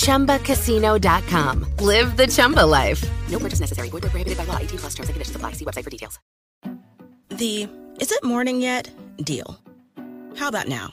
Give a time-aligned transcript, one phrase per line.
[0.00, 1.66] ChumbaCasino.com.
[1.78, 3.02] Live the Chumba life.
[3.28, 3.88] No purchase necessary.
[3.88, 4.58] Void where prohibited by law.
[4.58, 5.52] 18 plus terms and conditions apply.
[5.52, 6.18] See website for details.
[7.28, 7.68] The
[8.00, 8.90] is it morning yet
[9.24, 9.58] deal.
[10.36, 10.92] How about now?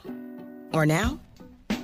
[0.73, 1.20] Or now?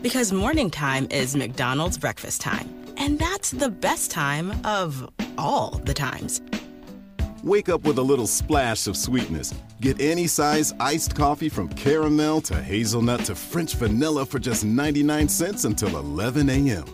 [0.01, 2.69] Because morning time is McDonald's breakfast time.
[2.97, 6.41] And that's the best time of all the times.
[7.41, 9.53] Wake up with a little splash of sweetness.
[9.81, 15.29] Get any size iced coffee from caramel to hazelnut to French vanilla for just 99
[15.29, 16.85] cents until 11 a.m.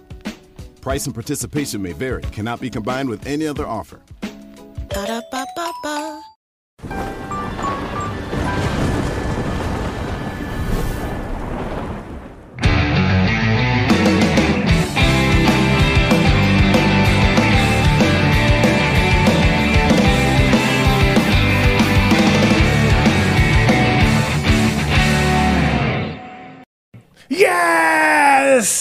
[0.81, 3.99] Price and participation may vary, cannot be combined with any other offer.
[4.89, 5.48] Ba-da-ba-ba-ba.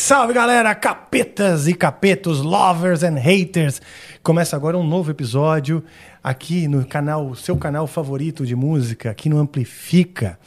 [0.09, 3.79] Salve galera, capetas e capetos, lovers and haters.
[4.23, 5.85] Começa agora um novo episódio
[6.25, 10.39] aqui no canal, seu canal favorito de música, aqui no Amplifica.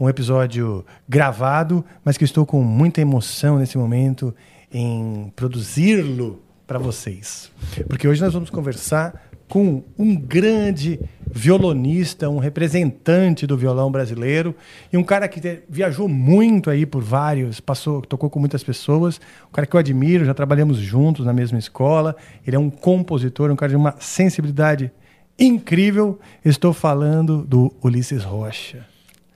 [0.00, 4.34] Um episódio gravado, mas que eu estou com muita emoção nesse momento
[4.72, 7.52] em produzi-lo para vocês.
[7.90, 14.54] Porque hoje nós vamos conversar com um grande violonista, um representante do violão brasileiro
[14.92, 19.52] e um cara que viajou muito aí por vários, passou, tocou com muitas pessoas, um
[19.52, 22.14] cara que eu admiro, já trabalhamos juntos na mesma escola.
[22.46, 24.92] Ele é um compositor, um cara de uma sensibilidade
[25.36, 26.20] incrível.
[26.44, 28.86] Estou falando do Ulisses Rocha.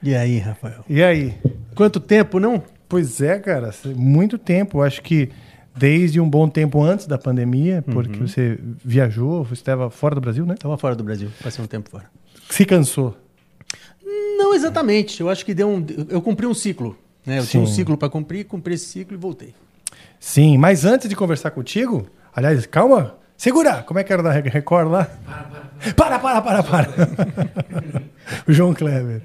[0.01, 0.85] E aí, Rafael?
[0.87, 1.33] E aí?
[1.75, 2.63] Quanto tempo, não?
[2.87, 4.81] Pois é, cara, muito tempo.
[4.81, 5.29] Acho que
[5.75, 10.45] desde um bom tempo antes da pandemia, porque você viajou, você estava fora do Brasil,
[10.45, 10.55] né?
[10.57, 12.05] Tava fora do Brasil, passei um tempo fora.
[12.49, 13.15] Se cansou.
[14.37, 15.85] Não exatamente, eu acho que deu um.
[16.09, 16.97] Eu cumpri um ciclo.
[17.25, 17.39] Né?
[17.39, 17.73] Eu tinha um Sim.
[17.73, 19.53] ciclo para cumprir, cumpri esse ciclo e voltei.
[20.19, 23.83] Sim, mas antes de conversar contigo, aliás, calma, segura!
[23.83, 25.09] Como é que era da Record lá?
[25.95, 26.89] Para, para, para, para.
[28.47, 29.21] o João Kleber.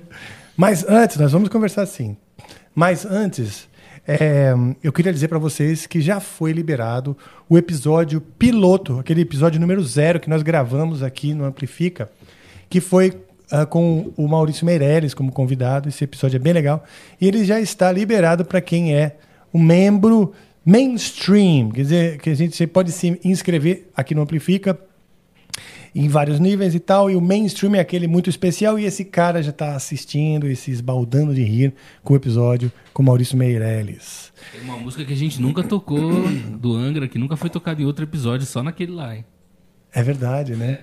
[0.57, 2.17] Mas antes, nós vamos conversar sim.
[2.75, 3.69] Mas antes,
[4.13, 7.17] é, eu queria dizer para vocês que já foi liberado
[7.49, 12.11] o episódio piloto, aquele episódio número zero que nós gravamos aqui no Amplifica,
[12.69, 13.17] que foi
[13.53, 15.89] ah, com o Maurício Meirelles como convidado.
[15.89, 16.85] Esse episódio é bem legal.
[17.21, 19.17] E ele já está liberado para quem é
[19.55, 20.33] um membro
[20.65, 24.77] mainstream, quer dizer, que a gente pode se inscrever aqui no Amplifica
[25.95, 29.43] em vários níveis e tal, e o mainstream é aquele muito especial, e esse cara
[29.43, 34.33] já está assistindo e se esbaldando de rir com o episódio com Maurício Meirelles.
[34.53, 36.13] Tem uma música que a gente nunca tocou
[36.59, 39.25] do Angra, que nunca foi tocada em outro episódio, só naquele lá, hein?
[39.93, 40.79] É verdade, né?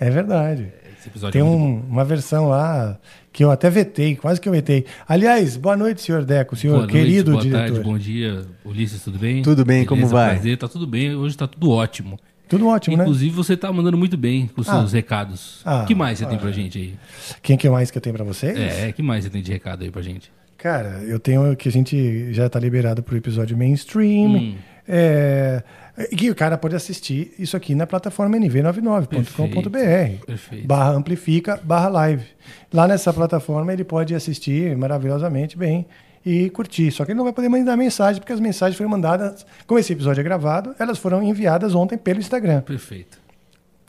[0.00, 0.72] É verdade.
[0.98, 2.98] Esse episódio Tem é um- uma versão lá
[3.32, 4.84] que eu até vetei, quase que eu vetei.
[5.08, 7.66] Aliás, boa noite, senhor Deco, senhor Boa noite, querido boa diretor.
[7.66, 8.44] tarde, bom dia.
[8.64, 9.42] Ulisses, tudo bem?
[9.42, 10.34] Tudo bem, como vai?
[10.34, 12.18] Prazer, tá tudo bem, hoje tá tudo ótimo.
[12.48, 13.02] Tudo ótimo, né?
[13.04, 14.96] Inclusive, você tá mandando muito bem com os seus Ah.
[14.96, 15.60] recados.
[15.64, 16.94] Ah, O que mais você tem pra gente aí?
[17.42, 18.56] Quem que mais que eu tenho pra vocês?
[18.58, 20.30] É, o que mais você tem de recado aí pra gente?
[20.56, 24.26] Cara, eu tenho que a gente já tá liberado pro episódio mainstream.
[24.36, 24.54] Hum.
[24.90, 25.62] É,
[26.10, 30.24] e que o cara pode assistir isso aqui na plataforma nv99.com.br.
[30.26, 30.66] Perfeito.
[30.66, 32.24] Barra amplifica, barra live.
[32.72, 35.86] Lá nessa plataforma ele pode assistir maravilhosamente bem
[36.24, 36.90] e curtir.
[36.90, 39.92] Só que ele não vai poder mandar mensagem, porque as mensagens foram mandadas, como esse
[39.92, 42.60] episódio é gravado, elas foram enviadas ontem pelo Instagram.
[42.62, 43.18] Perfeito.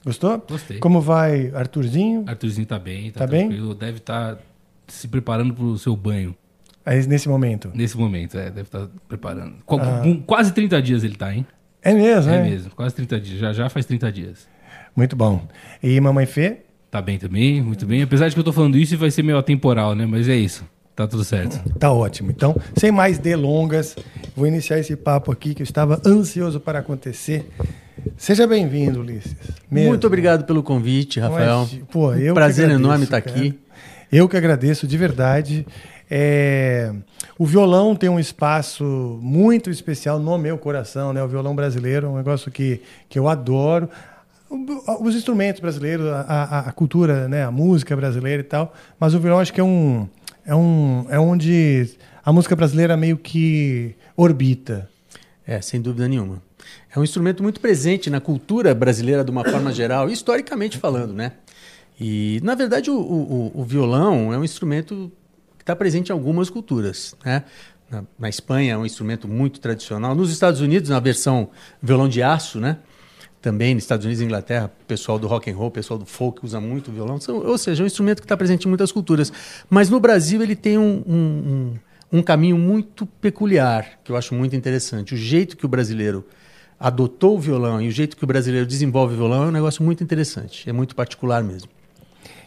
[0.05, 0.43] Gostou?
[0.49, 0.79] Gostei.
[0.79, 2.23] Como vai Arthurzinho?
[2.27, 3.49] Arthurzinho tá bem, tá, Tá bem?
[3.77, 4.37] Deve estar
[4.87, 6.35] se preparando pro seu banho
[6.85, 7.69] Aí, nesse momento.
[7.75, 9.55] nesse momento, é, deve estar preparando.
[9.65, 11.45] Com, com quase 30 dias ele tá, hein?
[11.81, 12.49] É mesmo, É né?
[12.49, 13.39] mesmo, quase 30 dias.
[13.39, 14.47] Já já faz 30 dias.
[14.95, 15.45] Muito bom.
[15.83, 16.61] E Mamãe Fê?
[16.89, 18.01] Tá bem também, muito bem.
[18.01, 20.05] Apesar de que eu tô falando isso vai ser meio atemporal, né?
[20.05, 20.65] Mas é isso.
[20.99, 21.57] Tá tudo certo.
[21.79, 22.29] Tá ótimo.
[22.29, 23.95] Então, sem mais delongas,
[24.35, 27.49] vou iniciar esse papo aqui que eu estava ansioso para acontecer.
[28.17, 29.33] Seja bem-vindo, Ulisses.
[29.71, 29.87] Mesmo.
[29.91, 31.59] Muito obrigado pelo convite, Rafael.
[31.71, 33.33] Mas, pô, eu Prazer agradeço, enorme estar cara.
[33.33, 33.57] aqui.
[34.11, 35.65] Eu que agradeço de verdade.
[36.11, 36.91] É,
[37.37, 38.83] O violão tem um espaço
[39.21, 41.23] muito especial no meu coração, né?
[41.23, 43.87] O violão brasileiro é um negócio que, que eu adoro.
[45.01, 47.45] Os instrumentos brasileiros, a, a- a cultura, né?
[47.45, 48.73] A música brasileira e tal.
[48.99, 50.05] Mas o violão acho que é um
[50.45, 51.89] é um é onde
[52.23, 54.89] a música brasileira meio que orbita.
[55.45, 56.41] É, sem dúvida nenhuma.
[56.95, 61.31] É um instrumento muito presente na cultura brasileira de uma forma geral, historicamente falando, né?
[61.99, 65.11] E, na verdade, o, o- o violão é um instrumento
[65.57, 67.15] que está presente em algumas culturas.
[67.25, 67.43] Né?
[67.89, 70.13] Na, na Espanha é um instrumento muito tradicional.
[70.15, 71.49] Nos Estados Unidos, na versão
[71.81, 72.77] violão de aço, né?
[73.41, 76.45] Também nos Estados Unidos e Inglaterra, o pessoal do rock and roll, pessoal do folk
[76.45, 77.19] usa muito o violão.
[77.19, 79.31] São- ou seja, é um instrumento que está presente em muitas culturas.
[79.69, 81.13] Mas no Brasil ele tem um, um,
[82.13, 85.13] um- um caminho muito peculiar, que eu acho muito interessante.
[85.13, 86.25] O jeito que o brasileiro
[86.79, 89.83] adotou o violão e o jeito que o brasileiro desenvolve o violão é um negócio
[89.83, 90.69] muito interessante.
[90.69, 91.69] É muito particular mesmo.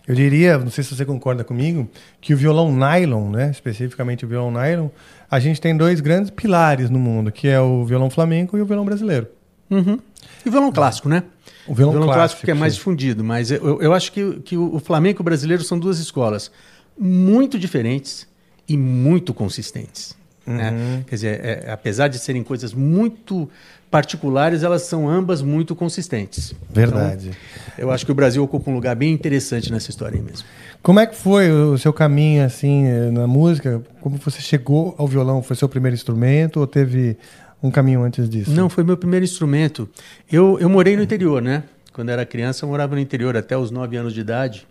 [0.06, 1.89] Eu diria, não sei se você concorda comigo,
[2.21, 4.89] que o violão nylon, né, especificamente o violão nylon,
[5.31, 8.67] a gente tem dois grandes pilares no mundo, que é o violão flamenco e o
[8.67, 9.29] violão brasileiro.
[9.71, 9.99] Uhum.
[10.44, 11.23] E o violão clássico, né?
[11.67, 14.79] O violão clássico, clássico, que é mais difundido, mas eu, eu acho que, que o
[14.81, 16.50] flamenco e o brasileiro são duas escolas
[16.99, 18.27] muito diferentes
[18.69, 20.17] e muito consistentes.
[20.47, 21.03] né?
[21.06, 23.49] Quer dizer, é- apesar de serem coisas muito
[23.91, 26.55] particulares, elas são ambas muito consistentes.
[26.71, 27.31] Verdade.
[27.75, 30.47] Então, eu acho que o Brasil ocupa um lugar bem interessante nessa história aí mesmo.
[30.83, 33.83] Como é que foi o seu caminho assim eh, na música?
[34.00, 35.43] Como você chegou ao violão?
[35.43, 37.17] Foi seu primeiro instrumento ou teve
[37.62, 38.50] um caminho antes disso?
[38.50, 39.88] Não, foi meu primeiro instrumento.
[40.31, 41.64] Eu, eu morei no interior, né?
[41.93, 44.67] Quando era criança, eu morava no interior até os 9 anos de idade.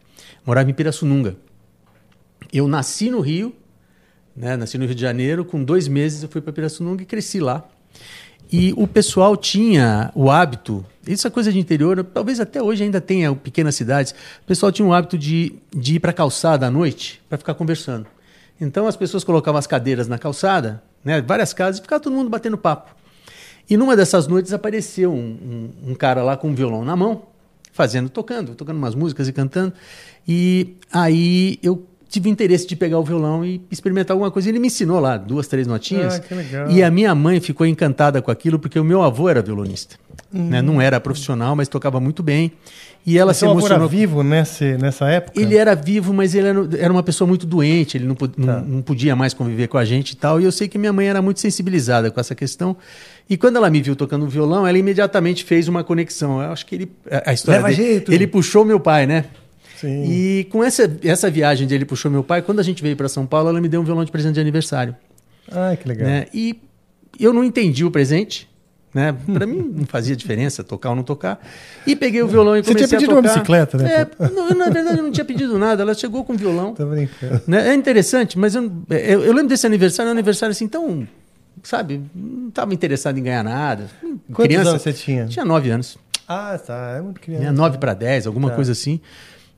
[0.45, 1.35] Morava em Pirassununga.
[2.51, 3.55] Eu nasci no Rio,
[4.35, 4.57] né?
[4.57, 5.45] nasci no Rio de Janeiro.
[5.45, 7.63] Com dois meses eu fui para Pirassununga e cresci lá.
[8.51, 12.99] E o pessoal tinha o hábito, isso é coisa de interior, talvez até hoje ainda
[12.99, 14.13] tenha pequenas cidades,
[14.43, 17.53] o pessoal tinha o hábito de, de ir para a calçada à noite para ficar
[17.53, 18.07] conversando.
[18.59, 22.29] Então as pessoas colocavam as cadeiras na calçada, né, várias casas, e ficava todo mundo
[22.29, 22.95] batendo papo.
[23.69, 25.15] E numa dessas noites apareceu um,
[25.85, 27.23] um- um cara lá com um violão na mão,
[27.71, 29.73] fazendo, tocando, tocando umas músicas e cantando.
[30.27, 34.49] E aí eu tive interesse de pegar o violão e experimentar alguma coisa.
[34.49, 36.15] Ele me ensinou lá duas, três notinhas.
[36.15, 36.69] Ah, que legal.
[36.69, 39.95] E a minha mãe ficou encantada com aquilo porque o meu avô era violonista.
[40.31, 40.61] né?
[40.61, 42.51] Não era profissional, mas tocava muito bem.
[43.03, 43.89] E ela se Seu avô era emocionou.
[43.89, 45.41] vivo nesse, nessa época?
[45.41, 48.45] Ele era vivo, mas ele era, era uma pessoa muito doente, ele não, po- não-
[48.45, 48.61] Tá.
[48.61, 50.39] não podia mais conviver com a gente e tal.
[50.39, 52.77] E eu sei que minha mãe era muito sensibilizada com essa questão.
[53.27, 56.41] E quando ela me viu tocando violão, ela imediatamente fez uma conexão.
[56.43, 56.91] Eu acho que ele.
[57.09, 58.13] A a história Leva dele, jeito.
[58.13, 59.25] Ele puxou meu pai, né?
[59.81, 60.03] Sim.
[60.05, 63.25] E com essa, essa viagem dele puxou meu pai, quando a gente veio para São
[63.25, 64.95] Paulo, ela me deu um violão de presente de aniversário.
[65.51, 66.07] Ai, que legal.
[66.07, 66.27] Né?
[66.33, 66.57] E
[67.19, 68.49] eu não entendi o presente.
[68.93, 69.15] Né?
[69.33, 71.39] Para mim não fazia diferença tocar ou não tocar.
[71.87, 73.27] E peguei o violão e Você comecei tinha a pedido tocar.
[73.29, 73.89] uma bicicleta, né?
[74.19, 75.81] É, não, eu, na verdade eu não tinha pedido nada.
[75.81, 76.73] Ela chegou com o violão.
[76.73, 77.41] Tô brincando.
[77.47, 77.69] Né?
[77.69, 81.07] É interessante, mas eu, eu, eu lembro desse aniversário, um aniversário assim, tão,
[81.63, 83.85] sabe, não estava interessado em ganhar nada.
[84.33, 85.25] Quantos anos você tinha?
[85.25, 85.97] Tinha nove anos.
[86.27, 86.95] Ah, tá.
[86.97, 87.45] É muito criança.
[87.45, 87.51] Né?
[87.51, 88.55] Nove para dez, alguma Tá.
[88.55, 88.99] coisa assim.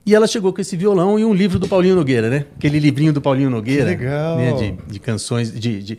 [0.05, 2.45] E ela chegou com esse violão e um livro do Paulinho Nogueira, né?
[2.57, 3.95] Aquele livrinho do Paulinho Nogueira.
[3.95, 4.37] Que legal.
[4.37, 4.51] Né?
[4.53, 5.97] De, de canções, de, de-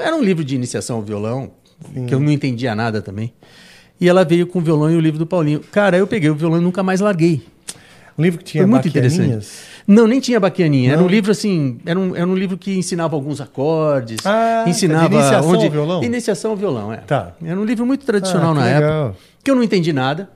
[0.00, 1.50] Era um livro de iniciação ao violão,
[2.06, 3.32] que eu não entendia nada também.
[4.00, 5.60] E ela veio com o violão e o livro do Paulinho.
[5.72, 7.42] Cara, eu peguei o violão e nunca mais larguei.
[8.16, 9.46] Um livro que tinha Foi muito interessante.
[9.86, 10.90] Não, nem tinha baquianinha.
[10.92, 11.06] Era Não?
[11.06, 15.14] um livro assim, era um, era um livro que ensinava alguns acordes, Ah, ensinava de
[15.16, 16.04] iniciação onde ao violão?
[16.04, 16.98] iniciação ao violão, é.
[16.98, 17.32] Tá.
[17.44, 19.06] Era um livro muito tradicional Ah, na legal.
[19.08, 20.30] época, que eu não entendi nada?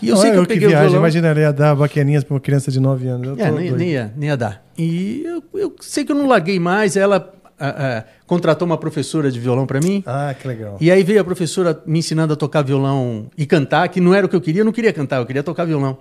[0.00, 1.00] E eu Não, sei que eu peguei viagem, o violão.
[1.02, 3.38] imaginaria dar baquianinhas para uma criança de 9 anos.
[3.38, 4.64] Eu É, nem, nem ia, nem ia dar.
[4.78, 6.96] E eu, eu sei que eu não larguei mais.
[6.96, 10.02] Ela ah, ah, contratou uma professora de violão para mim.
[10.06, 10.78] Ah, que legal.
[10.80, 14.24] E aí veio a professora me ensinando a tocar violão e cantar, que não era
[14.24, 15.98] o que eu queria, eu não queria cantar, eu queria tocar violão.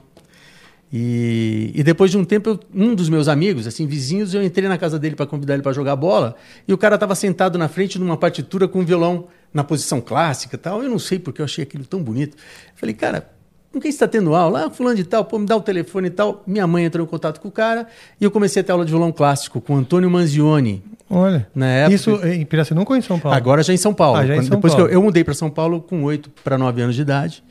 [0.92, 4.68] E, e depois de um tempo, eu- um dos meus amigos, assim, vizinhos, eu entrei
[4.68, 6.36] na casa dele para convidar ele para jogar bola,
[6.68, 10.56] e o cara estava sentado na frente numa partitura com o violão na posição clássica
[10.56, 10.82] e tal.
[10.82, 12.36] Eu não sei porque eu achei aquilo tão bonito.
[12.76, 13.30] Falei, cara,
[13.72, 14.66] com quem está tendo aula?
[14.66, 16.44] Ah, fulano de tal, pô, me dá o telefone e tal.
[16.48, 17.88] Minha mãe entrou em contato com o cara
[18.20, 20.84] e eu comecei a ter aula de violão clássico com o Antônio Manzioni.
[21.10, 21.48] Olha.
[21.56, 23.36] Na época- Isso em Pirassununga ou em São Paulo?
[23.38, 24.18] Agora já em São Paulo.
[24.18, 24.88] Ah, já em Quando- São depois Paulo.
[24.90, 27.44] que eu, eu mudei para São Paulo com 8 para 9 anos de idade.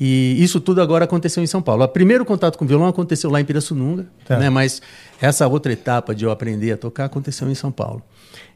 [0.00, 1.84] E isso tudo agora aconteceu em São Paulo.
[1.84, 4.38] O primeiro contato com o violão aconteceu lá em Pirassununga, Tá.
[4.38, 4.50] né?
[4.50, 4.82] mas
[5.20, 8.02] essa outra etapa de eu aprender a tocar aconteceu em São Paulo.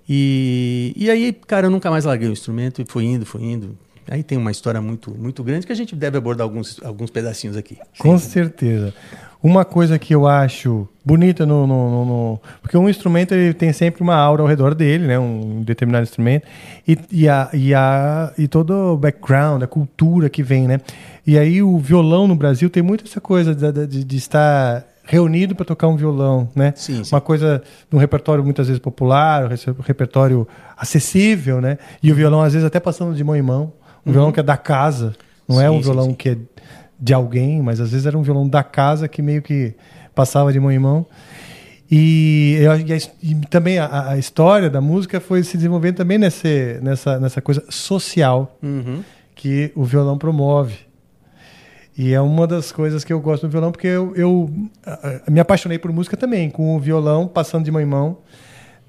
[0.09, 3.77] E, e aí, cara, eu nunca mais larguei o instrumento e fui indo, fui indo.
[4.11, 7.57] Aí tem uma história muito, muito grande que a gente deve abordar alguns, alguns pedacinhos
[7.57, 7.77] aqui.
[7.99, 8.95] Com certeza.
[9.43, 14.03] Uma coisa que eu acho bonita no, no- no- Porque um instrumento ele tem sempre
[14.03, 15.19] uma aura ao redor dele, né?
[15.19, 16.47] Um determinado instrumento.
[16.87, 20.81] E, e, a, e, a, e todo o background, a cultura que vem, né?
[21.27, 25.55] E aí o violão no Brasil tem muito essa coisa da- de, de estar reunido
[25.55, 26.73] para tocar um violão, né?
[26.77, 27.15] Sim, sim.
[27.15, 30.47] Uma coisa de um repertório muitas vezes popular, um repertório
[30.77, 31.79] acessível, né?
[32.03, 33.73] E o violão às vezes até passando de mão em mão.
[34.09, 35.15] Um violão que é da casa,
[35.47, 35.75] não é Uhum.
[35.75, 36.15] Sim, um sim, violão sim.
[36.15, 36.37] que é
[37.01, 39.75] de alguém, mas às vezes era um violão da casa que meio que
[40.15, 41.07] passava de mão em mão.
[41.91, 46.19] E, eu que a e também a, a história da música foi se desenvolvendo também
[46.19, 49.03] nesse, nessa, nessa coisa social Uhum.
[49.35, 50.77] que o violão promove.
[51.97, 54.51] E é uma das coisas que eu gosto do violão, porque eu, eu
[54.87, 58.19] ah, me apaixonei por música também, com o violão passando de mão em mão.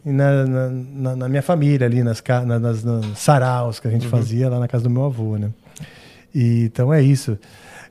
[0.05, 4.49] Na, na, na- minha família, ali nas, na- nas, nas saraus que a gente fazia
[4.49, 5.49] lá na casa do meu avô, né?
[6.33, 7.37] E, então é isso.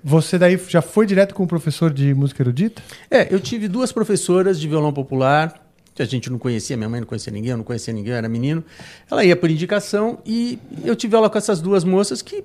[0.03, 2.81] Você daí já foi direto com o professor de música erudita?
[3.11, 5.61] É, eu tive duas professoras de violão popular,
[5.95, 8.17] que a gente não conhecia, minha mãe não conhecia ninguém, eu não conhecia ninguém, eu
[8.17, 8.65] era menino.
[9.11, 12.45] Ela ia por indicação e eu tive aula com essas duas moças que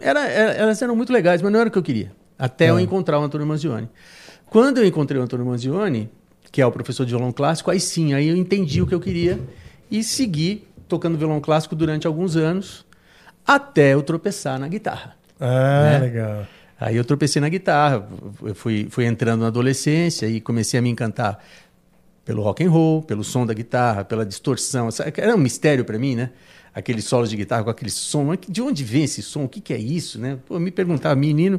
[0.00, 2.12] era, era- elas eram muito legais, mas não era o que eu queria.
[2.38, 3.88] Até eu encontrar o Antônio Manzioni.
[4.48, 6.08] Quando eu encontrei o Antônio Manzioni,
[6.52, 9.00] que é o professor de violão clássico, aí sim, aí eu entendi o que eu
[9.00, 9.40] queria
[9.90, 12.84] e segui tocando violão clássico durante alguns anos,
[13.46, 15.16] até eu tropeçar na guitarra.
[15.40, 15.98] Ah, Né?
[15.98, 16.46] legal.
[16.78, 18.06] Aí eu tropecei na guitarra,
[18.42, 21.42] eu fui, fui entrando na adolescência e comecei a me encantar
[22.24, 24.88] pelo rock and roll, pelo som da guitarra, pela distorção.
[25.16, 26.30] Era um mistério para mim, né?
[26.74, 28.26] Aqueles solos de guitarra com aquele som.
[28.48, 29.44] De onde vem esse som?
[29.44, 30.38] O que, que é isso, né?
[30.46, 31.58] Pô, eu me perguntava, menino.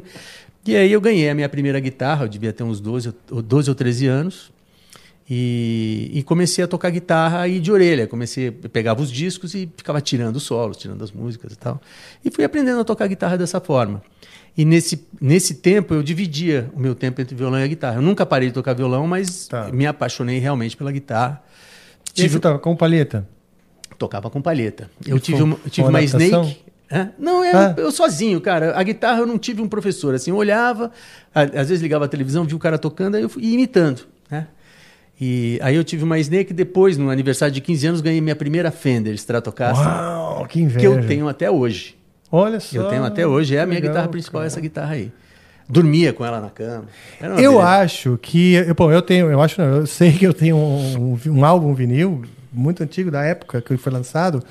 [0.64, 3.68] E aí eu ganhei a minha primeira guitarra, eu devia ter uns 12, ou- 12
[3.70, 4.52] ou 13 anos.
[5.30, 8.06] E, e comecei a tocar guitarra aí de orelha.
[8.06, 11.80] Comecei, eu pegava os discos e ficava tirando os solos, tirando as músicas e tal.
[12.24, 14.02] E fui aprendendo a tocar guitarra dessa forma.
[14.56, 17.96] E nesse, nesse tempo eu dividia o meu tempo entre violão e a guitarra.
[17.96, 19.70] Eu nunca parei de tocar violão, mas Tá.
[19.70, 21.42] me apaixonei realmente pela guitarra.
[22.16, 23.28] E você tava com palheta?
[23.98, 24.90] Tocava com palheta.
[25.06, 26.42] Eu E tive foi uma, eu tive uma adaptação?
[26.44, 26.60] Snake.
[26.90, 27.10] Hã?
[27.18, 27.74] Não, é, Ah.
[27.76, 28.74] eu sozinho, cara.
[28.76, 30.14] A guitarra eu não tive um professor.
[30.14, 30.90] Assim, eu olhava,
[31.34, 34.06] às vezes ligava a televisão, via o cara tocando, aí eu fui imitando.
[34.30, 34.46] Né?
[35.20, 38.70] E aí eu tive uma Snake, depois, no aniversário de 15 anos, ganhei minha primeira
[38.70, 40.78] Fender Stratocaster, Uau, que inveja.
[40.80, 41.96] que eu tenho até hoje.
[42.30, 42.76] Olha só.
[42.76, 43.56] Eu tenho até hoje.
[43.56, 44.46] É a minha Legal, guitarra principal, cara.
[44.46, 45.10] essa guitarra aí.
[45.68, 46.84] Dormia com ela na cama.
[47.20, 47.58] Eu beleza.
[47.62, 48.54] acho que.
[48.54, 49.30] eu- Bom, eu tenho.
[49.30, 52.22] Eu acho não, eu sei que eu tenho um, um álbum vinil
[52.52, 54.42] muito antigo, da época que ele foi lançado,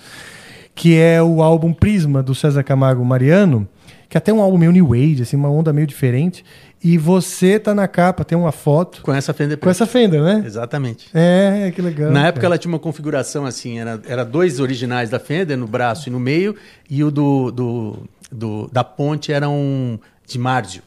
[0.76, 3.68] que é o álbum Prisma do César Camargo Mariano,
[4.10, 6.44] que até é um álbum meio New Age, assim, uma onda meio diferente.
[6.84, 10.43] E você tá na capa, tem uma foto Com essa Fender com essa Fender, né?
[10.46, 11.10] Exatamente.
[11.13, 12.12] É, que legal.
[12.12, 12.46] Na época cara.
[12.53, 16.19] ela tinha uma configuração assim, era, era dois originais da Fender, no braço e no
[16.19, 16.55] meio,
[16.89, 17.98] e o do, do,
[18.31, 20.84] do- da ponte era um de Marzio.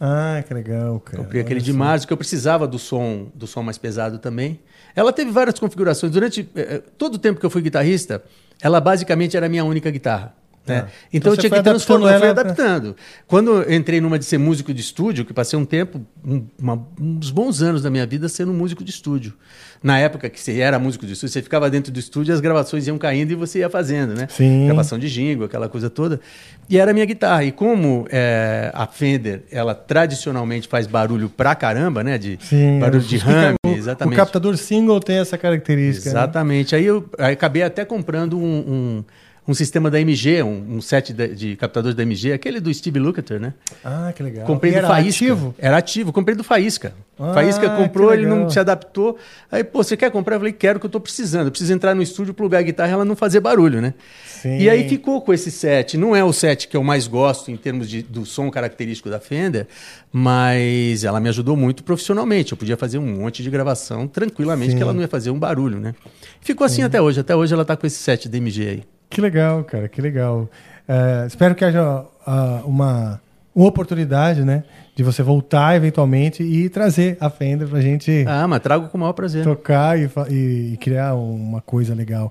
[0.00, 1.22] Ah, que legal, cara.
[1.22, 1.72] Comprei aquele de.
[1.72, 4.60] Marzio, que eu precisava do som, do som mais pesado também.
[4.94, 6.12] Ela teve várias configurações.
[6.12, 8.22] Durante eh, eh, todo o tempo que eu fui guitarrista,
[8.62, 10.34] ela basicamente era a minha única guitarra.
[10.68, 10.80] Né?
[10.82, 10.86] Tá.
[10.86, 12.96] Então, Então eu tinha que transformar, eu fui adaptando.
[13.26, 16.86] Quando eu entrei numa de ser músico de estúdio, que passei um tempo, um, uma-
[17.00, 19.34] uns bons anos da minha vida sendo músico de estúdio.
[19.82, 22.86] Na época que você era músico de estúdio, você ficava dentro do estúdio, as gravações
[22.88, 24.26] iam caindo e você ia fazendo, né?
[24.28, 24.66] Sim.
[24.66, 26.20] Gravação de jingle, aquela coisa toda.
[26.68, 27.44] E era a minha guitarra.
[27.44, 32.18] E como eh, a Fender, ela tradicionalmente faz barulho pra caramba, né?
[32.18, 34.14] De Sim, barulho de rame, exatamente.
[34.14, 36.06] O captador single tem essa característica.
[36.06, 36.10] né?
[36.10, 36.74] Exatamente.
[36.74, 39.04] Aí eu aí acabei até comprando um, um,
[39.48, 42.98] um sistema da MG, um, um set de, de captadores da MG, aquele do Steve
[42.98, 43.54] Lukather, né?
[43.82, 44.44] Ah, que legal.
[44.44, 45.24] Comprei E do era Faísca.
[45.24, 45.54] ativo?
[45.58, 46.12] Era ativo.
[46.12, 46.92] Comprei do Faísca.
[47.18, 49.16] Ah, Faísca comprou, ele não se adaptou.
[49.50, 50.36] Aí, pô, você quer comprar?
[50.36, 51.46] Eu falei, quero, que eu tô precisando.
[51.46, 53.94] Eu preciso entrar no estúdio, plugar a guitarra e ela não fazer barulho, né?
[54.26, 54.58] Sim.
[54.58, 55.96] E aí ficou com esse set.
[55.96, 59.18] Não é o set que eu mais gosto em termos de, do som característico da
[59.18, 59.66] Fender,
[60.12, 62.52] mas ela me ajudou muito profissionalmente.
[62.52, 64.76] Eu podia fazer um monte de gravação tranquilamente, Sim.
[64.76, 65.94] que ela não ia fazer um barulho, né?
[66.42, 67.18] Ficou assim até hoje.
[67.18, 68.97] Até hoje ela tá com esse set DMG aí.
[69.10, 70.48] Que legal, cara, que legal.
[70.86, 73.20] É, espero que haja ah, uma,
[73.54, 74.64] uma oportunidade, né?
[74.94, 79.00] De você voltar eventualmente e trazer a Fender pra gente Ah, mas trago com o
[79.00, 79.44] maior prazer.
[79.44, 82.30] tocar e, e- e criar uma coisa legal.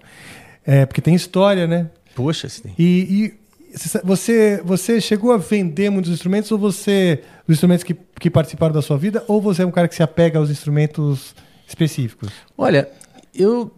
[0.66, 1.90] É, porque tem história, né?
[2.16, 2.74] Poxa, tem.
[2.78, 3.48] E, e
[4.04, 7.22] você, você chegou a vender muitos instrumentos ou você.
[7.48, 10.04] Os instrumentos que, que participaram da sua vida, ou você é um cara que se
[10.04, 11.34] apega aos instrumentos
[11.68, 12.30] específicos?
[12.58, 12.90] Olha,
[13.34, 13.72] eu,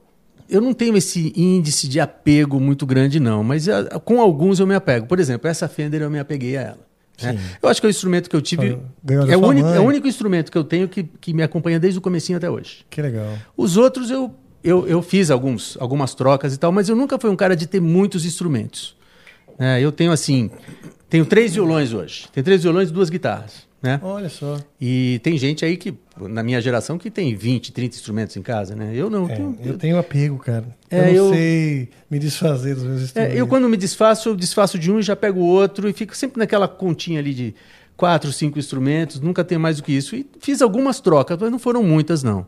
[0.50, 4.68] eu não tenho esse índice de apego muito grande, não, mas ah, com alguns eu
[4.68, 5.06] me apego.
[5.06, 6.80] Por exemplo, essa Fender eu me apeguei a ela.
[7.22, 7.40] né?
[7.62, 8.80] Eu acho que é o instrumento que eu tive.
[9.30, 12.00] É o, único, é o único instrumento que eu tenho que, que me acompanha desde
[12.00, 12.86] o comecinho até hoje.
[12.90, 13.38] Que legal.
[13.56, 17.30] Os outros eu, eu, eu fiz alguns, algumas trocas e tal, mas eu nunca fui
[17.30, 18.96] um cara de ter muitos instrumentos.
[19.58, 19.82] né?
[19.82, 20.50] eu tenho assim,
[21.10, 22.28] tenho três violões hoje.
[22.34, 23.69] Tenho três violões e duas guitarras.
[23.82, 23.98] Né?
[24.04, 24.58] Olha só.
[24.80, 28.76] E tem gente aí que, na minha geração, que tem 20, 30 instrumentos em casa,
[28.76, 28.92] né?
[28.94, 29.26] Eu não.
[29.30, 30.66] É, tenho- eu tenho apego, cara.
[30.92, 33.38] É, eu não eu- sei me desfazer dos meus É, instrumentos.
[33.38, 36.16] eu quando me desfaço, eu desfaço de um e já pego o outro e fico
[36.18, 37.56] sempre naquela continha ali de
[37.96, 40.14] quatro, cinco instrumentos, nunca tenho mais do que isso.
[40.14, 42.48] E fiz algumas trocas, mas não foram muitas não.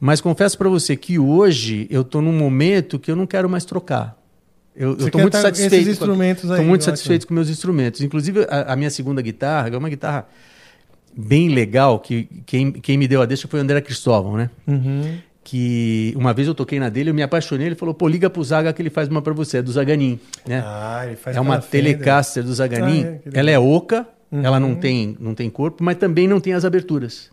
[0.00, 3.64] Mas confesso para você que hoje eu estou num momento que eu não quero mais
[3.64, 4.20] trocar.
[4.74, 5.90] Eu estou muito tá esses satisfeito.
[5.90, 6.96] instrumentos aí, Estou muito ótimo.
[6.96, 8.00] satisfeito com meus instrumentos.
[8.00, 10.26] Inclusive a, a minha segunda guitarra, que é uma guitarra
[11.16, 14.50] bem legal, que quem, quem me deu a deixa foi o André Cristóvão, né?
[14.66, 15.18] Uhum.
[15.44, 18.42] Que uma vez eu toquei na dele, eu me apaixonei, ele falou, pô, liga pro
[18.44, 20.62] Zaga que ele faz uma para você, é do Zaganin, né?
[20.64, 21.60] Ah, ele faz é uma.
[21.60, 23.04] Telecaster do Zaganin.
[23.04, 26.54] Ah, é, ela é oca, Ela não tem, não tem corpo, mas também não tem
[26.54, 27.30] as aberturas.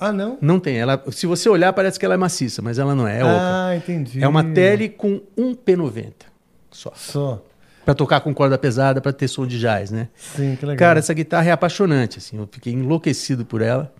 [0.00, 0.36] Ah, não?
[0.40, 0.78] Não tem.
[0.78, 3.20] Ela, se você olhar, parece que ela é maciça, mas ela não é.
[3.20, 3.38] É oca.
[3.38, 4.22] ah, entendi.
[4.22, 6.12] É uma tele com um P90
[6.72, 6.92] só.
[6.96, 7.44] Só.
[7.84, 10.08] Pra tocar com corda pesada, pra ter som de jazz, né?
[10.16, 10.78] Sim, que legal.
[10.78, 12.38] Cara, essa guitarra é apaixonante, assim.
[12.38, 13.92] Eu fiquei enlouquecido por ela.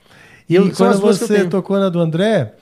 [0.49, 2.55] E, eu, são quando que você tocou na do André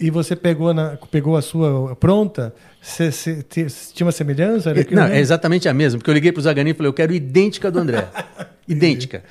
[0.00, 3.10] e você pegou, na, pegou a sua pronta, você,
[3.94, 4.72] tinha uma semelhança?
[4.90, 7.70] Não, é exatamente a mesma, porque eu liguei pro Zaganin e falei, eu quero idêntica
[7.70, 8.08] do André.
[8.66, 9.22] idêntica.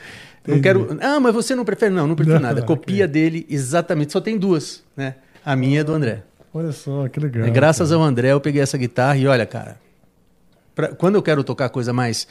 [0.47, 0.97] Não quero.
[1.01, 1.93] Ah, mas você não prefere?
[1.93, 2.61] Não, não prefiro Não, nada.
[2.63, 4.13] Copia dele exatamente.
[4.13, 5.15] Só tem duas, né?
[5.43, 6.23] A minha é do André.
[6.53, 7.45] Olha só, que legal.
[7.45, 9.77] É, Graças ao André, eu peguei essa guitarra e olha, cara,
[10.75, 12.27] pra- quando eu quero tocar coisa mais,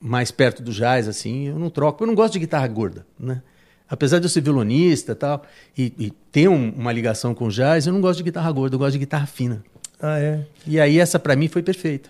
[0.00, 2.02] mais perto do jazz, assim, eu não troco.
[2.02, 3.42] Eu não gosto de guitarra gorda, né?
[3.88, 5.42] Apesar de eu ser violonista e tal,
[5.76, 8.78] e, e ter um- uma ligação com jazz, eu não gosto de guitarra gorda, eu
[8.78, 9.62] gosto de guitarra fina.
[10.00, 10.44] Ah, é.
[10.66, 12.08] E aí essa pra mim foi perfeita.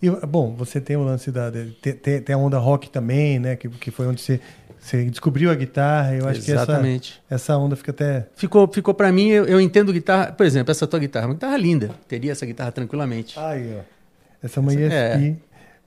[0.00, 1.50] E, bom, você tem o lance da.
[1.82, 3.56] Tem, tem- a onda rock também, né?
[3.56, 4.40] Que, que foi onde você,
[4.78, 6.14] você descobriu a guitarra.
[6.14, 7.14] Eu acho Exatamente.
[7.28, 8.28] que essa, essa onda fica até.
[8.36, 11.56] Ficou, ficou para mim, eu, eu entendo guitarra, por exemplo, essa tua guitarra, uma guitarra
[11.56, 11.90] linda.
[12.06, 13.38] Teria essa guitarra tranquilamente.
[13.38, 13.97] Aí, ó.
[14.42, 14.92] Essa é uma Essa- ESP.
[14.94, 15.36] é.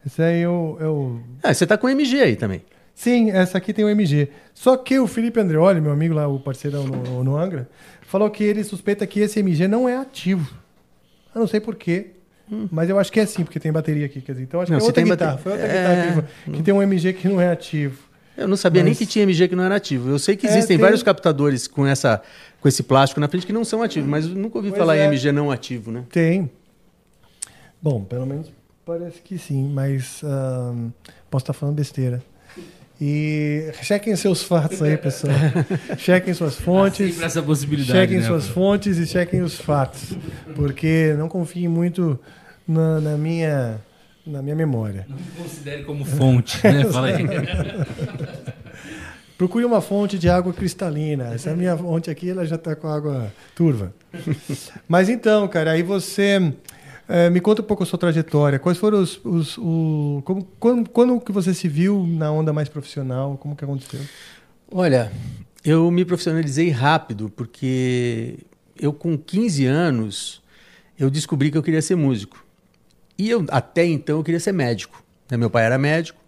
[0.05, 1.21] Essa aí eu, eu.
[1.43, 2.61] Ah, você tá com MG aí também.
[2.93, 4.29] Sim, essa aqui tem o MG.
[4.53, 7.69] Só que o Felipe Andreoli, meu amigo lá, o parceirão no, no Angra,
[8.01, 10.53] falou que ele suspeita que esse MG não é ativo.
[11.33, 12.07] Eu não sei porquê.
[12.69, 14.19] Mas eu acho que é sim, porque tem bateria aqui.
[14.19, 14.73] Quer dizer, então acho Hum.
[14.73, 15.31] Não, que é outra tem guitarra.
[15.31, 17.97] bate- Foi outra É, guitarra que, que tem um MG que não é ativo.
[18.37, 20.09] Eu não sabia nem Mas- que tinha MG que não era ativo.
[20.09, 22.21] Eu sei que É, existem tem- vários captadores com, essa,
[22.59, 25.03] com esse plástico na frente que não são ativos, mas nunca ouvi Pois falar é.
[25.05, 26.03] em MG não ativo, né?
[26.11, 26.49] Tem.
[27.81, 28.51] Bom, pelo menos
[28.85, 30.89] parece que sim, mas ahn,
[31.29, 32.21] posso estar falando besteira.
[33.03, 35.33] E chequem seus fatos aí, pessoal.
[35.97, 37.13] chequem suas fontes.
[37.13, 40.15] Sempre essa possibilidade, Chequem né, suas fontes e chequem os fatos.
[40.55, 42.19] Porque não confiem muito
[42.67, 43.81] na, na minha,
[44.23, 45.07] na minha memória.
[45.09, 46.85] Não considere como fonte, né?
[46.93, 47.25] Fala aí.
[49.35, 51.33] Procure uma fonte de água cristalina.
[51.33, 53.91] Essa é minha fonte aqui, ela já está com água turva.
[54.87, 56.53] Mas então, cara, aí você
[57.07, 58.59] eh, me conta um pouco a sua trajetória.
[58.59, 62.69] Quais foram os, os o, como, quando, quando que você se viu na onda mais
[62.69, 63.37] profissional?
[63.37, 63.99] Como que aconteceu?
[64.71, 65.11] Olha,
[65.63, 68.39] eu me profissionalizei rápido, porque
[68.79, 70.41] eu com 15 anos,
[70.97, 72.45] eu descobri que eu queria ser músico.
[73.17, 75.03] E eu, até então, eu queria ser médico.
[75.31, 76.20] Meu pai era médico,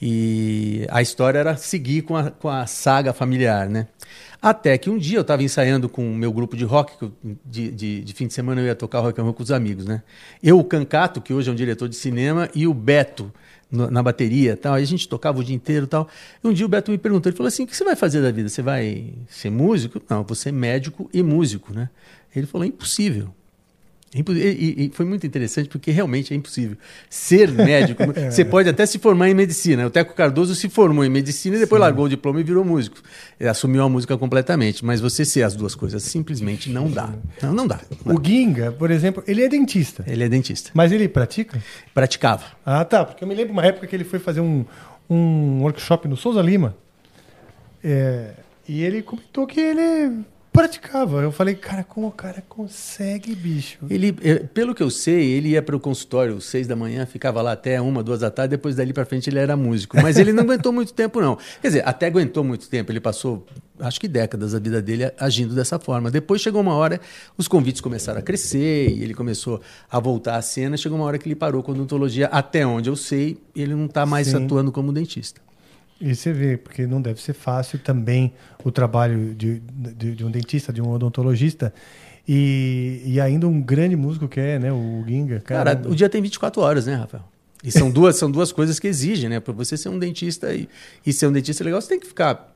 [0.00, 3.88] e a história era seguir com a, com a saga familiar, né?
[4.40, 7.12] Até que um dia eu estava ensaiando com o meu grupo de rock, eu-
[7.44, 9.84] de, de, de fim de semana eu ia tocar rock and roll com os amigos,
[9.84, 10.02] né?
[10.42, 13.32] Eu, o Cancato, que hoje é um diretor de cinema, e o Beto
[13.70, 14.74] no- na bateria, tal.
[14.74, 16.08] Aí a gente tocava o dia inteiro, tal.
[16.42, 18.22] E um dia o Beto me perguntou, ele falou assim: "O que você vai fazer
[18.22, 18.48] da vida?
[18.48, 21.90] Você vai ser músico?" Não, vou ser médico e músico, né?
[22.34, 23.34] Ele falou: "Impossível."
[24.14, 26.76] É E, e- foi muito interessante porque realmente é impossível.
[27.10, 29.86] Ser médico, você pode até se formar em medicina.
[29.86, 32.96] O Teco Cardoso se formou em medicina e depois largou o diploma e virou músico.
[33.38, 34.82] Ele assumiu a música completamente.
[34.84, 37.12] Mas você ser as duas coisas simplesmente não dá.
[37.42, 37.80] Não, não dá.
[38.04, 38.28] Não O dá.
[38.28, 40.02] Ginga, por exemplo, ele é dentista.
[40.06, 40.70] Ele é dentista.
[40.72, 41.62] Mas ele pratica?
[41.92, 42.44] Praticava.
[42.64, 43.04] Ah, tá.
[43.04, 44.64] Porque eu me lembro uma época que ele foi fazer um,
[45.10, 46.74] um workshop no Souza Lima.
[47.84, 48.30] É,
[48.66, 50.20] e ele comentou que ele
[50.58, 51.22] praticava.
[51.22, 53.78] Eu falei, cara, como o cara consegue, bicho?
[53.88, 57.40] Ele, eh, pelo que eu sei, ele ia para o consultório seis da manhã, ficava
[57.40, 59.96] lá até uma, duas da tarde, depois dali para frente ele era músico.
[60.00, 61.38] Mas ele não aguentou muito tempo, não.
[61.60, 63.46] Quer dizer, até aguentou muito tempo, ele passou,
[63.78, 66.10] acho que décadas da vida dele agindo dessa forma.
[66.10, 67.00] Depois chegou uma hora,
[67.36, 71.18] os convites começaram a crescer, e ele começou a voltar à cena, chegou uma hora
[71.18, 74.44] que ele parou com odontologia, até onde eu sei, ele não está mais Sim.
[74.44, 75.47] atuando como dentista.
[76.00, 78.32] E você vê, porque não deve ser fácil também
[78.64, 81.72] o trabalho de, de, de um dentista, de um odontologista.
[82.26, 84.70] E, e ainda um grande músico que é, né?
[84.72, 85.40] O Ginga.
[85.40, 85.90] Cara, Caramba.
[85.90, 87.24] o dia tem 24 horas, né, Rafael?
[87.64, 89.40] E são duas, são duas coisas que exigem, né?
[89.40, 90.68] Para você ser um dentista e,
[91.04, 92.54] e ser um dentista legal, você tem que ficar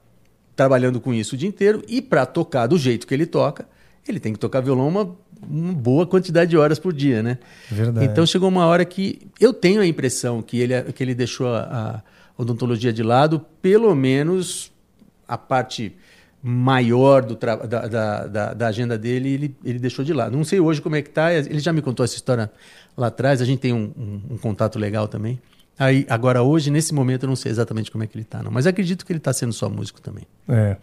[0.54, 1.82] trabalhando com isso o dia inteiro.
[1.88, 3.66] E para tocar do jeito que ele toca,
[4.06, 7.38] ele tem que tocar violão uma, uma boa quantidade de horas por dia, né?
[7.70, 8.06] Verdade.
[8.06, 11.62] Então chegou uma hora que eu tenho a impressão que ele, que ele deixou a,
[11.62, 12.02] a
[12.36, 14.72] odontologia de lado, pelo menos
[15.28, 15.94] a parte
[16.42, 20.36] maior do da, da, da, da agenda dele, ele, ele deixou de lado.
[20.36, 22.50] Não sei hoje como é que está, ele já me contou essa história
[22.96, 25.40] lá atrás, a gente tem um, um- um contato legal também.
[25.78, 28.50] Aí, agora, hoje, nesse momento, eu não sei exatamente como é que ele está, não.
[28.50, 30.24] Mas acredito que ele está sendo só músico também.
[30.48, 30.76] É.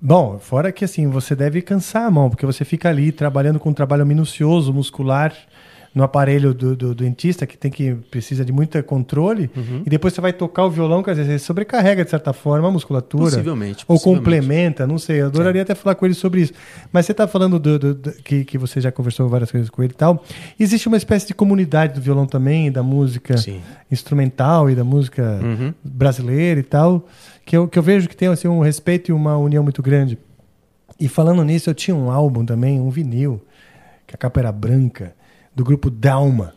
[0.00, 3.70] Bom, fora que assim, você deve cansar a mão, porque você fica ali trabalhando com
[3.70, 5.34] um trabalho minucioso, muscular,
[5.98, 9.82] no aparelho do, do, do dentista que tem que precisa de muito controle Uhum.
[9.84, 12.70] e depois você vai tocar o violão, quer dizer, você sobrecarrega de certa forma a
[12.70, 13.24] musculatura.
[13.24, 14.24] Possivelmente, Ou possivelmente.
[14.24, 15.20] complementa, não sei.
[15.22, 16.52] Eu adoraria até falar com ele sobre isso.
[16.92, 19.82] Mas você está falando do, do- do- que, que você já conversou várias coisas com
[19.82, 20.22] ele e tal.
[20.58, 23.60] Existe uma espécie de comunidade do violão também, da música Sim.
[23.90, 25.74] instrumental e da música Uhum.
[25.82, 27.06] brasileira e tal,
[27.44, 30.16] que eu, que eu vejo que tem assim, um respeito e uma união muito grande.
[31.00, 33.40] E falando nisso, eu tinha um álbum também, um vinil,
[34.06, 35.12] que a capa era branca,
[35.58, 36.54] do grupo Dalma.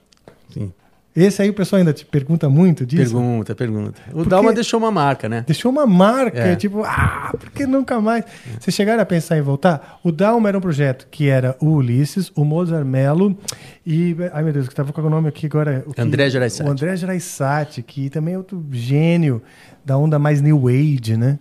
[0.54, 0.72] Sim.
[1.14, 3.12] Esse aí o pessoal ainda te pergunta muito disso.
[3.12, 4.00] Pergunta, pergunta.
[4.12, 5.44] O Porque- Dalma deixou uma marca, né?
[5.46, 6.56] Deixou uma marca, É.
[6.56, 8.24] tipo, ah, por que nunca mais?
[8.58, 10.00] Vocês chegaram a pensar em voltar?
[10.04, 13.38] O Dalma era um projeto que era o Ulisses, o Mozart Mello
[13.86, 14.16] e.
[14.32, 15.84] Ai meu Deus, que tava com o nome aqui agora.
[15.86, 16.70] o que- André Gereissati.
[16.70, 19.42] O André Gereissati, que também é outro gênio
[19.84, 21.40] da onda mais New Age, né?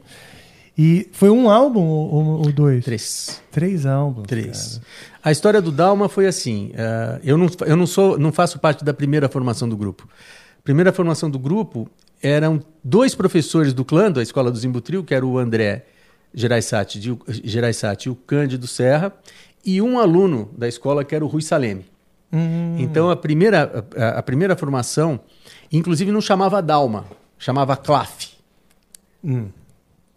[0.83, 2.83] E foi um álbum ou, ou dois?
[2.83, 3.43] Três.
[3.51, 4.27] Três álbuns.
[4.27, 4.79] Três.
[4.79, 5.19] cara.
[5.23, 6.71] A história do Dalma foi assim.
[6.75, 10.09] eh, eu não, eu não, sou, não faço parte da primeira formação do grupo.
[10.59, 11.87] A primeira formação do grupo
[12.23, 15.85] eram dois professores do clã, da Escola do Zimbutril, que era o André
[16.33, 19.13] de- Gereissati e o Cândido Serra,
[19.63, 21.85] e um aluno da escola que era o Rui Saleme.
[22.79, 25.21] Então a primeira, a, a primeira formação,
[25.71, 27.05] inclusive não chamava Dalma,
[27.39, 28.29] chamava Claf.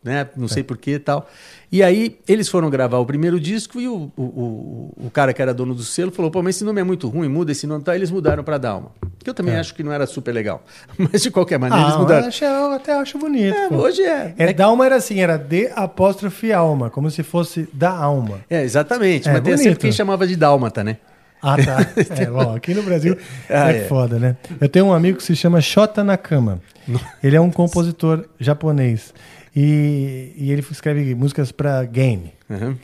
[0.03, 0.27] Né?
[0.35, 1.29] Não sei porquê e tal.
[1.71, 5.41] E aí eles foram gravar o primeiro disco e o, o, o, o cara que
[5.41, 7.83] era dono do selo falou: pô, mas esse nome é muito ruim, muda esse nome.
[7.83, 7.95] Tá?
[7.95, 8.91] Eles mudaram para Dalma.
[9.23, 10.61] Que eu também acho que não era super legal.
[10.99, 12.21] Mas de qualquer maneira eles Ah, mudaram.
[12.23, 13.55] eu, acho- eu até acho bonito.
[13.55, 14.33] É, hoje é.
[14.37, 18.41] É, Dalma era assim, era D apóstrofe alma, como se fosse da alma.
[18.49, 19.29] É, exatamente.
[19.29, 20.97] É, mas tem sempre quem chamava de Dálmata, né?
[21.41, 21.77] Ah, tá.
[22.21, 23.17] É, bom, aqui no Brasil
[23.49, 23.81] Ah, é, é.
[23.87, 24.35] foda, né?
[24.59, 26.59] Eu tenho um amigo que se chama Shota Nakama.
[27.23, 29.13] Ele é um compositor japonês.
[29.55, 32.33] E, e ele escreve músicas pra game.
[32.49, 32.75] Uhum.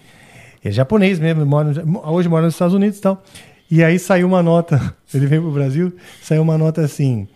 [0.64, 1.72] É japonês mesmo, mora,
[2.06, 3.24] hoje mora nos Estados Unidos e tal.
[3.72, 7.28] E aí saiu uma nota, ele veio pro Brasil, saiu uma nota assim.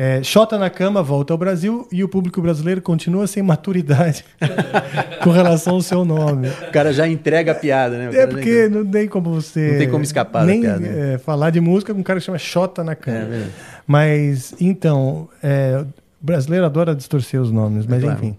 [0.00, 4.24] É, Xota na cama volta ao Brasil e o público brasileiro continua sem maturidade
[5.24, 6.46] com relação ao seu nome.
[6.48, 8.04] O cara já entrega a piada, né?
[8.16, 8.68] É porque entrega.
[8.68, 9.72] não tem como você.
[9.72, 11.14] Não tem como escapar da nem, piada, né?
[11.14, 13.24] é, falar de música com um cara que chama Xota na É cama.
[13.24, 13.50] verdade.
[13.88, 18.18] mas, então, é, o brasileiro adora distorcer os nomes, mas claro.
[18.18, 18.36] enfim.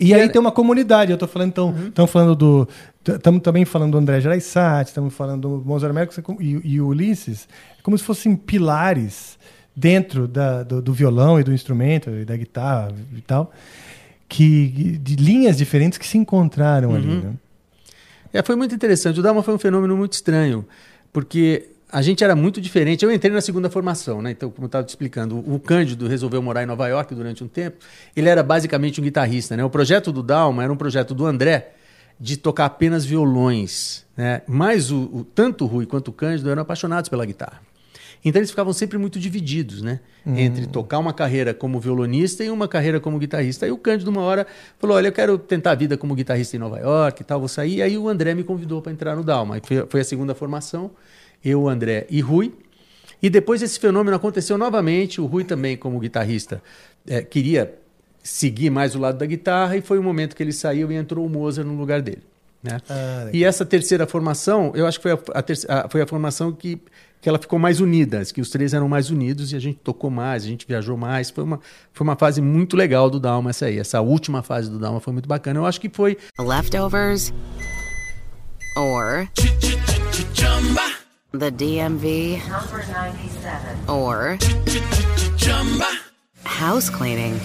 [0.00, 2.68] E aí tem uma comunidade, eu tô falando, então, estamos falando do.
[3.06, 7.48] Estamos também falando do André Gereissati, estamos falando do Mozart Merkel e, e o Ulisses,
[7.78, 9.38] é como se fossem pilares
[9.74, 13.52] dentro da, do, do violão e do instrumento e da guitarra e tal,
[14.28, 17.06] que, de linhas diferentes que se encontraram ali.
[17.06, 17.32] Né?
[18.32, 19.20] É, foi muito interessante.
[19.20, 20.66] O Dalma foi um fenômeno muito estranho,
[21.12, 23.04] porque a gente era muito diferente.
[23.04, 24.30] Eu entrei na segunda formação, né?
[24.32, 27.48] Então, como eu estava te explicando, o Cândido resolveu morar em Nova York durante um
[27.48, 27.78] tempo.
[28.14, 29.64] Ele era basicamente um guitarrista, né?
[29.64, 31.72] O projeto do Dalma era um projeto do André
[32.20, 34.42] de tocar apenas violões, né?
[34.46, 37.60] Mas o, o- tanto o Rui quanto o Cândido eram apaixonados pela guitarra.
[38.24, 40.00] Então eles ficavam sempre muito divididos, né?
[40.26, 43.64] Entre tocar uma carreira como violonista e uma carreira como guitarrista.
[43.64, 44.44] Aí o Cândido, uma hora,
[44.78, 47.48] falou: Olha, eu quero tentar a vida como guitarrista em Nova York e tal, vou
[47.48, 47.80] sair.
[47.80, 49.58] Aí o André me convidou para entrar no Dalma.
[49.64, 50.90] Foi, foi a segunda formação,
[51.44, 52.52] eu, André e Rui.
[53.22, 55.20] E depois esse fenômeno aconteceu novamente.
[55.20, 56.62] O Rui também, como guitarrista,
[57.06, 57.74] eh, queria
[58.22, 61.24] seguir mais o lado da guitarra e foi o momento que ele saiu e entrou
[61.26, 62.22] o Mozart no lugar dele.
[62.62, 62.80] Né?
[62.90, 66.50] Ah, e essa terceira formação, eu acho que foi a, a a- foi a formação
[66.52, 66.80] que,
[67.20, 70.10] que ela ficou mais unida, que os três eram mais unidos e a gente tocou
[70.10, 71.30] mais, a gente viajou mais.
[71.30, 71.60] Foi uma,
[71.92, 73.78] foi uma fase muito legal do Dalma essa aí.
[73.78, 75.60] Essa última fase do Dalma foi muito bacana.
[75.60, 77.32] Eu acho que foi Leftovers?
[78.76, 79.28] Or
[81.32, 82.48] the DMV?
[82.48, 83.88] Number 97.
[83.88, 84.38] Or
[86.44, 87.40] house cleaning?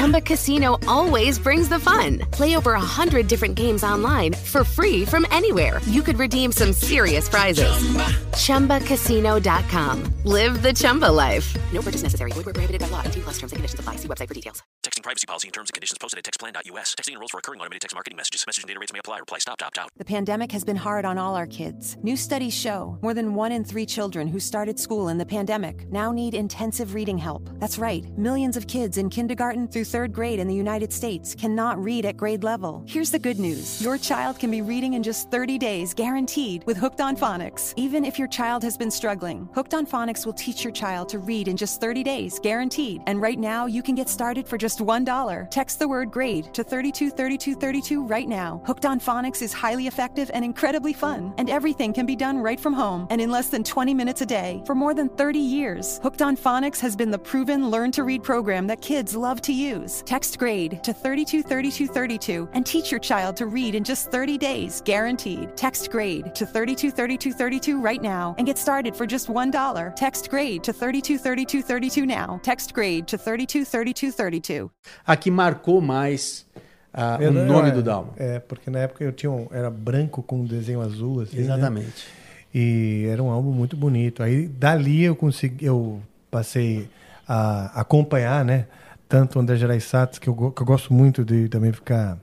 [0.00, 2.20] Chumba Casino always brings the fun.
[2.30, 5.78] Play over a hundred different games online for free from anywhere.
[5.88, 7.70] You could redeem some serious prizes.
[7.70, 8.80] Chumba.
[8.80, 10.14] ChumbaCasino.com.
[10.24, 11.54] Live the Chumba life.
[11.72, 12.32] No purchase necessary.
[12.32, 13.02] Void where prohibited by law.
[13.02, 13.96] 18 plus terms and conditions apply.
[13.96, 14.62] See website for details.
[14.82, 16.94] Texting privacy policy and terms and conditions posted at textplan.us.
[16.94, 18.42] Texting enrolls for recurring automated text marketing messages.
[18.46, 19.18] Message and data rates may apply.
[19.18, 19.90] Reply stop to opt out.
[19.98, 21.98] The pandemic has been hard on all our kids.
[22.02, 25.90] New studies show more than one in three children who started school in the pandemic
[25.92, 27.50] now need intensive reading help.
[27.58, 31.82] That's right, millions of kids in kindergarten through third grade in the United States cannot
[31.82, 32.84] read at grade level.
[32.86, 36.76] Here's the good news your child can be reading in just 30 days, guaranteed, with
[36.76, 37.74] Hooked on Phonics.
[37.76, 41.18] Even if your child has been struggling, Hooked on Phonics will teach your child to
[41.18, 43.02] read in just 30 days, guaranteed.
[43.06, 45.50] And right now, you can get started for just $1.
[45.50, 48.62] Text the word grade to 323232 right now.
[48.66, 52.60] Hooked on Phonics is highly effective and incredibly fun, and everything can be done right
[52.60, 54.62] from home and in less than 20 minutes a day.
[54.66, 58.22] For more than 30 years, Hooked on Phonics has been the proven learn to read
[58.22, 59.79] program that kids love to use.
[59.80, 60.02] Choose.
[60.06, 65.56] Text grade to 323232 and teach your child to read in just 30 days, guaranteed.
[65.56, 69.96] Text grade to 323232 right now and get started for just $1.
[69.96, 72.40] Text grade to 323232 now.
[72.42, 74.70] Text grade to 323232.
[75.06, 76.46] A que marcou mais
[76.92, 78.12] ah, o nome é, do Dalmo.
[78.16, 81.36] É, porque na época eu tinha um, era branco com um desenho azul, assim.
[81.36, 81.42] né?
[81.42, 82.06] Exatamente.
[82.52, 84.22] E era um álbum muito bonito.
[84.22, 86.88] Aí dali eu consegui, eu passei
[87.28, 88.66] a acompanhar, né?
[89.10, 92.16] Tanto o André Gerais Satos, que eu, que eu gosto muito de também ficar.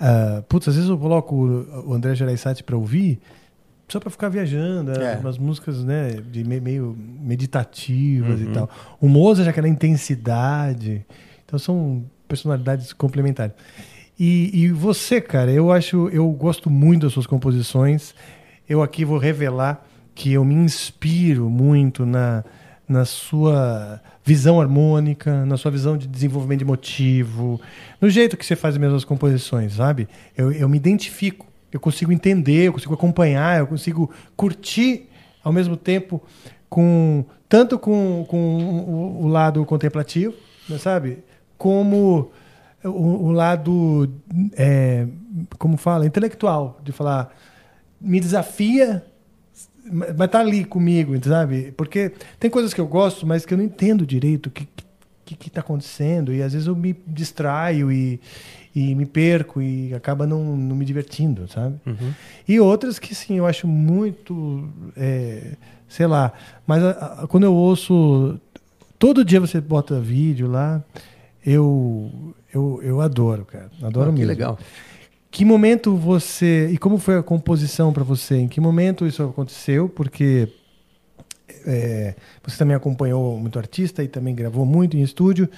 [0.00, 3.20] ah, putz, às vezes eu coloco o, o André Gerais Satos para ouvir,
[3.88, 5.16] só para ficar viajando, É.
[5.16, 6.12] umas músicas, né?
[6.30, 8.50] De me- meio meditativas Uhum.
[8.50, 8.70] e tal.
[9.00, 11.04] O Mozart, já aquela intensidade.
[11.44, 13.54] Então são personalidades complementares.
[14.18, 18.14] E, e você, cara, eu acho, eu gosto muito das suas composições.
[18.68, 19.84] Eu aqui vou revelar
[20.14, 22.44] que eu me inspiro muito na,
[22.88, 27.60] na sua visão harmônica, na sua visão de desenvolvimento de motivo,
[28.00, 30.08] no jeito que você faz as mesmas composições, sabe?
[30.36, 35.08] Eu, eu me identifico, eu consigo entender, eu consigo acompanhar, eu consigo curtir
[35.44, 36.22] ao mesmo tempo
[36.68, 40.34] com tanto com, com o, o lado contemplativo,
[40.68, 41.18] né, sabe?
[41.56, 42.30] Como
[42.84, 44.10] o, o lado,
[44.56, 45.06] é,
[45.58, 47.34] como fala, intelectual, de falar,
[48.00, 49.04] me desafia,
[49.90, 51.72] mas tá ali comigo, sabe?
[51.76, 54.66] Porque tem coisas que eu gosto, mas que eu não entendo direito o que,
[55.24, 58.18] que, que tá acontecendo, e às vezes eu me distraio e,
[58.74, 61.76] e me perco e acaba não, não me divertindo, sabe?
[61.86, 62.12] Uhum.
[62.48, 65.52] E outras que, sim, eu acho muito, é,
[65.88, 66.32] sei lá,
[66.66, 68.40] mas a- a- quando eu ouço,
[68.98, 70.82] todo dia você bota vídeo lá,
[71.44, 74.28] eu, eu, eu adoro, cara, adoro Ah, que mesmo.
[74.28, 74.58] legal.
[75.38, 76.68] Que momento você.
[76.72, 78.38] E como foi a composição para você?
[78.38, 79.88] Em que momento isso aconteceu?
[79.88, 80.48] Porque
[81.64, 85.48] é, você também acompanhou muito artista e também gravou muito em estúdio.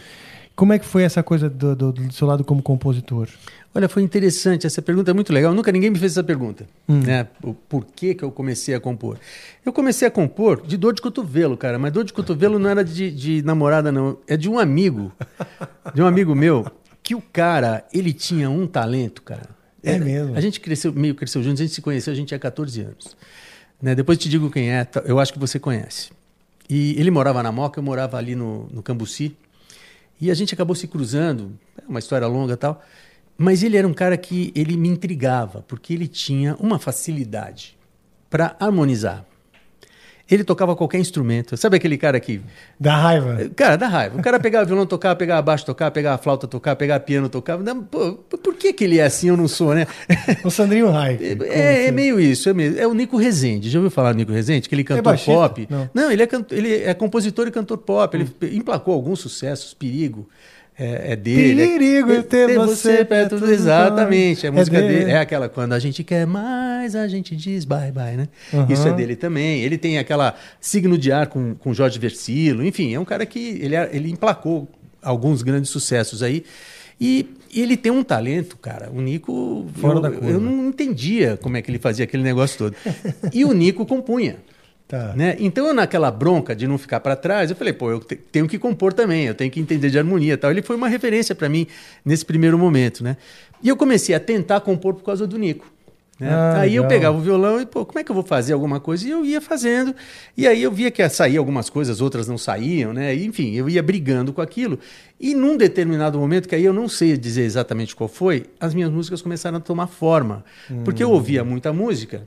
[0.55, 3.27] Como é que foi essa coisa do, do- do seu lado como compositor?
[3.75, 5.55] Olha, foi interessante, essa pergunta é muito legal.
[5.55, 6.66] Nunca ninguém me fez essa pergunta.
[6.87, 7.01] Hum.
[7.01, 7.27] Né?
[7.43, 9.16] O porquê que eu comecei a compor.
[9.64, 11.79] Eu comecei a compor de dor de cotovelo, cara.
[11.79, 14.19] Mas dor de cotovelo não era de, de namorada, não.
[14.29, 15.11] É de um amigo.
[15.95, 16.66] De um amigo meu.
[17.03, 19.59] Que o cara, ele tinha um talento, cara.
[19.83, 20.37] É mesmo?
[20.37, 23.16] A gente cresceu, meio cresceu juntos, a gente se conheceu, a gente tinha 14 anos.
[23.81, 23.95] Né?
[23.95, 26.11] Depois te digo quem é, tá- eu acho que você conhece.
[26.69, 29.37] E ele morava na Moca, eu morava ali no, no Cambuci.
[30.21, 32.83] E a gente acabou se cruzando, é uma história longa e tal.
[33.38, 37.77] Mas ele era um cara que ele me intrigava, porque ele tinha uma facilidade
[38.29, 39.25] para harmonizar.
[40.31, 41.57] Ele tocava qualquer instrumento.
[41.57, 42.40] Sabe aquele cara que.
[42.79, 43.51] Da raiva.
[43.57, 44.19] Cara, dá raiva.
[44.19, 47.62] O cara pegava violão, tocava, pegava baixo, tocava, pegava flauta, tocava, pegava piano, tocava.
[47.62, 49.29] Não, pô, por que, que ele é assim?
[49.29, 49.87] Eu não sou, né?
[50.45, 51.19] O Sandrinho Rai.
[51.43, 53.69] É, é meio isso, é, meio, é o Nico Rezende.
[53.69, 54.69] Já ouviu falar do Nico Rezende?
[54.69, 55.33] Que ele cantor baixista?
[55.33, 55.69] pop.
[55.93, 56.11] Não.
[56.11, 58.16] ele, é canto- ele é compositor e cantor pop.
[58.16, 59.75] Ele emplacou alguns sucessos.
[59.75, 60.29] Perigo
[60.81, 61.66] é, é dele.
[61.66, 64.47] Perigo é, ter você perto do Exatamente.
[64.47, 64.99] A É música dele.
[65.01, 65.11] dele.
[65.11, 68.29] É aquela quando a gente quer mais, a gente diz bye bye, né?
[68.53, 68.66] Uhum.
[68.69, 69.61] Isso é dele também.
[69.62, 72.64] Ele tem aquela signo de ar com, com Jorge Versilo.
[72.64, 74.69] Enfim, é um cara que ele, é- ele emplacou
[75.03, 76.45] alguns grandes sucessos aí.
[77.01, 78.88] E e ele tem um talento, cara.
[78.95, 79.66] O Nico.
[79.75, 80.31] Fora eu, da curva.
[80.31, 82.77] eu não entendia como é que ele fazia aquele negócio todo.
[83.35, 84.37] E o Nico compunha.
[84.90, 85.12] Tá.
[85.14, 85.37] Né?
[85.38, 88.48] Então, eu, naquela bronca de não ficar para trás, eu falei, pô, eu te- tenho
[88.48, 90.50] que compor também, eu tenho que entender de harmonia tal.
[90.50, 91.64] Ele foi uma referência para mim
[92.05, 93.16] nesse primeiro momento, né?
[93.62, 95.64] E eu comecei a tentar compor por causa do Nico.
[96.18, 96.29] né?
[96.33, 98.81] Ah, aí eu pegava o violão e, pô, como é que eu vou fazer alguma
[98.81, 99.07] coisa?
[99.07, 99.94] E eu ia fazendo.
[100.37, 103.14] E aí eu via que ia sair algumas coisas, outras não saíam, né?
[103.14, 104.76] E, enfim, eu ia brigando com aquilo.
[105.20, 108.90] E num determinado momento, que aí eu não sei dizer exatamente qual foi, as minhas
[108.90, 110.44] músicas começaram a tomar forma.
[110.85, 112.26] Porque eu ouvia muita música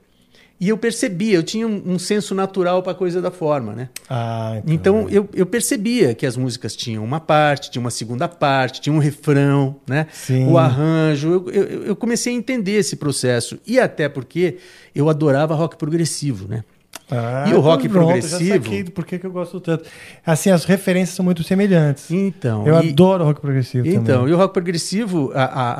[0.65, 3.89] e eu percebia, eu tinha um, um senso natural para a coisa da forma, né?
[4.09, 8.81] Ah, Então eu, eu percebia que as músicas tinham uma parte, tinha uma segunda parte,
[8.81, 10.07] tinha um refrão, né?
[10.11, 10.47] Sim.
[10.47, 11.27] O arranjo.
[11.47, 13.59] Eu, eu, eu comecei a entender esse processo.
[13.67, 14.57] E até porque
[14.95, 16.63] eu adorava rock progressivo, né?
[17.11, 18.63] Ah, e o rock pronto, Já progressivo.
[18.63, 19.83] saquei por que que eu gosto tanto.
[20.25, 22.09] Assim, as referências são muito semelhantes.
[22.09, 24.29] Então, Eu e- adoro rock progressivo Então, também.
[24.31, 25.73] e o rock progressivo, a, a-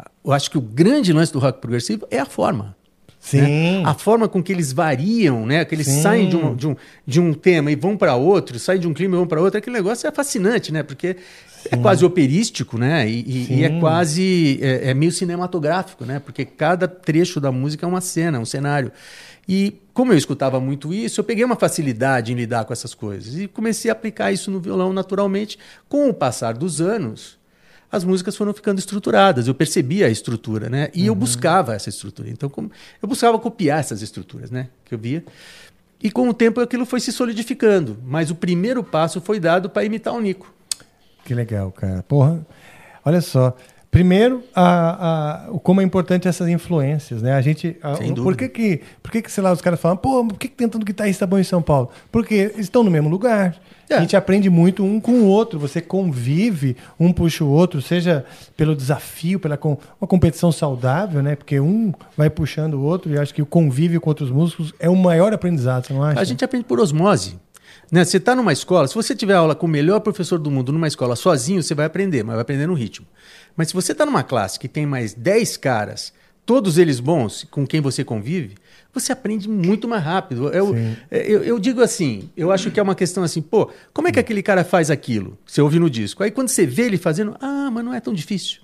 [0.00, 2.76] a- eu acho que o grande lance do rock progressivo é a forma.
[3.26, 3.40] Sim.
[3.40, 3.82] né?
[3.84, 5.64] A forma com que eles variam, né?
[5.64, 6.00] Que eles Sim.
[6.00, 8.94] saem de um, de, um, de um tema e vão para outro, saem de um
[8.94, 9.58] clima e vão para outro.
[9.58, 10.84] Aquele negócio é fascinante, né?
[10.84, 11.16] Porque
[11.70, 13.08] é quase operístico, né?
[13.08, 13.80] E, e- e é Sim.
[13.80, 16.20] quase é, é meio cinematográfico, né?
[16.20, 18.92] Porque cada trecho da música é uma cena, um cenário.
[19.48, 23.36] E como eu escutava muito isso, eu peguei uma facilidade em lidar com essas coisas
[23.38, 25.58] e comecei a aplicar isso no violão naturalmente.
[25.88, 27.36] Com o passar dos anos,
[27.90, 29.46] as músicas foram ficando estruturadas.
[29.48, 30.90] Eu percebia a estrutura, né?
[30.94, 32.28] E eu buscava essa estrutura.
[32.28, 32.70] Então, como
[33.02, 34.68] eu buscava copiar essas estruturas, né?
[34.84, 35.24] Que eu via.
[36.02, 37.96] E com o tempo aquilo foi se solidificando.
[38.04, 40.52] Mas o primeiro passo foi dado para imitar o Nico.
[41.24, 42.02] Que legal, cara.
[42.02, 42.46] Porra,
[43.04, 43.56] olha só.
[43.96, 47.32] Primeiro, a, a, o como é importante essas influências, né?
[47.32, 47.78] A gente.
[47.82, 48.36] a- Sem por dúvida.
[48.36, 50.68] que, que, por que, que, sei lá, os caras falam, pô, por que, que tem
[50.68, 51.88] tanto guitarrista bom em São Paulo?
[52.12, 53.56] Porque estão no mesmo lugar.
[53.88, 53.94] É.
[53.94, 58.26] A gente aprende muito um com o outro, você convive, um puxa o outro, seja
[58.54, 61.34] pelo desafio, pela com, uma competição saudável, né?
[61.34, 64.90] Porque um vai puxando o outro e acho que o convívio com outros músicos é
[64.90, 66.20] o maior aprendizado, você não acha?
[66.20, 67.38] A gente aprende por osmose.
[67.90, 68.04] Né?
[68.04, 70.88] Você está numa escola, se você tiver aula com o melhor professor do mundo numa
[70.88, 73.06] escola sozinho, você vai aprender, mas vai aprender no ritmo.
[73.56, 76.12] Mas se você está numa classe que tem mais 10 caras,
[76.44, 78.54] todos eles bons, com quem você convive,
[78.92, 80.48] você aprende muito mais rápido.
[80.48, 80.74] Eu,
[81.10, 84.18] eu, eu digo assim, eu acho que é uma questão assim, pô, como é que
[84.18, 85.36] aquele cara faz aquilo?
[85.44, 86.22] Você ouve no disco.
[86.22, 88.60] Aí quando você vê ele fazendo, ah, mas não é tão difícil.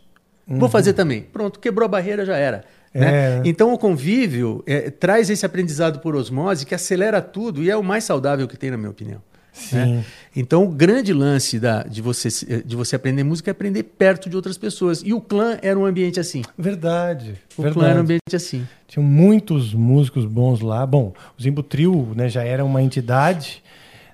[0.47, 1.23] Vou fazer também.
[1.23, 2.65] Pronto, quebrou a barreira, já era.
[2.93, 3.39] né?
[3.39, 3.43] É.
[3.45, 7.83] Então o convívio é, traz esse aprendizado por osmose que acelera tudo e é o
[7.83, 9.23] mais saudável que tem, na minha opinião.
[9.53, 9.77] Sim.
[9.77, 10.05] né?
[10.35, 14.31] Então o grande lance da, de, você, se- de você aprender música é aprender perto
[14.31, 15.03] de outras pessoas.
[15.05, 16.43] E o clã era um ambiente assim.
[16.57, 17.35] Verdade.
[17.57, 17.75] O verdade.
[17.75, 18.67] clã era um ambiente assim.
[18.89, 20.87] Tinham muitos músicos bons lá.
[20.87, 23.63] Bom, o Zimbo Trio né, já era uma entidade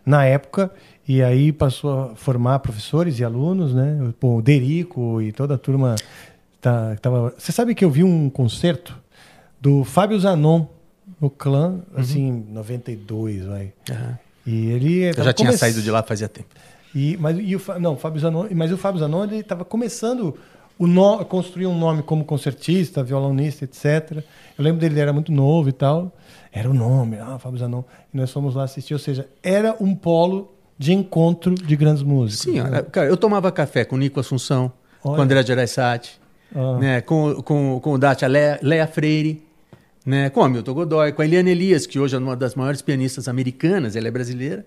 [0.05, 0.73] na época,
[1.07, 4.13] e aí passou a formar professores e alunos, né?
[4.19, 5.95] Pô, o Derico e toda a turma.
[6.61, 7.33] Tá, tava...
[7.39, 8.99] Você sabe que eu vi um concerto
[9.61, 10.67] do Fábio Zanon
[11.21, 13.73] no clã, assim, em 92, vai.
[13.91, 14.19] Aham.
[14.49, 15.03] E ele.
[15.17, 16.49] Eu já tinha saído de lá fazia tempo.
[16.95, 20.35] E, mas, e o, não, o Fábio Zanon, mas o Fábio Zanon ele estava começando
[20.79, 24.23] o no, construir um nome como concertista, violonista, etc.
[24.57, 26.11] Eu lembro dele, ele era muito novo e tal.
[26.51, 27.83] Era o nome, ah, Fábio Zanon.
[28.13, 32.45] E nós fomos lá assistir, ou seja, era um polo de encontro de grandes músicos.
[32.55, 34.73] Sim, olha, cara, eu tomava café com o Nico Assunção,
[35.05, 35.15] Olha.
[35.15, 36.19] com o André Gereissati,
[36.55, 36.79] Ah.
[36.79, 39.43] né, com, com, com o Dátia Lea, Lea Freire,
[40.09, 42.81] né, com o Hamilton Godoy, com a Eliane Elias, que hoje é uma das maiores
[42.81, 44.65] pianistas americanas, ela é brasileira,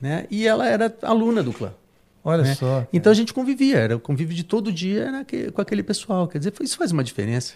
[0.00, 1.72] né, e ela era aluna do clã.
[2.24, 2.54] Olha né?
[2.56, 2.84] só.
[2.92, 5.08] Então a gente convivia, era o convívio de todo dia
[5.54, 6.26] com aquele pessoal.
[6.28, 7.54] Quer dizer, isso faz uma diferença.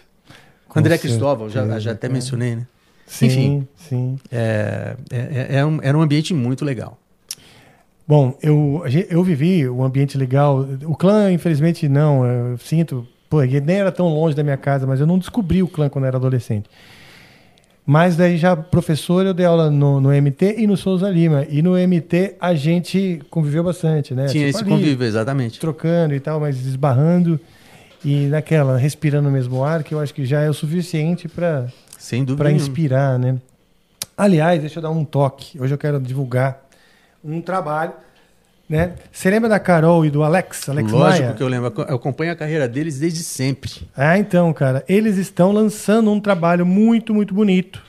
[0.67, 2.09] Com André Cristóvão, já, certeza, já até é.
[2.09, 2.67] mencionei, né?
[3.05, 4.19] Sim, Enfim, sim.
[4.31, 6.97] é, é- é um- era um ambiente muito legal.
[8.05, 10.65] Bom, eu, eu vivi um ambiente legal.
[10.85, 12.25] O clã, infelizmente, não.
[12.25, 13.07] Eu sinto.
[13.29, 15.89] Pô, ele nem era tão longe da minha casa, mas eu não descobri o clã
[15.89, 16.69] quando eu era adolescente.
[17.89, 21.45] Mas daí já professor, eu dei aula no, no MT e no Souza Lima.
[21.49, 24.25] E no MT a gente conviveu bastante, né?
[24.25, 25.57] Tinha Tipo esse ali, convívio, exatamente.
[25.57, 27.39] Trocando e tal, mas esbarrando.
[28.03, 31.67] E naquela, respirando o mesmo ar, que eu acho que já é o suficiente para
[31.97, 33.37] Sem dúvida para inspirar, né?
[34.17, 35.57] Aliás, deixa eu dar um toque.
[35.57, 36.67] Hoje eu quero divulgar
[37.23, 37.93] um trabalho,
[38.69, 38.95] né?
[39.11, 41.33] Você lembra da Carol e do Alex, Alex Lógico Maia?
[41.35, 41.73] que eu lembro.
[41.87, 43.71] Eu acompanho a carreira deles desde sempre.
[43.95, 47.81] Ah, então, cara, eles estão lançando um trabalho muito, muito bonito,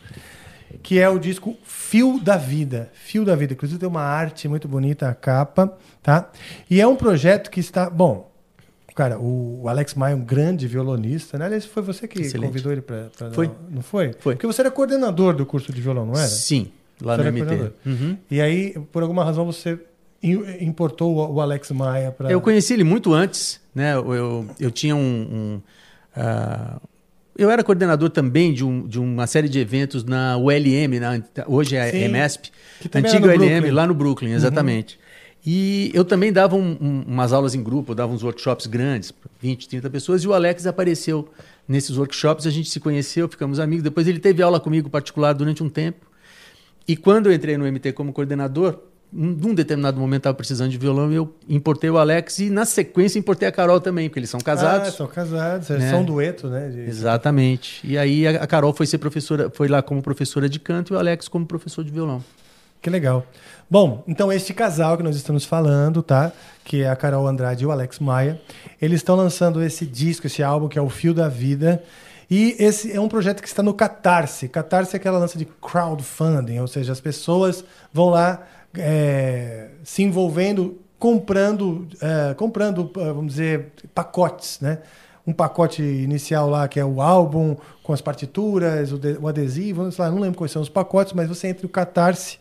[0.83, 2.91] que é o disco Fio da Vida.
[2.93, 3.55] Fio da Vida.
[3.55, 6.31] Inclusive tem uma arte muito bonita, a capa, tá?
[6.71, 8.31] E é um projeto que está, bom,
[8.95, 11.47] cara, o Alex Maia é um grande violonista, né?
[11.47, 12.49] Aliás, foi você que Excelente.
[12.49, 13.51] convidou ele para Foi.
[13.71, 14.13] não foi?
[14.19, 14.35] Foi.
[14.35, 16.27] Porque você era coordenador do curso de violão, não era?
[16.27, 17.73] Sim, lá Você no MT.
[17.87, 18.17] Uhum.
[18.31, 19.79] E aí, por alguma razão, você
[20.23, 22.31] importou o Alex Maia para.
[22.31, 23.95] Eu conheci ele muito antes, né?
[23.95, 25.01] Eu, eu, eu tinha um.
[25.01, 25.61] um,
[26.17, 26.81] ah,
[27.37, 31.77] eu era coordenador também de, um, de uma série de eventos na ULM, na, hoje
[31.77, 31.99] é a Sim,
[32.95, 33.69] antiga ULM, Brooklyn.
[33.69, 33.75] Uhum.
[33.75, 34.99] lá no Brooklyn, exatamente.
[35.47, 39.69] E eu também dava um- um- umas aulas em grupo, dava uns workshops grandes, 20,
[39.69, 41.29] 30 pessoas, e o Alex apareceu
[41.69, 43.85] nesses workshops, a gente se conheceu, ficamos amigos.
[43.85, 46.07] Depois ele teve aula comigo particular durante um tempo.
[46.89, 48.81] E quando eu entrei no MT como coordenador,
[49.13, 53.19] num determinado momento estava precisando de violão e eu importei o Alex e na sequência
[53.19, 54.95] importei a Carol também, porque eles são Ah, casados.
[54.95, 55.91] são casados, Né?
[55.91, 56.69] são um dueto, né?
[56.69, 57.81] de- Exatamente.
[57.87, 60.97] E aí a a Carol foi ser professora, foi lá como professora de canto e
[60.97, 62.23] o Alex como professor de violão.
[62.81, 63.27] Que legal.
[63.69, 66.31] Bom, então este casal que nós estamos falando, tá?
[66.65, 68.41] Que é a Carol Andrade e o Alex Maia,
[68.81, 71.83] eles estão lançando esse disco, esse álbum que é o Fio da Vida.
[72.31, 74.49] E esse é um projeto que está no Catarse.
[74.49, 78.43] Catarse é aquela lança de crowdfunding, ou seja, as pessoas vão lá
[78.77, 84.79] é, se envolvendo, comprando, é, comprando, é, vamos dizer, pacotes, né?
[85.27, 89.91] Um pacote inicial lá que é o álbum com as partituras, o, de- o adesivo,
[89.93, 92.39] sei lá, não lembro quais são os pacotes, mas você entra no Catarse,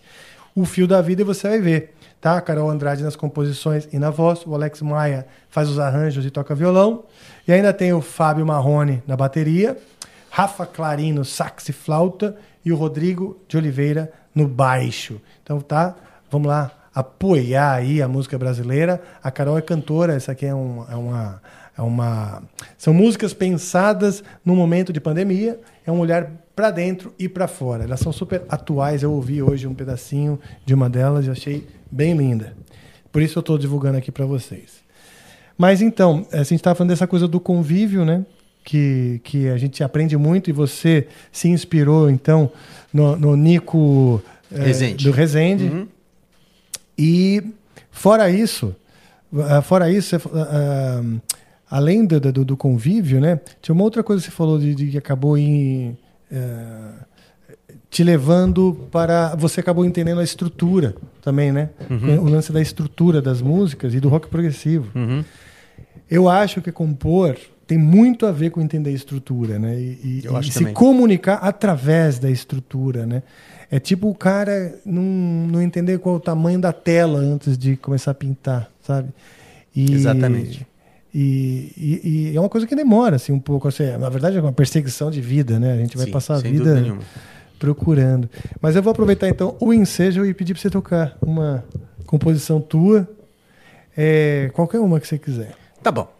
[0.55, 1.93] o fio da vida e você vai ver.
[2.19, 2.39] Tá?
[2.41, 6.55] Carol Andrade nas composições e na voz, o Alex Maia faz os arranjos e toca
[6.55, 7.03] violão.
[7.47, 9.77] E ainda tem o Fábio Marrone na bateria,
[10.29, 12.35] Rafa Clarino sax e flauta
[12.65, 15.21] e o Rodrigo de Oliveira no baixo.
[15.43, 15.95] Então tá,
[16.29, 19.01] vamos lá apoiar aí a música brasileira.
[19.23, 21.41] A Carol é cantora, essa aqui é, um- é uma
[21.77, 22.41] é uma
[22.75, 27.83] são músicas pensadas no momento de pandemia, é um olhar para dentro e para fora.
[27.83, 29.03] Elas são super atuais.
[29.03, 32.53] Eu ouvi hoje um pedacinho de uma delas e achei bem linda.
[33.11, 34.77] Por isso eu estou divulgando aqui para vocês.
[35.55, 38.25] Mas então, a gente estava falando dessa coisa do convívio, né?
[38.63, 42.51] Que, que a gente aprende muito e você se inspirou, então,
[42.91, 44.19] no, no Nico
[44.51, 45.05] eh, Rezende.
[45.05, 45.63] do Rezende.
[45.65, 45.87] Uhum.
[46.97, 47.43] E
[47.91, 48.75] fora isso,
[49.43, 51.01] ah, fora isso, ah,
[51.69, 53.39] além do, do, do convívio, né?
[53.61, 55.97] Tinha uma outra coisa que você falou de, de que acabou em,
[56.31, 57.05] ah,
[57.89, 59.35] te levando para.
[59.35, 61.69] Você acabou entendendo a estrutura também, né?
[61.89, 62.21] Uhum.
[62.21, 64.91] O lance da estrutura das músicas e do rock progressivo.
[64.95, 65.23] Uhum.
[66.09, 67.35] Eu acho que compor
[67.67, 69.75] tem muito a ver com entender a estrutura, né?
[69.77, 70.73] E, e- e se também.
[70.73, 73.21] comunicar através da estrutura, né?
[73.69, 77.75] É tipo o cara não, não entender qual é o tamanho da tela antes de
[77.75, 79.09] começar a pintar, sabe?
[79.75, 80.65] E- Exatamente.
[81.13, 83.67] E, é uma coisa que demora, assim, um pouco.
[83.67, 85.73] Assim, na verdade, é uma perseguição de vida, né?
[85.73, 86.95] A gente vai Sim, passar a vida
[87.57, 88.29] procurando.
[88.61, 91.63] Mas eu vou aproveitar, então, o ensejo e pedir para você tocar uma
[92.05, 93.07] composição tua,
[93.97, 95.55] é, qualquer uma que você quiser.
[95.81, 96.16] Tá bom.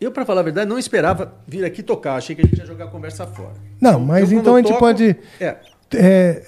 [0.00, 2.14] Eu, pra falar a verdade, não esperava vir aqui tocar.
[2.16, 3.52] Achei que a gente ia jogar a conversa fora.
[3.80, 5.56] Não, mas Eu, então a gente toco- pode É,
[5.92, 6.42] é,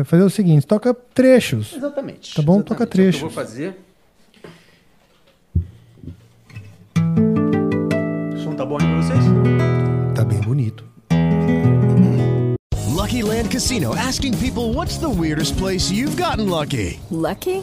[0.00, 1.74] é, fazer o seguinte: toca trechos.
[1.76, 2.34] exatamente.
[2.34, 2.54] Tá bom?
[2.54, 2.68] Exatamente.
[2.68, 3.20] Toca É o que Eu trechos.
[3.20, 3.76] vou fazer.
[8.32, 9.24] O som tá bom aí pra vocês?
[10.14, 10.84] Tá bem bonito.
[12.94, 16.98] Lucky Land Casino asking people what's the weirdest place you've gotten lucky?
[17.10, 17.62] Lucky?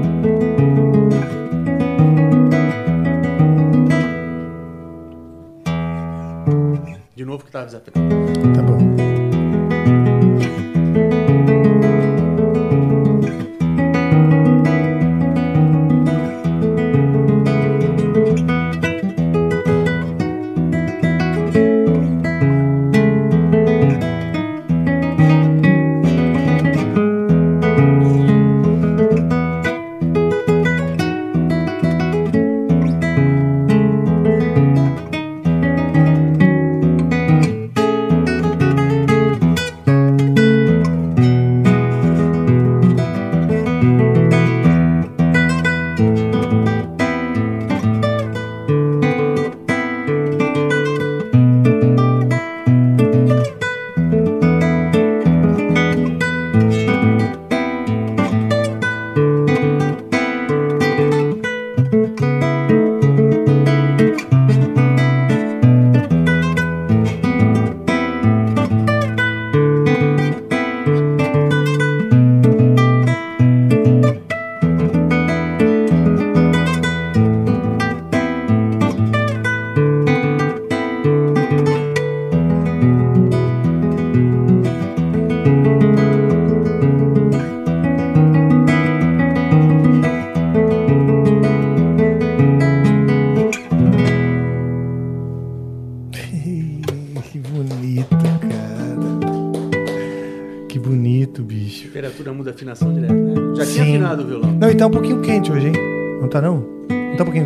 [7.31, 8.53] Novo que tava desafinado.
[8.53, 9.10] Tá bom.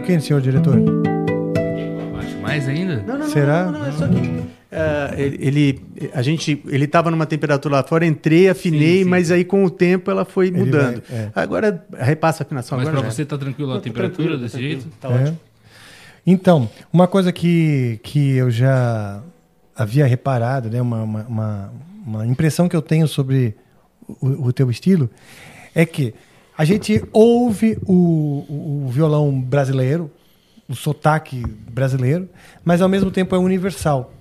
[0.06, 0.76] Quente, senhor diretor?
[2.20, 3.04] Acho mais ainda?
[3.06, 3.66] Não, não, Será?
[3.66, 5.82] não, não, não, é só que é, ele,
[6.14, 9.10] a gente, ele tava numa temperatura lá fora, entrei, afinei, Sim, sim.
[9.10, 11.02] mas aí com o tempo ela foi Ele mudando.
[11.10, 11.30] vai, é.
[11.34, 12.78] Agora repassa a afinação.
[12.78, 13.16] Mas agora pra já.
[13.16, 14.82] você tá tranquilo a temperatura tranquilo, desse tranquilo.
[14.82, 14.96] jeito?
[15.00, 15.14] Tá É.
[15.22, 15.40] ótimo.
[16.28, 19.22] Então, uma coisa que, que eu já
[19.76, 21.74] havia reparado, né, uma, uma, uma,
[22.06, 23.56] uma impressão que eu tenho sobre
[24.08, 25.10] o, o teu estilo,
[25.74, 26.14] é que
[26.58, 30.10] a gente ouve o, o, o violão brasileiro,
[30.68, 32.28] o sotaque brasileiro,
[32.64, 34.14] mas ao mesmo tempo é universal.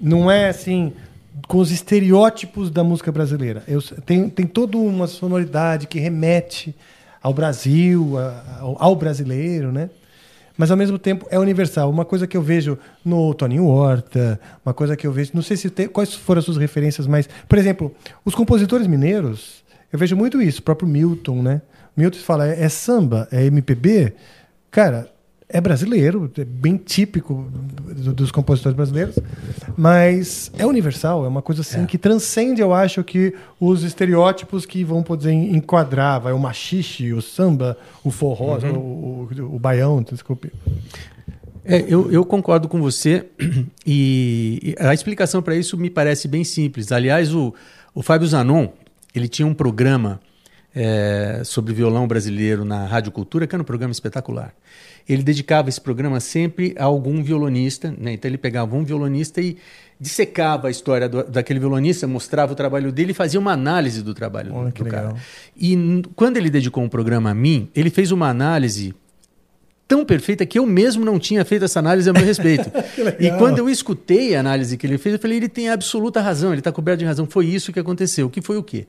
[0.00, 0.92] Não é assim
[1.48, 3.62] com os estereótipos da música brasileira.
[3.66, 6.74] Eu, tem, tem toda uma sonoridade que remete
[7.22, 9.88] ao Brasil, a- ao, ao brasileiro, né?
[10.56, 11.88] mas ao mesmo tempo é universal.
[11.90, 15.56] Uma coisa que eu vejo no Toninho Horta, uma coisa que eu vejo, não sei
[15.56, 17.94] se tem, quais foram as suas referências, mas, por exemplo,
[18.24, 19.61] os compositores mineiros,
[19.92, 21.62] eu vejo muito isso, o próprio Milton, né?
[21.96, 24.14] Milton fala, é, é samba, é MPB,
[24.70, 25.10] cara,
[25.48, 27.46] é brasileiro, é bem típico
[27.94, 29.18] do- dos compositores brasileiros,
[29.76, 34.82] mas é universal, é uma coisa assim que transcende, eu acho, que os estereótipos que
[34.82, 38.72] vão poder enquadrar, vai o machixe, o samba, o forró, Uhum.
[38.78, 40.50] o, o, o baião, desculpe.
[41.64, 43.26] É, eu, eu concordo com você
[43.86, 46.90] e, e a explicação para isso me parece bem simples.
[46.90, 47.54] Aliás, o,
[47.94, 48.68] o Fábio Zanon,
[49.14, 50.20] ele tinha um programa
[50.74, 54.54] é, sobre violão brasileiro na Rádio Cultura, que era um programa espetacular.
[55.08, 58.12] Ele dedicava esse programa sempre a algum violonista, né?
[58.12, 59.58] então ele pegava um violonista e
[60.00, 64.14] dissecava a história do- daquele violonista, mostrava o trabalho dele e fazia uma análise do
[64.14, 65.14] trabalho do, Olha que do cara.
[65.56, 68.94] E quando ele dedicou um programa a mim, ele fez uma análise
[69.92, 72.72] tão perfeita que eu mesmo não tinha feito essa análise a meu respeito.
[73.20, 76.50] e quando eu escutei a análise que ele fez, eu falei, ele tem absoluta razão,
[76.50, 77.26] ele está coberto de razão.
[77.26, 78.26] Foi isso que aconteceu.
[78.26, 78.86] O que foi o quê?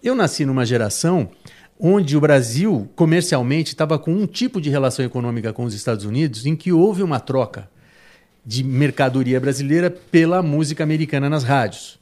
[0.00, 1.28] Eu nasci numa geração
[1.76, 6.46] onde o Brasil, comercialmente, estava com um tipo de relação econômica com os Estados Unidos
[6.46, 7.68] em que houve uma troca
[8.46, 11.98] de mercadoria brasileira pela música americana nas rádios.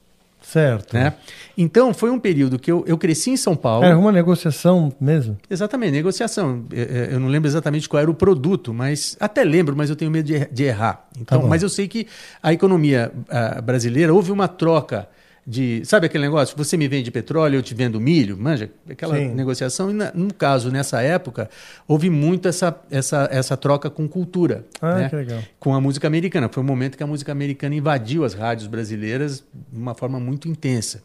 [0.52, 0.92] Certo.
[0.94, 1.14] Né?
[1.56, 3.84] Então, foi um período que eu, eu cresci em São Paulo.
[3.86, 5.36] Era uma negociação mesmo?
[5.48, 6.64] Exatamente, negociação.
[6.72, 9.96] É, é, Eu não lembro exatamente qual era o produto, mas até lembro, mas eu
[9.96, 11.06] tenho medo de, er- de errar.
[11.18, 12.06] Então, Tá mas eu sei que
[12.42, 15.08] a economia ah, brasileira houve uma troca
[15.44, 16.56] de, sabe aquele negócio?
[16.56, 19.28] Você me vende petróleo, eu te vendo milho, manja, aquela Sim.
[19.34, 19.90] negociação.
[19.90, 21.50] E na- no caso nessa época
[21.88, 25.08] houve muito essa essa essa troca com cultura, Ah, né?
[25.08, 25.42] que legal.
[25.58, 26.48] com a música americana.
[26.48, 30.48] Foi um momento que a música americana invadiu as rádios brasileiras de uma forma muito
[30.48, 31.02] intensa.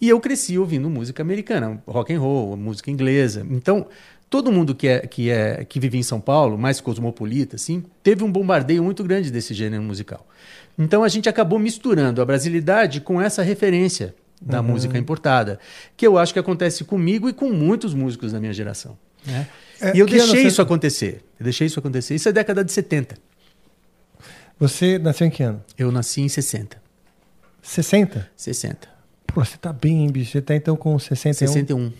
[0.00, 3.44] E eu cresci ouvindo música americana, rock and roll, música inglesa.
[3.50, 3.86] Então,
[4.28, 8.22] todo mundo que é que é que vive em São Paulo, mais cosmopolita assim, teve
[8.22, 10.26] um bombardeio muito grande desse gênero musical.
[10.78, 14.68] Então a gente acabou misturando a brasilidade com essa referência da Uhum.
[14.68, 15.58] música importada,
[15.96, 18.96] que eu acho que acontece comigo e com muitos músicos da minha geração.
[19.26, 19.48] né?
[19.80, 21.24] É, e eu deixei você- isso acontecer.
[21.40, 22.14] Eu deixei isso acontecer.
[22.14, 23.16] Isso é década de 70.
[24.58, 25.62] Você nasceu em que ano?
[25.76, 26.80] Eu nasci em 60.
[27.62, 28.28] 60?
[28.36, 28.88] 60.
[29.26, 30.32] Pô, você tá bem, hein, bicho.
[30.32, 31.52] Você tá então com 61?
[31.52, 31.92] 61.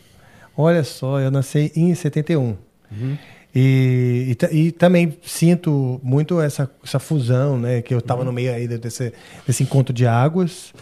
[0.56, 2.56] Olha só, eu nasci em 71.
[2.90, 3.18] Uhum.
[3.54, 7.82] E, e, e também sinto muito essa, essa fusão, né?
[7.82, 8.00] Que eu Uhum.
[8.00, 9.12] estava no meio aí desse,
[9.46, 10.72] desse encontro de águas.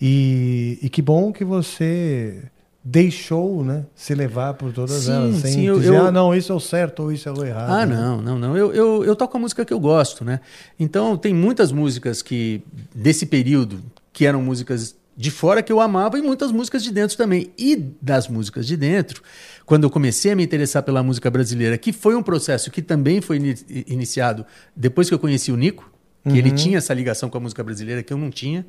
[0.00, 2.42] E, e que bom que você
[2.84, 3.84] deixou, né?
[3.94, 5.36] Se levar por todas Sim, elas.
[5.36, 7.44] Sem sim, eu- dizer, eu- ah, não, isso é o certo ou isso é o
[7.44, 7.70] errado.
[7.70, 7.94] Ah, né?
[7.96, 8.56] não, não, não.
[8.56, 10.40] Eu, eu, eu toco a música que eu gosto, né?
[10.78, 12.62] Então, tem muitas músicas que
[12.94, 13.80] desse período
[14.12, 17.50] que eram músicas de fora que eu amava e muitas músicas de dentro também.
[17.58, 19.20] E das músicas de dentro,
[19.66, 23.20] quando eu comecei a me interessar pela música brasileira, que foi um processo que também
[23.20, 23.56] foi ini-
[23.88, 24.46] iniciado
[24.76, 25.90] depois que eu conheci o Nico,
[26.22, 26.54] que ele Uhum.
[26.54, 28.64] tinha essa ligação com a música brasileira que eu não tinha.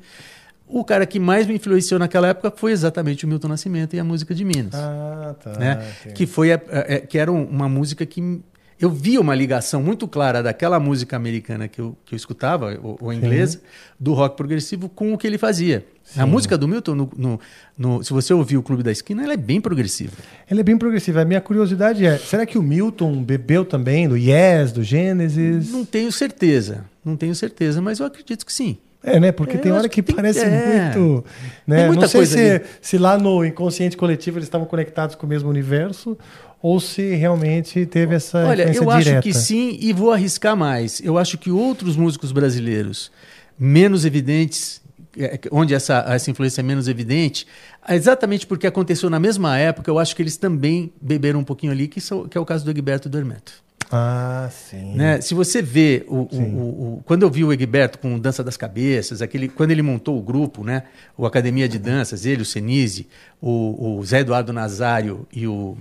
[0.66, 4.04] O cara que mais me influenciou naquela época foi exatamente o Milton Nascimento e a
[4.04, 5.52] música de Minas Ah, tá.
[5.58, 5.84] né?
[6.14, 8.40] Que foi a- a- a- que era um- uma música que
[8.80, 12.96] eu via uma ligação muito clara daquela música americana que eu, que eu escutava, ou,
[13.00, 13.60] ou inglesa,
[13.98, 15.84] do rock progressivo com o que ele fazia.
[16.16, 16.30] A Sim.
[16.30, 17.40] música do Milton, no, no-
[17.76, 20.12] no- se você ouvir o Clube da Esquina, ela é bem progressiva.
[20.50, 21.20] Ele é bem progressivo.
[21.20, 25.70] A minha curiosidade é: será que o Milton bebeu também do Yes, do Gênesis?
[25.70, 28.78] Não tenho certeza, não tenho certeza, mas eu acredito que sim.
[29.02, 29.32] É, né?
[29.32, 30.92] Porque É, tem hora que, que tem- parece é.
[30.92, 31.24] muito.
[31.66, 31.76] Né?
[31.76, 32.64] Tem muita Não sei coisa se, ali.
[32.82, 36.18] se lá no inconsciente coletivo eles estavam conectados com o mesmo universo
[36.62, 38.44] ou se realmente teve essa.
[38.46, 39.22] Olha, eu acho direta.
[39.22, 41.00] que sim e vou arriscar mais.
[41.02, 43.10] Eu acho que outros músicos brasileiros
[43.58, 44.80] menos evidentes,
[45.18, 47.46] é, onde essa, essa influência é menos evidente,
[47.88, 51.88] exatamente porque aconteceu na mesma época, eu acho que eles também beberam um pouquinho ali,
[51.88, 53.52] que, são- que é o caso do Egberto do Hermeto.
[53.92, 54.94] Ah, sim.
[54.94, 55.20] Né?
[55.20, 59.20] Se você vê o, o- o- quando eu vi o Egberto com Dança das Cabeças,
[59.20, 60.84] aquele, quando ele montou o grupo, né?
[61.18, 63.08] o Academia de Danças, ele, o Senise,
[63.42, 65.76] o, o Zé Eduardo Nazário e o,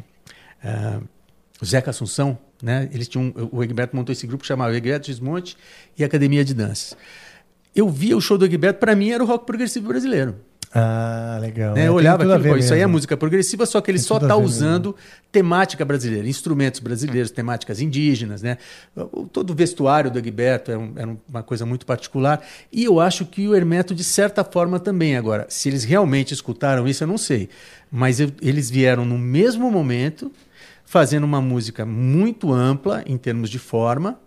[1.62, 2.90] o Zeca Assunção, né?
[2.94, 5.58] eles tinham, o Egberto montou esse grupo que chamava Egberto Desmonte
[5.98, 6.96] e Academia de Danças.
[7.76, 10.36] Eu via o show do Egberto, para mim era o rock progressivo brasileiro.
[10.72, 11.74] Ah, legal.
[11.74, 11.86] Né?
[11.86, 12.92] É, Eu olhava aquilo, pô, isso aí é mesmo.
[12.94, 14.96] música progressiva, só que ele Tem só está usando
[15.32, 18.58] temática brasileira, instrumentos brasileiros, temáticas indígenas, né?
[19.34, 22.46] Todo o vestuário do Egberto era, um- era uma coisa muito particular.
[22.72, 25.18] E eu acho que o Hermeto, de certa forma, também.
[25.18, 27.50] Agora, se eles realmente escutaram isso, eu não sei.
[27.92, 30.32] Mas eu- eles vieram no mesmo momento,
[30.90, 34.20] fazendo uma música muito ampla em termos de forma,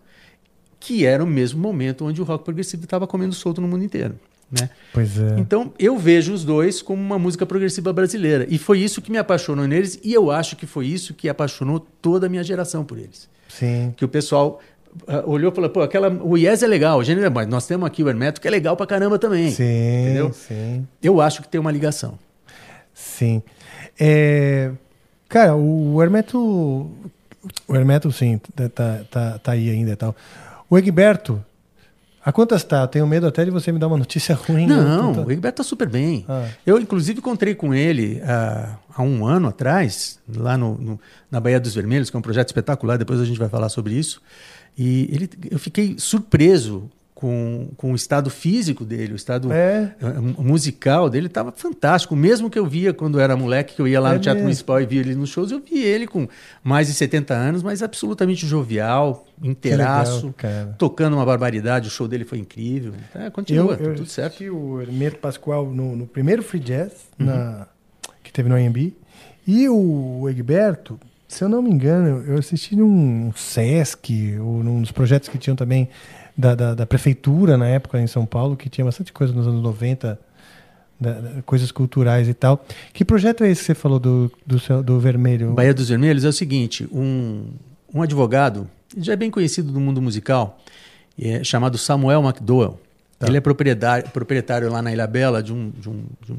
[0.79, 4.15] que era o mesmo momento onde o rock progressivo estava comendo solto no mundo inteiro.
[4.49, 4.71] Né?
[4.93, 5.41] Pois é.
[5.41, 8.47] Então, eu vejo os dois como uma música progressiva brasileira.
[8.49, 11.81] E foi isso que me apaixonou neles, e eu acho que foi isso que apaixonou
[11.81, 13.29] toda a minha geração por eles.
[13.49, 13.93] Sim.
[13.97, 14.61] Que o pessoal
[15.09, 17.67] ah, olhou e falou, pô, aquela, o Yes é legal, o gênero é mas nós
[17.67, 19.51] temos aqui o Hermeto que é legal pra caramba também.
[19.51, 19.65] Sim,
[20.05, 20.33] entendeu?
[20.33, 20.87] sim.
[21.03, 22.17] Eu acho que tem uma ligação.
[22.95, 23.43] Sim.
[23.99, 24.71] É,
[25.33, 26.39] cara, o Hermeto.
[27.67, 30.15] O Hermeto, sim, tá, tá, tá, tá aí ainda e tal.
[30.71, 31.43] O Egberto.
[32.25, 32.83] A quantas tá?
[32.83, 34.65] Eu tenho medo até de você me dar uma notícia ruim.
[34.69, 36.25] Não, Eu tô- o Egberto tá super bem.
[36.29, 36.47] Ah.
[36.65, 41.59] Eu, inclusive, encontrei com ele ah, há um ano atrás, lá no, no- na Baía
[41.59, 44.23] dos Vermelhos, que é um projeto espetacular, depois a gente vai falar sobre isso.
[44.79, 46.89] E ele, eu fiquei surpreso
[47.23, 49.95] com, com o estado físico dele, o estado É.
[50.03, 52.17] ah, musical dele estava fantástico.
[52.17, 54.39] Mesmo que eu via quando eu era moleque, que eu ia lá É no Teatro
[54.41, 54.47] mesmo.
[54.49, 56.27] Municipal e via ele nos shows, eu vi ele com
[56.65, 60.35] mais de 70 anos, mas absolutamente jovial, inteiraço,
[60.77, 61.87] tocando uma barbaridade.
[61.87, 62.93] O show dele foi incrível.
[63.15, 64.27] É, continua, eu, tá eu tudo certo.
[64.35, 67.27] assisti o Hermeto Pascoal no, no primeiro Free Jazz Uhum.
[67.27, 67.67] na-
[68.25, 68.93] que teve no AMB.
[69.47, 70.99] E o Egberto,
[71.29, 75.57] se eu não me engano, eu assisti num Sesc, ou num dos projetos que tinham
[75.57, 75.89] também
[76.37, 79.63] da, da, da prefeitura na época em São Paulo, que tinha bastante coisa nos anos
[79.63, 80.19] 90,
[81.01, 82.65] da- coisas culturais e tal.
[82.93, 85.53] Que projeto é esse que você falou do, do, seu- do Vermelho?
[85.53, 87.47] Baía dos Vermelhos é o seguinte: um,
[87.93, 90.59] um advogado, já é bem conhecido do mundo musical,
[91.21, 92.79] é, chamado Samuel McDowell.
[93.25, 96.37] Ele é proprietário, proprietário lá na Ilha Bela de um, de um, de um,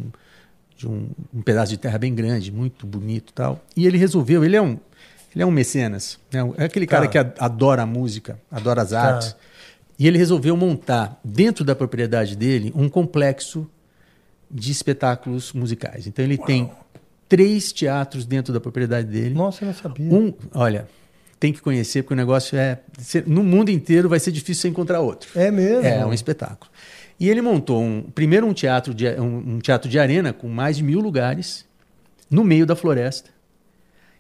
[0.75, 3.63] de um, um pedaço de terra bem grande, muito bonito tal.
[3.77, 4.77] E ele resolveu, ele é um,
[5.33, 6.41] ele é um mecenas, né?
[6.57, 7.23] é aquele cara Tá.
[7.23, 9.01] que adora a música, adora as Tá.
[9.01, 9.33] artes.
[10.03, 13.65] E ele resolveu montar, dentro da propriedade dele, um complexo
[14.51, 16.05] de espetáculos musicais.
[16.07, 16.69] Então ele tem
[17.29, 19.33] três teatros dentro da propriedade dele.
[19.33, 20.13] Nossa, eu não sabia.
[20.13, 20.89] Um, olha,
[21.39, 22.81] tem que conhecer porque o negócio é
[23.25, 25.29] no mundo inteiro vai ser difícil você encontrar outro.
[25.39, 25.85] É mesmo?
[25.85, 26.69] É um espetáculo.
[27.17, 30.75] E ele montou um, primeiro um teatro de um, um teatro de arena com mais
[30.75, 31.65] de mil lugares
[32.29, 33.29] no meio da floresta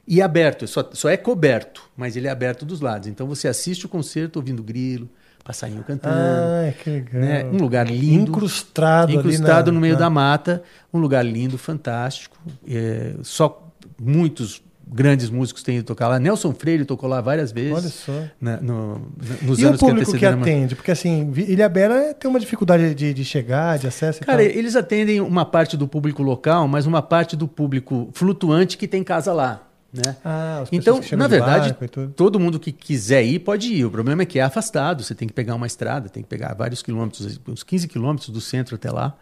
[0.07, 0.65] e aberto.
[0.65, 3.09] Só, só é coberto, mas ele é aberto dos lados.
[3.09, 5.09] Então você assiste o concerto ouvindo grilo,
[5.43, 6.15] passarinho cantando.
[6.15, 7.21] Ai, que legal.
[7.21, 7.45] né?
[7.45, 8.31] Um lugar lindo.
[8.31, 10.63] Incrustado ali Incrustado na- no meio na- da mata.
[10.93, 12.37] Um lugar lindo, fantástico.
[12.67, 13.69] É, só
[14.01, 16.19] muitos grandes músicos têm ido tocar lá.
[16.19, 17.73] Nelson Freire tocou lá várias vezes.
[17.73, 18.23] Olha só.
[18.39, 19.01] na- no-
[19.41, 20.75] nos e o anos que público que, a- atende?
[20.75, 24.45] Porque assim, Vi- Ilhabela tem uma dificuldade de, de chegar, de acesso e Cara, tal.
[24.47, 29.03] eles atendem uma parte do público local, mas uma parte do público flutuante que tem
[29.03, 29.63] casa lá.
[29.93, 30.15] Né?
[30.25, 31.75] Ah, então, na de verdade,
[32.15, 33.85] todo mundo que quiser ir pode ir.
[33.85, 35.03] O problema é que é afastado.
[35.03, 38.41] Você tem que pegar uma estrada, tem que pegar vários quilômetros, uns 15 quilômetros do
[38.41, 39.15] centro até lá.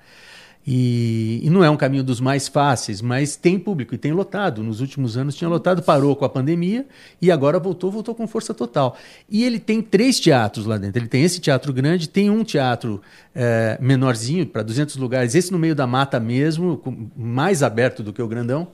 [0.66, 4.64] E, e não é um caminho dos mais fáceis, mas tem público e tem lotado.
[4.64, 6.86] Nos últimos anos tinha lotado, parou com a pandemia
[7.22, 8.96] e agora voltou, voltou com força total.
[9.30, 11.02] E ele tem três teatros lá dentro.
[11.02, 13.02] Ele tem esse teatro grande, tem um teatro
[13.34, 16.82] eh, menorzinho, para 200 lugares, esse no meio da mata mesmo,
[17.18, 18.70] mais aberto do que o grandão.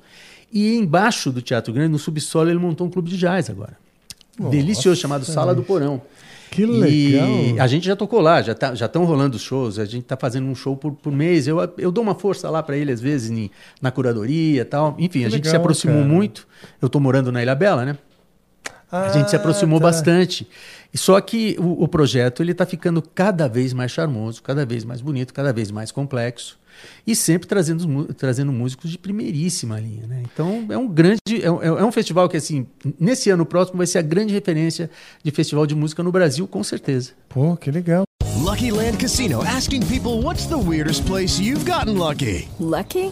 [0.52, 3.78] E embaixo do Teatro Grande, no subsolo, ele montou um clube de jazz agora.
[4.40, 6.02] Nossa, Delicioso, chamado Sala do Porão.
[6.50, 7.64] Que E legal.
[7.64, 10.48] a gente já tocou lá, já tá, já estão rolando shows, a gente está fazendo
[10.48, 11.46] um show por, por mês.
[11.48, 14.96] Eu, eu dou uma força lá para ele, às vezes, em- na curadoria e tal.
[14.98, 16.08] Enfim, Que a gente se legal, aproximou cara.
[16.08, 16.48] muito.
[16.82, 17.98] Eu estou morando na Ilha Bela, né?
[18.90, 19.88] a gente se aproximou tá.
[19.88, 20.48] bastante.
[20.94, 24.86] E Só que o, o projeto ele está ficando cada vez mais charmoso, cada vez
[24.86, 26.58] mais bonito, cada vez mais complexo.
[27.06, 30.08] E sempre trazendo, trazendo músicos de primeiríssima linha.
[30.08, 30.24] Né?
[30.32, 31.20] Então é um grande.
[31.42, 32.68] É um, é um festival que, assim,
[33.00, 34.90] nesse ano próximo vai ser a grande referência
[35.24, 37.12] de festival de música no Brasil, com certeza.
[37.30, 38.04] Pô, que legal.
[38.48, 42.48] Lucky Land Casino asking people what's the weirdest place you've gotten lucky?
[42.60, 43.12] Lucky?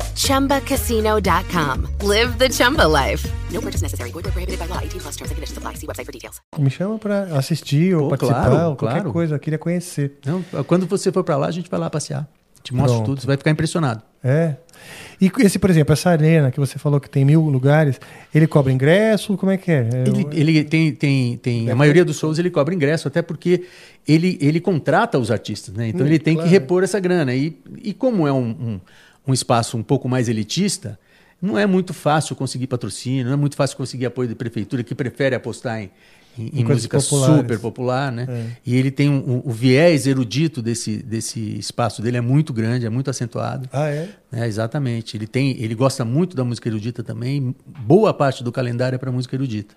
[0.21, 2.07] ChumbaCasino.com.
[2.07, 3.27] Live the Chumba life.
[3.51, 4.11] No purchase necessary.
[4.11, 4.79] Void prohibited by law.
[4.79, 5.73] 18 plus terms and conditions apply.
[5.75, 6.39] See website for details.
[6.59, 9.11] Me chama pra assistir ou Pô, participar, claro, ou qualquer claro.
[9.11, 9.35] coisa.
[9.35, 10.19] Eu queria conhecer.
[10.23, 12.27] Não, quando você for para lá, a gente vai lá passear.
[12.63, 13.05] Te mostro Pronto.
[13.07, 14.03] tudo, você vai ficar impressionado.
[14.23, 14.55] É.
[15.19, 17.99] E esse, por exemplo, essa arena que você falou que tem mil lugares,
[18.33, 19.35] ele cobra ingresso?
[19.35, 19.89] Como é que é?
[19.91, 23.63] É, Ele, ele tem, tem, tem a maioria dos shows ele cobra ingresso, até porque
[24.07, 25.87] ele, ele contrata os artistas, né?
[25.87, 26.47] Então Hum, ele tem claro.
[26.47, 27.33] que repor essa grana.
[27.33, 28.79] E, e como é um, um,
[29.27, 30.99] um espaço um pouco mais elitista,
[31.41, 34.93] não é muito fácil conseguir patrocínio, não é muito fácil conseguir apoio da prefeitura que
[34.93, 35.89] prefere apostar em,
[36.37, 37.35] em, em música populares.
[37.37, 38.27] super popular, né?
[38.29, 38.45] É.
[38.65, 42.85] E ele tem um, um- o viés erudito desse, desse espaço dele é muito grande,
[42.85, 43.67] é muito acentuado.
[43.73, 44.09] Ah, é?
[44.31, 45.17] É, exatamente.
[45.17, 47.55] Ele tem, ele gosta muito da música erudita também.
[47.65, 49.75] Boa parte do calendário é para música erudita.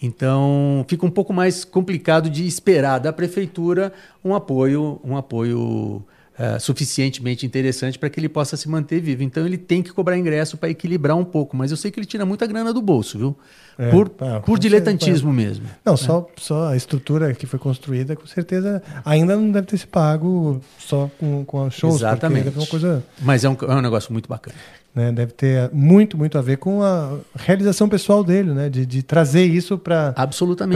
[0.00, 3.92] Então fica um pouco mais complicado de esperar da prefeitura
[4.24, 6.04] um apoio, um apoio
[6.38, 9.22] eh, suficientemente interessante para que ele possa se manter vivo.
[9.24, 11.56] Então ele tem que cobrar ingresso para equilibrar um pouco.
[11.56, 13.36] Mas eu sei que ele tira muita grana do bolso, viu?
[13.78, 15.60] É, por ah, por diletantismo certeza.
[15.60, 15.66] mesmo.
[15.84, 15.96] Não, né?
[15.96, 20.60] só, só a estrutura que foi construída, com certeza, ainda não deve ter se pago
[20.78, 21.96] só com, com a shows.
[21.96, 22.48] Exatamente.
[22.56, 24.56] Uma coisa, Mas é um, é um negócio muito bacana.
[24.92, 28.68] né, deve ter muito, muito a ver com a realização pessoal dele, né?
[28.68, 30.12] De, de trazer isso para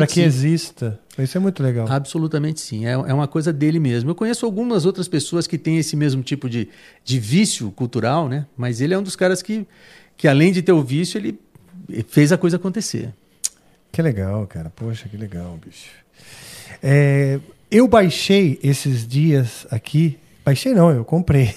[0.07, 0.23] que sim.
[0.23, 1.01] exista.
[1.19, 1.89] Isso é muito legal.
[1.91, 2.87] Absolutamente sim.
[2.87, 4.11] É, é uma coisa dele mesmo.
[4.11, 6.69] Eu conheço algumas outras pessoas que têm esse mesmo tipo de,
[7.05, 8.47] de vício cultural, né?
[8.57, 9.67] Mas ele é um dos caras que,
[10.17, 11.37] que além de ter o vício, ele
[12.09, 13.11] fez a coisa acontecer.
[13.91, 14.71] Que legal, cara.
[14.75, 15.91] Poxa, que legal, bicho.
[16.83, 17.39] É,
[17.71, 20.19] eu baixei esses dias aqui.
[20.45, 21.55] Baixei não, eu comprei.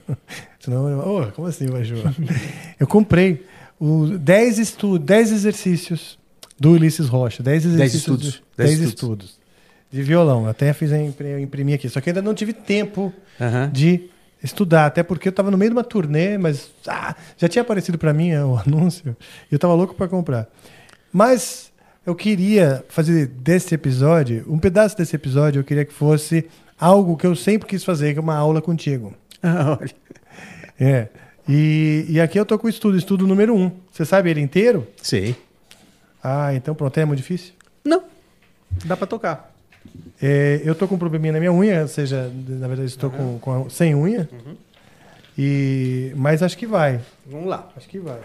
[0.60, 1.98] Senão, eu, oh, como assim baixou?
[2.78, 3.44] eu comprei
[3.80, 6.18] os 10, estu 10 exercícios
[6.58, 7.42] do Ulisses Rocha.
[7.42, 8.00] 10 exercícios.
[8.00, 8.32] estudos.
[8.32, 9.24] de- 10 10 estudos.
[9.30, 9.42] estudos.
[9.90, 10.46] De violão.
[10.46, 11.88] Até fiz a impre- eu imprimi aqui.
[11.88, 13.68] Só que ainda não tive tempo Aham.
[13.70, 14.08] de
[14.42, 14.86] estudar.
[14.86, 18.12] Até porque eu estava no meio de uma turnê, mas ah, já tinha aparecido para
[18.12, 19.16] mim é, o anúncio.
[19.50, 20.48] E eu estava louco para comprar.
[21.12, 21.72] Mas
[22.04, 26.46] eu queria fazer desse episódio, um pedaço desse episódio, eu queria que fosse
[26.78, 29.14] algo que eu sempre quis fazer, que é uma aula contigo.
[29.44, 29.90] Ah, olha.
[30.78, 31.08] É.
[31.48, 33.72] E, e aqui eu tô com o estudo, estudo número um.
[33.90, 34.86] Você sabe ele inteiro?
[35.02, 35.34] Sei.
[36.22, 37.54] Ah, então pronto, é muito difícil?
[37.84, 38.04] Não.
[38.84, 39.51] Dá para tocar.
[40.22, 43.38] É, eu tô com um probleminha na minha unha, ou seja, na verdade estou com,
[43.40, 44.28] com a- sem unha.
[45.36, 47.00] E, mas acho que vai.
[47.26, 47.68] Vamos lá.
[47.76, 48.20] Acho que vai.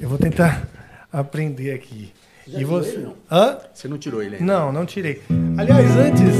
[0.00, 0.66] Eu vou tentar
[1.12, 2.12] aprender aqui.
[2.46, 2.90] Já e você?
[2.96, 3.14] ele, não?
[3.30, 3.58] Hã?
[3.72, 4.44] Você não tirou ele ainda?
[4.52, 5.22] Não, não tirei.
[5.56, 6.34] Aliás, antes,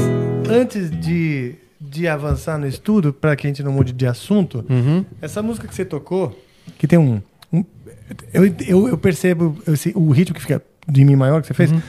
[0.49, 5.05] antes de, de avançar no estudo, para que a gente não mude de assunto, Uhum.
[5.21, 6.37] essa música que você tocou,
[6.77, 7.21] que tem um.
[7.51, 7.63] um-
[8.33, 9.57] eu, eu, eu percebo
[9.95, 11.71] o ritmo que fica de Mi maior que você fez.
[11.71, 11.81] Uhum.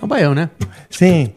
[0.00, 0.50] É um baião, né?
[0.90, 1.32] Sim.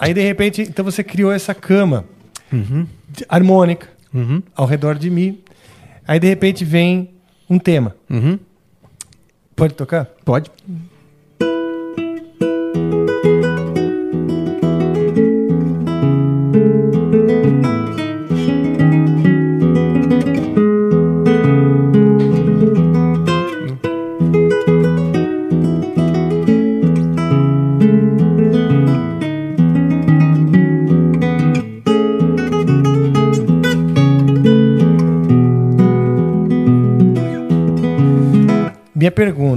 [0.00, 2.04] Aí, de repente, então você criou essa cama
[2.52, 2.86] uhum.
[3.28, 4.42] harmônica uhum.
[4.54, 5.42] ao redor de Mi.
[6.06, 7.10] Aí, de repente, vem
[7.50, 7.96] um tema.
[9.56, 10.04] Pode tocar?
[10.24, 10.50] Pode.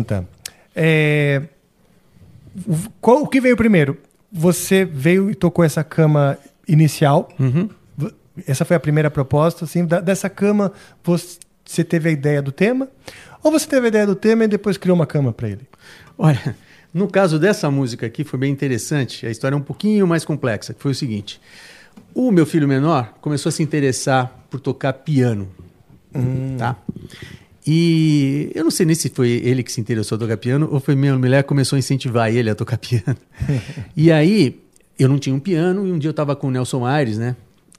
[0.04, 0.28] Pergunta
[0.76, 1.42] é
[2.68, 3.98] o- qual o que veio primeiro?
[4.32, 6.38] Você veio e tocou essa cama
[6.68, 7.30] inicial?
[7.98, 8.14] V-
[8.48, 10.72] Essa foi a primeira proposta, assim, da- dessa cama
[11.04, 12.88] você teve a ideia do tema?
[13.44, 15.68] Ou você teve a ideia do tema e depois criou uma cama para ele?
[16.18, 16.56] Olha,
[16.94, 19.26] no caso dessa música aqui foi bem interessante.
[19.26, 20.74] A história é um pouquinho mais complexa.
[20.74, 21.42] que Foi o seguinte:
[22.16, 25.50] o meu filho menor começou a se interessar por tocar piano,
[26.58, 26.76] tá?
[27.66, 30.80] E eu não sei nem se foi ele que se interessou a tocar piano ou
[30.80, 33.18] foi minha mulher que começou a incentivar ele a tocar piano.
[33.96, 34.60] e aí
[34.98, 37.36] eu não tinha um piano e um dia eu estava com o Nelson Aires, né?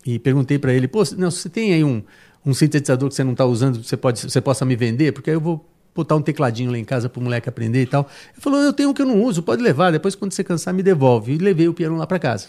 [0.06, 2.02] E perguntei para ele: "Pô, Nelson, você tem aí um,
[2.46, 5.12] um sintetizador que você não está usando, você pode, você possa me vender?
[5.12, 7.86] Porque aí eu vou botar um tecladinho lá em casa para o moleque aprender e
[7.86, 8.08] tal".
[8.32, 9.90] Ele falou: "Eu tenho um que eu não uso, pode levar.
[9.90, 11.32] Depois quando você cansar me devolve".
[11.34, 12.48] E levei o piano lá para casa.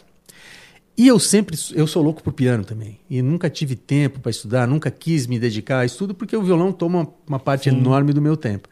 [0.96, 3.00] E eu sempre, eu sou louco por piano também.
[3.10, 6.72] E nunca tive tempo para estudar, nunca quis me dedicar a estudo, porque o violão
[6.72, 8.70] toma uma parte enorme do meu tempo.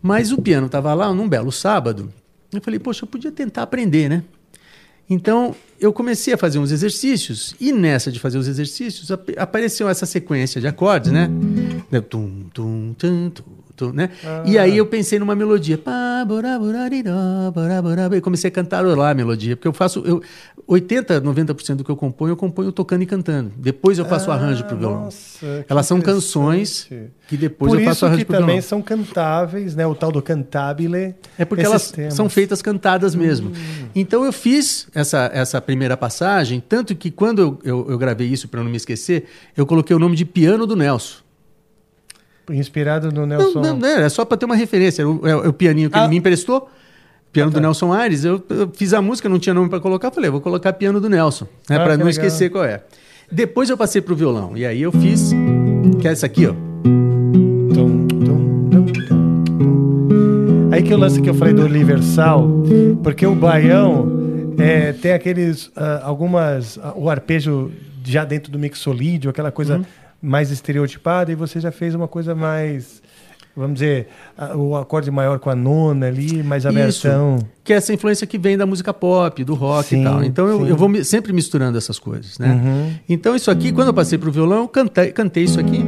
[0.00, 2.12] Mas o piano estava lá num belo sábado.
[2.52, 4.22] Eu falei, poxa, eu podia tentar aprender, né?
[5.08, 9.88] Então eu comecei a fazer uns exercícios, e nessa de fazer os exercícios ap- apareceu
[9.88, 11.28] essa sequência de acordes, né?
[11.90, 13.44] Né, Tum, tum, tum, tum,
[13.92, 14.10] né?
[14.44, 15.80] E aí eu pensei numa melodia.
[18.16, 20.02] E comecei a cantarolar a melodia, porque eu faço.
[20.04, 20.22] Eu,
[20.66, 23.52] 80, 90% do que eu componho, eu componho tocando e cantando.
[23.56, 25.04] Depois eu faço arranjo para o violão.
[25.04, 26.88] nossa, Elas são canções
[27.28, 28.62] que depois Por eu faço arranjo para o também violão.
[28.68, 29.86] são cantáveis, né?
[29.86, 31.14] O tal do cantabile.
[31.38, 32.14] É porque elas temas.
[32.14, 33.52] são feitas cantadas mesmo.
[33.94, 38.48] Então eu fiz essa, essa primeira passagem, tanto que quando eu, eu, eu gravei isso,
[38.48, 41.25] para não me esquecer, eu coloquei o nome de Piano do Nelson.
[42.50, 43.60] Inspirado no Nelson.
[43.60, 45.02] não, não, é só para ter uma referência.
[45.02, 46.02] Era o, é o pianinho que Ah.
[46.02, 46.68] ele me emprestou.
[47.32, 48.24] Piano do Nelson Aires.
[48.24, 50.10] Eu, eu fiz a música, não tinha nome para colocar.
[50.10, 52.08] Falei, vou colocar piano do Nelson, né, Ah, para não legal.
[52.08, 52.82] esquecer qual é.
[53.30, 54.56] Depois eu passei pro violão.
[54.56, 55.32] E aí eu fiz.
[56.00, 56.54] Que é essa aqui, ó.
[60.72, 62.48] Aí que o lance que eu falei do universal,
[63.02, 64.08] porque o baião
[64.58, 67.70] é, tem aqueles ah, algumas ah, o arpejo
[68.04, 69.84] já dentro do mixolídio, aquela coisa Uhum.
[70.20, 73.02] Mais estereotipada, e você já fez uma coisa mais
[73.56, 74.08] vamos dizer,
[74.54, 77.36] o acorde maior com a nona ali, mais abertão.
[77.36, 80.22] Isso, que é essa influência que vem da música pop, do rock Sim, e tal.
[80.22, 82.52] Então eu, eu vou mi- sempre misturando essas coisas, né?
[82.52, 82.92] Uhum.
[83.08, 85.82] Então isso aqui, quando eu passei pro violão, eu cantei, cantei isso aqui.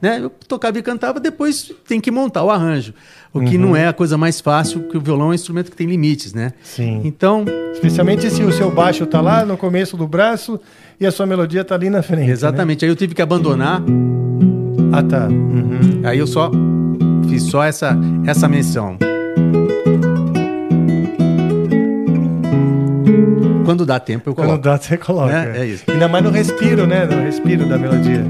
[0.00, 0.18] Né?
[0.22, 2.92] Eu tocava e cantava, depois tem que montar o arranjo.
[3.32, 3.62] O que Uhum.
[3.68, 6.34] não é a coisa mais fácil, porque o violão é um instrumento que tem limites,
[6.34, 6.52] né?
[6.62, 7.00] Sim.
[7.04, 10.60] Então, Especialmente se o seu baixo tá lá no começo do braço
[11.00, 12.30] e a sua melodia tá ali na frente.
[12.30, 12.84] exatamente.
[12.84, 13.82] Aí eu tive que abandonar.
[14.92, 15.28] Ah, tá.
[16.04, 16.50] Aí eu só
[17.28, 18.96] fiz só essa, essa menção.
[23.64, 24.64] Quando dá tempo, eu Quando coloco.
[24.64, 25.32] dá, você coloca.
[25.32, 25.60] Né?
[25.60, 25.84] É isso.
[25.90, 27.04] Ainda mais no respiro, né?
[27.06, 28.22] No respiro da melodia.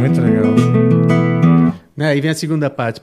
[0.00, 0.54] Muito legal.
[1.96, 2.08] Né?
[2.10, 3.00] Aí vem a segunda parte.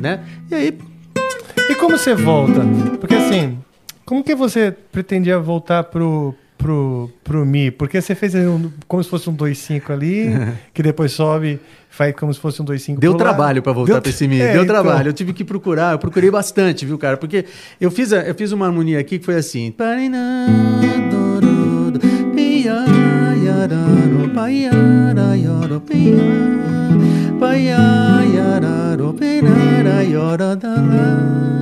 [0.00, 0.20] Né?
[0.50, 0.78] E aí,
[1.70, 2.60] E como você volta?
[2.98, 3.58] Porque assim,
[4.04, 7.70] como que você pretendia voltar pro, pro, pro Mi?
[7.70, 10.30] Porque você fez um, como se fosse um 2.5 ali,
[10.72, 11.60] que depois sobe,
[11.90, 14.40] faz como se fosse um 2.5 Deu trabalho para voltar para esse Mi.
[14.40, 14.74] É, Deu então.
[14.82, 15.08] trabalho.
[15.08, 15.92] Eu tive que procurar.
[15.92, 17.16] Eu procurei bastante, viu, cara?
[17.16, 17.44] Porque
[17.80, 19.70] eu fiz, a- eu fiz uma harmonia aqui que foi assim.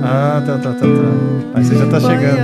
[0.03, 0.87] Ah, tá, tá, tá, tá.
[1.55, 2.37] Aí você já tá chegando.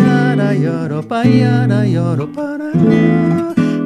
[0.00, 2.70] yara yoro pa yara yoro para.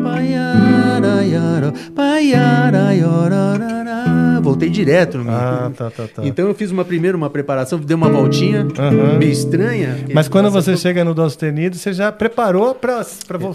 [0.05, 3.94] Pa yara yoro pa yara yoro ra ra.
[4.43, 5.31] Voltei direto no.
[5.31, 6.23] Ah, tá, tá, tá.
[6.27, 9.19] Então eu fiz uma primeira uma preparação, dei uma voltinha Aham.
[9.19, 9.97] meio estranha.
[10.13, 13.07] Mas quando você chega no Dó sustenido, você já preparou para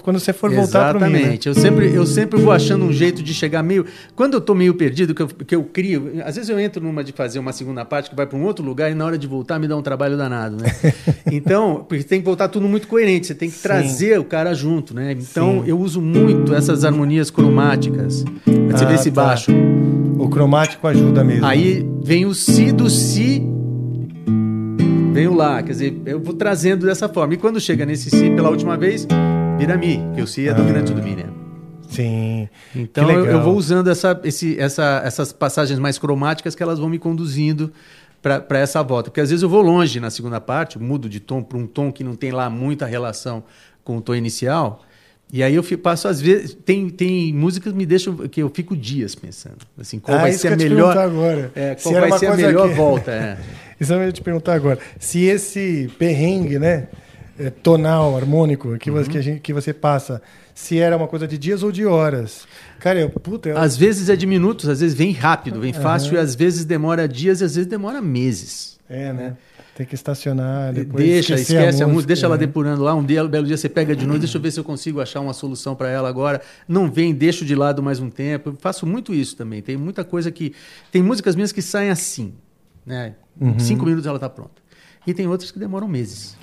[0.01, 1.17] quando você for voltar pro Mi, né?
[1.19, 1.47] Exatamente.
[1.47, 3.85] Eu sempre, eu sempre vou achando um jeito de chegar meio.
[4.15, 6.11] Quando eu tô meio perdido, que eu, que eu crio.
[6.25, 8.65] Às vezes eu entro numa de fazer uma segunda parte que vai para um outro
[8.65, 10.71] lugar e na hora de voltar me dá um trabalho danado, né?
[11.31, 13.27] então, porque tem que voltar tudo muito coerente.
[13.27, 13.61] Você tem que Sim.
[13.61, 15.11] trazer o cara junto, né?
[15.11, 15.69] Então Sim.
[15.69, 18.25] eu uso muito essas harmonias cromáticas.
[18.71, 19.23] Você vê Ah, esse tá.
[19.23, 19.51] baixo.
[20.19, 21.45] O cromático ajuda mesmo.
[21.45, 23.41] Aí vem o Si do Si.
[25.13, 25.63] Vem o Lá.
[25.63, 27.33] Quer dizer, eu vou trazendo dessa forma.
[27.35, 29.07] E quando chega nesse Si pela última vez,
[29.57, 31.25] vira Mi, que o Si é dominante do Mi, né?
[31.87, 32.49] Sim.
[32.75, 36.89] Então eu, eu vou usando essa, esse, essa, essas passagens mais cromáticas que elas vão
[36.89, 37.71] me conduzindo
[38.21, 39.09] para essa volta.
[39.09, 41.93] Porque às vezes eu vou longe na segunda parte, mudo de tom para um tom
[41.93, 43.41] que não tem lá muita relação
[43.85, 44.81] com o tom inicial.
[45.31, 48.49] E aí eu fi- passo, às vezes, tem, tem músicas que me deixam que eu
[48.49, 49.57] fico dias pensando.
[49.79, 50.97] Assim, qual Ah, vai ser a melhor.
[50.97, 51.51] agora.
[51.55, 53.11] É, Se qual era vai ser a melhor que- volta?
[53.11, 53.37] É.
[53.79, 54.79] Isso eu ia te perguntar agora.
[54.99, 56.87] Se esse perrengue, né,
[57.39, 58.97] é, tonal, harmônico, que, Uhum.
[58.97, 60.19] você, que, gente- que você passa,
[60.55, 62.47] se era uma coisa de dias ou de horas.
[62.79, 66.15] Cara, eu, puta, eu, Às vezes é de minutos, às vezes vem rápido, vem fácil,
[66.15, 68.77] e às vezes demora dias e às vezes demora meses.
[68.89, 69.37] é, né?
[69.79, 72.45] Tem que estacionar, depois deixa, esquece a música, deixa ela né?
[72.45, 72.93] depurando lá.
[72.93, 74.99] Um dia, um belo dia você pega de novo, deixa eu ver se eu consigo
[74.99, 76.41] achar uma solução para ela agora.
[76.67, 78.49] Não vem, deixo de lado mais um tempo.
[78.49, 79.61] Eu faço muito isso também.
[79.61, 80.53] Tem muita coisa que.
[80.91, 82.33] Tem músicas minhas que saem assim.
[82.85, 83.15] Né?
[83.39, 83.57] Uhum.
[83.57, 84.61] cinco minutos ela está pronta.
[85.07, 86.35] E tem outras que demoram meses.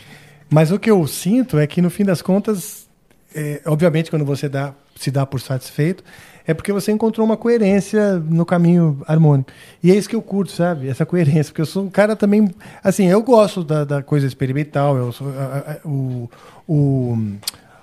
[0.49, 2.89] Mas o que eu sinto é que, no fim das contas,
[3.35, 6.03] é, obviamente, quando você dá, se dá por satisfeito,
[6.47, 9.51] é porque você encontrou uma coerência no caminho harmônico.
[9.83, 10.89] E é isso que eu curto, sabe?
[10.89, 11.45] Essa coerência.
[11.53, 12.49] Porque eu sou um cara também.
[12.85, 16.31] Assim, eu gosto da, da coisa experimental, eu sou, a- a- o,
[16.69, 17.19] o,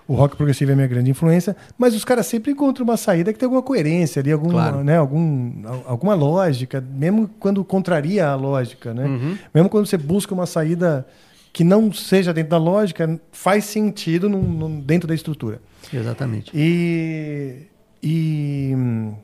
[0.07, 3.39] o rock progressivo é minha grande influência, mas os caras sempre encontram uma saída que
[3.39, 4.83] tem alguma coerência ali, algum, Claro.
[4.83, 9.05] né, algum, al- alguma lógica, mesmo quando contraria a lógica, né?
[9.05, 9.37] Uhum.
[9.53, 11.05] Mesmo quando você busca uma saída
[11.51, 15.61] que não seja dentro da lógica faz sentido num- num- dentro da estrutura.
[15.93, 16.51] Exatamente.
[16.53, 17.67] E.
[18.03, 18.73] E.
[18.75, 19.15] O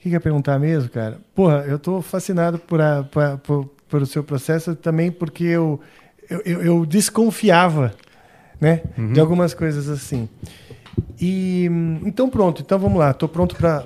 [0.00, 1.18] que, que eu ia perguntar mesmo, cara?
[1.34, 5.80] Porra, eu tô fascinado por, a, por, por, por o seu processo também porque eu,
[6.28, 7.94] eu, eu, eu desconfiava
[8.60, 9.12] né, Uhum.
[9.12, 10.28] de algumas coisas assim.
[11.20, 11.68] E.
[12.04, 12.62] Então, pronto.
[12.62, 13.12] Então vamos lá.
[13.14, 13.80] Tô pronto para.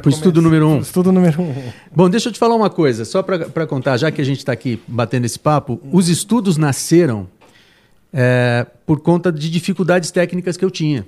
[0.00, 0.78] Pro estudo número um.
[0.78, 1.54] Estudo número um.
[1.94, 4.52] Bom, deixa eu te falar uma coisa, só para contar, já que a gente está
[4.52, 7.26] aqui batendo esse papo, os estudos nasceram
[8.12, 11.06] é, por conta de dificuldades técnicas que eu tinha.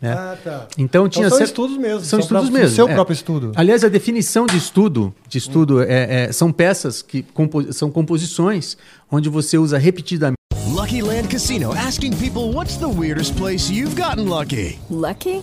[0.00, 0.12] Né?
[0.12, 0.66] Ah, tá.
[0.78, 2.00] Então tinha são cer- estudos mesmo.
[2.04, 2.74] São estudos pra- mesmo.
[2.76, 2.94] Seu é.
[2.94, 3.52] próprio estudo.
[3.56, 8.76] Aliás, a definição de estudo, de estudo é, é- são peças que compo- são composições
[9.10, 10.36] onde você usa repetidamente.
[10.68, 14.78] Lucky Land Casino asking people what's the weirdest place you've gotten lucky?
[14.90, 15.42] Lucky?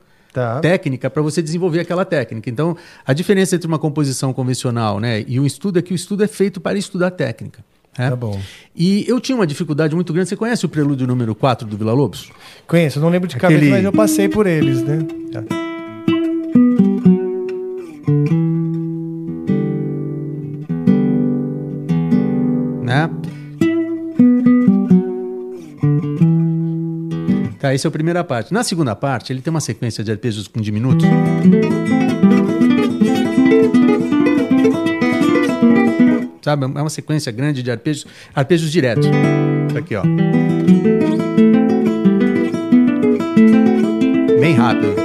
[0.33, 0.59] Tá.
[0.61, 2.49] técnica para você desenvolver aquela técnica.
[2.49, 6.23] Então, a diferença entre uma composição convencional né, e um estudo é que o estudo
[6.23, 7.63] é feito para estudar técnica.
[7.97, 8.09] né?
[8.09, 8.39] Tá bom.
[8.75, 10.29] E eu tinha uma dificuldade muito grande.
[10.29, 12.31] Você conhece o prelúdio número 4 do Vila Lobos?
[12.65, 14.99] Conheço, não lembro de Aquele- cabeça, mas eu passei por eles, né?
[15.33, 15.43] né?
[27.61, 28.51] Tá, essa é a primeira parte.
[28.51, 31.05] Na segunda parte, ele tem uma sequência de arpejos com diminutos.
[36.41, 39.05] Sabe, é uma sequência grande de arpejos, arpejos diretos.
[39.77, 40.01] Aqui, ó.
[44.39, 44.95] Bem rápido.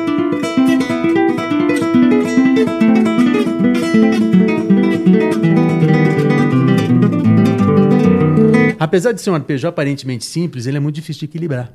[8.78, 11.70] Apesar de ser um arpejo aparentemente simples, ele é muito difícil de equilibrar.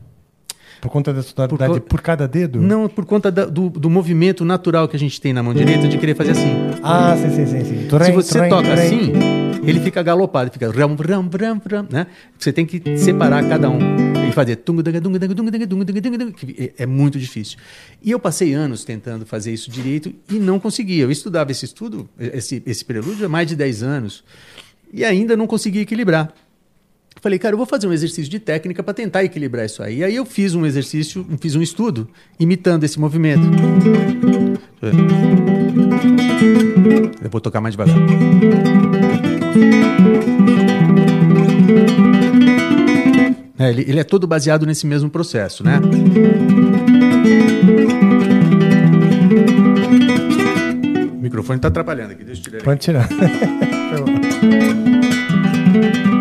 [0.82, 2.60] Por conta da sonoridade Por por, cada dedo?
[2.60, 5.88] Não, por conta da- do, do movimento natural que a gente tem na mão direita
[5.88, 6.52] de querer fazer assim.
[6.82, 7.64] Ah, sim, sim, sim.
[7.64, 7.82] sim.
[7.84, 8.86] Se Trem, você trem, toca trem.
[8.88, 9.14] assim,
[9.64, 12.08] ele fica galopado, fica ram, ram, ram, ram, né?
[12.38, 13.78] Você tem que separar cada um
[14.28, 17.60] e fazer tunga, dunga, dunga, dunga, dunga, dunga, dunga, que é é muito difícil.
[18.02, 21.04] E eu passei anos tentando fazer isso direito e não conseguia.
[21.04, 24.24] Eu estudava esse estudo, esse, esse prelúdio há mais de 10 anos
[24.92, 26.34] e ainda não conseguia equilibrar.
[27.22, 30.00] Falei, cara, eu vou fazer um exercício de técnica para tentar equilibrar isso aí.
[30.00, 32.10] E aí eu fiz um exercício, fiz um estudo
[32.40, 33.44] imitando esse movimento.
[37.24, 37.96] Eu vou tocar mais devagar.
[43.60, 45.80] É, ele, ele é todo baseado nesse mesmo processo, né?
[51.14, 52.64] O microfone está atrapalhando aqui, deixa eu tirar.
[52.64, 53.08] Pode tirar.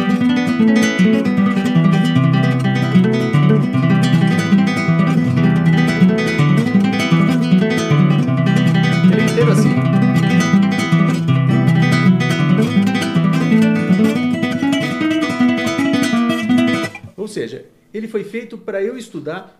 [17.30, 17.64] seja,
[17.94, 19.58] ele foi feito para eu estudar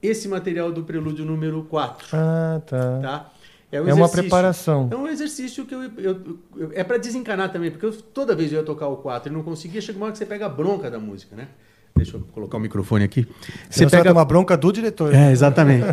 [0.00, 2.08] esse material do prelúdio número 4.
[2.12, 2.98] Ah, tá.
[3.02, 3.30] Tá?
[3.72, 4.88] um É uma preparação.
[4.90, 8.50] É um exercício que eu, eu- eu- é para desencanar também, porque eu- toda vez
[8.52, 10.48] eu ia tocar o 4 e não conseguia, chega uma hora que você pega a
[10.48, 11.48] bronca da música, né?
[11.94, 13.26] Deixa eu colocar o microfone aqui.
[13.68, 15.12] Você pega uma bronca do diretor.
[15.12, 15.84] É, exatamente.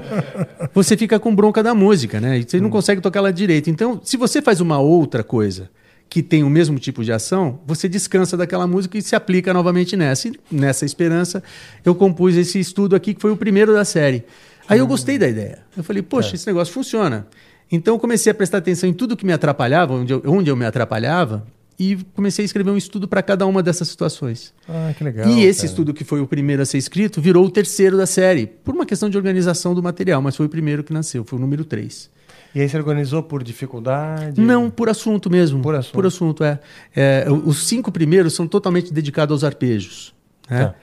[0.73, 2.37] você fica com bronca da música, né?
[2.37, 3.69] E você não consegue tocar ela direito.
[3.69, 5.69] Então, se você faz uma outra coisa
[6.09, 9.97] que tem o mesmo tipo de ação, você descansa daquela música e se aplica novamente
[9.97, 10.27] nessa.
[10.27, 11.43] E nessa esperança,
[11.83, 14.23] eu compus esse estudo aqui, que foi o primeiro da série.
[14.67, 15.59] Aí eu gostei da ideia.
[15.75, 17.27] Eu falei, poxa, esse negócio funciona.
[17.71, 20.55] Então eu comecei a prestar atenção em tudo que me atrapalhava, onde eu, onde eu
[20.55, 21.45] me atrapalhava,
[21.77, 24.53] e comecei a escrever um estudo para cada uma dessas situações.
[24.67, 25.27] Ah, que legal.
[25.29, 25.69] E esse cara.
[25.69, 28.85] estudo que foi o primeiro a ser escrito virou o terceiro da série, por uma
[28.85, 32.09] questão de organização do material, mas foi o primeiro que nasceu, foi o número 3.
[32.55, 34.39] E aí você organizou por dificuldade?
[34.39, 35.61] Não, por assunto mesmo.
[35.61, 35.93] Por assunto.
[35.93, 36.57] Por assunto, é.
[36.95, 40.15] É, Os cinco primeiros são totalmente dedicados aos arpejos.
[40.49, 40.67] né?
[40.67, 40.75] Tá.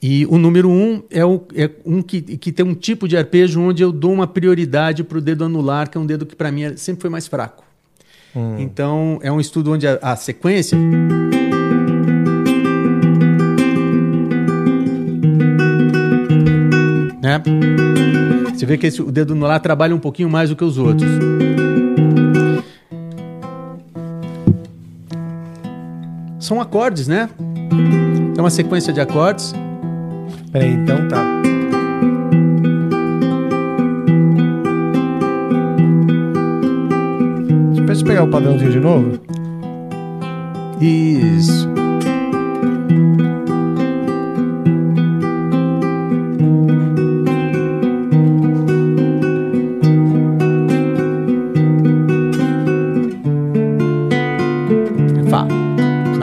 [0.00, 3.60] E o número um é, o, é um que, que tem um tipo de arpejo
[3.60, 6.52] onde eu dou uma prioridade para o dedo anular, que é um dedo que para
[6.52, 7.64] mim é- sempre foi mais fraco.
[8.34, 8.56] Hum.
[8.58, 10.78] Então é um estudo onde a, a sequência.
[17.22, 17.42] Né?
[18.56, 21.08] Você vê que esse- o dedo anular trabalha um pouquinho mais do que os outros.
[26.38, 27.28] São acordes, né?
[28.36, 29.54] É uma sequência de acordes.
[30.52, 31.22] Peraí, então tá.
[37.86, 39.18] Deixa eu pegar o padrãozinho de novo.
[40.80, 41.68] Isso.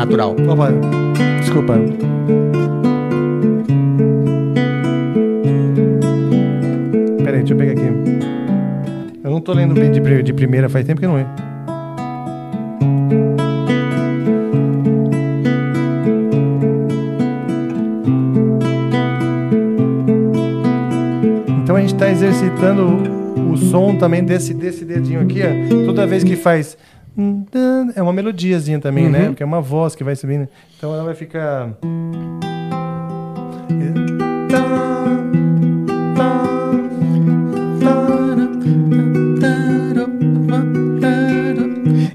[0.04, 0.36] Natural.
[0.50, 0.68] Opa,
[1.40, 1.76] desculpa.
[7.24, 7.86] Peraí, deixa eu pegar aqui.
[9.24, 11.26] Eu não tô lendo de, de primeira, faz tempo que não é.
[21.64, 22.98] Então a gente está exercitando
[23.50, 25.86] o som também desse, desse dedinho aqui, ó.
[25.86, 26.78] Toda vez que faz.
[27.96, 29.24] É uma melodiazinha também, né?
[29.24, 29.28] Uhum.
[29.28, 30.48] Porque é uma voz que vai subindo.
[30.78, 31.78] Então ela vai ficar.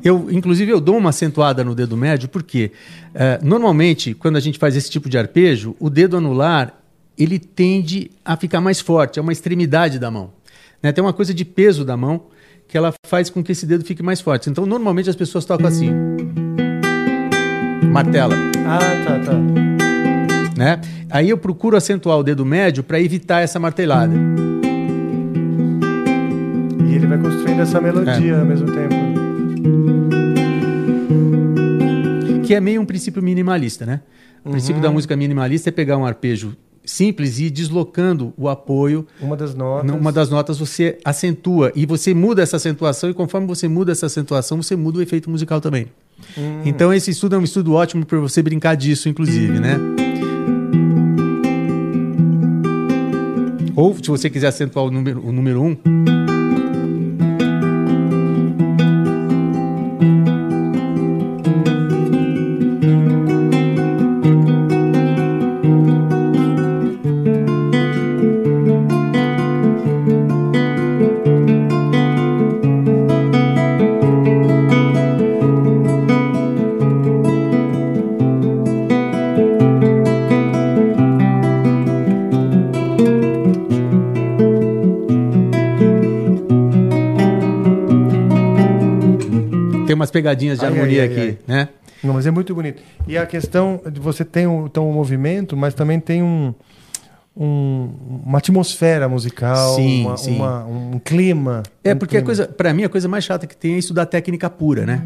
[0.03, 2.73] Eu, inclusive, eu dou uma acentuada no dedo médio, porque
[3.15, 6.75] eh, normalmente, quando a gente faz esse tipo de arpejo, o dedo anular
[7.19, 10.31] ele tende a ficar mais forte, é uma extremidade da mão.
[10.83, 10.93] Né?
[10.93, 12.23] Tem uma coisa de peso da mão
[12.69, 14.51] que ela faz com que esse dedo fique mais forte.
[14.51, 15.91] Então, normalmente as pessoas tocam assim.
[17.91, 18.35] Martela.
[18.67, 19.33] Ah, tá, tá.
[20.57, 20.81] Né?
[21.11, 24.15] Aí eu procuro acentuar o dedo médio para evitar essa martelada.
[26.89, 28.39] E ele vai construindo essa melodia É.
[28.41, 28.95] ao mesmo tempo.
[32.45, 34.01] que é meio um princípio minimalista, né?
[34.43, 34.83] O princípio Uhum.
[34.83, 36.57] da música minimalista é pegar um arpejo
[36.89, 39.07] simples e deslocando o apoio.
[39.21, 39.91] Uma das notas.
[39.91, 44.07] Numa das notas você acentua e você muda essa acentuação e conforme você muda essa
[44.07, 45.87] acentuação, você muda o efeito musical também.
[46.37, 46.63] Hum.
[46.65, 49.79] Então esse estudo é um estudo ótimo para você brincar disso, inclusive, né?
[53.77, 55.77] Ou se você quiser acentuar o número, o número um,
[90.19, 91.69] pegadinhas de Ai, harmonia ai, ai, aqui, né?
[92.03, 92.83] Não, mas é muito bonito.
[93.07, 96.55] E a questão de você tem o, então, o movimento, mas também tem um,
[97.37, 97.91] um-
[98.27, 100.37] uma atmosfera musical, Sim, uma- sim.
[100.37, 101.63] uma- um clima.
[101.85, 102.27] É, um porque a clima.
[102.27, 105.03] coisa, para mim, a coisa mais chata que tem é estudar técnica pura, né?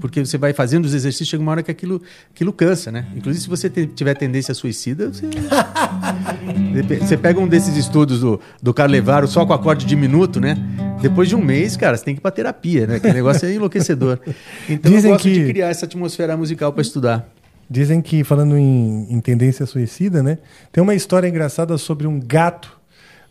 [0.00, 2.00] Porque você vai fazendo os exercícios, chega uma hora que aquilo,
[2.34, 3.06] aquilo cansa, né?
[3.14, 5.26] Inclusive, se você te- tiver tendência suicida, você...
[7.00, 10.56] Você pega um desses estudos do, do Carlevaro só com acorde diminuto, né?
[11.00, 12.96] Depois de um mês, cara, você tem que ir pra terapia, né?
[12.96, 14.18] Aquele negócio é enlouquecedor.
[14.68, 17.28] Então Dizem eu gosto que- de criar essa atmosfera musical para estudar.
[17.68, 20.38] Dizem que, falando em, em tendência suicida, né?
[20.72, 22.78] Tem uma história engraçada sobre um gato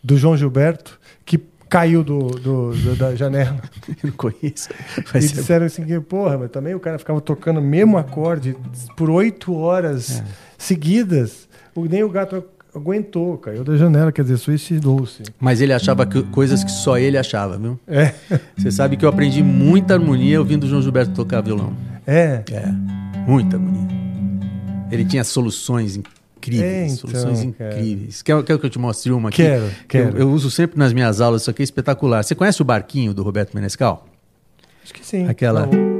[0.03, 0.98] do João Gilberto que
[1.69, 3.57] caiu do, do- do- da janela.
[3.87, 4.69] Eu não conheço.
[4.97, 8.55] E Vai disseram assim que, porra, mas também o cara ficava tocando o mesmo acorde
[8.97, 10.23] por oito horas É.
[10.57, 11.47] seguidas.
[11.75, 12.43] Nem o gato
[12.75, 15.23] aguentou, caiu da janela, quer dizer, suicidou-se.
[15.39, 17.79] Mas ele achava que- coisas que só ele achava, viu?
[17.87, 18.13] É.
[18.57, 21.73] Você sabe que eu aprendi muita harmonia ouvindo o João Gilberto tocar violão.
[22.05, 22.43] É.
[22.51, 22.65] É,
[23.27, 23.87] muita harmonia.
[24.91, 26.18] Ele tinha soluções incríveis,
[26.61, 28.21] É, então, soluções incríveis.
[28.21, 29.37] Quer, quer que eu te mostre uma aqui?
[29.43, 30.17] Quero, Que eu- quero.
[30.17, 32.23] Eu, uso sempre nas minhas aulas, isso aqui é espetacular.
[32.23, 34.07] Você conhece o Barquinho do Roberto Menescal?
[34.83, 35.27] Acho que sim.
[35.27, 35.65] Aquela...
[35.67, 35.99] Não.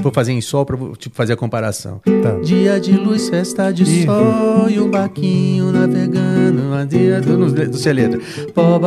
[0.00, 2.00] Vou fazer em sol para tipo, fazer a comparação.
[2.22, 2.38] Tá.
[2.42, 7.76] Dia de luz, festa de sol e um barquinho navegando a dia do, no, do
[7.76, 8.18] Celeta.
[8.54, 8.78] Pó,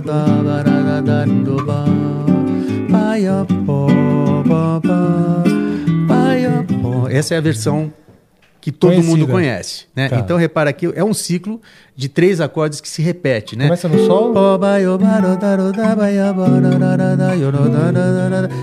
[0.00, 1.84] da, barada, do, ba.
[7.10, 7.92] Essa é a versão
[8.60, 9.16] que todo Conhecida.
[9.16, 9.86] mundo conhece.
[9.94, 10.08] Né?
[10.08, 10.18] Tá.
[10.18, 11.60] Então repara aqui, é um ciclo
[11.96, 13.56] de três acordes que se repete.
[13.56, 13.64] Né?
[13.64, 14.32] Começa no sol?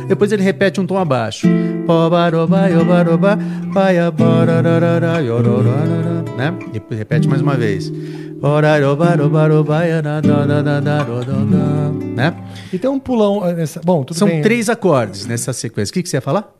[0.08, 1.48] Depois ele repete um tom abaixo.
[6.38, 6.54] Né?
[6.72, 7.92] Depois repete mais uma vez.
[12.16, 12.36] Né?
[12.72, 13.46] E tem um pulão.
[13.48, 13.82] eh, Nessa...
[13.84, 14.42] Bom, tudo São bem.
[14.42, 15.92] três acordes nessa sequência.
[15.92, 16.54] O que, que você ia falar?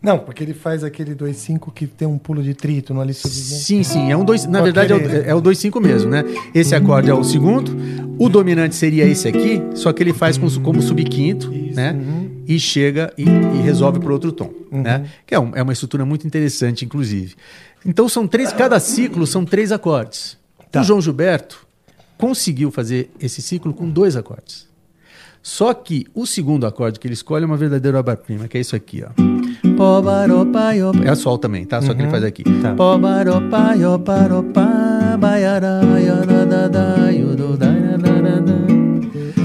[0.00, 3.58] Não, porque ele faz aquele 2-5 que tem um pulo de trítono ali subidinho.
[3.60, 4.12] Sim, sim.
[4.12, 5.00] É um dois, na verdade, é o,
[5.30, 6.22] é o 2-5 mesmo, né?
[6.54, 7.74] Esse acorde é o segundo.
[8.18, 11.96] O dominante seria esse aqui, só que ele faz com, como subquinto, né?
[12.46, 15.04] E chega e, e resolve para outro tom, né?
[15.26, 17.34] Que é, um- é uma estrutura muito interessante, inclusive.
[17.84, 20.36] Então são três, cada ciclo são três acordes.
[20.82, 21.66] O João Gilberto
[22.16, 24.68] conseguiu fazer esse ciclo com dois acordes.
[25.42, 28.74] Só que o segundo acorde que ele escolhe é uma verdadeira obra-prima, que é isso
[28.74, 29.10] aqui, ó.
[31.04, 31.82] É sol também, tá?
[31.82, 32.42] Só que ele faz aqui.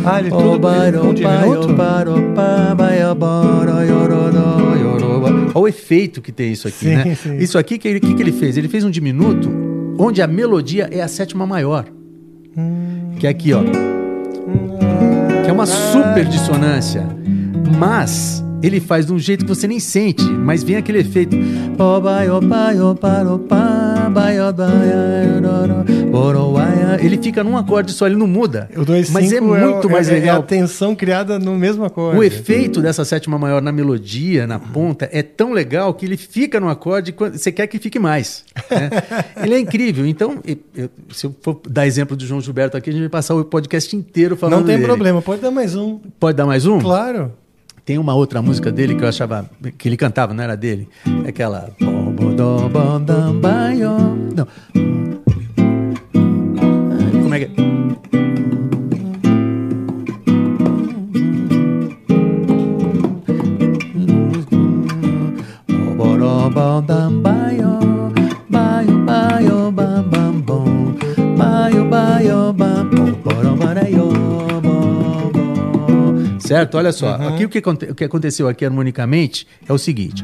[0.05, 0.57] Ah, ele tudo
[1.09, 1.67] um diminuto?
[5.53, 7.15] Olha o efeito que tem isso aqui, Sim, né?
[7.15, 7.37] sim.
[7.37, 8.55] Isso aqui, que ele, que, que ele fez?
[8.55, 9.68] Ele fez um diminuto
[9.99, 11.85] onde a melodia é a sétima maior.
[13.19, 13.61] Que é aqui, ó.
[15.43, 17.05] Que é uma super dissonância.
[17.77, 21.35] Mas ele faz de um jeito que você nem sente, mas vem aquele efeito.
[27.01, 28.69] Ele fica num acorde só, ele não muda.
[28.75, 30.37] O 2 mas é muito mais é, legal.
[30.37, 32.17] É a tensão criada no mesmo acorde.
[32.17, 36.59] O efeito dessa sétima maior na melodia, na ponta, é tão legal que ele fica
[36.59, 38.43] no acorde quando você quer que fique mais.
[38.69, 38.89] né?
[39.43, 40.05] ele é incrível.
[40.05, 43.35] Então, eu- se eu for dar exemplo do João Gilberto aqui, a gente vai passar
[43.35, 44.87] o podcast inteiro falando Não tem dele.
[44.87, 45.99] problema, pode dar mais um.
[46.19, 46.79] Pode dar mais um?
[46.79, 47.31] Claro.
[47.89, 50.87] Tem uma outra música dele que eu achava que ele cantava, não era dele?
[51.25, 51.71] É aquela.
[54.35, 54.47] Não.
[57.23, 57.69] Como é que é?
[76.49, 76.77] Certo?
[76.79, 77.13] Olha só.
[77.13, 80.23] Aqui o que, o que aconteceu aqui harmonicamente é o seguinte.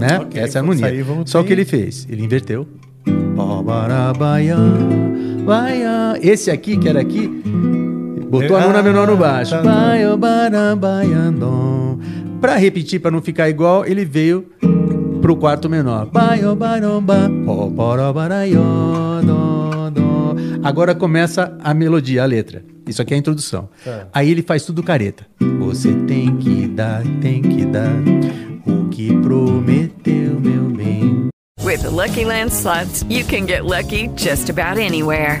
[0.00, 0.18] Né?
[0.20, 0.86] Ok, Essa é a harmonia.
[0.86, 2.06] sair, Só o que ele fez?
[2.08, 2.66] Ele inverteu.
[6.22, 7.28] Esse aqui, que era aqui,
[8.30, 9.50] botou a nona Ah, menor no baixo.
[9.50, 9.62] tá.
[12.40, 14.46] Para repetir, para não ficar igual, ele veio
[15.20, 16.06] pro quarto menor.
[20.62, 22.64] Agora começa a melodia, a letra.
[22.86, 23.68] Isso aqui é a introdução.
[23.84, 24.08] Tá.
[24.12, 25.26] Aí ele faz tudo careta.
[25.58, 27.92] Você tem que dar, tem que dar
[28.66, 31.28] o que prometeu, meu bem.
[31.64, 35.40] With the Lucky Land slots, you can get lucky just about anywhere.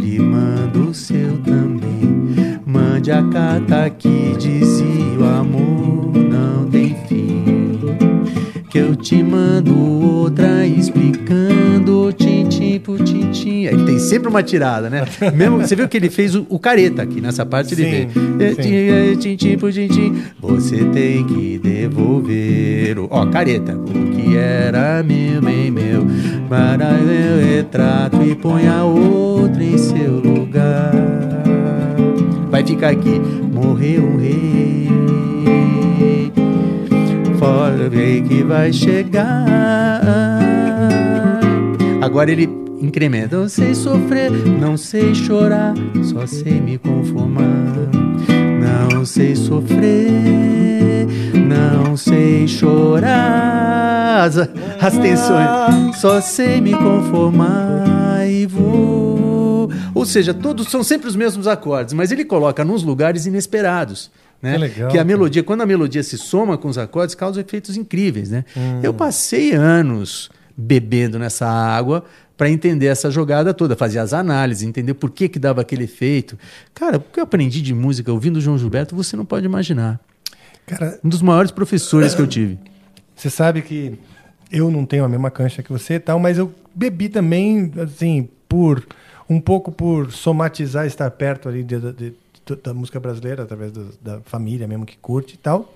[0.73, 2.61] Mande o meu anel que de volta eu lhe mando o seu também.
[2.65, 7.43] Mande a carta que dizia o amor não tem fim.
[8.69, 13.67] Que eu te mando outra explicando tintim por tintim.
[13.67, 15.03] Aí tem sempre uma tirada, né?
[15.35, 18.75] Mesmo, você viu que ele fez o, o careta aqui nessa parte, ele Sim, sim.
[18.75, 23.07] É, Tintim por tintim, você tem que devolver o.
[23.09, 23.75] Ó, careta.
[23.75, 26.05] O que era meu, bem meu.
[26.47, 30.40] Para meu retrato e põe a outra em seu lugar.
[32.49, 33.19] Vai ficar aqui.
[33.53, 34.89] Morreu um rei.
[37.39, 39.55] Fora o rei que vai chegar.
[42.01, 42.49] Agora ele
[42.81, 43.37] incrementa.
[43.37, 45.73] Não sei sofrer, não sei chorar,
[46.03, 47.45] só sei me conformar.
[48.59, 59.10] Não sei sofrer, não sei chorar as, as tensões, só sei me conformar e vou.
[59.93, 64.11] Ou seja, todos são sempre os mesmos acordes, mas ele coloca nos lugares inesperados.
[64.41, 64.53] Né?
[64.53, 65.05] Que legal, que a cara.
[65.05, 68.43] melodia, quando a melodia se soma com os acordes, causa efeitos incríveis, né?
[68.81, 72.03] Eu passei anos bebendo nessa água
[72.35, 76.39] para entender essa jogada toda, fazer as análises, entender por que que dava aquele efeito.
[76.73, 79.99] Cara, o que eu aprendi de música ouvindo o João Gilberto, você não pode imaginar.
[80.65, 82.57] Cara, Um dos maiores professores que eu tive.
[83.15, 83.99] Você sabe que
[84.51, 88.27] eu não tenho a mesma cancha que você e tal, mas eu bebi também, assim,
[88.49, 88.83] por
[89.31, 93.93] um pouco por somatizar, estar perto ali de- de- de- da música brasileira, através do-
[94.01, 95.73] da família mesmo que curte e tal.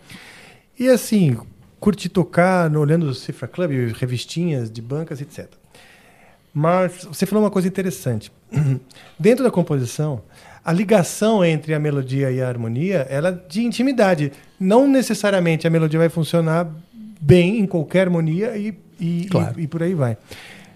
[0.77, 1.37] E assim,
[1.79, 5.47] curti tocar no- olhando o Cifra Club, revistinhas de bancas, etc.
[6.53, 8.31] Mas você falou uma coisa interessante.
[9.17, 10.21] Dentro da composição,
[10.63, 14.31] a ligação entre a melodia e a harmonia, ela é de intimidade.
[14.59, 16.67] Não necessariamente a melodia vai funcionar
[17.21, 19.59] bem em qualquer harmonia e, e, Claro.
[19.59, 20.17] e, e por aí vai.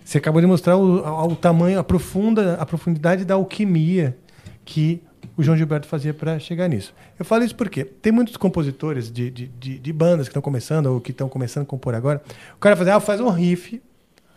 [0.10, 4.18] Você acabou de mostrar o, o tamanho, a, profunda, a profundidade da alquimia
[4.66, 5.04] que
[5.38, 6.96] o João Gilberto fazia para chegar nisso.
[7.20, 10.88] Eu falo isso porque tem muitos compositores de, de, de, de bandas que estão começando
[10.88, 12.24] ou que estão começando a compor agora.
[12.56, 13.80] O cara faz, ah, faz um riff,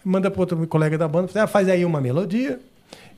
[0.04, 2.60] manda para outro colega da banda, faz, ah, faz aí uma melodia,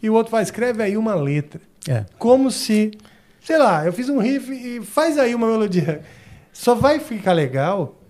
[0.00, 1.60] e o outro faz, escreve aí uma letra.
[1.88, 2.06] É.
[2.20, 2.92] Como se,
[3.40, 6.02] sei lá, eu fiz um riff e faz aí uma melodia.
[6.52, 8.00] Só vai ficar legal.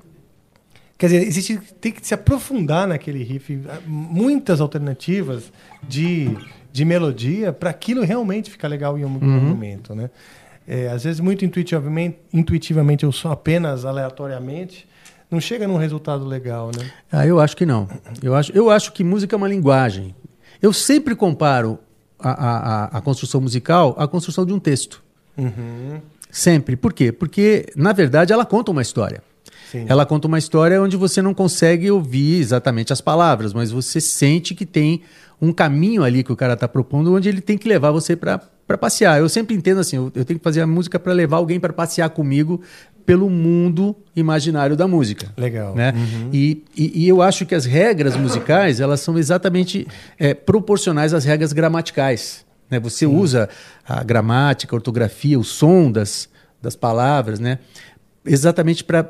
[0.96, 5.52] Quer dizer, existe, tem que se aprofundar naquele riff, muitas alternativas
[5.88, 6.30] de,
[6.72, 9.40] de melodia para aquilo realmente ficar legal em algum Uhum.
[9.40, 10.08] momento, né?
[10.66, 14.86] É, às vezes muito intuitivamente, intuitivamente ou só apenas aleatoriamente,
[15.30, 16.88] não chega num resultado legal, né?
[17.10, 17.88] Ah, eu acho que não.
[18.22, 20.14] Eu acho, eu acho que música é uma linguagem.
[20.62, 21.78] Eu sempre comparo
[22.18, 25.02] a, a, a- a construção musical à construção de um texto.
[25.36, 26.00] Uhum.
[26.30, 26.76] Sempre.
[26.76, 27.10] Por quê?
[27.12, 29.22] Porque, na verdade, ela conta uma história.
[29.70, 29.86] Sim.
[29.88, 34.54] Ela conta uma história onde você não consegue ouvir exatamente as palavras, mas você sente
[34.54, 35.02] que tem
[35.40, 38.40] um caminho ali que o cara está propondo, onde ele tem que levar você para
[38.78, 39.18] passear.
[39.18, 41.72] Eu sempre entendo assim, eu, eu tenho que fazer a música para levar alguém para
[41.72, 42.60] passear comigo
[43.04, 45.32] pelo mundo imaginário da música.
[45.36, 45.74] Legal.
[45.74, 45.92] Né?
[45.94, 46.30] Uhum.
[46.32, 49.86] E, e, e eu acho que as regras musicais elas são exatamente
[50.18, 52.46] é, proporcionais às regras gramaticais.
[52.70, 52.80] Né?
[52.80, 53.48] Você usa
[53.86, 56.28] a gramática, a ortografia, o som das,
[56.62, 57.58] das palavras, né?
[58.24, 59.04] exatamente para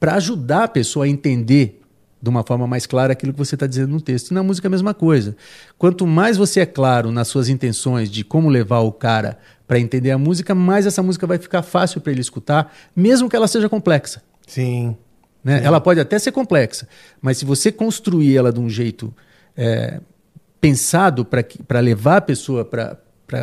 [0.00, 1.80] ajudar a pessoa a entender
[2.22, 4.30] de uma forma mais clara aquilo que você está dizendo no texto.
[4.30, 5.36] E na música é a mesma coisa.
[5.76, 10.12] Quanto mais você é claro nas suas intenções de como levar o cara para entender
[10.12, 13.68] a música, mais essa música vai ficar fácil para ele escutar, mesmo que ela seja
[13.68, 14.22] complexa.
[14.46, 14.96] Sim.
[15.42, 15.62] Né?
[15.64, 16.86] Ela pode até ser complexa,
[17.20, 19.12] mas se você construir ela de um jeito
[19.56, 20.00] é,
[20.60, 22.96] pensado para levar a pessoa para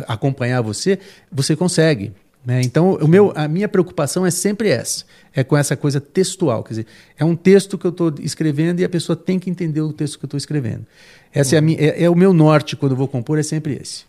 [0.08, 0.98] acompanhar você,
[1.30, 2.12] você consegue.
[2.50, 2.62] Né?
[2.62, 6.64] Então, o meu, a minha preocupação é sempre essa, é com essa coisa textual.
[6.64, 6.86] Quer dizer,
[7.16, 10.18] é um texto que eu estou escrevendo e a pessoa tem que entender o texto
[10.18, 10.84] que eu estou escrevendo.
[11.32, 13.78] Essa é, a minha, é, é o meu norte quando eu vou compor, é sempre
[13.80, 14.02] esse.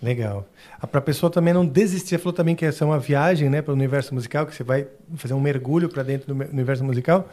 [0.00, 0.48] Legal.
[0.92, 3.60] Para a pessoa também não desistir, você falou também que essa é uma viagem né,
[3.60, 7.28] para o universo musical, que você vai fazer um mergulho para dentro do universo musical.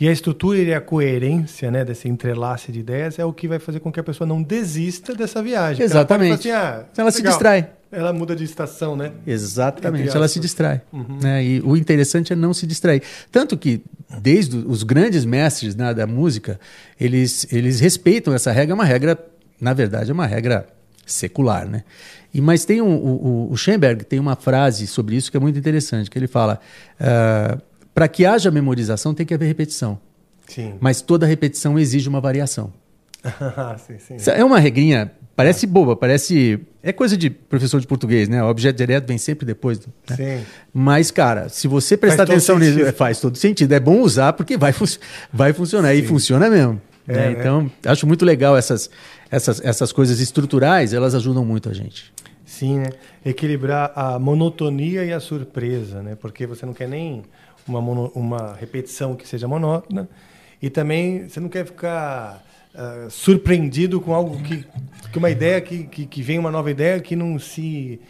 [0.00, 3.60] E a estrutura e a coerência né, desse entrelace de ideias é o que vai
[3.60, 5.84] fazer com que a pessoa não desista dessa viagem.
[5.84, 6.42] Ela Exatamente.
[6.48, 7.68] falar assim, ah, Ela se distrai.
[7.92, 9.12] Ela muda de estação, né?
[9.26, 10.80] Exatamente, ela se distrai.
[10.92, 11.18] Uhum.
[11.22, 11.44] né?
[11.44, 13.02] E o interessante é não se distrair.
[13.30, 13.82] Tanto que,
[14.20, 16.58] desde os grandes mestres né, da música,
[16.98, 19.18] eles, eles respeitam essa regra, é uma regra,
[19.60, 20.66] na verdade, é uma regra
[21.04, 21.68] secular.
[21.68, 21.84] Né?
[22.32, 25.58] E, mas tem um, o, o- Schoenberg tem uma frase sobre isso que é muito
[25.58, 26.58] interessante, que ele fala,
[27.94, 29.98] para que haja memorização tem que haver repetição.
[30.48, 30.74] Sim.
[30.80, 32.72] Mas toda repetição exige uma variação.
[33.86, 34.16] sim, sim.
[34.16, 36.58] Isso É uma regrinha, parece boba, parece.
[36.82, 38.42] É coisa de professor de português, né?
[38.42, 39.78] O objeto direto vem sempre depois.
[39.78, 40.16] né?
[40.16, 40.44] Sim.
[40.74, 43.72] Mas, cara, se você prestar atenção nisso, é, faz todo sentido.
[43.72, 44.86] É bom usar porque vai, fun-
[45.32, 45.94] vai funcionar.
[45.94, 46.80] E funciona mesmo.
[47.06, 47.26] É, né?
[47.30, 47.36] né?
[47.38, 48.90] Então, acho muito legal essas,
[49.30, 52.12] essas, essas coisas estruturais, elas ajudam muito a gente.
[52.44, 52.90] Sim, né?
[53.24, 56.16] Equilibrar a monotonia e a surpresa, né?
[56.20, 57.22] Porque você não quer nem
[57.66, 60.08] uma, uma repetição que seja monótona
[60.60, 62.42] e também você não quer ficar
[62.74, 64.64] ah, surpreendido com algo que,
[65.12, 68.00] que uma ideia que, que, que vem uma nova ideia que não se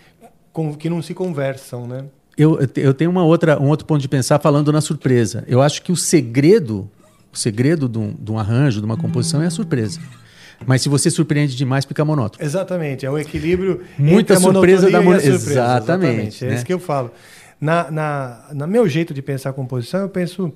[0.78, 2.05] que não se conversam, né?
[2.36, 5.44] Eu, eu te- eu tenho uma outra, um outro ponto de pensar falando na surpresa.
[5.47, 6.90] Eu acho que o segredo,
[7.32, 10.01] o segredo de um, de um arranjo, de uma composição, é a surpresa.
[10.66, 12.44] Mas se você surpreende demais, fica monótono.
[12.44, 15.51] Exatamente, é um equilíbrio Muita surpresa da a surpresa.
[15.51, 16.55] Exatamente, É né?
[16.55, 17.10] isso que eu falo.
[17.60, 20.52] Na, na, na meu jeito de pensar a composição, eu penso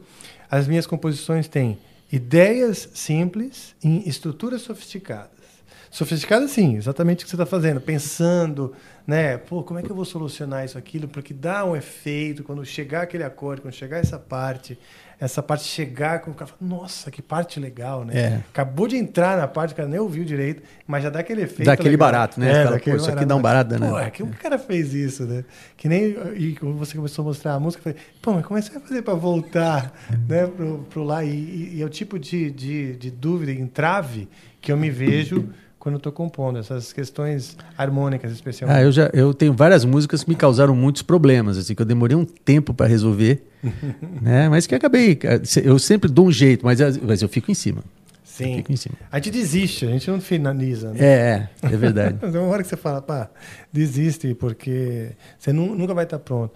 [0.50, 1.78] as minhas composições têm
[2.10, 5.36] ideias simples em estruturas sofisticadas.
[5.90, 8.74] Sofisticada, sim, exatamente o que você está fazendo, pensando,
[9.06, 9.38] né?
[9.38, 12.64] Pô, como é que eu vou solucionar isso, aquilo, para que dá um efeito quando
[12.64, 14.78] chegar aquele acorde, quando chegar essa parte,
[15.18, 18.12] essa parte chegar com o cara, fala, nossa, que parte legal, né?
[18.14, 18.40] É.
[18.50, 21.64] Acabou de entrar na parte, o cara nem ouviu direito, mas já dá aquele efeito.
[21.64, 22.06] Dá aquele legal.
[22.12, 22.50] barato, né?
[22.50, 23.88] É, Fala, daquele isso aqui dá um barato, né?
[23.88, 25.44] Pô, é que o cara fez isso, né?
[25.76, 28.58] Que nem e quando você começou a mostrar a música, eu falei, pô, mas como
[28.58, 29.92] é que você vai fazer para voltar,
[30.28, 31.24] né, pro, pro lá?
[31.24, 34.28] E, e- e é o tipo de, de, de dúvida, entrave
[34.60, 35.48] que eu me vejo
[35.86, 38.76] quando eu tô compondo, essas questões harmônicas, especialmente.
[38.76, 41.86] Ah, eu já eu tenho várias músicas que me causaram muitos problemas, assim, que eu
[41.86, 43.46] demorei um tempo para resolver,
[44.20, 44.48] né?
[44.48, 45.16] Mas que acabei,
[45.62, 47.84] eu sempre dou um jeito, mas, mas eu fico em cima.
[48.24, 48.64] Sim.
[48.68, 48.96] em cima.
[49.12, 50.90] A gente desiste, a gente não finaliza.
[50.92, 50.98] Né?
[50.98, 52.18] É, é, é verdade.
[52.20, 53.30] Mas é uma hora que você fala, pá,
[53.72, 56.52] desiste, porque você nu- nunca vai estar pronto.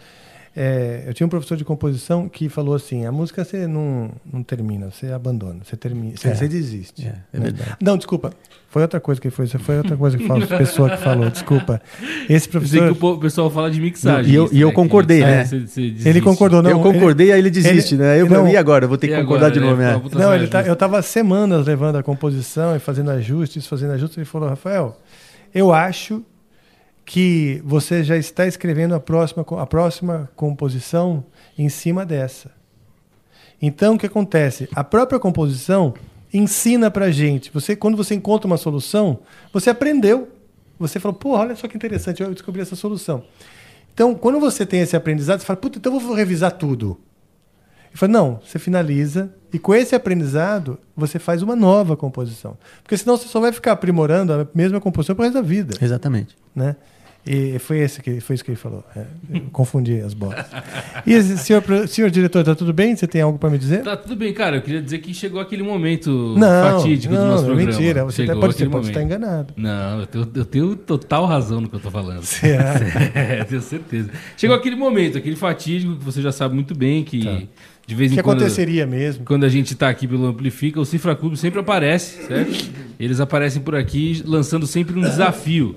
[0.56, 4.42] É, eu tinha um professor de composição que falou assim: a música você não, não
[4.42, 6.34] termina, você abandona, você termina, você, É.
[6.34, 7.06] você desiste.
[7.06, 7.44] É, é né?
[7.44, 7.76] verdade.
[7.80, 8.32] Não, desculpa.
[8.68, 11.80] Foi outra coisa que foi, foi outra coisa que falou, pessoa que falou, desculpa.
[12.28, 12.50] Esse Eu sei
[12.80, 12.94] professor.
[12.96, 14.32] que o pessoal fala de mixagem.
[14.32, 15.44] E eu, isso, e eu né, concordei, né?
[15.44, 16.70] você- você Ele concordou, não.
[16.70, 18.20] eu concordei, aí ele desiste, né?
[18.20, 18.84] Eu, não, e agora?
[18.84, 19.94] Eu vou ter que concordar agora, de novo, né?
[19.96, 20.24] né?
[20.24, 24.18] Não, ele tá, eu estava semanas levando a composição e fazendo ajustes, fazendo ajustes.
[24.18, 24.96] Ele falou, Rafael,
[25.54, 26.22] eu acho
[27.10, 31.24] que você já está escrevendo a próxima, a próxima composição
[31.58, 32.52] em cima dessa.
[33.60, 34.68] Então, o que acontece?
[34.76, 35.92] A própria composição
[36.32, 37.50] ensina pra gente.
[37.50, 39.18] Você, quando você encontra uma solução,
[39.52, 40.28] você aprendeu.
[40.78, 43.24] Você falou, pô, olha só que interessante, eu descobri essa solução.
[43.92, 46.96] Então, quando você tem esse aprendizado, você fala, puta, então eu vou revisar tudo.
[47.88, 52.56] Ele falou, não, você finaliza e com esse aprendizado você faz uma nova composição.
[52.84, 55.74] Porque senão você só vai ficar aprimorando a mesma composição pro resto da vida.
[55.82, 56.36] Exatamente.
[56.54, 56.76] Né?
[57.26, 58.82] E foi, esse que, foi isso que ele falou.
[58.96, 59.04] É,
[59.52, 60.44] confundi as bolas.
[61.06, 62.96] E, senhor, senhor diretor, tá tudo bem?
[62.96, 63.82] Você tem algo para me dizer?
[63.82, 64.56] Tá tudo bem, cara.
[64.56, 67.70] Eu queria dizer que chegou aquele momento Não, fatídico do não, nosso é programa.
[67.72, 68.04] mentira.
[68.04, 69.52] Você Chegou tá- pode- pode estar enganado.
[69.56, 72.22] Não, eu tenho, eu tenho total razão no que eu tô falando.
[72.24, 72.74] Será?
[73.14, 74.10] É, tenho certeza.
[74.36, 77.48] Chegou aquele momento, aquele fatídico que você já sabe muito bem que
[77.86, 79.24] de vez em que quando aconteceria mesmo?
[79.26, 82.70] quando a gente tá aqui pelo Amplifica, o Cifra Clube sempre aparece, certo?
[82.98, 85.76] Eles aparecem por aqui lançando sempre um desafio.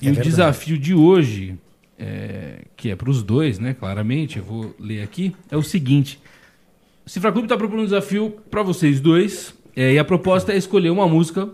[0.00, 0.28] E É o verdade.
[0.28, 1.56] desafio de hoje,
[1.98, 3.74] é, que é para os dois, né?
[3.74, 6.20] Claramente, eu vou ler aqui, é o seguinte:
[7.06, 10.56] o Cifra Clube está propondo um desafio para vocês dois, é, e a proposta é
[10.56, 11.48] escolher uma música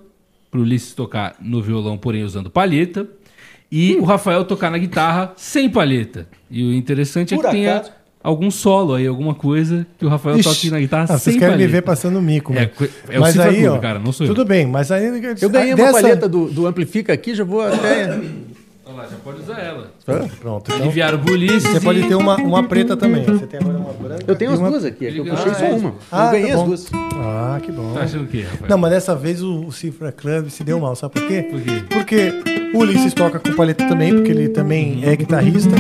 [0.51, 3.09] para o Ulisses tocar no violão, porém usando palheta,
[3.73, 6.29] e o Rafael tocar na guitarra sem palheta.
[6.51, 7.93] E o interessante Por é que tenha acaso-
[8.25, 11.37] algum solo aí, alguma coisa que o Rafael Ixi, toque na guitarra ah, sem vocês
[11.37, 11.67] querem palheta.
[11.69, 12.53] me ver passando mico.
[12.55, 12.71] É,
[13.11, 14.35] é o mas Cifra aí, Clube, ó, cara, não sou eu.
[14.35, 15.05] Tudo bem, mas aí...
[15.41, 18.19] Eu ganhei uma dessa- palheta do, do Amplifica aqui, já vou até.
[18.87, 19.93] Olha lá, já pode usar ela.
[20.41, 20.71] Pronto.
[20.73, 23.25] Então, Enviaram pro Ulisses você e- pode ter uma, uma preta também.
[23.25, 24.25] Você tem agora uma branca.
[24.27, 24.71] Eu tenho as uma...
[24.71, 25.73] duas aqui, é que eu Ah, puxei só é?
[25.73, 25.95] uma.
[26.13, 26.91] Ah, eu ganhei tá as duas.
[27.15, 27.93] Ah, que bom.
[27.95, 28.71] Tá achando o quê, Rafael?
[28.71, 31.43] Não, mas dessa vez o, o Cifra Club se deu mal, sabe por quê?
[31.51, 31.83] Por quê?
[31.89, 32.33] Porque
[32.75, 35.75] o Ulisses toca com paleta também, porque ele também é guitarrista.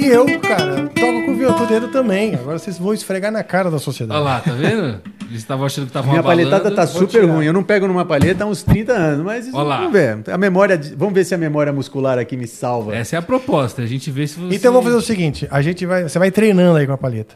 [0.00, 2.34] E eu, cara, toco com dedo também.
[2.34, 4.18] Agora vocês vão esfregar na cara da sociedade.
[4.20, 5.00] Olha lá, tá vendo?
[5.28, 7.32] Eles estavam achando que estavam Minha palhetada tá super tirar.
[7.34, 7.44] ruim.
[7.44, 9.76] Eu não pego numa palheta há uns 30 anos, mas isso- Olha lá.
[9.78, 10.18] vamos ver.
[10.32, 12.94] A memória, vamos ver se a memória muscular aqui me salva.
[12.96, 14.54] Essa é a proposta, a gente vê se você...
[14.56, 17.34] Então vamos fazer o seguinte: a gente vai, você vai treinando aí com a palheta.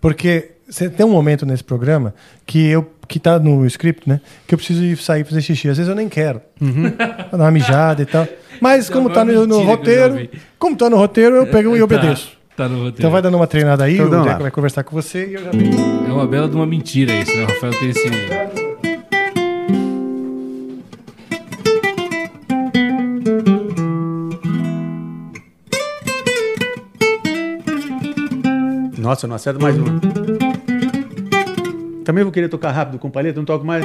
[0.00, 2.14] Porque você tem um momento nesse programa
[2.46, 4.20] que eu que tá no script, né?
[4.46, 5.68] Que eu preciso ir sair fazer xixi.
[5.68, 6.40] Às vezes eu nem quero.
[7.28, 8.26] Pra dar uma mijada e tal.
[8.60, 10.28] Mas como tá no, no roteiro,
[10.58, 12.32] como tá no roteiro, eu pego e Tá, obedeço.
[12.56, 12.94] Tá no roteiro.
[12.98, 15.44] Então vai dando uma treinada aí, Então o Deco vai conversar com você e eu
[15.44, 16.06] já venho.
[16.08, 17.44] É uma bela de uma mentira isso, né?
[17.44, 18.10] O Rafael tem esse...
[28.98, 30.41] Nossa, eu não acerto mais uma.
[32.04, 33.84] Também vou querer tocar rápido com palheta, não toco mais.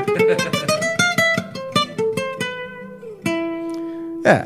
[4.25, 4.45] É.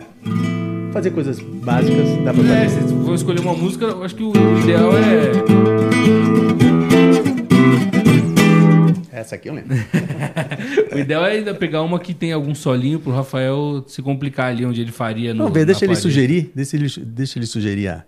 [0.91, 2.87] Fazer coisas básicas, dá pra É, fazer.
[2.87, 5.31] se for escolher uma música, eu acho que o ideal é...
[9.11, 9.75] Essa aqui eu lembro.
[10.93, 14.65] o ideal é ainda pegar uma que tem algum solinho pro Rafael se complicar ali
[14.65, 16.01] onde ele faria no Vamos ver, deixa ele palheta.
[16.01, 16.51] sugerir.
[16.53, 18.03] Deixa ele, deixa ele sugerir a-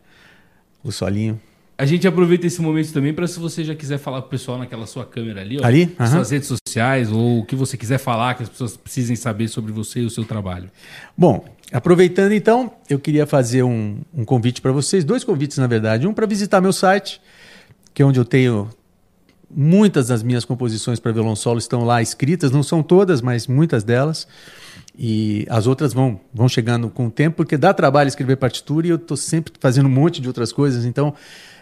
[0.84, 1.40] o solinho.
[1.84, 4.88] A gente aproveita esse momento também para se você já quiser falar pro pessoal naquela
[4.88, 5.94] sua câmera ali, ó, Ali?
[6.00, 6.12] Aham.
[6.12, 9.74] suas redes sociais ou o que você quiser falar que as pessoas precisem saber sobre
[9.74, 10.72] você e o seu trabalho.
[11.18, 11.44] Bom,
[11.74, 16.08] aproveitando então, eu queria fazer um, um convite para vocês, dois convites na verdade.
[16.08, 17.20] Um para visitar meu site,
[17.94, 18.70] que é onde eu tenho
[19.54, 23.84] muitas das minhas composições para violão solo estão lá escritas, não são todas, mas muitas
[23.84, 24.26] delas.
[24.98, 28.90] E as outras vão, vão chegando com o tempo, porque dá trabalho escrever partitura e
[28.90, 31.14] eu estou sempre fazendo um monte de outras coisas, então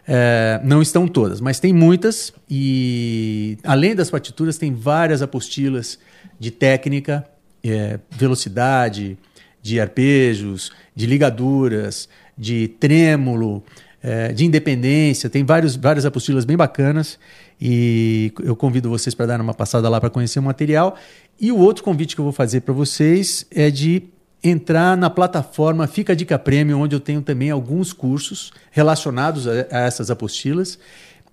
[0.07, 2.33] é, não estão todas, mas tem muitas.
[2.49, 5.99] E além das partituras, tem várias apostilas
[6.39, 7.25] de técnica
[7.63, 9.17] é, velocidade,
[9.61, 13.63] de arpejos, de ligaduras, de trêmulo,
[14.01, 15.29] é, de independência.
[15.29, 17.19] Tem vários, várias apostilas bem bacanas
[17.59, 20.97] e eu convido vocês para dar uma passada lá para conhecer o material.
[21.39, 24.03] E o outro convite que eu vou fazer para vocês é de
[24.43, 29.51] entrar na plataforma Fica a Dica Premium, onde eu tenho também alguns cursos relacionados a,
[29.71, 30.79] a essas apostilas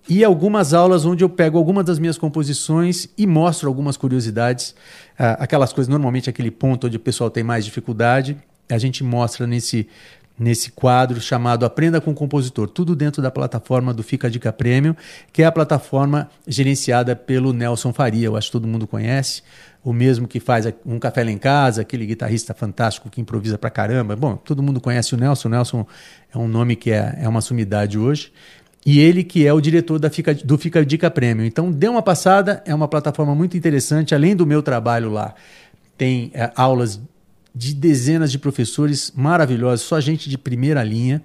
[0.07, 4.73] e algumas aulas onde eu pego algumas das minhas composições e mostro algumas curiosidades,
[5.17, 8.35] aquelas coisas, normalmente aquele ponto onde o pessoal tem mais dificuldade,
[8.67, 9.87] a gente mostra nesse,
[10.37, 14.51] nesse quadro chamado Aprenda com o Compositor, tudo dentro da plataforma do Fica a Dica
[14.51, 14.95] Premium,
[15.31, 19.43] que é a plataforma gerenciada pelo Nelson Faria, eu acho que todo mundo conhece,
[19.83, 23.69] o mesmo que faz um café lá em casa, aquele guitarrista fantástico que improvisa pra
[23.69, 24.15] caramba.
[24.15, 25.87] Bom, todo mundo conhece o Nelson, o Nelson
[26.33, 28.31] é um nome que é, é uma sumidade hoje.
[28.85, 31.45] E ele que é o diretor da Fica, do Fica Dica Premium.
[31.45, 34.15] Então, dê uma passada, é uma plataforma muito interessante.
[34.15, 35.35] Além do meu trabalho lá,
[35.97, 36.99] tem é, aulas
[37.53, 41.21] de dezenas de professores maravilhosos, só gente de primeira linha.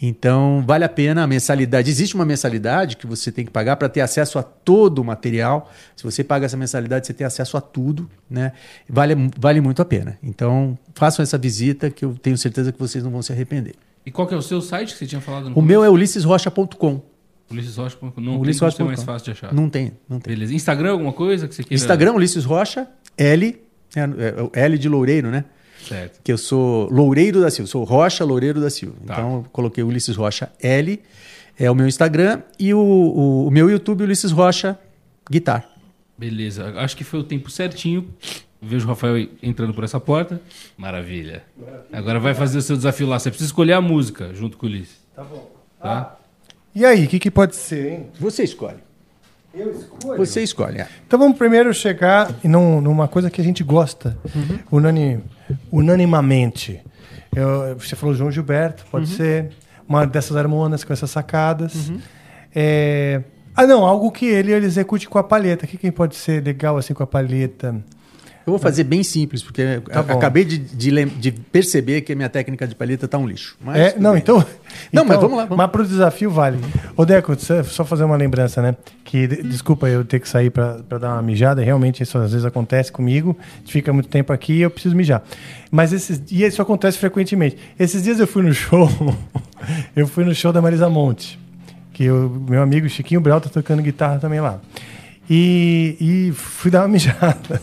[0.00, 1.90] Então, vale a pena a mensalidade.
[1.90, 5.70] Existe uma mensalidade que você tem que pagar para ter acesso a todo o material.
[5.96, 8.52] Se você paga essa mensalidade, você tem acesso a tudo, né?
[8.88, 10.16] Vale, vale muito a pena.
[10.22, 13.74] Então, façam essa visita que eu tenho certeza que vocês não vão se arrepender.
[14.06, 15.50] E qual que é o seu site que você tinha falado?
[15.50, 17.02] No o meu é ulicesrocha.com.
[17.50, 18.20] Ulicesrocha.com.
[18.20, 19.52] Não Ulisses tem Rocha mais fácil de achar.
[19.52, 20.34] Não tem, não tem.
[20.34, 20.54] Beleza.
[20.54, 21.74] Instagram, alguma coisa que você queira?
[21.74, 23.58] Instagram, Ulisses Rocha, L,
[23.96, 25.44] é, é, o L de Loureiro, né?
[25.88, 26.20] Certo.
[26.22, 28.96] Que eu sou Loureiro da Silva, sou Rocha Loureiro da Silva.
[29.06, 29.14] Tá.
[29.14, 31.00] Então eu coloquei Ulisses Rocha L,
[31.58, 34.78] é o meu Instagram, e o, o, o meu YouTube, Ulisses Rocha
[35.30, 35.68] Guitar.
[36.16, 36.72] Beleza.
[36.76, 38.08] Acho que foi o tempo certinho.
[38.60, 40.40] Vejo o Rafael entrando por essa porta.
[40.76, 41.44] Maravilha.
[41.92, 43.18] Agora vai fazer o seu desafio lá.
[43.18, 44.98] Você precisa escolher a música junto com o Ulisses.
[45.14, 45.50] Tá bom.
[45.80, 46.16] Tá?
[46.74, 48.06] E aí, o que, que pode ser, hein?
[48.18, 48.78] Você escolhe.
[49.58, 50.18] Eu escolho?
[50.18, 50.78] Você escolhe.
[50.80, 50.88] é.
[51.06, 54.16] Então vamos primeiro chegar num- numa coisa que a gente gosta,
[54.70, 55.20] unani-
[55.72, 56.80] unanimamente.
[57.34, 59.16] Eu- você falou João Gilberto, pode Uhum.
[59.16, 59.50] ser
[59.88, 61.90] uma dessas harmonas com essas sacadas.
[62.54, 63.22] É,
[63.60, 65.64] Ah, não, algo que ele, ele execute com a palheta.
[65.64, 67.74] O que, que pode ser legal assim com a palheta?
[68.48, 72.28] Eu vou fazer bem simples, porque Tá acabei de, de de perceber que a minha
[72.30, 73.56] técnica de palheta está um lixo.
[73.62, 74.22] Mas É, não, bem.
[74.22, 74.38] então.
[74.92, 75.44] Não, então, mas vamos lá.
[75.44, 75.56] Vamos.
[75.58, 76.58] Mas pro desafio vale.
[76.96, 77.34] Ô, Deco,
[77.64, 78.74] só fazer uma lembrança, né?
[79.04, 82.46] Que, de- desculpa eu ter que sair pra dar uma mijada, realmente isso às vezes
[82.46, 83.36] acontece comigo.
[83.40, 85.22] A gente fica muito tempo aqui e eu preciso mijar.
[85.70, 87.56] Mas esses, e isso acontece frequentemente.
[87.78, 88.88] Esses dias eu fui no show,
[89.94, 91.38] eu fui no show da Marisa Monte,
[91.92, 94.58] que o meu amigo Chiquinho Brau tá tocando guitarra também lá.
[95.28, 97.60] E, e fui dar uma mijada.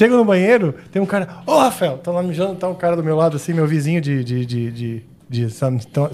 [0.00, 1.28] Chego no banheiro, tem um cara.
[1.46, 4.24] Ô, Rafael, tá lá mijando, tá um cara do meu lado, assim, meu vizinho de,
[4.24, 5.46] de, de, de, de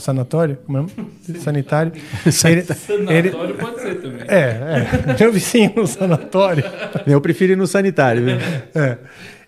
[0.00, 0.86] sanatório, como é?
[1.38, 1.92] Sanitário.
[2.32, 4.22] Sanatório pode ser também.
[4.26, 5.14] É, é.
[5.22, 6.64] Meu vizinho no sanatório.
[7.06, 8.24] Eu prefiro ir no sanitário.
[8.24, 8.36] Viu?
[8.74, 8.98] É.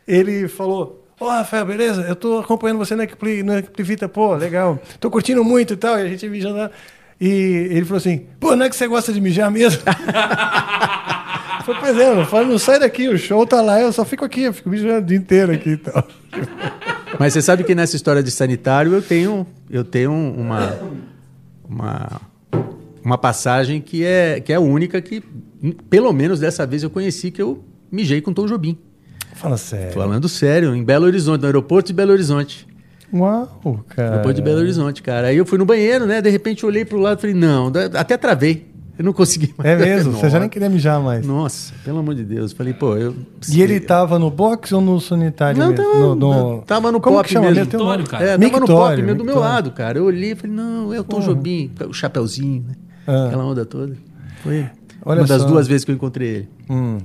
[0.07, 2.03] Ele falou: Ô, Rafael, beleza?
[2.03, 4.79] Eu tô acompanhando você no Equiplivita, pô, legal.
[5.01, 5.99] Tô curtindo muito e tal.
[5.99, 6.71] E a gente mijando lá.
[7.21, 7.27] E
[7.73, 9.83] ele falou assim: pô, não é que você gosta de mijar mesmo?
[11.71, 14.53] É, eu falei, não sai daqui, o show tá lá, eu só fico aqui, eu
[14.53, 16.07] fico mijando o dia inteiro aqui e tal.
[17.19, 20.79] Mas você sabe que nessa história de sanitário eu tenho, eu tenho uma,
[21.69, 22.21] uma,
[23.05, 25.23] uma passagem que é, que é única, que
[25.91, 28.79] pelo menos dessa vez eu conheci que eu mijei com Tom Jobim.
[29.35, 29.93] Fala sério.
[29.93, 32.67] Falando sério, em Belo Horizonte, no aeroporto de Belo Horizonte.
[33.13, 34.11] Uau, cara.
[34.11, 35.29] Aeroporto de Belo Horizonte, cara.
[35.29, 36.21] Aí eu fui no banheiro, né?
[36.21, 38.68] De repente eu olhei pro lado e falei, não, até travei.
[38.99, 39.71] Eu não consegui mais.
[39.71, 40.13] É mesmo?
[40.19, 41.25] Você já nem queria mijar mais.
[41.25, 42.53] Nossa, pelo amor de Deus.
[42.53, 43.15] Falei, pô, eu.
[43.49, 45.85] E ele tava no box ou no sanitário Não, mesmo?
[45.85, 47.75] tava no, no, tava no Como pop que chama mesmo.
[47.75, 48.03] Um nome.
[48.03, 49.55] É, tava no pop Mictório, mesmo do meu mictório.
[49.55, 49.99] lado, cara.
[49.99, 51.21] Eu olhei e falei, não, é o Tom.
[51.21, 52.75] Jobim, o chapeuzinho, né?
[53.07, 53.27] Ah.
[53.27, 53.97] Aquela onda toda.
[54.43, 54.67] Foi
[55.05, 55.49] Olha uma das só.
[55.49, 56.49] duas vezes que eu encontrei ele.
[56.69, 56.99] Hum.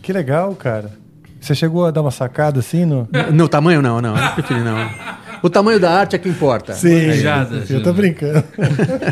[0.00, 0.90] Que legal, cara.
[1.38, 3.06] Você chegou a dar uma sacada assim no.
[3.32, 4.16] No tamanho, não, não.
[4.16, 4.76] Eu não preferi, não.
[5.42, 6.74] O tamanho da arte é que importa.
[6.74, 8.44] Sim, Mijada, eu tô brincando.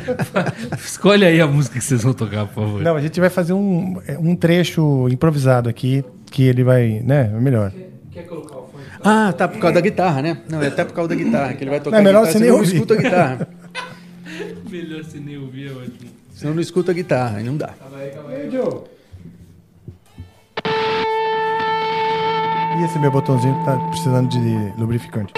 [0.79, 2.83] Escolhe aí a música que vocês vão tocar, por favor.
[2.83, 7.31] Não, a gente vai fazer um, um trecho improvisado aqui, que ele vai, né?
[7.35, 7.73] É melhor.
[9.03, 10.39] Ah, tá por causa da guitarra, né?
[10.51, 12.33] Não, é até por causa da guitarra, que ele vai tocar Não, é melhor guitarra,
[12.33, 12.75] você nem não ouvir.
[12.75, 13.49] escuta a guitarra.
[14.71, 16.11] Melhor se nem ouvir, é ótimo.
[16.35, 17.71] Senão não escuta a guitarra, aí não dá.
[22.79, 24.39] E esse meu botãozinho tá precisando de
[24.79, 25.33] lubrificante.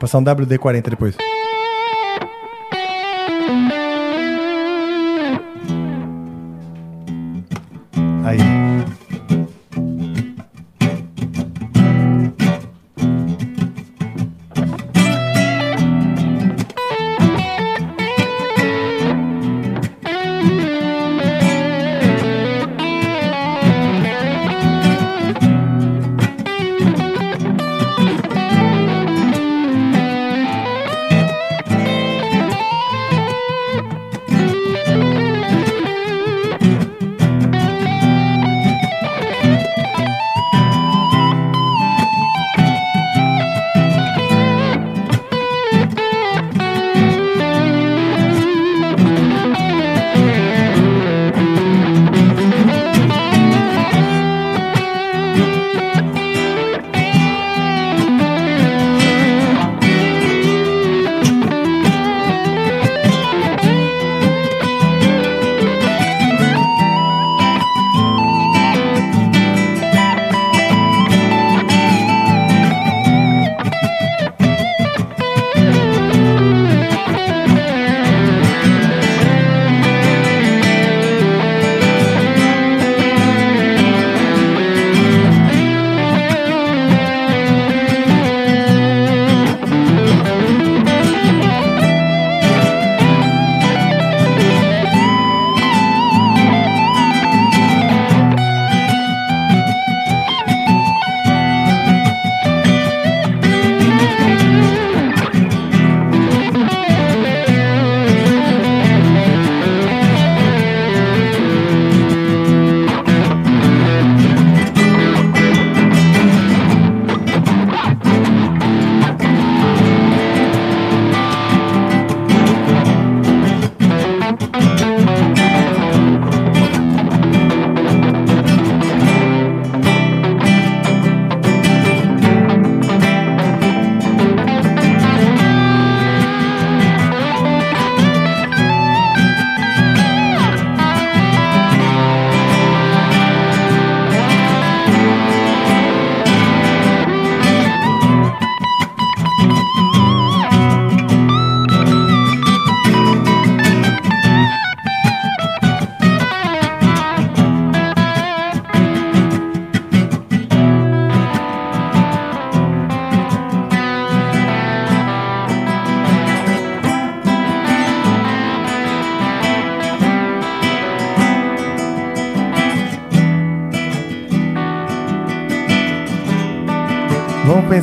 [0.00, 1.39] Passar um WD-40 depois.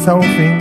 [0.08, 0.57] Um fim.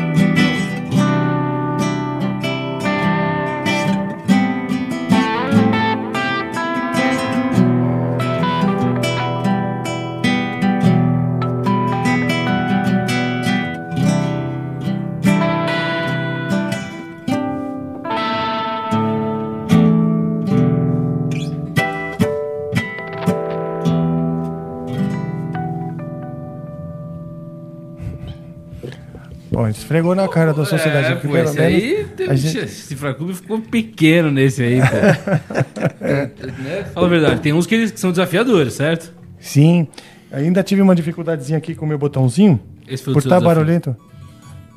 [29.97, 31.13] Esfregou na cara da sociedade.
[31.13, 36.05] É, pô, esse aí, a gente- esse Cifra Clube ficou pequeno nesse aí, pô.
[36.05, 36.85] É, né?
[36.93, 39.13] Fala a verdade, tem uns que, eles, que são desafiadores, certo?
[39.39, 39.89] Sim.
[40.33, 42.61] Ainda tive uma dificuldadezinha aqui com o meu botãozinho.
[42.87, 43.97] Esse foi o por seu estar barulhento.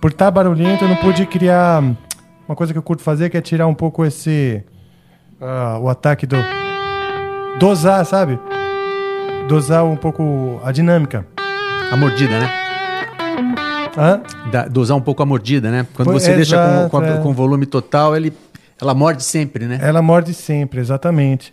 [0.02, 1.84] Por estar barulhento, eu não pude criar
[2.48, 4.64] uma coisa que eu curto fazer, que é tirar um pouco esse.
[5.42, 6.38] ah, o ataque do.
[7.60, 8.40] Dosar, sabe?
[9.50, 11.26] Dosar um pouco a dinâmica.
[11.92, 12.50] A mordida, né?
[14.00, 14.22] Hã?
[14.52, 15.86] Da, dosar um pouco a mordida, né?
[15.94, 17.18] Quando Pois- você deixa com, com, a- é.
[17.18, 18.32] com volume total, ele,
[18.82, 19.80] ela morde sempre, né?
[19.82, 21.52] Ela morde sempre, exatamente.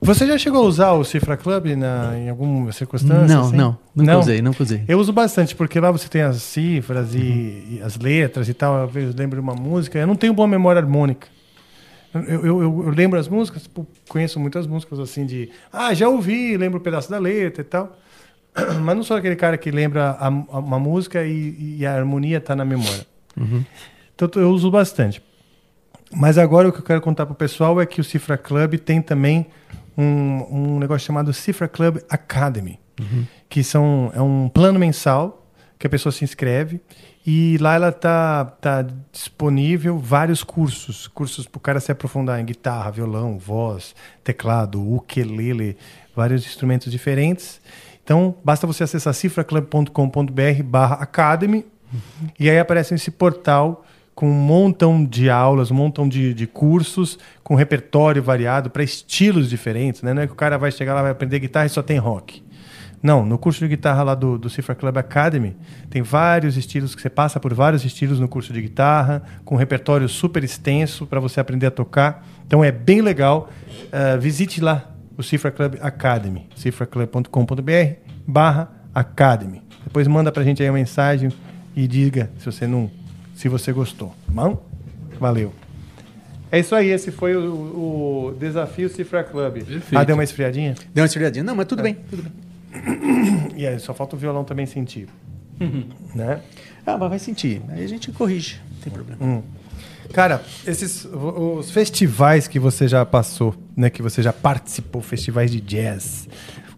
[0.00, 3.36] Você já chegou a usar o Cifra Club na, em alguma circunstância?
[3.36, 3.56] Não, assim?
[3.56, 3.78] não.
[3.94, 4.82] Nunca usei, nunca usei.
[4.88, 8.82] Eu uso bastante, porque lá você tem as cifras e, e as letras e tal.
[8.84, 10.00] Às vezes lembro de uma música.
[10.00, 11.28] Eu não tenho boa memória harmônica.
[12.12, 13.70] Eu, eu, eu- eu lembro as músicas,
[14.08, 15.50] conheço muitas músicas assim de.
[15.72, 17.96] Ah, já ouvi, lembro um pedaço da letra e tal.
[18.82, 22.38] Mas não sou aquele cara que lembra a- a- uma música e, e a harmonia
[22.38, 23.06] está na memória.
[23.36, 23.64] Uhum.
[24.14, 25.22] Então eu uso bastante.
[26.14, 29.00] Mas agora o que eu quero contar pro pessoal é que o Cifra Club tem
[29.00, 29.46] também
[29.96, 33.24] um, um negócio chamado Cifra Club Academy, Uhum.
[33.48, 35.46] que são, é um plano mensal
[35.78, 36.78] que a pessoa se inscreve
[37.26, 42.44] e lá ela tá, tá disponível vários cursos, cursos para o cara se aprofundar em
[42.44, 45.76] guitarra, violão, voz, teclado, ukulele,
[46.14, 47.60] vários instrumentos diferentes.
[48.04, 51.64] Então, basta você acessar cifraclub.com.br barra academy
[52.38, 53.84] e aí aparece esse portal
[54.14, 59.48] com um montão de aulas, um montão de, de cursos, com repertório variado para estilos
[59.48, 60.02] diferentes.
[60.02, 60.12] Né?
[60.12, 62.42] Não é que o cara vai chegar lá vai aprender guitarra e só tem rock.
[63.02, 65.56] Não, no curso de guitarra lá do, do Cifra Club Academy,
[65.90, 69.58] tem vários estilos, que você passa por vários estilos no curso de guitarra, com um
[69.58, 72.24] repertório super extenso para você aprender a tocar.
[72.46, 73.48] Então é bem legal.
[73.90, 74.91] Ah, visite lá
[75.22, 77.94] o Cifra Club Academy, cifraclub.com.br
[78.26, 79.62] barra Academy.
[79.84, 81.30] Depois manda pra gente aí uma mensagem
[81.76, 82.90] e diga se você não,
[83.34, 84.66] se você gostou, tá bom?
[85.20, 85.54] Valeu.
[86.50, 87.52] É isso aí, esse foi o,
[88.30, 89.62] o desafio Cifra Club.
[89.94, 90.74] Ah, deu uma esfriadinha?
[90.92, 91.44] Deu uma esfriadinha.
[91.44, 92.32] Não, mas tudo bem, tudo bem.
[93.56, 95.06] E aí, só falta o violão também sentir.
[96.14, 96.40] né?
[96.84, 97.62] Ah, mas vai sentir.
[97.68, 99.24] Aí a gente corrige, não tem problema.
[99.24, 99.42] Hum.
[100.12, 105.60] Cara, esses os festivais que você já passou, né, que você já participou, festivais de
[105.60, 106.28] jazz,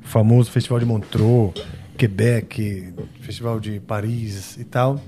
[0.04, 1.52] o famoso Festival de Montreux,
[1.96, 5.00] Quebec, Festival de Paris e tal,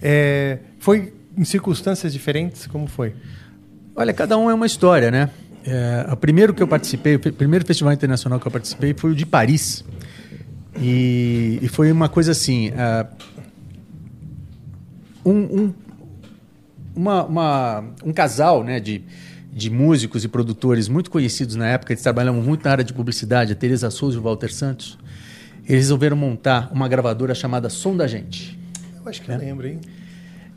[0.00, 2.66] é, foi em circunstâncias diferentes?
[2.66, 3.14] Como foi?
[3.94, 5.30] Olha, cada um é uma história, né?
[5.64, 9.14] É, o primeiro que eu participei, o primeiro festival internacional que eu participei foi o
[9.14, 9.84] de Paris.
[10.80, 12.72] E, e foi uma coisa assim.
[12.76, 13.06] ah,
[15.24, 15.74] um, um,
[16.94, 19.02] uma- uma- um casal né, de,
[19.52, 23.52] de músicos e produtores muito conhecidos na época, eles trabalhavam muito na área de publicidade,
[23.52, 24.98] a Teresa Souza e o Walter Santos.
[25.68, 28.58] Eles resolveram montar uma gravadora chamada Som da Gente.
[29.04, 29.80] Eu acho que eu lembro, hein?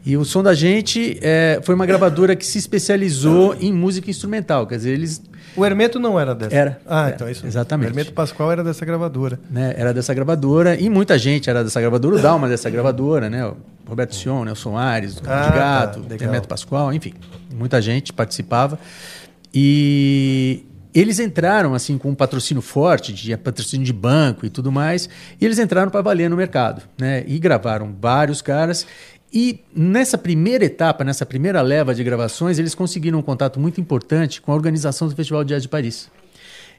[0.05, 4.67] E o Som da Gente é, foi uma gravadora que se especializou em música instrumental.
[4.67, 5.21] Quer dizer, eles.
[5.55, 6.55] O Hermeto não era dessa.
[6.55, 6.79] Era.
[6.85, 7.45] Ah, Era, então é isso.
[7.47, 7.87] exatamente.
[7.87, 9.39] O Hermeto Pascoal era dessa gravadora.
[9.49, 12.15] Né, era dessa gravadora e muita gente era dessa gravadora.
[12.15, 13.45] O Dalma dessa gravadora, né?
[13.45, 13.55] O
[13.87, 16.23] Roberto Sion, Nelson Aires, o Ah, de Gato, tá.
[16.25, 17.13] Hermeto Pascoal, enfim.
[17.53, 18.77] Muita gente participava.
[19.53, 25.09] E eles entraram assim com um patrocínio forte, de patrocínio de banco e tudo mais,
[25.39, 27.23] e eles entraram para valer no mercado, né?
[27.27, 28.85] E gravaram vários caras.
[29.35, 34.41] E nessa primeira etapa, nessa primeira leva de gravações, eles conseguiram um contato muito importante
[34.41, 36.09] com a organização do Festival de Jazz de Paris.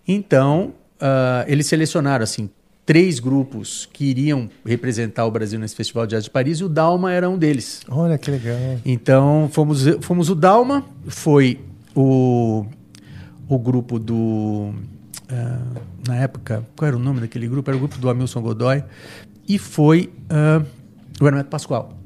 [0.09, 2.49] Então, ah, eles selecionaram assim
[2.87, 6.69] três grupos que iriam representar o Brasil nesse Festival de Jazz de Paris e o
[6.70, 7.83] Dalma era um deles.
[7.91, 8.57] Olha que legal.
[8.87, 11.61] Então, fomos, fomos o Dalma, foi
[11.95, 12.65] o,
[13.47, 14.73] o grupo do.
[15.28, 15.61] ah,
[16.09, 17.69] na época, qual era o nome daquele grupo?
[17.69, 18.83] Era o grupo do Hamilton Godoy,
[19.47, 20.65] e foi ah,
[21.20, 22.06] o Hermeto Pascoal.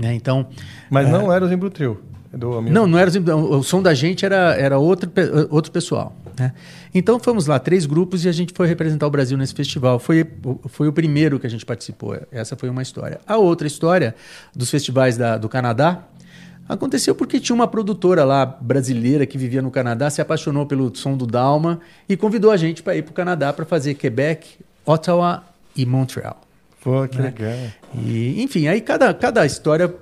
[0.00, 0.14] Né?
[0.14, 0.46] Então,
[0.88, 2.00] Mas ah, não era o Zimbrutril.
[2.32, 2.72] Do amigo.
[2.72, 5.10] não, não era o, o som da gente era, era outro,
[5.50, 6.14] outro pessoal.
[6.38, 6.52] Né?
[6.94, 9.98] Então fomos lá, três grupos, e a gente foi representar o Brasil nesse festival.
[9.98, 10.24] Foi,
[10.68, 12.16] foi o primeiro que a gente participou.
[12.30, 13.20] Essa foi uma história.
[13.26, 14.14] A outra história
[14.54, 16.04] dos festivais da- do Canadá
[16.68, 21.16] aconteceu porque tinha uma produtora lá brasileira que vivia no Canadá, se apaixonou pelo som
[21.16, 24.50] do Dalma e convidou a gente para ir para o Canadá para fazer Quebec,
[24.86, 25.42] Ottawa
[25.74, 26.40] e Montreal.
[26.82, 27.24] Pô, que né?
[27.24, 27.58] legal.
[27.94, 29.94] E, enfim, aí cada, cada história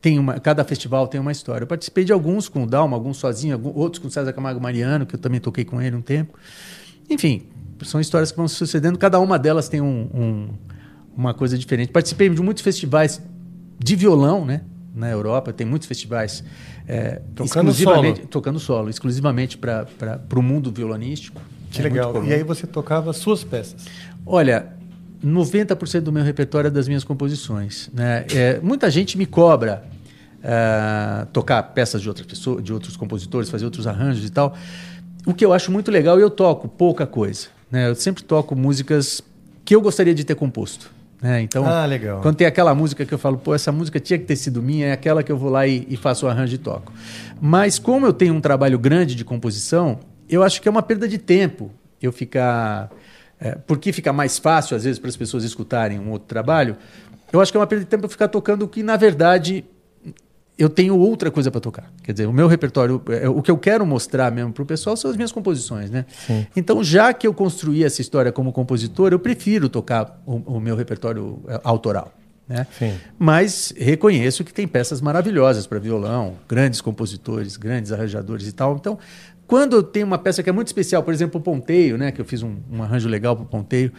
[0.00, 1.64] tem uma, cada festival tem uma história.
[1.64, 4.60] Eu participei de alguns com o Dalma, alguns sozinho, alguns, outros com o César Camargo
[4.60, 6.38] Mariano, que eu também toquei com ele um tempo.
[7.08, 7.42] Enfim,
[7.82, 10.48] são histórias que vão se sucedendo, cada uma delas tem um, um,
[11.16, 11.90] uma coisa diferente.
[11.90, 13.20] Participei de muitos festivais
[13.78, 14.62] de violão, né?
[14.94, 16.44] Na Europa, tem muitos festivais
[16.86, 18.28] é, Tocando exclusivamente solo.
[18.28, 19.86] tocando solo, exclusivamente para
[20.36, 21.40] o mundo violonístico.
[21.70, 22.24] Que É legal.
[22.24, 23.86] E aí você tocava suas peças.
[24.24, 24.72] Olha,
[25.24, 27.88] 90% do meu repertório é das minhas composições.
[27.92, 28.26] Né?
[28.34, 29.84] É, muita gente me cobra
[30.42, 34.54] ah, tocar peças de outras pessoas, de outros compositores, fazer outros arranjos e tal.
[35.26, 37.46] O que eu acho muito legal, eu toco pouca coisa.
[37.70, 37.88] Né?
[37.88, 39.22] Eu sempre toco músicas
[39.64, 40.90] que eu gostaria de ter composto.
[41.22, 41.40] né?
[41.40, 42.20] Então, Ah, legal.
[42.20, 44.88] quando tem aquela música que eu falo, pô, essa música tinha que ter sido minha,
[44.88, 46.92] é aquela que eu vou lá e, e faço o arranjo e toco.
[47.40, 49.98] Mas como eu tenho um trabalho grande de composição,
[50.28, 51.70] eu acho que é uma perda de tempo
[52.02, 52.90] eu ficar.
[53.44, 56.78] É, porque fica mais fácil, às vezes, para as pessoas escutarem um outro trabalho,
[57.30, 59.66] eu acho que é uma perda de tempo ficar tocando o que, na verdade,
[60.56, 61.92] eu tenho outra coisa para tocar.
[62.02, 64.96] Quer dizer, o meu repertório, é, o que eu quero mostrar mesmo para o pessoal
[64.96, 66.06] são as minhas composições, né?
[66.26, 66.46] Sim.
[66.56, 70.74] Então, já que eu construí essa história como compositor, eu prefiro tocar o, o meu
[70.74, 72.12] repertório é, autoral.
[72.48, 72.66] Né?
[72.78, 72.94] Sim.
[73.18, 78.76] Mas reconheço que tem peças maravilhosas para violão, grandes compositores, grandes arranjadores e tal.
[78.76, 78.98] Então,
[79.46, 82.24] quando tenho uma peça que é muito especial, por exemplo, o Ponteio, né, que eu
[82.24, 83.92] fiz um, um arranjo legal para o Ponteio,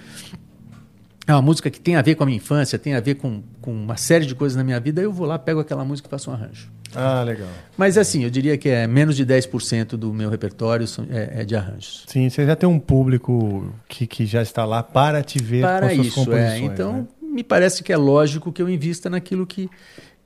[1.27, 3.41] é uma música que tem a ver com a minha infância, tem a ver com,
[3.61, 6.11] com uma série de coisas na minha vida, eu vou lá, pego aquela música e
[6.11, 6.69] faço um arranjo.
[6.93, 7.49] Ah, legal.
[7.77, 11.55] Mas assim, eu diria que é menos de 10% do meu repertório é, é de
[11.55, 12.05] arranjos.
[12.07, 15.89] Sim, você já tem um público que, que já está lá para te ver Para
[15.89, 16.53] com suas isso, composições.
[16.53, 16.59] é.
[16.59, 17.05] Então, né?
[17.22, 19.69] me parece que é lógico que eu invista naquilo que,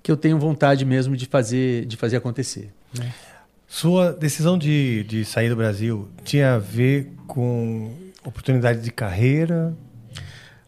[0.03, 2.71] que eu tenho vontade mesmo de fazer, de fazer acontecer.
[2.97, 3.11] né?
[3.69, 7.93] Sua decisão de, de sair do Brasil tinha a ver com
[8.25, 9.77] oportunidade de carreira?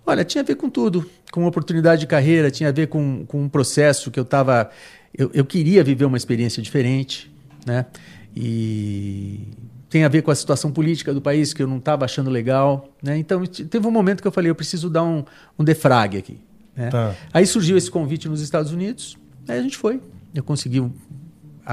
[0.05, 3.41] Olha, tinha a ver com tudo, com oportunidade de carreira, tinha a ver com, com
[3.41, 4.69] um processo que eu estava.
[5.17, 7.33] Eu, eu queria viver uma experiência diferente,
[7.65, 7.87] né?
[8.35, 9.47] E
[9.89, 12.87] tem a ver com a situação política do país que eu não estava achando legal,
[13.01, 13.17] né?
[13.17, 15.25] Então teve um momento que eu falei, eu preciso dar um,
[15.57, 16.37] um defrague aqui.
[16.75, 16.89] Né?
[16.89, 17.15] Tá.
[17.33, 19.17] Aí surgiu esse convite nos Estados Unidos,
[19.47, 19.99] aí a gente foi.
[20.33, 20.79] Eu consegui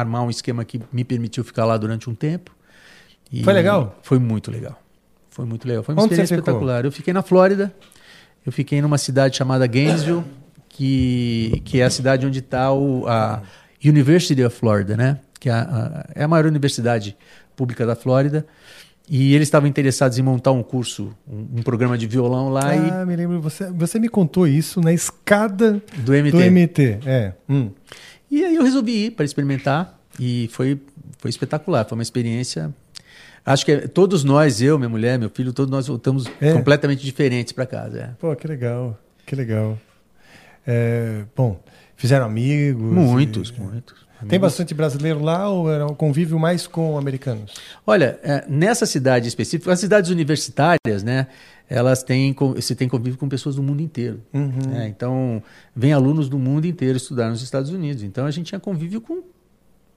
[0.01, 2.55] armar um esquema que me permitiu ficar lá durante um tempo.
[3.33, 3.99] E Foi legal?
[4.03, 4.81] Foi muito legal.
[5.31, 5.83] Foi muito legal.
[5.83, 6.85] Foi uma Onde experiência espetacular.
[6.85, 7.73] Eu fiquei na Flórida.
[8.47, 10.25] Eu fiquei numa cidade chamada Gainesville,
[10.69, 13.43] que, que é a cidade onde está a
[13.85, 15.19] University of Florida, né?
[15.39, 17.17] Que é a, a- é a maior universidade
[17.57, 18.47] pública da Flórida.
[19.11, 22.91] E eles estavam interessados em montar um curso, um, um programa de violão lá e
[22.91, 23.41] Ah, me lembro.
[23.41, 26.31] Você, você me contou isso na escada do MT.
[26.31, 26.99] do MT.
[27.07, 27.33] É.
[27.49, 27.71] Hum.
[28.31, 30.81] E aí eu resolvi ir para experimentar e foi,
[31.19, 31.85] foi espetacular.
[31.85, 32.73] Foi uma experiência.
[33.45, 36.53] Acho que é- todos nós, eu, minha mulher, meu filho, todos nós voltamos É.
[36.53, 37.99] completamente diferentes para casa.
[37.99, 38.07] é.
[38.19, 38.99] Pô, que legal.
[39.25, 39.79] Que legal.
[40.67, 41.59] É, bom,
[41.97, 42.83] fizeram amigos?
[42.83, 44.07] Muitos, e- muitos.
[44.29, 47.55] Tem bastante brasileiro lá ou era um convívio mais com americanos?
[47.87, 51.29] Olha, é, nessa cidade específica, as cidades universitárias, né?
[51.69, 54.23] Elas têm, você tem convívio com pessoas do mundo inteiro.
[54.33, 54.51] Uhum.
[54.69, 54.89] né?
[54.89, 55.43] Então,
[55.77, 58.03] vem alunos do mundo inteiro estudar nos Estados Unidos.
[58.03, 59.25] Então, a gente tinha convívio com o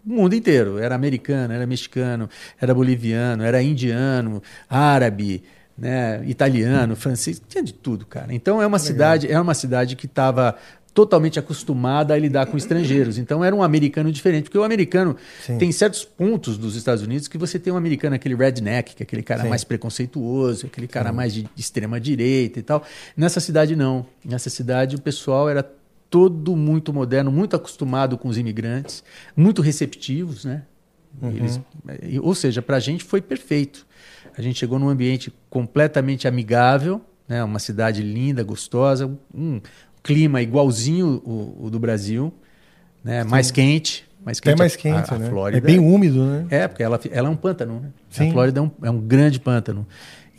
[0.05, 0.77] mundo inteiro.
[0.77, 2.29] Era americano, era mexicano,
[2.59, 5.43] era boliviano, era indiano, árabe,
[5.77, 6.21] né?
[6.25, 8.33] italiano, francês, tinha de tudo, cara.
[8.33, 10.55] Então, é uma cidade, é uma cidade que estava
[10.93, 13.17] totalmente acostumada a lidar com estrangeiros.
[13.17, 15.15] Então, era um americano diferente, porque o americano
[15.45, 15.57] Sim.
[15.57, 19.05] tem certos pontos dos Estados Unidos que você tem um americano, aquele redneck, que é
[19.05, 19.49] aquele cara Sim.
[19.49, 21.15] mais preconceituoso, aquele cara Sim.
[21.15, 22.83] mais de extrema direita e tal.
[23.15, 24.05] Nessa cidade não.
[24.23, 25.63] Nessa cidade o pessoal era
[26.09, 29.01] todo muito moderno, muito acostumado com os imigrantes,
[29.35, 30.63] muito receptivos, né?
[31.21, 31.29] Uhum.
[31.29, 31.61] Eles,
[32.21, 33.87] ou seja, para a gente foi perfeito.
[34.37, 37.41] A gente chegou num ambiente completamente amigável, né?
[37.43, 39.61] Uma cidade linda, gostosa, um
[40.03, 42.33] clima igualzinho o, o do Brasil,
[43.03, 43.23] né?
[43.23, 44.59] Mais quente, mais Até quente.
[44.59, 45.29] mais a- quente, a, né?
[45.29, 46.45] Flórida É bem úmido, né?
[46.49, 47.89] é, porque ela, ela é um pântano, né?
[48.09, 48.29] Sim.
[48.29, 49.85] A Flórida é um, é um grande pântano.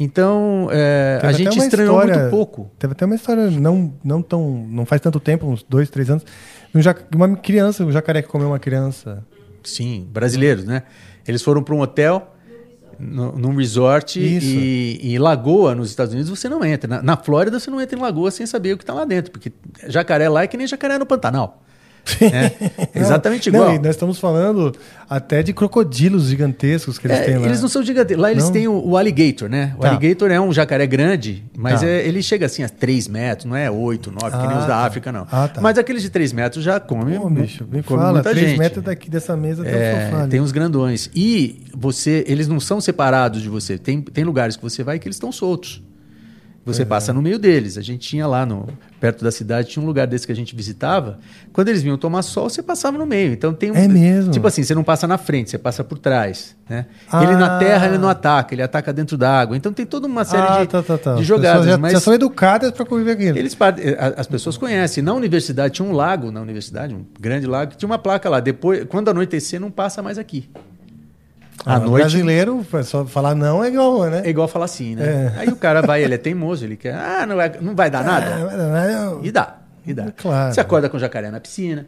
[0.00, 2.70] Então, é, a até gente estranhou história- muito pouco.
[2.78, 4.66] Teve até uma história não, não tão.
[4.68, 6.24] não faz tanto tempo, uns dois, três anos.
[6.74, 9.24] um jac- Uma criança, um jacaré que comeu uma criança.
[9.62, 10.82] Sim, brasileiros, né?
[11.28, 12.31] Eles foram para um hotel,
[12.98, 14.18] no- num resort,
[15.00, 16.88] e, e Lagoa, nos Estados Unidos, você não entra.
[16.88, 19.30] Na, na Flórida, você não entra em Lagoa sem saber o que está lá dentro,
[19.32, 19.52] porque
[19.88, 21.61] jacaré lá é que nem jacaré no Pantanal.
[22.20, 22.52] Né?
[22.94, 23.74] Exatamente Não, igual.
[23.76, 24.72] e nós estamos falando
[25.08, 27.46] até de crocodilos gigantescos que eles É, têm lá.
[27.46, 28.22] eles não são gigantescos.
[28.22, 28.52] Lá eles Não?
[28.52, 29.74] têm o, o alligator, né?
[29.76, 29.90] O Tá.
[29.90, 31.86] alligator é um jacaré grande, mas Tá.
[31.86, 34.66] é- ele chega assim a 3 metros, não é 8, 9, que nem Ah, os
[34.66, 34.86] da tá.
[34.86, 35.26] África, não.
[35.30, 35.60] Ah, tá.
[35.60, 37.18] Mas aqueles de 3 metros já comem.
[37.20, 38.58] Pô, bicho, me come fala, muita 3 gente.
[38.58, 40.22] metros daqui dessa mesa até o É, sofá.
[40.22, 40.30] ali.
[40.30, 41.10] tem uns grandões.
[41.14, 43.76] E você, eles não são separados de você.
[43.78, 45.82] Tem, tem lugares que você vai que eles estão soltos.
[46.64, 47.76] Você Pois passa no meio deles.
[47.76, 48.68] A gente tinha lá no
[49.00, 51.18] perto da cidade, tinha um lugar desse que a gente visitava.
[51.52, 53.32] Quando eles vinham tomar sol, você passava no meio.
[53.32, 54.30] Então tem um, É mesmo?
[54.30, 56.86] Tipo assim, você não passa na frente, você passa por trás, né?
[57.20, 57.58] Ele na Ah.
[57.58, 59.56] terra, ele não ataca, ele ataca dentro da água.
[59.56, 61.14] Então tem toda uma série ah, de, tá, tá, tá.
[61.14, 63.38] de As jogadas, já, mas já são educadas para conviver com aquilo.
[63.38, 65.02] eles eh, as pessoas conhecem.
[65.02, 68.38] Na universidade tinha um lago, na universidade, um grande lago, que tinha uma placa lá.
[68.38, 70.48] Depois, quando anoitecer, não passa mais aqui.
[71.64, 74.22] Ah, À mas noite brasileiro, é só falar não é igual, né?
[74.24, 75.32] é igual falar sim, né?
[75.36, 75.40] É.
[75.40, 78.02] Aí o cara vai, ele é teimoso, ele quer, ah, não vai, não vai dar
[78.04, 78.36] nada.
[78.36, 80.10] Ah, E dá, e dá.
[80.16, 80.52] Claro.
[80.52, 81.86] Você acorda com jacaré na piscina.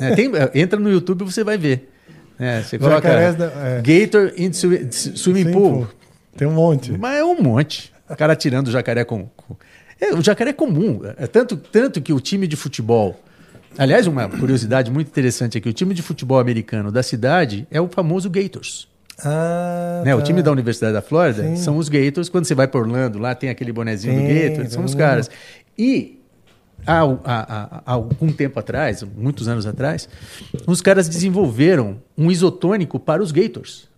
[0.00, 0.14] né?
[0.14, 1.92] Tem- entra no YouTube e você vai ver.
[2.38, 2.62] né?
[2.62, 3.82] Você coloca da- é.
[3.82, 5.86] Gator in swi- swimming Sim, pool.
[5.86, 5.92] pô.
[6.36, 6.96] Tem um monte.
[6.96, 7.92] Mas é um monte.
[8.08, 9.28] O cara tirando o jacaré com.
[9.36, 9.56] com-
[10.00, 11.00] É, o jacaré é comum.
[11.18, 13.20] É tanto, tanto que o time de futebol.
[13.78, 17.88] Aliás, uma curiosidade muito interessante aqui: o time de futebol americano da cidade é o
[17.88, 18.88] famoso Gators.
[19.24, 20.14] Ah, né?
[20.14, 20.24] O tá.
[20.24, 21.56] time da Universidade da Flórida Sim.
[21.56, 22.28] são os Gators.
[22.28, 25.30] Quando você vai para Orlando, lá tem aquele bonezinho do Sim, Gator, são os caras.
[25.76, 26.20] E
[26.86, 30.08] há, há- há- algum tempo atrás, muitos anos atrás,
[30.66, 33.88] os caras desenvolveram um isotônico para os Gators.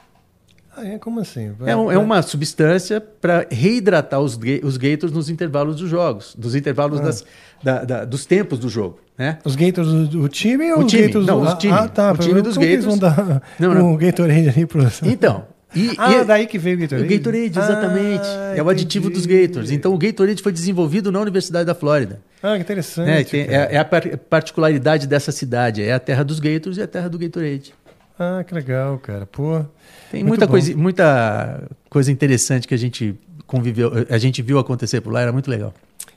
[0.75, 0.99] Ah, é?
[0.99, 1.53] Como assim?
[1.67, 6.55] É, um- é uma substância para reidratar os, os Gators nos intervalos dos jogos, dos
[6.55, 7.03] intervalos Ah.
[7.05, 7.25] das-
[7.63, 8.99] da- da- dos tempos do jogo.
[9.21, 9.37] Né?
[9.45, 11.47] Os Gators do, do time ou O time, Gators não, do...
[11.49, 11.73] os time.
[11.75, 12.13] Ah, tá.
[12.13, 12.85] O time dos Gators.
[12.87, 13.93] vão dar Não, não.
[13.93, 14.81] um Gatorade ali pro...
[15.05, 15.45] Então.
[15.77, 17.07] E, Ah, e- daí que veio o Gatorade?
[17.07, 18.25] O Gatorade, exatamente.
[18.25, 19.27] Ah, é o aditivo dos.
[19.27, 19.71] Gators.
[19.71, 22.23] Então o Gatorade foi desenvolvido na Universidade da Flórida.
[22.43, 23.11] Ah, que interessante.
[23.11, 25.83] É, tem- é- é a par- particularidade dessa cidade.
[25.83, 27.75] É a terra dos Gators e a terra do Gatorade.
[28.19, 29.27] Ah, que legal, cara.
[29.27, 29.63] Pô.
[30.11, 30.53] Tem muita bom.
[30.53, 33.15] coisa, muita coisa interessante que a gente
[33.47, 35.73] conviveu, a gente viu acontecer por lá, era muito legal.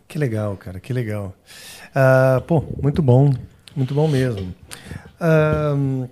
[0.07, 1.34] Que legal, cara, que legal.
[1.95, 3.34] Ah, pô, muito bom,
[3.76, 4.53] muito bom mesmo.
[5.20, 6.07] Ahn,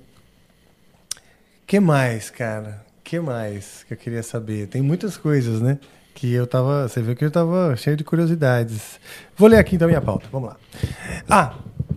[1.66, 2.86] que mais, cara?
[3.04, 4.68] Que mais que eu queria saber?
[4.68, 5.80] Tem muitas coisas, né?
[6.14, 6.88] Que eu tava.
[6.88, 9.00] Você viu que eu tava cheio de curiosidades.
[9.36, 10.28] Vou ler aqui então minha pauta.
[10.32, 10.58] Vamos lá.
[11.30, 11.56] Ah,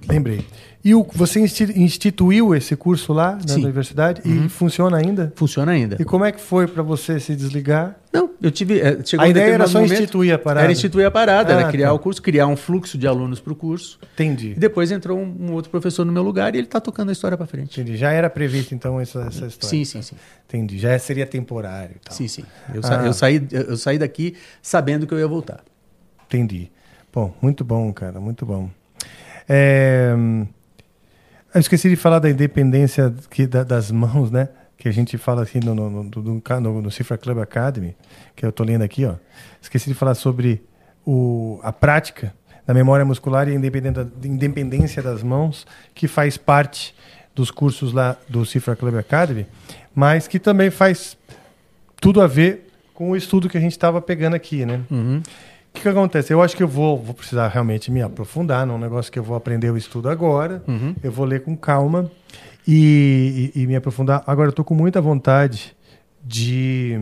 [0.09, 0.47] lembrei.
[0.85, 3.65] E o, você insti- instituiu esse curso lá na Sim.
[3.65, 4.45] universidade Uhum.
[4.45, 5.33] e funciona ainda?
[5.35, 5.97] Funciona ainda.
[5.99, 7.97] E como é que foi para você se desligar?
[8.13, 8.81] Não, eu tive.
[8.81, 10.65] eh, Chegou A um ideia era só momento- instituir a parada.
[10.65, 11.95] Era instituir a parada, Ah, era criar tá.
[11.95, 13.99] o curso, criar um fluxo de alunos para o curso.
[14.13, 14.51] Entendi.
[14.51, 17.13] E depois entrou um, um outro professor no meu lugar e ele está tocando a
[17.13, 17.81] história para frente.
[17.81, 17.97] Entendi.
[17.97, 19.69] Já era previsto então essa, essa história?
[19.71, 20.17] Sim, sim, sim.
[20.47, 20.79] Entendi.
[20.79, 22.15] Já seria temporário tal.
[22.15, 22.45] Sim, sim.
[22.75, 23.07] Eu, sa- Ah.
[23.07, 25.61] eu saí, eu saí daqui sabendo que eu ia voltar.
[26.27, 26.71] Entendi.
[27.11, 28.69] Bom, muito bom, cara, muito bom.
[29.49, 30.15] É,
[31.55, 34.49] Eu esqueci de falar da independência que, da- das mãos, né?
[34.77, 36.11] Que a gente fala assim no, no, no,
[36.61, 37.95] no, no- Cifra Club Academy,
[38.35, 39.15] que eu tô lendo aqui, ó.
[39.63, 40.63] Esqueci de falar sobre
[41.07, 42.35] o, a prática
[42.67, 46.95] da memória muscular e a independência das mãos, que faz parte
[47.35, 49.47] dos cursos lá do Cifra Club Academy,
[49.95, 51.17] mas que também faz
[52.01, 54.81] tudo a ver com o estudo que a gente estava pegando aqui, né?
[54.91, 55.23] Uhum.
[55.75, 56.33] O que, que acontece?
[56.33, 59.37] Eu acho que eu vou, vou precisar realmente me aprofundar num negócio que eu vou
[59.37, 60.63] aprender o estudo agora.
[60.69, 60.95] Uhum.
[61.03, 62.09] Eu vou ler com calma
[62.67, 64.23] e, e- e me aprofundar.
[64.27, 65.77] Agora, eu estou com muita vontade
[66.25, 66.97] de,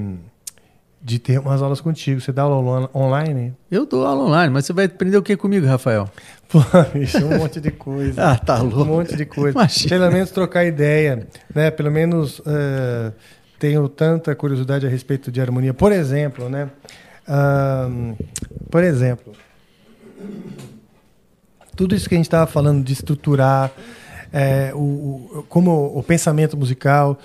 [1.02, 2.20] de ter umas aulas contigo.
[2.20, 3.52] Você dá aula on- online?
[3.70, 6.08] Eu dou aula online, mas você vai aprender o que comigo, Rafael?
[6.48, 6.58] Pô,
[6.94, 8.32] bicho, um monte de coisa.
[8.32, 8.80] Ah, tá louco.
[8.82, 9.56] Um monte de coisa.
[9.56, 9.88] Imagina.
[9.90, 11.70] Pelo menos trocar ideia, né?
[11.70, 13.12] Pelo menos eh,
[13.58, 15.74] tenho tanta curiosidade a respeito de harmonia.
[15.74, 16.68] Por exemplo, né?
[18.70, 19.32] Por exemplo,
[21.76, 23.70] tudo isso que a gente estava falando de estruturar
[24.32, 27.18] é, o, o- como o pensamento musical.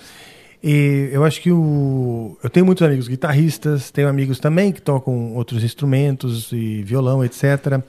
[0.63, 5.35] E eu acho que o, eu tenho muitos amigos guitarristas, tenho amigos também que tocam
[5.35, 7.79] outros instrumentos e violão, etc.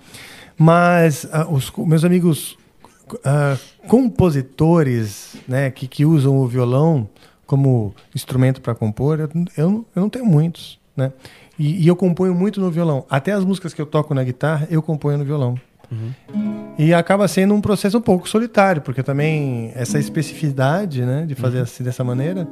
[0.56, 2.59] Mas ah, os meus amigos
[3.24, 3.56] ah,
[3.86, 7.09] compositores, né, que, que usam o violão
[7.47, 11.10] como instrumento para compor, eu, eu, eu não tenho muitos, né?
[11.59, 13.05] E, e eu componho muito no violão.
[13.10, 15.56] Até as músicas que eu toco na guitarra, eu componho no violão.
[16.78, 21.60] E acaba sendo um processo um pouco solitário, porque também essa especificidade né, de fazer
[21.60, 22.47] assim dessa maneira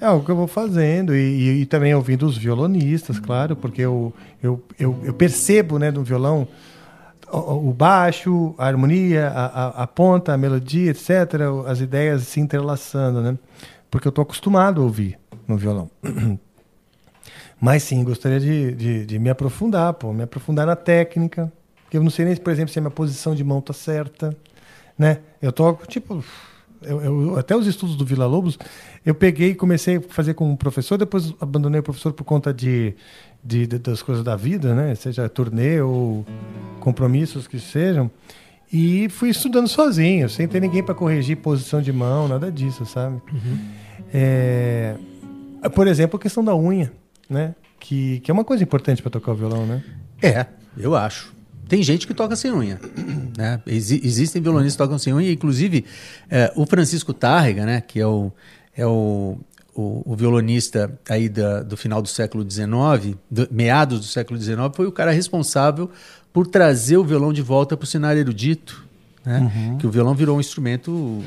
[0.00, 1.14] é algo que eu vou fazendo.
[1.14, 5.90] E, e- e também ouvindo os violonistas, claro, porque eu, eu, eu, eu percebo né,
[5.90, 6.46] no violão
[7.32, 11.10] o, o baixo, a harmonia, a, a, a ponta, a melodia, etc.,
[11.66, 13.36] as ideias se entrelaçando, né?
[13.90, 15.18] Porque eu estou acostumado a ouvir
[15.48, 15.90] no violão.
[17.60, 21.52] Mas sim, gostaria de, de, de me aprofundar, pô, me aprofundar na técnica.
[21.92, 24.36] Eu não sei nem, por exemplo, se a minha posição de mão tá certa,
[24.96, 25.18] né?
[25.42, 26.22] Eu toco, tipo,
[26.82, 28.58] eu, eu- até os estudos do Vila Lobos,
[29.04, 32.52] eu peguei e comecei a fazer com um professor, depois abandonei o professor por conta
[32.54, 32.94] de,
[33.42, 34.94] de- de- das coisas da vida, né?
[34.94, 36.24] Seja turnê ou
[36.78, 38.10] compromissos que sejam.
[38.72, 43.20] E fui estudando sozinho, sem ter ninguém para corrigir posição de mão, nada disso, sabe?
[44.12, 44.94] É,
[45.74, 46.92] por exemplo, a questão da unha,
[47.28, 47.54] né?
[47.80, 49.82] Que, que é uma coisa importante para tocar o violão, né?
[50.22, 50.46] É,
[50.76, 51.32] eu acho.
[51.68, 52.80] Tem gente que toca sem unha.
[53.36, 53.60] Né?
[53.66, 55.84] Exi- existem violonistas que tocam sem unha, inclusive
[56.30, 58.32] é, o Francisco Tárrega, né, que é o,
[58.76, 59.38] é o,
[59.74, 64.58] o, o violonista aí da- do final do século XIX, do- meados do século XIX,
[64.74, 65.90] foi o cara responsável
[66.32, 68.84] por trazer o violão de volta para o cenário erudito.
[69.24, 69.38] Né?
[69.54, 69.78] Uhum.
[69.78, 71.22] Que o violão virou um instrumento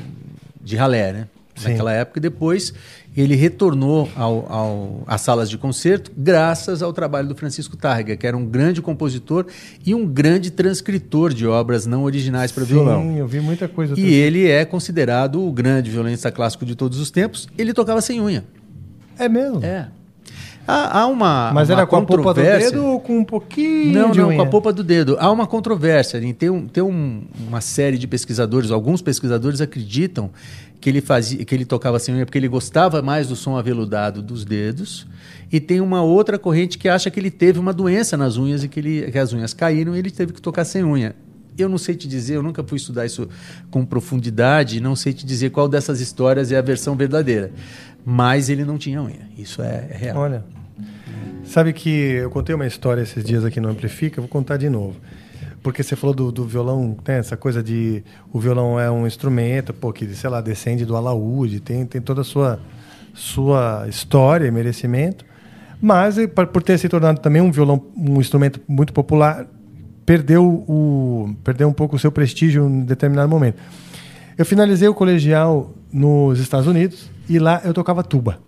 [0.60, 1.28] de ralé, né?
[1.54, 1.68] Sim.
[1.70, 2.72] Naquela época, e depois
[3.14, 8.26] ele retornou ao, ao- às salas de concerto graças ao trabalho do Francisco Tárrega, que
[8.26, 9.44] era um grande compositor
[9.84, 13.02] e um grande transcritor de obras não originais para violão.
[13.02, 13.94] Sim, eu vi muita coisa.
[14.00, 17.46] E ele é considerado o grande violonista clássico de todos os tempos.
[17.58, 18.44] Ele tocava sem unha.
[19.18, 19.62] É mesmo?
[19.62, 19.88] É.
[20.66, 21.50] Há, há uma.
[21.52, 24.28] Mas uma era com a polpa do dedo ou com um pouquinho Não, de não,
[24.28, 24.36] unha?
[24.36, 25.16] com a polpa do dedo.
[25.18, 26.20] Há uma controvérsia.
[26.34, 30.30] Tem, um, tem um- uma série de pesquisadores, alguns pesquisadores acreditam
[30.80, 34.22] que ele, fazia, que ele tocava sem unha porque ele gostava mais do som aveludado
[34.22, 35.06] dos dedos.
[35.52, 38.68] E tem uma outra corrente que acha que ele teve uma doença nas unhas e
[38.68, 41.14] que, ele, que as unhas caíram e ele teve que tocar sem unha.
[41.58, 43.28] Eu não sei te dizer, eu nunca fui estudar isso
[43.70, 47.52] com profundidade, não sei te dizer qual dessas histórias é a versão verdadeira.
[48.04, 49.28] Mas ele não tinha unha.
[49.36, 50.18] Isso é, é real.
[50.18, 50.44] Olha.
[51.44, 54.96] Sabe que eu contei uma história esses dias aqui no Amplifica, vou contar de novo.
[55.62, 58.02] Porque você falou do, do violão, né, essa coisa de
[58.32, 62.22] o violão é um instrumento, pô, que, sei lá, descende do alaúde, tem, tem toda
[62.22, 62.58] a sua,
[63.14, 65.24] sua história e merecimento.
[65.80, 66.16] Mas,
[66.52, 69.46] por ter se tornado também um violão, um instrumento muito popular,
[70.06, 73.60] perdeu, o, perdeu um pouco o seu prestígio em determinado momento.
[74.38, 78.40] Eu finalizei o colegial nos Estados Unidos e lá eu tocava tuba.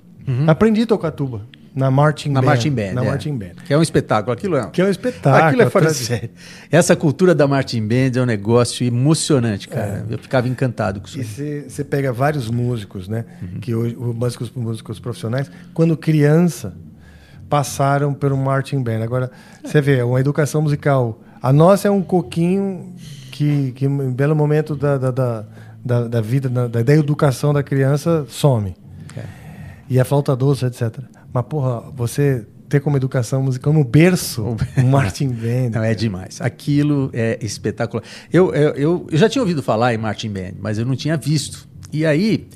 [0.46, 1.42] Aprendi a tocar tuba
[1.74, 2.32] na Uhum.
[2.32, 2.46] Na Band.
[2.46, 2.92] Marching Band.
[2.92, 3.08] Na é.
[3.08, 3.54] Marching Band.
[3.66, 4.32] Que é um espetáculo.
[4.32, 5.44] Aquilo é, Que é um espetáculo.
[5.44, 6.30] Aquilo é fora de série.
[6.70, 10.06] Essa cultura da Marching Band é um negócio emocionante, cara.
[10.08, 11.42] Eu ficava encantado com isso.
[11.42, 13.24] E você pega vários músicos, né?
[13.42, 13.60] Uhum.
[13.60, 16.74] Que hoje, os músicos, músicos profissionais, quando criança,
[17.48, 19.02] passaram um marching band.
[19.02, 19.30] Agora,
[19.64, 21.20] você vê, uma educação musical.
[21.42, 22.94] A nossa é um coquinho
[23.30, 25.44] que, que em belo momento da, da, da,
[25.84, 28.74] da, da vida, da, da educação da criança, some.
[29.16, 29.22] É.
[29.88, 30.98] E a flauta doce, etc.
[31.32, 35.70] Mas, porra, você ter como educação musical no berço um marching band.
[35.74, 36.40] Não, é demais.
[36.40, 38.02] Aquilo é espetacular.
[38.32, 41.16] Eu, eu, eu, eu já tinha ouvido falar em Marching Band, mas eu não tinha
[41.16, 41.68] visto.
[41.92, 42.48] E aí,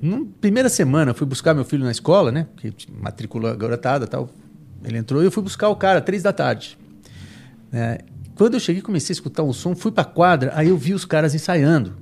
[0.00, 2.46] na primeira semana, eu fui buscar meu filho na escola, né?
[2.58, 4.28] Que matriculou garotada tal.
[4.84, 6.78] Ele entrou e eu fui buscar o cara, três da tarde.
[7.72, 7.98] né?
[8.36, 11.04] Quando eu cheguei, comecei a escutar um som, fui pra quadra, aí eu vi os
[11.04, 11.94] caras ensaiando.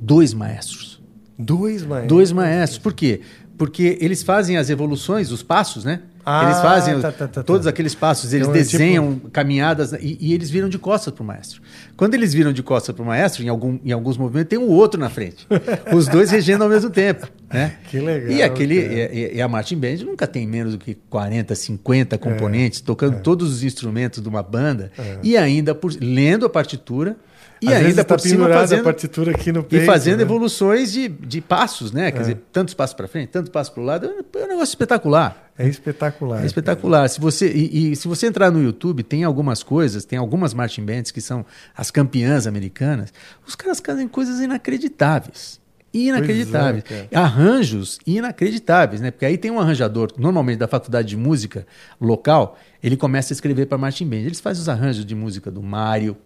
[0.00, 1.02] Dois maestros.
[1.38, 2.08] Dois maestros.
[2.08, 2.78] Dois maestros.
[2.78, 3.20] Por quê?
[3.56, 6.02] Porque eles fazem as evoluções, os passos, né?
[6.26, 7.70] Ah, eles fazem tá, tá, tá, todos tá.
[7.70, 11.60] aqueles passos, eles Então é desenham caminhadas e, e eles viram de costas pro maestro.
[11.98, 14.98] Quando eles viram de costas pro maestro, em, algum, em alguns movimentos, tem um outro
[14.98, 15.46] na frente.
[15.94, 17.28] Os dois regendo ao mesmo tempo.
[17.52, 17.74] Né?
[17.90, 21.54] Que legal, E, aquele, e, e- a Martin Band nunca tem menos do que 40,
[21.54, 25.18] 50 componentes, tocando todos os instrumentos de uma banda É.
[25.22, 27.16] e ainda por, lendo a partitura.
[27.64, 30.16] E Às ainda tá por cima pendurada a fazendo partitura aqui no e peito, fazendo
[30.18, 30.22] né?
[30.22, 32.10] evoluções de, de passos, né?
[32.10, 32.20] Quer É.
[32.20, 35.50] dizer, tantos passos para frente, tantos passos para o lado, é um negócio espetacular.
[35.56, 36.42] É espetacular.
[36.42, 37.08] É espetacular.
[37.08, 40.84] Se você, e, e se você entrar no YouTube, tem algumas coisas, tem algumas marching
[40.84, 41.46] bands que são
[41.76, 43.12] as campeãs americanas.
[43.46, 45.60] Os caras fazem coisas inacreditáveis.
[45.92, 46.82] Inacreditáveis.
[46.90, 49.12] É, Arranjos inacreditáveis, né?
[49.12, 51.64] Porque aí tem um arranjador, normalmente da faculdade de música
[52.00, 54.16] local, ele começa a escrever para marching band.
[54.16, 56.16] Eles fazem os arranjos de música do Mário,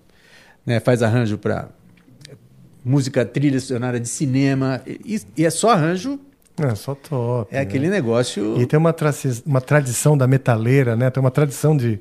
[0.68, 0.80] né?
[0.80, 1.68] faz arranjo para
[2.84, 4.80] música trilha sonora de cinema.
[4.86, 6.18] E, e é só arranjo
[6.58, 7.54] É só top.
[7.54, 8.60] é aquele negócio.
[8.60, 11.10] E tem uma, traci- uma tradição da metaleira, né?
[11.10, 12.00] Tem uma tradição de,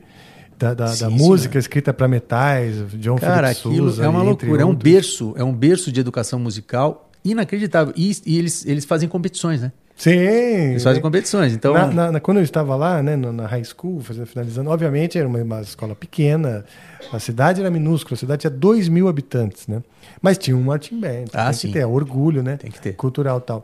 [0.57, 4.61] da, da, da Sim, música escrita para metais, John Cara, Philip aquilo é uma loucura.
[4.61, 7.93] É um berço, é um berço de educação musical inacreditável.
[7.97, 9.71] E, e eles, eles fazem competições, né?
[9.97, 10.11] Sim.
[10.11, 11.53] Eles fazem competições.
[11.53, 15.17] Então, Na- na- na- quando eu estava lá, né, na, high school, fazendo, finalizando, obviamente
[15.17, 16.63] era uma, uma escola pequena,
[17.11, 19.81] a cidade era minúscula, a cidade tinha 2 mil habitantes, né?
[20.21, 21.67] Mas tinha um marching band, Ah, tem sim.
[21.69, 22.57] que ter, é orgulho, né?
[22.57, 22.93] Tem que ter.
[22.93, 23.63] Cultural tal.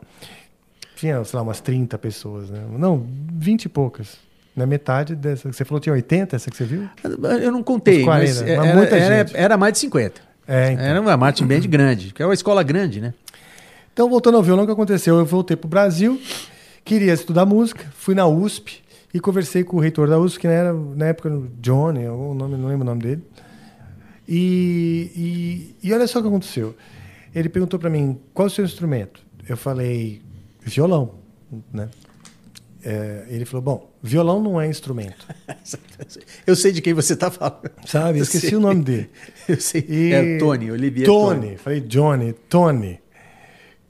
[0.96, 2.60] Tinha, sei lá, umas 30 pessoas, né?
[2.78, 4.16] Não, 20 e poucas.
[4.56, 5.52] Na metade dessa.
[5.52, 6.88] Você falou que tinha 80, essa que você viu?
[7.42, 9.36] eu não contei, Uns 40, mas, mas era, muita era- gente.
[9.36, 10.20] era mais de 50.
[10.46, 10.84] É, então.
[10.84, 13.12] Era uma marching band grande, que é uma escola grande, né?
[13.94, 15.16] Então, voltando ao violão, o que aconteceu?
[15.18, 16.20] Eu voltei para o Brasil,
[16.84, 18.82] queria estudar música, fui na USP
[19.14, 22.56] e conversei com o reitor da USP, que era, na época, o Johnny, algum nome,
[22.56, 23.22] não lembro o nome dele.
[24.28, 26.74] E, e, e olha só o que aconteceu.
[27.32, 29.20] Ele perguntou para mim, qual é o seu instrumento?
[29.48, 30.20] Eu falei,
[30.60, 31.14] violão.
[31.72, 31.88] Né?
[32.82, 35.24] É, ele falou, bom, violão não é instrumento.
[36.46, 37.70] Eu sei de quem você está falando.
[37.86, 38.18] Sabe?
[38.18, 39.10] Eu esqueci o nome dele.
[39.48, 39.84] Eu sei.
[39.88, 41.40] E- É Tony, Olivier Tony.
[41.46, 41.56] Tony.
[41.56, 42.98] Falei, Johnny, Tony.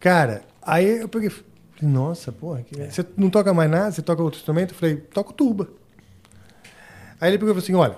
[0.04, 1.30] Cara, aí eu peguei.
[1.30, 1.44] falei,
[1.80, 2.90] Nossa, porra, que- É.
[2.90, 3.90] você não toca mais nada?
[3.90, 4.72] Você toca outro instrumento?
[4.72, 5.66] Eu falei, toco tuba.
[7.18, 7.96] Aí ele pegou e falou assim: olha,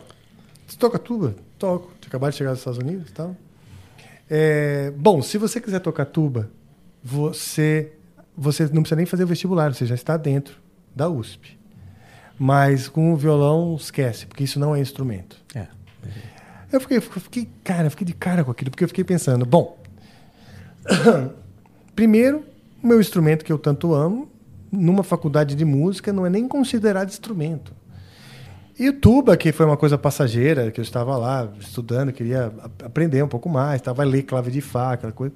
[0.66, 1.35] Você toca tuba?
[1.59, 1.91] Toco.
[2.01, 3.37] Tinha acabado de chegar dos Estados Unidos e tal.
[4.31, 6.49] É, bom, se você quiser tocar tuba,
[7.03, 7.93] você,
[8.37, 10.57] você não precisa nem fazer o vestibular, você já está dentro
[10.95, 11.59] da USP.
[12.39, 15.37] Mas com o violão, esquece, porque isso não é instrumento.
[15.55, 15.66] É.
[16.73, 19.78] Eu fiquei, fiquei, cara, eu fiquei de cara com aquilo, porque eu fiquei pensando, bom,
[21.97, 22.44] primeiro,
[22.82, 24.31] o meu instrumento que eu tanto amo,
[24.70, 27.73] numa faculdade de música, não é nem considerado instrumento.
[28.78, 32.52] E o tuba, que foi uma coisa passageira, que eu estava lá estudando, queria
[32.85, 35.35] aprender um pouco mais, estava ler clave de Fá, aquela coisa.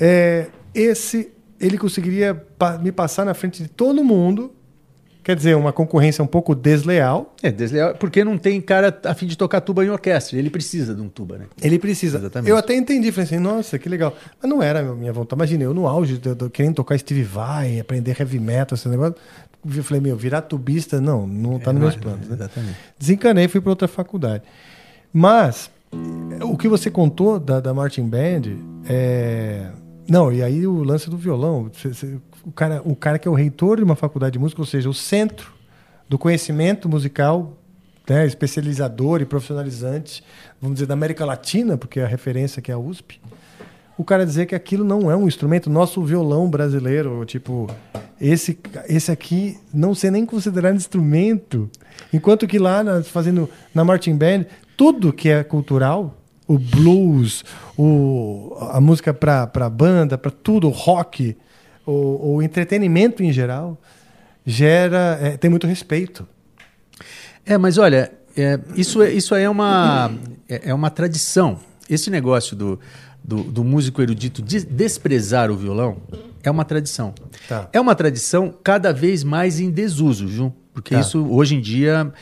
[0.00, 2.40] É, esse, ele conseguiria
[2.80, 4.54] me passar na frente de todo mundo,
[5.22, 9.26] quer dizer, uma concorrência um pouco desleal, É, desleal, porque não tem cara a fim
[9.26, 10.38] de tocar tuba em orquestra.
[10.38, 11.46] Ele precisa de um tuba, né?
[11.62, 12.18] Ele precisa.
[12.18, 12.50] Exatamente.
[12.50, 14.14] Eu até entendi, falei assim, nossa, que legal.
[14.40, 15.38] Mas não era a minha vontade.
[15.38, 19.14] Imagina, eu no auge, de- de- querendo tocar Steve Vai, aprender heavy metal, esse negócio.
[19.76, 22.26] Eu falei, meu, virar tubista, não, não tá É, nos meus é, planos.
[22.28, 22.34] Né?
[22.34, 22.76] Exatamente.
[22.98, 24.42] Desencanei e fui para outra faculdade.
[25.12, 25.70] Mas,
[26.42, 28.42] o que você contou da, da Martin Band,
[28.88, 29.66] é...
[30.08, 31.70] Não, e aí o lance do violão.
[31.72, 32.18] Você- você-
[32.50, 34.88] o, cara, o cara que é o reitor de uma faculdade de música, ou seja,
[34.88, 35.52] o centro
[36.08, 37.56] do conhecimento musical,
[38.08, 40.22] né, especializador e profissionalizante,
[40.60, 43.20] vamos dizer, da América Latina, porque é a referência que é a USP,
[43.96, 47.68] o cara dizer que aquilo não é um instrumento, nosso violão brasileiro, tipo,
[48.20, 48.58] esse,
[48.88, 51.70] esse aqui não ser nem considerado instrumento,
[52.12, 54.46] enquanto que lá na- fazendo na Martin Band,
[54.76, 56.16] tudo que é cultural,
[56.48, 57.44] o blues,
[57.78, 61.36] o, a música para banda, para tudo, o rock,
[61.90, 63.80] o, o entretenimento em geral,
[64.46, 66.26] gera, é, tem muito respeito.
[67.44, 70.12] É, mas olha, é, isso, é, isso aí é uma,
[70.48, 71.58] é, é uma tradição.
[71.88, 72.78] Esse negócio do,
[73.22, 75.98] do, do músico erudito de- desprezar o violão
[76.42, 77.12] é uma tradição.
[77.48, 77.68] Tá.
[77.72, 80.52] É uma tradição cada vez mais em desuso, Ju.
[80.72, 81.00] Porque Tá.
[81.00, 82.12] isso, hoje em dia,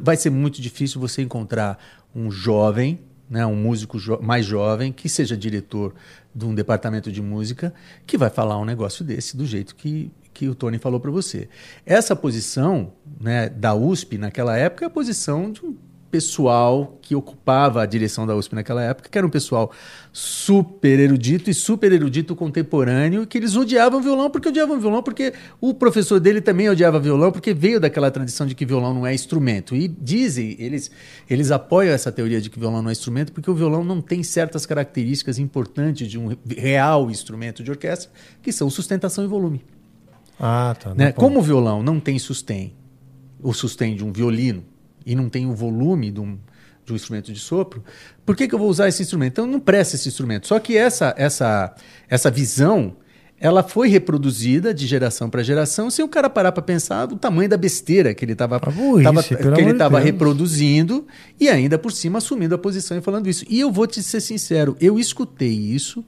[0.00, 1.78] vai ser muito difícil você encontrar
[2.14, 5.92] um jovem, né, um músico jo- mais jovem, que seja diretor
[6.38, 7.74] de um departamento de música,
[8.06, 11.48] que vai falar um negócio desse do jeito que, que o Tony falou para você.
[11.84, 15.76] Essa posição né, da USP naquela época é a posição de um
[16.10, 19.70] pessoal que ocupava a direção da USP naquela época, que era um pessoal
[20.12, 25.74] super erudito e super erudito contemporâneo, que eles odiavam violão porque odiavam violão, porque o
[25.74, 29.76] professor dele também odiava violão, porque veio daquela tradição de que violão não é instrumento.
[29.76, 30.90] E dizem, eles,
[31.28, 34.22] eles apoiam essa teoria de que violão não é instrumento, porque o violão não tem
[34.22, 38.10] certas características importantes de um real instrumento de orquestra,
[38.42, 39.64] que são sustentação e volume.
[40.40, 40.94] Ah, tá.
[40.94, 41.06] Né?
[41.06, 41.16] pode.
[41.16, 42.74] Como o violão não tem sustém,
[43.42, 44.64] o sustém de um violino,
[45.04, 46.38] e não tem o volume de um,
[46.84, 47.82] de um instrumento de sopro,
[48.24, 49.32] por que, que eu vou usar esse instrumento?
[49.32, 50.46] Então não presta esse instrumento.
[50.46, 51.74] Só que essa, essa,
[52.08, 52.96] essa visão
[53.40, 57.48] ela foi reproduzida de geração para geração sem o cara parar para pensar o tamanho
[57.48, 58.58] da besteira que ele estava
[59.36, 61.06] pelo que ele estava reproduzindo
[61.38, 63.44] e ainda por cima assumindo a posição e falando isso.
[63.48, 66.04] E eu vou te ser sincero, eu escutei isso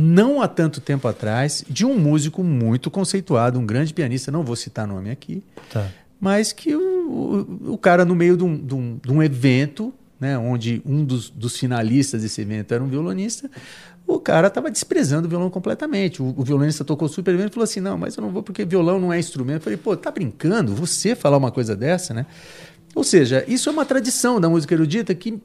[0.00, 4.54] não há tanto tempo atrás de um músico muito conceituado, um grande pianista, não vou
[4.54, 5.42] citar nome aqui,
[5.72, 5.88] Tá.
[6.20, 9.92] Mas que o, o, o cara no meio de um, de um, de um evento,
[10.18, 13.50] né, onde um dos, dos finalistas desse evento era um violonista,
[14.06, 16.22] o cara estava desprezando o violão completamente.
[16.22, 18.64] O, o violonista tocou super bem e falou assim: não, mas eu não vou porque
[18.64, 19.56] violão não é instrumento.
[19.56, 20.74] Eu falei, pô, tá brincando?
[20.74, 22.24] Você falar uma coisa dessa, né?
[22.94, 25.38] Ou seja, isso é uma tradição da música erudita que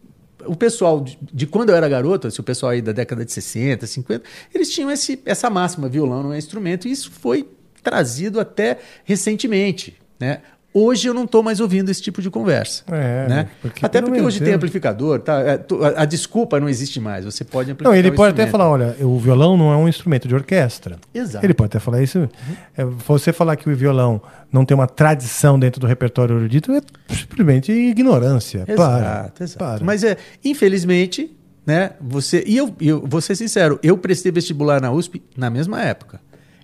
[0.45, 3.31] o pessoal de, de quando eu era garoto, assim, o pessoal aí da década de
[3.31, 4.23] 60, 50,
[4.53, 7.47] eles tinham esse, essa máxima: violão não é instrumento, e isso foi
[7.83, 9.97] trazido até recentemente.
[10.17, 10.41] Né?
[10.73, 12.83] Hoje eu não estou mais ouvindo esse tipo de conversa.
[12.91, 13.49] É, né?
[13.61, 15.39] porque até porque hoje tem amplificador, tá?
[15.41, 15.53] É,
[15.97, 17.25] a, a desculpa não existe mais.
[17.25, 17.91] Você pode amplificar.
[17.91, 20.97] Não, ele pode até falar, olha, o violão não é um instrumento de orquestra.
[21.13, 21.45] Exato.
[21.45, 22.27] Ele pode até falar isso.
[22.75, 24.19] É, você falar que o violão
[24.51, 26.81] não tem uma tradição dentro do repertório erudito é
[27.13, 28.65] simplesmente ignorância.
[28.67, 29.31] Exato, para.
[29.39, 29.57] exato.
[29.59, 29.83] para.
[29.83, 31.35] Mas é, infelizmente,
[31.65, 32.43] né, você.
[32.47, 36.19] E eu, eu vou ser sincero, eu prestei vestibular na USP na mesma época.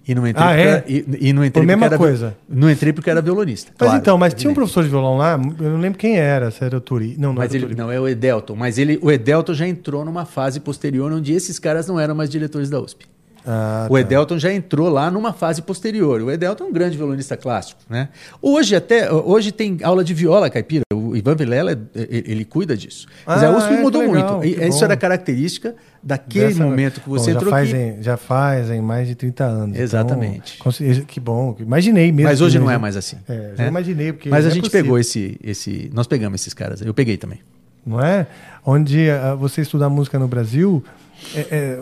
[0.09, 0.67] E não entrei Ah, porque é?
[0.67, 2.37] era, e, e não entrei mesma porque era, coisa.
[2.49, 3.71] Não entrei porque era violonista.
[3.77, 4.55] Mas claro, então, mas tinha um evidente.
[4.55, 7.15] professor de violão lá, eu não lembro quem era, se era o Turi.
[7.19, 7.77] Não, não Mas era o ele, Turi.
[7.77, 8.55] não, é o Edelton.
[8.55, 12.27] Mas ele, o Edelton já entrou numa fase posterior onde esses caras não eram mais
[12.27, 13.05] diretores da USP.
[13.45, 16.21] Ah, o Edelton já entrou lá numa fase posterior.
[16.23, 18.09] O Edelton é um grande violonista clássico, né?
[18.41, 20.83] Hoje até hoje tem aula de viola caipira.
[21.09, 23.07] O Ivan Vilela ele, ele cuida disso.
[23.25, 24.45] Mas a Ah, USP é, mudou legal, muito.
[24.63, 24.85] Isso bom.
[24.85, 27.51] era característica daquele Dessa- momento que você Bom, entrou.
[27.53, 29.69] Já que- fazem, já fazem mais de 30 anos.
[29.75, 30.57] então, Exatamente.
[30.59, 31.55] consegui- que bom.
[31.59, 32.29] Imaginei mesmo.
[32.29, 33.17] Mas hoje não é mais assim.
[33.27, 33.67] É, né?
[33.67, 34.13] imaginei.
[34.13, 34.83] Porque Mas a é gente possível.
[34.83, 35.89] pegou esse, esse.
[35.93, 36.81] Nós pegamos esses caras.
[36.81, 37.39] Eu peguei também.
[37.85, 38.27] não é?
[38.65, 40.83] Onde ah, você estudar música no Brasil,
[41.33, 41.79] é, é,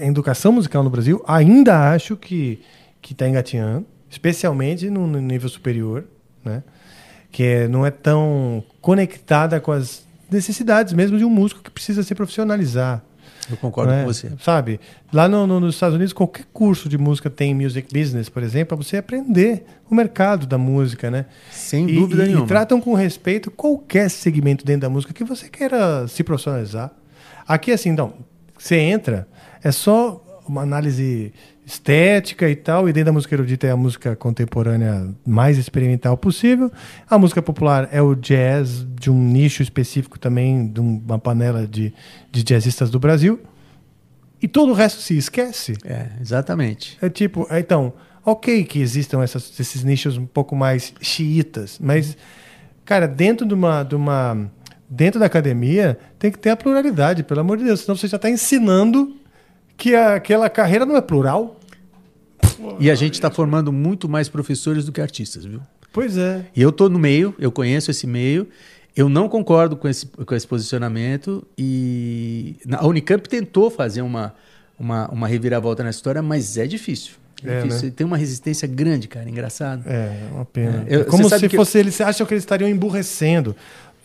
[0.00, 2.60] a educação musical no Brasil, ainda acho que
[3.02, 6.04] que está engatinhando, especialmente no nível superior,
[6.44, 6.62] né?
[7.30, 12.02] Que é- não é tão conectada com as necessidades mesmo de um músico que precisa
[12.02, 13.02] se profissionalizar.
[13.50, 14.02] Eu concordo né?
[14.02, 14.30] com você.
[14.40, 14.78] Sabe?
[15.12, 18.76] Lá no- no- nos Estados Unidos, qualquer curso de música tem music business, por exemplo,
[18.76, 21.26] para você aprender o mercado da música, né?
[21.50, 22.44] Sem E- dúvida e, nenhuma.
[22.44, 26.92] E tratam com respeito qualquer segmento dentro da música que você queira se profissionalizar.
[27.48, 28.12] Aqui, assim, não.
[28.56, 29.26] Você entra,
[29.64, 31.32] é só uma análise
[31.70, 36.70] estética e tal, e dentro da música erudita é a música contemporânea mais experimental possível.
[37.08, 41.94] A música popular é o jazz de um nicho específico também, de uma panela de,
[42.32, 43.38] de jazzistas do Brasil.
[44.42, 45.76] E todo o resto se esquece.
[45.84, 46.98] É, exatamente.
[47.00, 47.92] É tipo, é, então,
[48.24, 52.16] ok que existam essas- esses nichos um pouco mais xiitas, mas,
[52.84, 54.50] cara, dentro de uma, de uma.
[54.88, 57.80] Dentro da academia tem que ter a pluralidade, pelo amor de Deus.
[57.82, 59.14] Senão você já está ensinando
[59.76, 61.59] que aquela carreira não é plural.
[62.78, 65.60] E a gente está formando muito mais professores do que artistas, viu?
[65.92, 66.44] Pois é.
[66.54, 68.48] E eu tô no meio, eu conheço esse meio,
[68.96, 74.34] eu não concordo com esse, com esse posicionamento e a Unicamp tentou fazer uma,
[74.78, 77.14] uma, uma reviravolta na história, mas é difícil.
[77.44, 77.86] É É, difícil.
[77.88, 77.92] né?
[77.96, 79.82] Tem uma resistência grande, cara, engraçado.
[79.86, 80.84] É, uma pena.
[80.86, 83.56] É, eu- É como se fosse eles acham que eles estariam emburrecendo.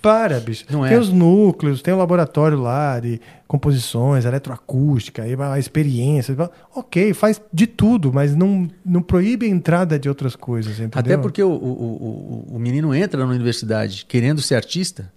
[0.06, 0.65] Para, bicho.
[0.69, 0.90] Não é.
[0.90, 6.36] tem os núcleos, tem o laboratório lá de composições, eletroacústica, aí a experiência.
[6.76, 10.99] Ok, faz de tudo, mas não, não proíbe a entrada de outras coisas, entendeu?
[10.99, 15.11] Até porque o, o, o, o menino entra na universidade querendo ser artista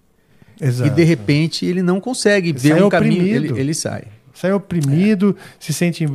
[0.59, 0.89] Exato.
[0.91, 3.53] e de repente ele não consegue ver sai um caminho, oprimido.
[3.53, 4.03] ele, ele sai.
[4.33, 6.05] Sai oprimido, se sente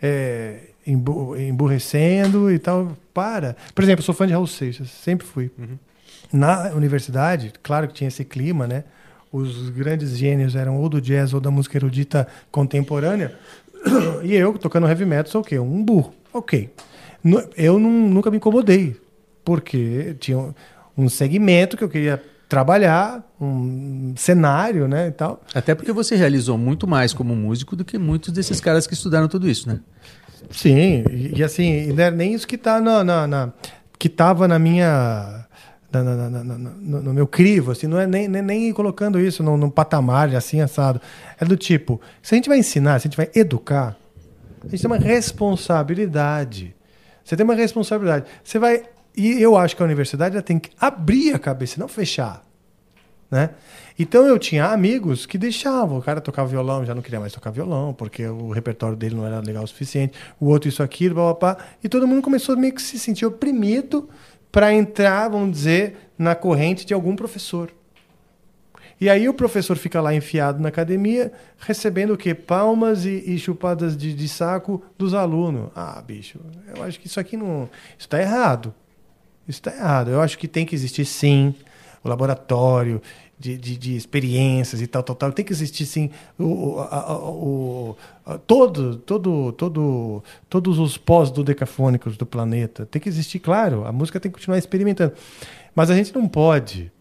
[0.00, 0.56] é,
[0.86, 2.96] embu- emburrecendo e tal.
[3.12, 3.56] Para.
[3.74, 5.50] Por exemplo, eu sou fã de Raul Seixas, sempre fui.
[5.58, 5.76] Uhum.
[6.32, 8.84] Na universidade, claro que tinha esse clima, né?
[9.30, 13.34] Os grandes gênios eram ou do jazz ou da música erudita contemporânea.
[14.22, 15.58] E eu, tocando heavy metal, sou o quê?
[15.58, 16.14] Um burro.
[16.32, 16.70] Ok.
[17.56, 18.96] Eu não- nunca me incomodei,
[19.44, 20.54] porque tinha
[20.96, 25.42] um- segmento que eu queria trabalhar, um cenário, né, e tal.
[25.54, 29.26] Até porque você realizou muito mais como músico do que muitos desses caras que estudaram
[29.26, 29.80] tudo isso, né?
[30.50, 33.52] Sim, e, e assim, não era nem isso que tá na, na- na-
[33.98, 35.41] que tava na minha
[35.92, 39.42] na- na- na- no, no meu crivo, assim, não é nem, nem, nem colocando isso
[39.42, 41.00] num, num patamar assim assado.
[41.40, 43.96] É do tipo, se a gente vai ensinar, se a gente vai educar,
[44.64, 46.74] a gente tem uma responsabilidade.
[47.24, 48.26] Você tem uma responsabilidade.
[48.44, 48.84] Você vai
[49.16, 52.42] e eu acho que a universidade ela tem que abrir a cabeça, não fechar
[53.32, 53.48] né?
[53.98, 57.50] Então eu tinha amigos que deixavam, o cara tocava violão, já não queria mais tocar
[57.50, 61.32] violão, porque o repertório dele não era legal o suficiente, o outro isso, aquilo, blá,
[61.32, 64.06] blá, blá, e todo mundo começou meio que se sentir oprimido
[64.52, 67.72] para entrar, vamos dizer, na corrente de algum professor.
[69.00, 72.34] E aí o professor fica lá enfiado na academia, recebendo o quê?
[72.34, 75.70] Palmas e, e chupadas de, de saco dos alunos.
[75.74, 76.38] Ah, bicho,
[76.76, 77.68] eu acho que isso aqui não...
[77.98, 78.72] Isso está errado.
[79.48, 80.10] Isso está errado.
[80.10, 81.52] Eu acho que tem que existir, sim,
[82.04, 83.02] o laboratório
[83.42, 85.32] de, de, de experiências e tal, tal, tal.
[85.32, 87.96] Tem que existir, sim, o, o,
[88.46, 92.86] todo, todo, todo, todos os pós-dodecafônicos do planeta.
[92.86, 93.84] Tem que existir, claro.
[93.84, 95.14] A música tem que continuar experimentando.
[95.74, 96.92] Mas a gente não pode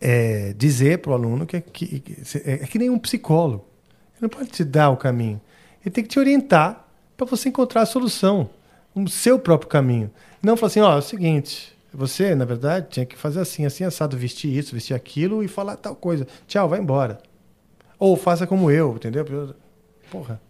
[0.00, 3.66] é, dizer para o aluno que, é- que, que é, é que nem um psicólogo.
[4.14, 5.40] Ele não pode te dar o caminho.
[5.84, 6.86] Ele tem que te orientar
[7.18, 8.48] para você encontrar a solução,
[8.94, 10.10] o seu próprio caminho.
[10.42, 13.84] Não falar assim, ó, é o seguinte, você, na verdade, tinha que fazer assim, assim,
[13.84, 16.26] assado, vestir isso, vestir aquilo e falar tal coisa.
[16.46, 17.18] Tchau, vai embora.
[17.98, 19.54] Ou faça como eu, entendeu?
[20.10, 20.40] Porra.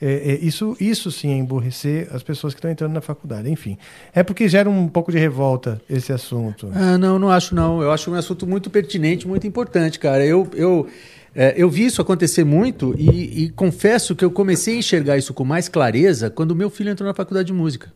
[0.00, 3.50] É, é, isso, isso sim é emburrecer as pessoas que estão entrando na faculdade.
[3.50, 3.78] Enfim,
[4.14, 6.70] é porque gera um pouco de revolta esse assunto.
[6.74, 7.80] Ah, não, não acho não.
[7.80, 10.24] Eu acho um assunto muito pertinente, muito importante, cara.
[10.24, 10.86] Eu, eu,
[11.34, 15.32] é, eu vi isso acontecer muito e, e confesso que eu comecei a enxergar isso
[15.32, 17.90] com mais clareza quando meu filho entrou na faculdade de música.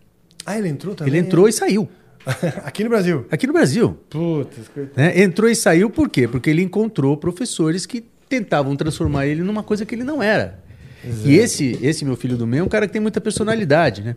[0.47, 1.13] Ah, ele entrou também?
[1.13, 1.87] Ele entrou e saiu.
[2.65, 3.27] Aqui no Brasil?
[3.31, 3.99] Aqui no Brasil.
[4.09, 5.21] Putz, né?
[5.23, 6.29] Entrou e saiu por quê?
[6.29, 10.63] Porque ele encontrou professores que tentavam transformar ele numa coisa que ele não era.
[11.05, 11.29] Exato.
[11.29, 14.17] E esse, esse meu filho do meio é um cara que tem muita personalidade, né?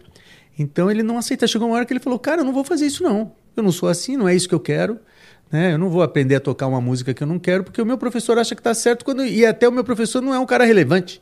[0.57, 1.47] Então ele não aceita.
[1.47, 3.31] Chegou uma hora que ele falou: Cara, eu não vou fazer isso não.
[3.55, 4.99] Eu não sou assim, não é isso que eu quero.
[5.51, 5.73] Né?
[5.73, 7.97] Eu não vou aprender a tocar uma música que eu não quero, porque o meu
[7.97, 10.65] professor acha que está certo quando e até o meu professor não é um cara
[10.65, 11.21] relevante.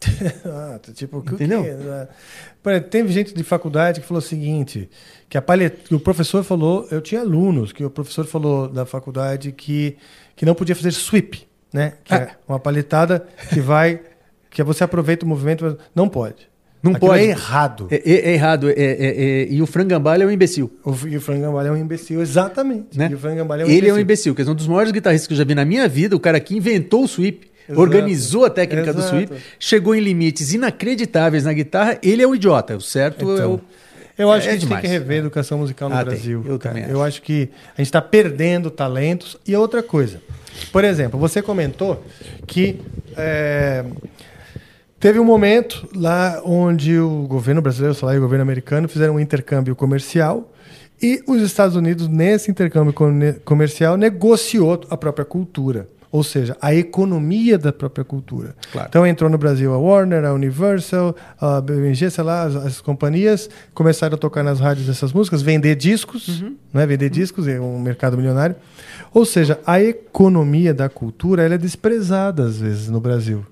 [0.44, 1.62] Ah, tipo, Entendeu?
[1.62, 2.14] que-?
[2.62, 4.90] Por exemplo, teve gente de faculdade que falou o seguinte,
[5.28, 5.76] que, a palhet...
[5.88, 9.96] que o professor falou, eu tinha alunos, que o professor falou da faculdade que,
[10.34, 11.94] que não podia fazer sweep, né?
[12.04, 12.16] Que Ah.
[12.18, 14.00] é uma palhetada que vai,
[14.50, 16.48] que você aproveita o movimento, mas não pode.
[16.82, 17.22] Não Aquilo pode.
[17.24, 17.88] É errado.
[17.90, 18.68] É, é- é errado.
[18.70, 18.96] É- é-
[19.42, 20.70] é- e o frangambalho é um imbecil.
[20.84, 22.96] O, e o frangambalho é um imbecil, exatamente.
[22.96, 23.08] Né?
[23.10, 23.90] E o frangambalho é um Ele imbecil.
[23.94, 25.88] é um imbecil, que é um dos maiores guitarristas que eu já vi na minha
[25.88, 27.80] vida, o cara que inventou o sweep, Exato.
[27.80, 29.16] organizou a técnica do Exato.
[29.16, 32.76] sweep, chegou em limites inacreditáveis na guitarra, ele é um idiota.
[32.76, 33.60] O certo é o.
[34.18, 34.82] Eu acho É que a gente demais.
[34.82, 36.06] tem que rever a educação musical no Ah, tem.
[36.06, 36.44] Brasil.
[36.46, 36.74] Eu cara.
[36.74, 39.36] também Eu acho que a gente está perdendo talentos.
[39.46, 40.20] E outra coisa.
[40.72, 42.02] Por exemplo, você comentou
[42.46, 42.80] que
[43.16, 43.84] é,
[44.98, 49.76] teve um momento lá onde o governo brasileiro, e o governo americano fizeram um intercâmbio
[49.76, 50.50] comercial
[51.02, 55.86] e os Estados Unidos, nesse intercâmbio come- comercial, negociou a própria cultura.
[56.12, 58.54] Ou seja, a economia da própria cultura.
[58.72, 58.88] Claro.
[58.88, 63.50] Então entrou no Brasil a Warner, a Universal, a BMG, sei lá, as, as companhias
[63.74, 66.42] começaram a tocar nas rádios essas músicas, vender discos,
[66.72, 66.86] né?
[66.86, 68.56] vender discos, é um mercado milionário.
[69.12, 73.44] Ou seja, a economia da cultura ela é desprezada às vezes no Brasil.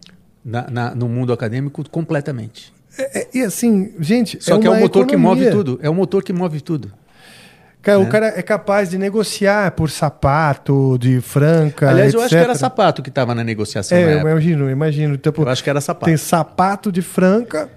[0.45, 2.73] Na- na- no mundo acadêmico, completamente.
[2.99, 5.51] É- e assim, gente, Só é que é o motor que move economia.
[5.51, 5.81] tudo.
[5.83, 6.93] É o motor que move tudo.
[7.85, 8.05] Cara, né?
[8.05, 11.91] O cara é capaz de negociar por sapato, de franca.
[11.91, 12.57] Aliás, eu acho que era etc.
[12.61, 13.97] sapato que estava na negociação.
[13.97, 14.31] na É, eu época.
[14.31, 15.17] imagino, eu imagino.
[15.19, 16.07] Tipo, Eu acho que era sapato.
[16.07, 17.69] Tem sapato de franca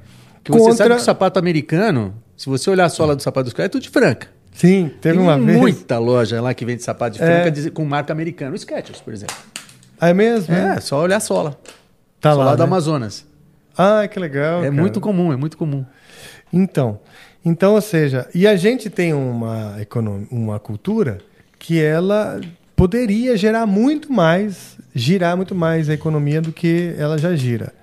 [0.44, 0.76] Que você contra...
[0.78, 3.70] sabe que o sapato americano, se você olhar a sola do sapato dos caras, é
[3.70, 4.28] tudo de franca.
[4.54, 5.58] Sim, teve Tem uma vez.
[5.58, 7.26] muita loja lá que vende sapato de É.
[7.28, 8.56] franca diz- com marca americana.
[8.56, 9.36] O Skechers, por exemplo.
[10.02, 10.54] É mesmo?
[10.56, 11.56] É, só olhar a sola.
[12.22, 12.64] Tá sola lá, do né?
[12.64, 13.26] Amazonas.
[13.78, 14.60] Ah, que legal.
[14.62, 14.72] é cara.
[14.72, 15.86] muito comum, é muito comum.
[16.52, 17.00] Então,
[17.48, 20.24] então, ou seja, e a gente tem uma, econom...
[20.30, 21.20] uma cultura
[21.58, 22.40] que ela
[22.76, 27.74] poderia gerar muito mais, girar muito mais a economia do que ela já gira.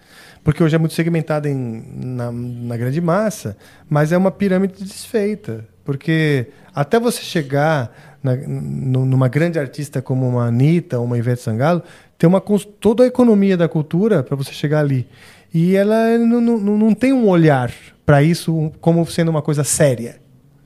[0.43, 3.57] Porque hoje é muito segmentada em, na, na grande massa,
[3.89, 5.65] mas é uma pirâmide desfeita.
[5.85, 7.91] Porque até você chegar
[8.23, 11.83] na- nu- numa grande artista como uma Anitta ou uma Ivete Sangalo,
[12.19, 12.43] tem uma,
[12.81, 15.07] toda a economia da cultura para você chegar ali.
[15.53, 17.73] E ela não, não, não tem um olhar
[18.05, 20.17] para isso como sendo uma coisa séria.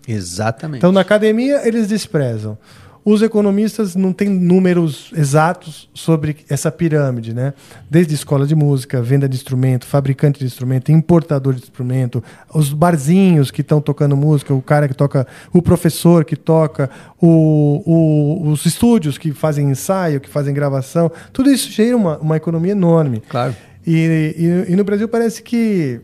[0.06, 0.78] Exatamente.
[0.78, 2.56] Então, na academia, eles desprezam.
[3.04, 7.54] Os economistas não têm números exatos sobre essa pirâmide, né?
[7.88, 13.50] Desde escola de música, venda de instrumento, fabricante de instrumento, importador de instrumento, os barzinhos
[13.50, 18.66] que estão tocando música, o cara que toca, o professor que toca, o, o- os
[18.66, 23.22] estúdios que fazem ensaio, que fazem gravação, tudo isso gera uma, uma economia enorme.
[23.26, 23.54] Claro.
[23.86, 24.34] E,
[24.68, 26.00] e- e no Brasil parece que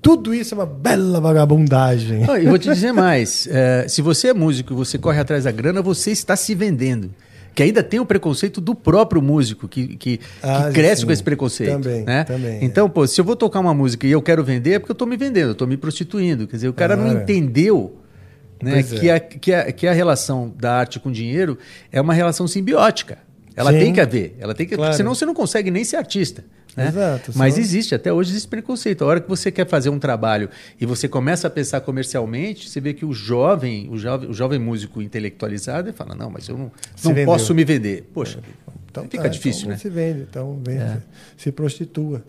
[0.00, 2.24] tudo isso é uma bela vagabundagem.
[2.28, 5.44] Ah, e vou te dizer mais: é, se você é músico e você corre atrás
[5.44, 7.10] da grana, você está se vendendo.
[7.54, 11.06] Que ainda tem o preconceito do próprio músico, que, que, que Ah, cresce sim.
[11.06, 11.72] com esse preconceito.
[11.72, 12.22] Também, né?
[12.22, 12.64] também, é.
[12.64, 14.94] Então, pô, se eu vou tocar uma música e eu quero vender, é porque eu
[14.94, 16.46] estou me vendendo, eu estou me prostituindo.
[16.46, 17.20] Quer dizer, o cara não Claro.
[17.22, 17.96] entendeu
[18.62, 18.98] né, Pois é.
[18.98, 21.58] que, a, que, a, que a relação da arte com dinheiro
[21.90, 23.18] é uma relação simbiótica.
[23.56, 23.78] Ela Sim.
[23.80, 24.36] tem que haver.
[24.38, 24.94] Ela tem que, Claro.
[24.94, 26.44] Senão você não consegue nem ser artista.
[26.78, 26.88] Né?
[26.88, 29.02] Exato, Mas senão- existe, até hoje existe preconceito.
[29.02, 30.48] A hora que você quer fazer um trabalho
[30.80, 34.58] e você começa a pensar comercialmente, você vê que o jovem, o jovem, o jovem
[34.58, 37.32] músico intelectualizado, ele fala, não, mas eu não, Se não vendeu.
[37.32, 38.08] posso me vender.
[38.14, 38.40] Poxa,
[38.90, 39.76] Então, fica tá, difícil, então né?
[39.78, 40.98] Se vende, então vende, É.
[41.36, 42.22] se prostitua.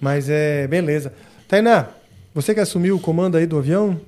[0.00, 1.12] Mas é beleza.
[1.46, 1.88] Tainá,
[2.34, 4.00] você que assumiu o comando aí do avião?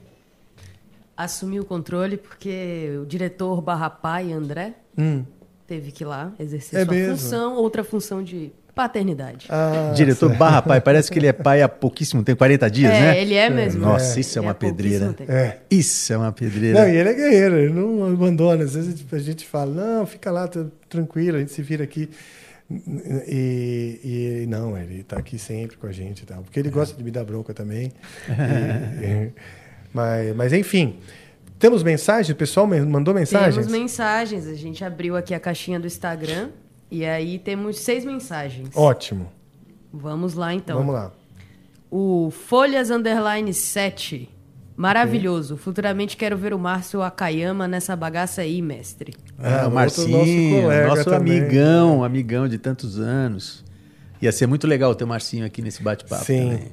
[1.17, 5.25] Assumi o controle porque o diretor barra pai, André, Hum.
[5.67, 7.17] teve que ir lá exercer É sua mesmo?
[7.17, 9.47] função, outra função de paternidade.
[9.49, 10.39] Ah, Diretor certo.
[10.39, 13.21] barra pai, parece que ele é pai há pouquíssimo tempo, 40 dias, É, né?
[13.21, 13.81] ele é mesmo.
[13.81, 14.21] Nossa, É.
[14.21, 15.17] isso é Ele uma é pedreira.
[15.27, 15.57] É.
[15.71, 16.81] Isso é uma pedreira.
[16.83, 18.63] Não, e ele é guerreiro, ele não abandona.
[18.63, 22.09] Às vezes a gente fala, não, fica lá, tá tranquilo, a gente se vira aqui.
[23.29, 26.43] E, e não, ele está aqui sempre com a gente e tal.
[26.43, 27.93] Porque ele gosta de me dar bronca também.
[28.29, 29.33] E- e-
[29.93, 30.99] mas, mas enfim.
[31.59, 32.33] Temos mensagem?
[32.35, 33.55] O pessoal mandou mensagens?
[33.55, 34.47] Temos mensagens.
[34.47, 36.51] A gente abriu aqui a caixinha do Instagram
[36.91, 38.71] e aí temos seis mensagens.
[38.75, 39.31] Ótimo.
[39.93, 40.79] Vamos lá então.
[40.79, 41.13] Vamos lá.
[41.91, 44.29] O Folhas Underline 7.
[44.77, 45.57] Maravilhoso.
[45.57, 49.15] Futuramente quero ver o Márcio Akayama nessa bagaça aí, mestre.
[49.39, 51.39] Ah, outro o Marcinho, colega nosso também.
[51.41, 53.65] amigão, amigão de tantos anos.
[54.21, 56.51] Ia ser muito legal ter o Marcinho aqui nesse bate-papo Sim.
[56.51, 56.73] também.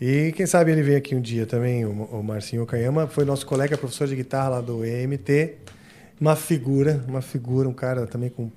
[0.00, 3.46] E quem sabe ele vem aqui um dia também, o, o Marcinho Okayama, foi nosso
[3.46, 5.54] colega, professor de guitarra lá do EMT.
[6.20, 8.50] Uma figura, uma figura, um cara também com.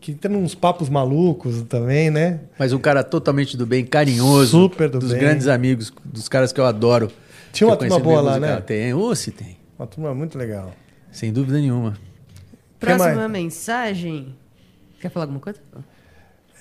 [0.00, 2.40] Que tem uns papos malucos também, né?
[2.58, 4.50] Mas um cara totalmente do bem, carinhoso.
[4.62, 5.20] Super do dos bem.
[5.20, 7.10] grandes amigos, dos caras que eu adoro.
[7.52, 8.56] Tinha uma eu turma boa lá, musical.
[8.56, 8.60] né?
[8.62, 9.56] Tem, ou se tem.
[9.78, 10.72] Uma turma muito legal.
[11.10, 11.94] Sem dúvida nenhuma.
[12.78, 14.34] Próxima mensagem.
[15.00, 15.60] Quer falar alguma coisa?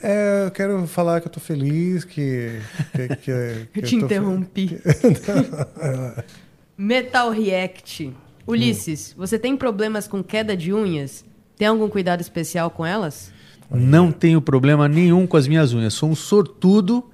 [0.02, 2.60] É, eu quero falar que eu tô feliz, que.
[2.94, 4.80] que, que- que Eu te tô- interrompi.
[6.78, 8.14] Metal React.
[8.46, 11.24] Ulisses, você tem problemas com queda de unhas?
[11.64, 13.32] Tem algum cuidado especial com elas?
[13.72, 15.94] Não tenho problema nenhum com as minhas unhas.
[15.94, 17.10] Sou um sortudo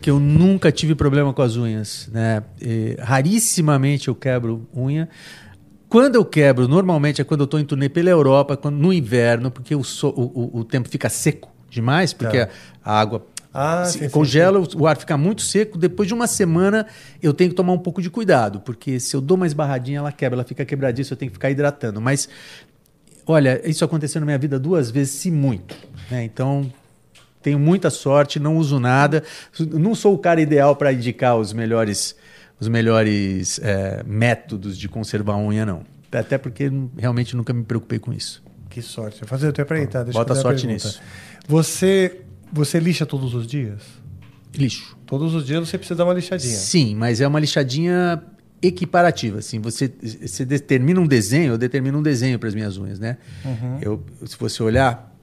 [0.00, 2.08] que eu nunca tive problema com as unhas.
[2.12, 2.42] Né?
[2.60, 5.08] E, rarissimamente eu quebro unha.
[5.88, 9.52] Quando eu quebro, normalmente é quando eu estou em turnê pela Europa, quando, no inverno,
[9.52, 12.52] porque o, so- o- o- o tempo fica seco demais, porque Tá.
[12.84, 13.24] a água
[13.58, 15.78] Ah, Se sim, sim, congela, o ar fica muito seco.
[15.78, 16.86] Depois de uma semana,
[17.22, 20.12] eu tenho que tomar um pouco de cuidado, porque se eu dou uma esbarradinha, ela
[20.12, 21.98] quebra, ela fica quebradiça, eu tenho que ficar hidratando.
[21.98, 22.28] Mas,
[23.26, 25.74] olha, isso aconteceu na minha vida duas vezes, se muito.
[26.10, 26.24] né?
[26.24, 26.70] Então,
[27.42, 29.22] tenho muita sorte, não uso nada.
[29.72, 32.16] Não sou o cara ideal para indicar os melhores,
[32.58, 35.82] os melhores é, métodos de conservar a unha, não.
[36.10, 38.42] Até porque realmente nunca me preocupei com isso.
[38.70, 39.20] Que sorte.
[39.20, 40.02] Vou fazer até aproveitar.
[40.02, 41.00] Deixa eu Bota fazer uma sorte nisso.
[41.46, 42.20] Você,
[42.52, 43.82] você lixa todos os dias?
[44.54, 44.96] Lixo.
[45.06, 46.56] Todos os dias você precisa dar uma lixadinha.
[46.56, 48.22] Sim, mas é uma lixadinha
[48.62, 49.38] equiparativa.
[49.38, 53.16] Assim, você, você determina um desenho, eu determino um desenho para as minhas unhas, né?
[53.44, 53.78] Uhum.
[53.80, 55.14] Eu, se você olhar,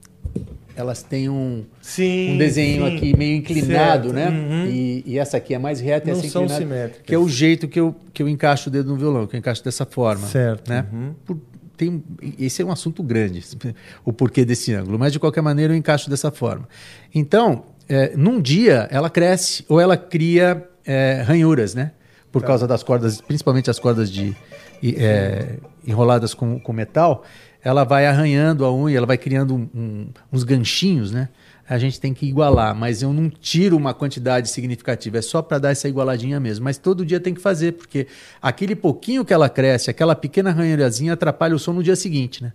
[0.76, 2.96] elas têm um, Sim, um desenho sim.
[2.96, 4.14] aqui meio inclinado, Certo.
[4.14, 4.28] né?
[4.28, 4.66] Uhum.
[4.66, 7.02] E, e essa aqui é mais reta e Não essa são simétricas.
[7.06, 9.38] que é o jeito que eu, que eu encaixo o dedo no violão, que eu
[9.38, 10.26] encaixo dessa forma.
[10.26, 10.68] Certo.
[10.68, 10.84] Né?
[10.92, 11.14] Uhum.
[11.24, 11.38] Por-
[11.76, 12.04] tem,
[12.38, 13.42] esse é um assunto grande,
[14.04, 16.68] o porquê desse ângulo, mas de qualquer maneira eu encaixo dessa forma.
[17.12, 21.90] Então, é, num dia ela cresce ou ela cria é, ranhuras, né?
[22.34, 22.48] Por Tá.
[22.48, 24.34] causa das cordas, principalmente as cordas de
[24.82, 25.56] é,
[25.86, 27.24] enroladas com, com metal,
[27.62, 31.28] ela vai arranhando a unha, ela vai criando um- um- uns ganchinhos, né?
[31.66, 35.58] A gente tem que igualar, mas eu não tiro uma quantidade significativa, é só para
[35.58, 36.64] dar essa igualadinha mesmo.
[36.64, 38.06] Mas todo dia tem que fazer, porque
[38.42, 42.52] aquele pouquinho que ela cresce, aquela pequena ranhurazinha atrapalha o som no dia seguinte, né?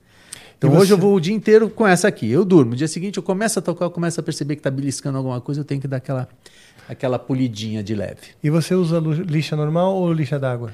[0.57, 2.29] Então hoje eu vou o dia inteiro com essa aqui.
[2.29, 2.71] Eu durmo.
[2.71, 5.39] No dia seguinte eu começo a tocar, eu começo a perceber que tá beliscando alguma
[5.39, 6.27] coisa, eu tenho que dar aquela,
[6.89, 8.17] aquela polidinha de leve.
[8.43, 10.71] E você usa lixa normal ou lixa d'água?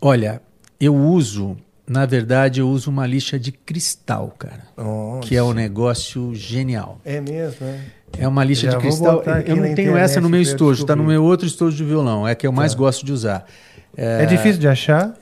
[0.00, 0.42] Olha,
[0.80, 1.56] eu uso,
[1.86, 4.64] na verdade, eu uso uma lixa de cristal, cara.
[4.76, 5.26] Nossa.
[5.26, 7.00] Que é um negócio genial.
[7.04, 7.84] É mesmo, né?
[8.18, 9.22] É uma lixa Já de cristal.
[9.46, 12.26] Eu não tenho internet essa no meu estojo, está no meu outro estojo de violão.
[12.26, 12.78] É a que eu mais Tá.
[12.78, 13.46] gosto de usar.
[13.96, 15.14] É difícil de achar?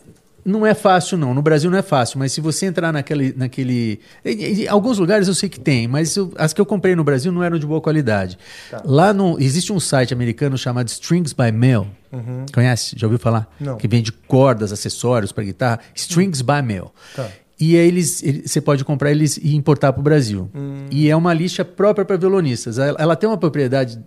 [0.44, 1.32] Não é fácil, não.
[1.32, 3.32] No Brasil não é fácil, mas se você entrar naquele.
[3.36, 6.94] naquele em, em alguns lugares eu sei que tem, mas eu- as que eu comprei
[6.94, 8.38] no Brasil não eram de boa qualidade.
[8.70, 8.82] Tá.
[8.84, 9.40] Lá no.
[9.40, 11.86] Existe um site americano chamado Strings by Mail.
[12.12, 12.44] Uhum.
[12.52, 12.94] Conhece?
[12.98, 13.50] Já ouviu falar?
[13.58, 13.76] Não.
[13.78, 15.80] Que vende cordas, acessórios para guitarra.
[15.94, 16.90] Strings by Mail.
[17.16, 17.28] Tá.
[17.58, 20.50] E aí eles, ele- você pode comprar eles e importar para o Brasil.
[20.54, 20.86] Hum.
[20.90, 22.78] E é uma lixa própria para violonistas.
[22.78, 23.98] Ela, ela tem uma propriedade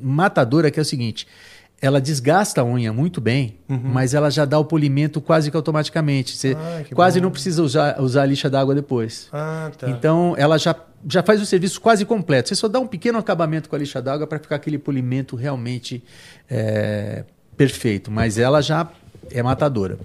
[0.00, 1.26] matadora que é o seguinte:
[1.82, 6.36] ela desgasta a unha muito bem, mas ela já dá o polimento quase que automaticamente.
[6.36, 6.60] Você Uhum.
[6.60, 7.24] Ah, que quase bom.
[7.24, 9.28] não precisa usar, usar a lixa d'água depois.
[9.32, 9.90] Ah, tá.
[9.90, 10.76] Então ela já,
[11.08, 12.48] já faz o serviço quase completo.
[12.48, 16.04] Você só dá um pequeno acabamento com a lixa d'água para ficar aquele polimento realmente
[16.48, 17.24] é,
[17.56, 18.10] perfeito.
[18.12, 18.88] Mas ela já
[19.30, 19.98] é matadora.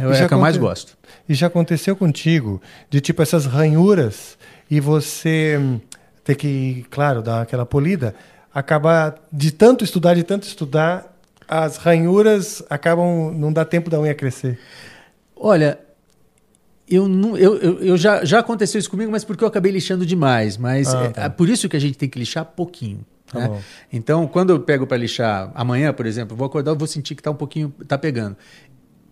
[0.00, 0.96] É, é a que eu mais aconte- gosto.
[1.28, 4.38] E já aconteceu contigo de tipo essas ranhuras
[4.70, 5.78] e você hum,
[6.24, 8.14] ter que, claro, dar aquela polida,
[8.54, 11.17] acabar de tanto estudar, de tanto estudar,
[11.48, 14.58] as ranhuras acabam não dá tempo da unha crescer.
[15.34, 15.78] Olha,
[16.88, 20.04] eu, não, eu, eu, eu já, já aconteceu isso comigo, mas porque eu acabei lixando
[20.04, 20.56] demais.
[20.56, 21.22] Mas Ah, é, tá.
[21.24, 23.04] é por isso que a gente tem que lixar pouquinho.
[23.26, 23.62] Tá né?
[23.92, 27.30] Então, quando eu pego para lixar amanhã, por exemplo, vou acordar, vou sentir que tá
[27.30, 28.36] um pouquinho, tá pegando.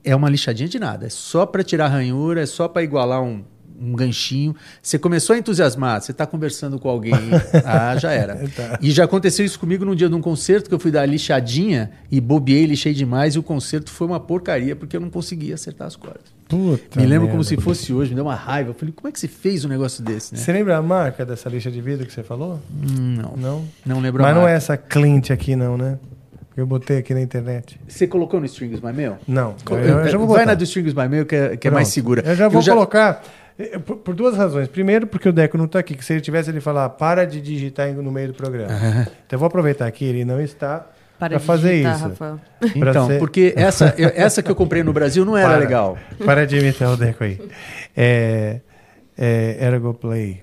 [0.02, 3.44] É uma lixadinha de nada, é só para tirar ranhura, é só para igualar um,
[3.80, 4.54] um ganchinho.
[4.82, 7.12] Você começou a entusiasmar, você está conversando com alguém,
[7.64, 8.36] ah, já era.
[8.54, 8.78] Tá.
[8.80, 11.90] E já aconteceu isso comigo num dia de um concerto que eu fui dar lixadinha
[12.10, 15.86] e bobeei, lixei demais e o concerto foi uma porcaria porque eu não conseguia acertar
[15.86, 16.36] as cordas.
[16.48, 17.30] Puta me lembro merda.
[17.32, 18.70] como se fosse hoje, me deu uma raiva.
[18.70, 20.38] Eu falei, como é que você fez um negócio desse, né?
[20.40, 22.60] Você lembra a marca dessa lixa de vidro que você falou?
[22.70, 23.34] Não.
[23.36, 23.64] Não?
[23.84, 24.54] Não lembro a Mas não marca.
[24.54, 25.98] é essa Clint aqui não, né?
[26.56, 27.78] Eu botei aqui na internet.
[27.86, 29.16] Você colocou no Strings by Mail?
[29.28, 29.54] Não.
[29.64, 30.38] Co- Eu, eu já vou botar.
[30.38, 32.22] Vai na do Strings by Mail que é, que é mais segura.
[32.24, 33.28] Eu já vou colocar eh,
[33.84, 34.68] por, por duas razões.
[34.68, 35.94] Primeiro, porque o Deco não está aqui.
[35.94, 38.72] Que se ele tivesse, ele falar, para de digitar no meio do programa.
[39.26, 40.80] então eu vou aproveitar que ele não está
[41.18, 42.08] Para para de fazer digitar, isso.
[42.08, 42.40] Rafael.
[42.74, 45.58] Então, ser- porque essa, eu- essa que eu comprei no Brasil não era Para.
[45.58, 45.98] legal.
[46.24, 47.40] Para de imitar o Deco aí.
[47.96, 48.60] É,
[49.16, 50.42] é, Ergo Play.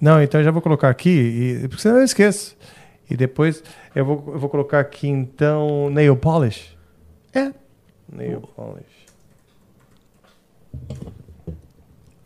[0.00, 2.56] Não, então eu já vou colocar aqui, e, porque senão eu esqueço.
[3.10, 3.62] E depois
[3.94, 6.76] eu vou, eu vou colocar aqui, então, Nail Polish.
[7.34, 7.50] É.
[8.10, 8.86] Nail Polish.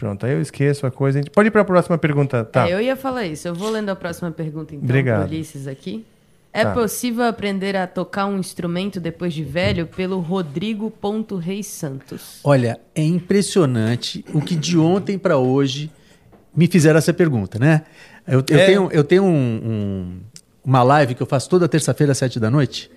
[0.04, 1.18] Pronto, aí eu esqueço a coisa.
[1.18, 2.68] A gente pode ir para a próxima pergunta, tá?
[2.68, 3.48] É, eu ia falar isso.
[3.48, 5.26] Eu vou lendo a próxima pergunta, então, Obrigado.
[5.26, 6.04] do Ulisses aqui.
[6.52, 6.74] É Tá.
[6.74, 12.38] possível aprender a tocar um instrumento depois de velho pelo Rodrigo.reis Santos.
[12.44, 15.90] Olha, é impressionante o que de ontem para hoje
[16.54, 17.80] me fizeram essa pergunta, né?
[18.28, 18.66] Eu, eu É.
[18.66, 19.30] tenho, eu tenho um-
[19.64, 20.20] um-
[20.62, 22.90] uma live que eu faço toda terça-feira às sete da noite,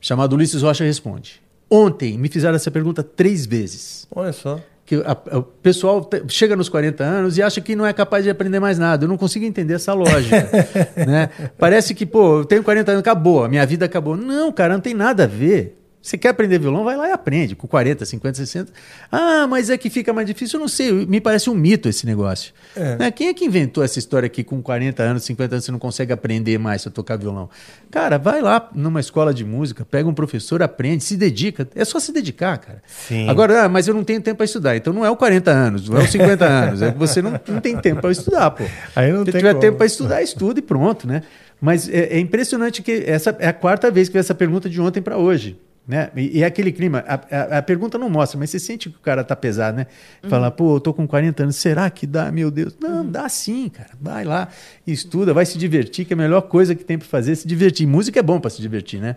[0.00, 1.42] chamado Ulisses Rocha Responde.
[1.68, 4.06] Ontem me fizeram essa pergunta três vezes.
[4.14, 4.60] Olha só.
[4.86, 8.22] Que a- o pessoal te- chega nos 40 anos e acha que não é capaz
[8.24, 9.04] de aprender mais nada.
[9.04, 10.48] Eu não consigo entender essa lógica.
[11.06, 11.28] né?
[11.58, 14.16] Parece que, pô, eu tenho 40 anos, acabou, a minha vida acabou.
[14.16, 15.76] Não, cara, não tem nada a ver.
[16.06, 18.72] Você quer aprender violão, vai lá e aprende, com 40, 50, 60.
[19.10, 22.06] Ah, mas é que fica mais difícil, eu não sei, me parece um mito esse
[22.06, 22.54] negócio.
[22.76, 22.94] É.
[22.94, 23.10] Né?
[23.10, 26.12] Quem é que inventou essa história aqui com 40 anos, 50 anos, você não consegue
[26.12, 27.50] aprender mais a tocar violão?
[27.90, 31.68] Cara, vai lá numa escola de música, pega um professor, aprende, se dedica.
[31.74, 32.80] É só se dedicar, cara.
[32.86, 33.28] Sim.
[33.28, 34.76] Agora, ah, mas eu não tenho tempo para estudar.
[34.76, 36.82] Então não é o 40 anos, não é os 50 anos.
[36.82, 38.62] É que você não, não tem tempo para estudar, pô.
[38.94, 39.60] Aí não Se tem tiver como.
[39.60, 41.22] tempo para estudar, estuda e pronto, né?
[41.60, 44.80] Mas é, é impressionante que essa é a quarta vez que veio essa pergunta de
[44.80, 45.58] ontem para hoje.
[45.86, 46.10] Né?
[46.16, 48.96] E, e é aquele clima, a, a- a pergunta não mostra, mas você sente que
[48.96, 49.86] o cara tá pesado, né?
[50.28, 52.76] Fala, pô, eu tô com 40 anos, será que dá, meu Deus?
[52.80, 53.90] Não, dá sim, cara.
[54.00, 54.48] Vai lá,
[54.84, 57.46] estuda, vai se divertir, que é a melhor coisa que tem para fazer é se
[57.46, 57.86] divertir.
[57.86, 59.14] Música é bom para se divertir, né?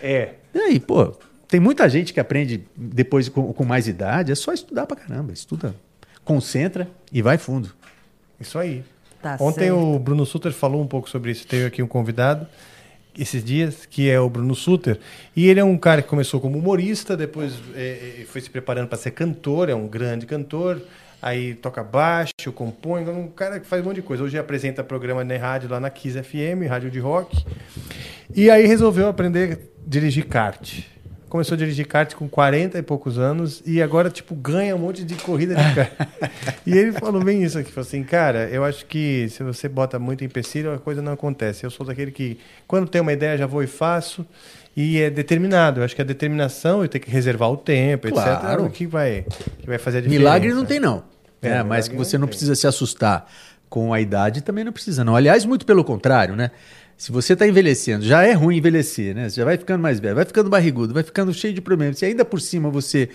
[0.00, 0.34] É.
[0.54, 1.14] E aí, pô,
[1.48, 5.32] tem muita gente que aprende depois com, com mais idade, é só estudar pra caramba.
[5.32, 5.74] Estuda,
[6.24, 7.70] concentra e vai fundo.
[8.40, 8.84] Isso aí.
[9.20, 9.76] Tá Ontem certo.
[9.76, 11.44] o Bruno Suter falou um pouco sobre isso.
[11.44, 12.46] Teve aqui um convidado
[13.18, 14.98] esses dias, que é o Bruno Suter.
[15.34, 18.86] E ele é um cara que começou como humorista, depois é, é, foi se preparando
[18.86, 20.80] para ser cantor, é um grande cantor.
[21.20, 24.22] Aí toca baixo, compõe, é um cara que faz um monte de coisa.
[24.22, 27.44] Hoje apresenta programa na rádio lá na Kiss FM, rádio de rock.
[28.34, 30.80] E aí resolveu aprender a dirigir kart.
[31.28, 35.04] Começou a dirigir kart com 40 e poucos anos e agora, tipo, ganha um monte
[35.04, 35.92] de corrida de kart.
[36.66, 39.98] e ele falou bem isso aqui, falou assim, cara, eu acho que se você bota
[39.98, 41.64] muito empecilho, a coisa não acontece.
[41.64, 44.24] Eu sou daquele que, quando tem uma ideia, já vou e faço.
[44.74, 45.80] E é determinado.
[45.80, 48.64] Eu acho que a determinação e ter que reservar o tempo, etc., é Claro.
[48.64, 49.26] o que vai,
[49.60, 50.18] que vai fazer a diferença.
[50.20, 51.02] Milagre não tem, não.
[51.42, 52.30] É, É, mas que não você não tem.
[52.30, 53.28] precisa se assustar
[53.68, 55.14] com a idade também não precisa, não.
[55.14, 56.50] Aliás, muito pelo contrário, né?
[56.98, 59.28] Se você está envelhecendo, já é ruim envelhecer, né?
[59.30, 61.96] Você já vai ficando mais velho, vai ficando barrigudo, vai ficando cheio de problemas.
[61.98, 63.08] Se ainda por cima você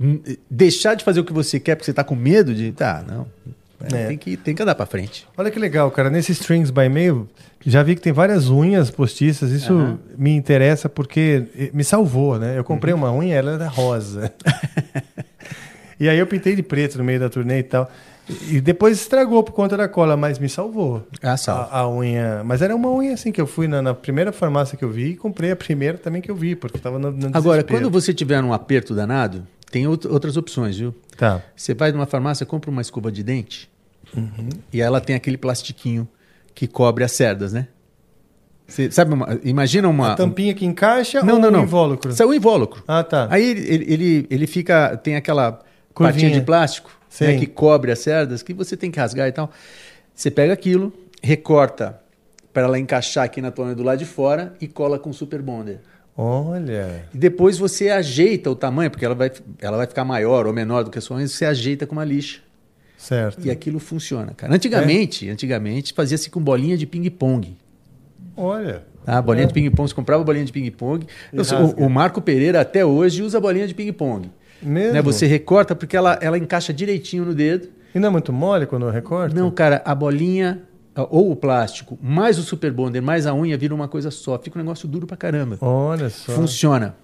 [0.00, 0.18] hum,
[0.50, 2.72] deixar de fazer o que você quer porque você está com medo de.
[2.72, 3.26] Tá, não.
[3.92, 4.06] É, É.
[4.08, 5.26] Tem, que, tem que andar para frente.
[5.36, 6.08] Olha que legal, cara.
[6.10, 7.28] Nesse Strings by Mail,
[7.64, 9.50] já vi que tem várias unhas postiças.
[9.52, 9.98] Isso Aham.
[10.16, 12.58] me interessa porque eh, me salvou, né?
[12.58, 13.00] Eu comprei Uhum.
[13.00, 14.32] uma unha, ela era rosa.
[16.00, 17.90] e aí eu pintei de preto no meio da turnê e tal.
[18.50, 21.06] E depois estragou por conta da cola, mas me salvou.
[21.22, 21.68] Ah, salva.
[21.72, 22.42] A, a unha.
[22.44, 25.10] Mas era uma unha assim que eu fui na, na primeira farmácia que eu vi
[25.12, 28.12] e comprei a primeira também que eu vi, porque tava no, no Agora, quando você
[28.12, 30.94] tiver num aperto danado, tem out- outras opções, viu?
[31.16, 31.42] Tá.
[31.56, 33.70] Você vai numa farmácia, compra uma escova de dente
[34.16, 34.48] Uhum.
[34.72, 36.08] e ela tem aquele plastiquinho
[36.54, 37.68] que cobre as cerdas, né?
[38.66, 40.12] Você sabe, uma- imagina uma.
[40.12, 41.60] A tampinha que encaixa Não, ou não, não.
[41.60, 42.10] um invólucro?
[42.10, 42.82] Isso é o invólucro.
[42.86, 43.26] Ah, tá.
[43.30, 44.96] Aí ele, ele, ele, fica.
[44.98, 45.60] Tem aquela
[45.94, 46.30] Curvinha.
[46.30, 46.90] de plástico
[47.20, 49.50] né, que cobre as cerdas que você tem que rasgar e tal.
[50.14, 52.00] Você pega aquilo, recorta
[52.52, 55.80] para ela encaixar aqui na unha do lado de fora e cola com super bonder.
[56.16, 57.04] Olha.
[57.14, 59.30] E depois você ajeita o tamanho, porque ela vai,
[59.60, 62.04] ela vai ficar maior ou menor do que a sua unha, você ajeita com uma
[62.04, 62.40] lixa.
[62.96, 63.46] Certo.
[63.46, 64.52] E aquilo funciona, cara.
[64.52, 67.56] Antigamente, antigamente fazia-se com bolinha de ping-pong.
[68.36, 68.82] Olha.
[69.04, 69.22] Tá?
[69.22, 69.46] Bolinha É.
[69.46, 71.06] de ping-pong, você comprava bolinha de ping-pong.
[71.78, 74.28] O, o Marco Pereira até hoje usa bolinha de ping-pong.
[74.62, 74.92] Mesmo?
[74.94, 75.02] Né?
[75.02, 77.68] Você recorta porque ela, ela encaixa direitinho no dedo.
[77.94, 79.34] E não é muito mole quando eu recorto?
[79.34, 80.62] Não, cara, a bolinha
[81.10, 84.38] ou o plástico, mais o super bonder, mais a unha, vira uma coisa só.
[84.38, 85.56] Fica um negócio duro pra caramba.
[85.60, 86.32] Olha só.
[86.32, 86.96] Funciona.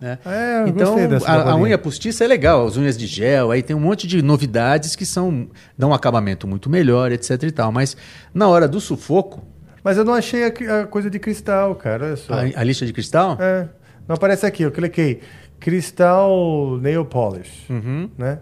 [0.00, 0.18] Né?
[0.24, 3.76] É, eu então, a, a unha postiça é legal, as unhas de gel, aí tem
[3.76, 5.48] um monte de novidades que são
[5.78, 7.70] dão um acabamento muito melhor, etc e tal.
[7.70, 7.96] Mas
[8.32, 9.42] na hora do sufoco,
[9.82, 12.06] Mas eu não achei a, a coisa de cristal, cara.
[12.06, 12.34] Olha só.
[12.34, 13.68] a, a lixa de cristal, É.
[14.06, 15.20] Não aparece aqui, eu cliquei.
[15.64, 17.66] Cristal Nail Polish.
[17.70, 18.08] Uhum.
[18.18, 18.38] Né?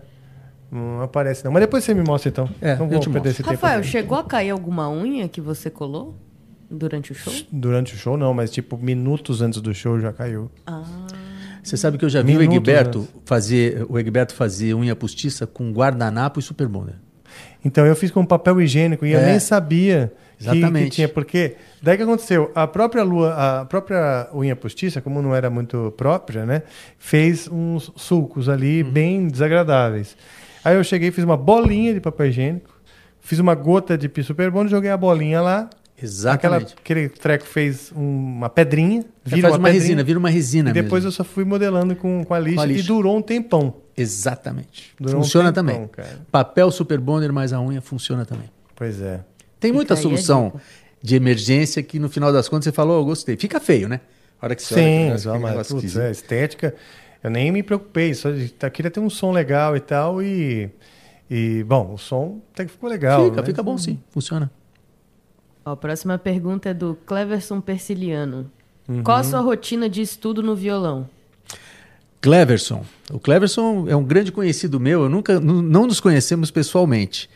[0.71, 1.53] Não aparece não.
[1.53, 2.49] Mas depois você me mostra então.
[2.61, 3.31] É, não eu vou te perder mostro.
[3.31, 3.51] esse tempo.
[3.55, 3.89] Rafael, aqui.
[3.89, 6.17] chegou a cair alguma unha que você colou
[6.71, 7.33] durante o show?
[7.53, 10.51] Durante o show não, mas tipo minutos antes do show já caiu.
[10.67, 10.83] Ah.
[11.63, 13.11] você sabe que eu já vi o Minutos Egberto antes.
[13.25, 16.97] fazer o Egberto fazer unha postiça com guardanapo e super bonder.
[17.65, 19.27] Então eu fiz com papel higiênico e eu É.
[19.27, 20.13] nem sabia
[20.45, 20.91] que- que, Exatamente.
[20.91, 21.09] tinha.
[21.09, 22.51] Porque daí que aconteceu?
[22.55, 26.63] A própria lua, a própria unha postiça, como não era muito própria, né?
[26.99, 28.91] Fez uns sulcos ali Uhum.
[28.91, 30.17] bem desagradáveis.
[30.65, 32.71] Aí eu cheguei, fiz uma bolinha de papel higiênico,
[33.21, 35.69] fiz uma gota de super bom, joguei a bolinha lá.
[36.01, 36.75] Exatamente.
[36.75, 38.01] Aquela, aquele treco fez um-
[38.39, 41.09] uma pedrinha, Você vira faz uma pedrinha, resina, vira uma resina E depois mesmo.
[41.09, 42.83] eu só fui modelando com, com a lixa, Com a lixa.
[42.83, 43.75] e durou um tempão.
[43.97, 44.95] Exatamente.
[44.99, 45.89] Durou um funciona tempão, também.
[45.89, 46.21] cara.
[46.31, 48.49] Papel super bonder mais a unha funciona também.
[48.75, 49.21] Pois é.
[49.63, 50.53] Tem Fica muita solução
[51.01, 53.37] de emergência que no final das contas você falou, oh, gostei.
[53.37, 54.01] Fica feio, né?
[54.41, 56.75] A hora que você olha Sim, negócio, só, aquele mas putz, é, estética.
[57.23, 60.21] Eu nem me preocupei, só de, tá, queria ter um som legal e tal.
[60.21, 60.69] E,
[61.31, 63.25] e bom, o som até que ficou legal.
[63.27, 63.47] Fica, né?
[63.47, 64.51] fica bom sim, funciona.
[65.65, 68.51] Ó, a próxima pergunta é do Cleverson Persiliano.
[68.89, 69.05] Uhum.
[69.05, 71.09] Qual a sua rotina de estudo no violão?
[72.21, 72.85] Cleverson.
[73.13, 75.05] O Cleverson é um grande conhecido meu.
[75.05, 77.31] Eu nunca, nu- não nos conhecemos pessoalmente,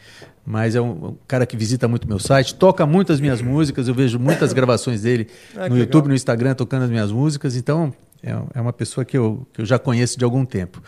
[0.47, 3.89] mas é um, um cara que visita muito meu site, toca muitas minhas músicas.
[3.89, 6.09] Eu vejo muitas gravações dele Ah, no YouTube, legal.
[6.11, 7.57] no Instagram, tocando as minhas músicas.
[7.57, 7.93] Então
[8.23, 10.81] é, é uma pessoa que eu, que eu já conheço de algum tempo.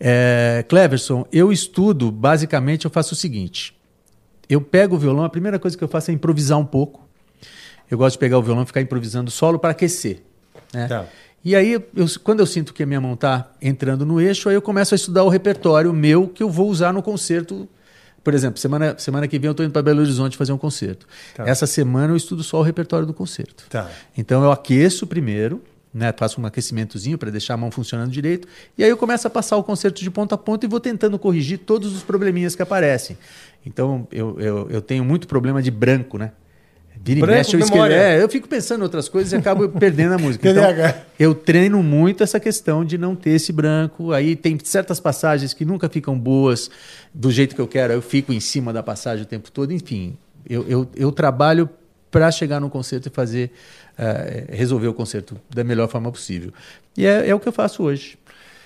[0.00, 3.74] É, Cleverson, eu estudo, basicamente, eu faço o seguinte:
[4.48, 7.02] eu pego o violão, a primeira coisa que eu faço é improvisar um pouco.
[7.90, 10.22] Eu gosto de pegar o violão e ficar improvisando solo para aquecer.
[10.72, 10.88] Né?
[10.88, 11.06] Tá.
[11.44, 11.82] E aí, eu,
[12.22, 14.96] quando eu sinto que a minha mão está entrando no eixo, aí eu começo a
[14.96, 17.68] estudar o repertório meu que eu vou usar no concerto.
[18.24, 21.06] Por exemplo, semana, semana que vem eu estou indo para Belo Horizonte fazer um concerto.
[21.34, 21.46] Tá.
[21.46, 23.64] Essa semana eu estudo só o repertório do concerto.
[23.68, 23.90] Tá.
[24.16, 28.82] Então eu aqueço primeiro, né, faço um aquecimentozinho para deixar a mão funcionando direito, e
[28.82, 31.58] aí eu começo a passar o concerto de ponta a ponta e vou tentando corrigir
[31.58, 33.16] todos os probleminhas que aparecem.
[33.64, 36.32] Então eu, eu, eu tenho muito problema de branco, né?
[37.04, 37.84] Vira e Branco, mexe, eu.
[37.84, 40.48] É, eu fico pensando em outras coisas e acabo perdendo a música.
[40.48, 40.64] Então,
[41.18, 44.10] eu treino muito essa questão de não ter esse branco.
[44.10, 46.70] Aí tem certas passagens que nunca ficam boas
[47.12, 47.92] do jeito que eu quero.
[47.92, 49.70] Eu fico em cima da passagem o tempo todo.
[49.70, 50.16] Enfim,
[50.48, 51.68] eu, eu, eu trabalho
[52.10, 53.50] para chegar no concerto e fazer
[53.98, 56.54] eh, resolver o concerto da melhor forma possível.
[56.96, 58.16] E é, é o que eu faço hoje.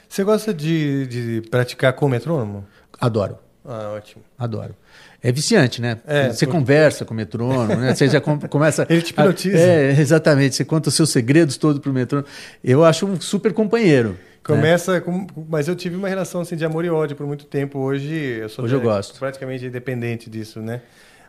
[0.09, 2.65] Você gosta de, de praticar com metrônomo?
[3.01, 3.37] Adoro.
[3.65, 4.23] Ah, ótimo.
[4.39, 4.77] Adoro.
[5.23, 5.99] É viciante, né?
[6.07, 7.95] É, você por- conversa com o metrônomo, né?
[7.95, 8.87] Você já com- começa.
[8.89, 9.59] Ele te hipnotiza.
[9.59, 10.55] É, exatamente.
[10.55, 12.29] Você conta os seus segredos todos pro metrônomo.
[12.63, 14.11] Eu acho um super companheiro.
[14.11, 14.17] né?
[14.45, 15.27] Começa com.
[15.49, 17.79] Mas eu tive uma relação assim, de amor e ódio por muito tempo.
[17.81, 19.19] Hoje eu sou Hoje eu gosto.
[19.19, 20.83] praticamente independente disso, né?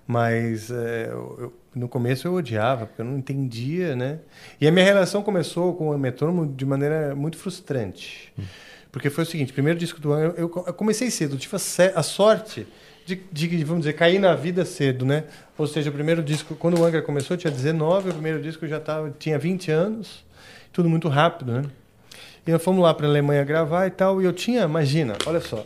[0.07, 4.19] Mas é, eu- no começo eu odiava, porque eu não entendia, né?
[4.59, 8.31] E a minha relação começou com o metrônomo de maneira muito frustrante.
[8.91, 11.99] Porque foi o seguinte: primeiro disco do ano, eu, eu comecei cedo, eu tive a,
[11.99, 12.65] a sorte
[13.15, 15.23] de, de, vamos dizer, cair na vida cedo, né?
[15.57, 18.65] Ou seja, o primeiro disco, quando o Angra começou, eu tinha 19, o primeiro disco
[18.65, 20.23] eu já tava, tinha 20 anos,
[20.71, 21.63] tudo muito rápido, né?
[22.45, 25.41] E nós fomos lá para a Alemanha gravar e tal, e eu tinha, imagina, olha
[25.41, 25.65] só.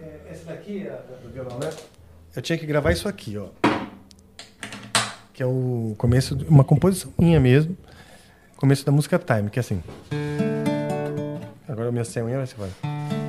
[0.00, 1.70] É, Esse daqui é a- do violão, né?
[2.34, 3.48] Eu tinha que gravar isso aqui, ó.
[5.34, 7.76] Que é o começo, de uma composição minha mesmo.
[8.56, 9.82] Começo da música Time, que é assim.
[11.68, 13.19] Agora a minha senha vai ser vai.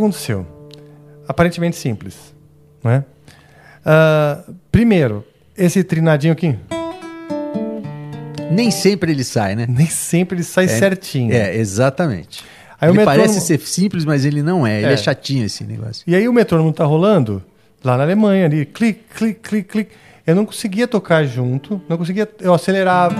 [0.00, 0.46] Aconteceu?
[1.28, 2.34] Aparentemente simples,
[2.82, 3.04] não é?
[3.84, 5.24] Ah, primeiro,
[5.56, 6.56] esse trinadinho aqui.
[8.50, 9.66] Nem sempre ele sai, né?
[9.68, 11.32] Nem sempre ele sai É, certinho.
[11.32, 12.44] É, exatamente.
[12.80, 14.78] Aí o ele metrônomo- parece ser simples, mas ele não é.
[14.78, 14.96] Ele é, É.
[14.96, 16.02] chatinho esse negócio.
[16.06, 17.42] E aí o metrônomo tá rolando
[17.84, 19.90] lá na Alemanha ali, clique, clique, clique, clique.
[20.26, 23.14] Eu não conseguia tocar junto, não conseguia, eu acelerava.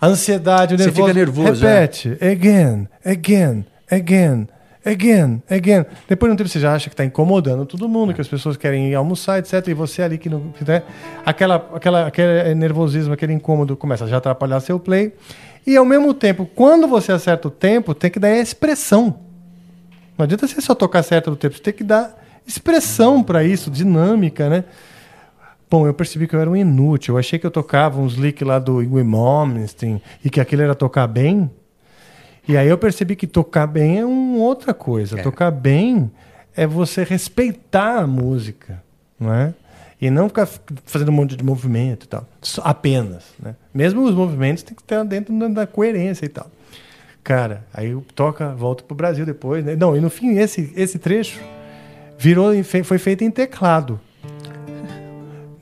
[0.00, 1.06] A ansiedade, o Você nervoso.
[1.08, 4.46] fica nervoso, Repete, again, again, again,
[4.84, 5.84] again, again.
[6.08, 8.56] Depois de um tempo você já acha que tá incomodando todo mundo, que as pessoas
[8.56, 9.66] querem ir almoçar, etc.
[9.68, 10.52] E você ali que não.
[10.66, 10.82] Né?
[11.24, 15.12] Aquela, aquela, aquele nervosismo, aquele incômodo começa a já atrapalhar seu play.
[15.66, 19.18] E ao mesmo tempo, quando você acerta o tempo, tem que dar expressão.
[20.16, 23.70] Não adianta você só tocar certo no tempo, você tem que dar expressão para isso,
[23.70, 24.64] dinâmica, né?
[25.70, 27.14] Bom, eu percebi que eu era um inútil.
[27.14, 30.74] Eu achei que eu tocava uns lick lá do Igor Malmsteen e que aquilo era
[30.74, 31.50] tocar bem.
[32.46, 35.16] E aí eu percebi que tocar bem é uma outra coisa.
[35.22, 36.10] Tocar bem
[36.56, 38.82] é você respeitar a música,
[39.18, 39.54] não é?
[40.00, 40.46] E não ficar
[40.84, 42.28] fazendo um monte de movimento e tal.
[42.62, 43.54] Apenas, né?
[43.72, 46.50] Mesmo os movimentos tem que estar dentro da- coerência e tal.
[47.22, 49.74] Cara, aí toca, volta pro Brasil depois, né?
[49.74, 51.40] Não, e no fim esse esse trecho
[52.18, 52.52] virou
[52.84, 53.98] foi feito em teclado.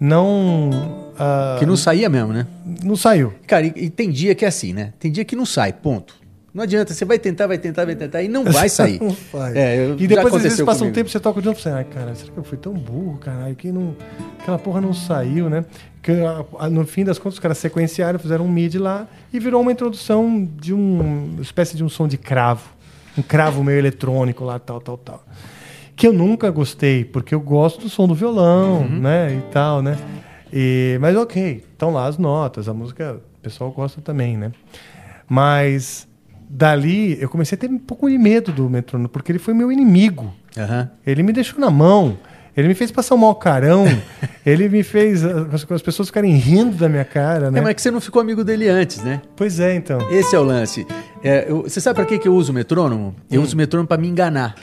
[0.01, 0.71] Não
[1.17, 2.47] ah, Que não saía mesmo, né?
[2.83, 3.33] não saiu.
[3.47, 4.93] Cara, e, e tem dia que é assim, né?
[4.99, 6.22] Tem dia que não sai, ponto.
[6.55, 9.01] Não adianta, você vai tentar, vai tentar, vai tentar e não vai sair.
[9.03, 9.57] Não vai.
[9.57, 11.71] É, eu- e depois, às vezes, passa um tempo, você toca de novo e você,
[11.71, 13.97] ai, cara, será que eu fui tão burro, caralho, que não,
[14.39, 15.65] aquela porra não saiu, né?
[16.03, 19.39] Que a- a- no fim das contas, os caras sequenciaram, fizeram um MIDI lá e
[19.41, 22.69] virou uma introdução de um, uma espécie de um som de cravo.
[23.17, 25.25] Um cravo meio eletrônico lá, tal, tal, tal.
[25.97, 29.01] Que eu nunca gostei, porque eu gosto do som do violão, Uhum.
[29.01, 29.97] né, e tal, né?
[30.53, 34.53] E, mas ok, estão lá as notas, a música, o pessoal gosta também, né?
[35.29, 36.07] Mas
[36.55, 39.73] dali eu comecei a ter um pouco de medo do metrônomo, porque ele foi meu
[39.73, 40.33] inimigo.
[40.57, 40.91] Aham.
[41.07, 42.19] Ele me deixou na mão.
[42.55, 43.87] Ele me fez passar um mau carão.
[44.45, 47.59] ele me fez as, as pessoas ficarem rindo da minha cara, né?
[47.59, 49.23] É, mas é que você não ficou amigo dele antes, né?
[49.35, 49.99] Pois é, então.
[50.11, 50.87] Esse é o lance.
[51.25, 53.17] É, eu- você sabe pra que, que eu uso o metrônomo?
[53.31, 53.45] Eu Hum.
[53.45, 54.55] uso o metrônomo pra me enganar.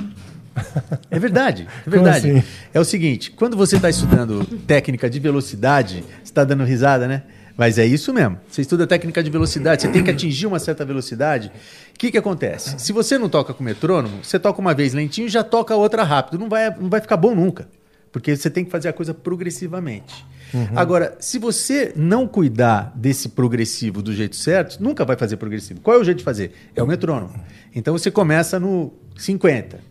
[1.10, 2.30] É verdade, é verdade.
[2.32, 2.44] assim?
[2.74, 7.24] É o seguinte, quando você está estudando técnica de velocidade, você está dando risada, né?
[7.60, 8.40] Mas é isso mesmo.
[8.48, 11.52] Você estuda técnica de velocidade, você tem que atingir uma certa velocidade.
[11.94, 12.80] O que, que acontece?
[12.80, 16.04] Se você não toca com metrônomo, você toca uma vez lentinho e já toca outra
[16.04, 16.40] rápido.
[16.40, 17.68] Não vai, não vai ficar bom nunca.
[18.14, 20.26] Porque você tem que fazer a coisa progressivamente.
[20.54, 20.70] Uhum.
[20.74, 25.82] Agora, se você não cuidar desse progressivo do jeito certo, nunca vai fazer progressivo.
[25.82, 26.54] Qual é o jeito de fazer?
[26.74, 27.44] É o metrônomo.
[27.76, 29.82] Então você começa no 50.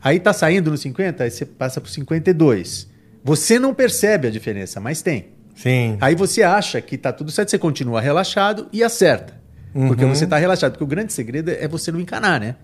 [0.00, 2.86] Aí tá saindo no 50, aí você passa pro 52.
[3.24, 5.36] Você não percebe a diferença, mas tem.
[5.60, 5.96] Sim.
[6.00, 9.34] Aí você acha que tá tudo certo, você continua relaxado e acerta.
[9.72, 10.14] Porque Uhum.
[10.14, 10.72] você tá relaxado.
[10.72, 12.56] Porque o grande segredo é você não encanar, né?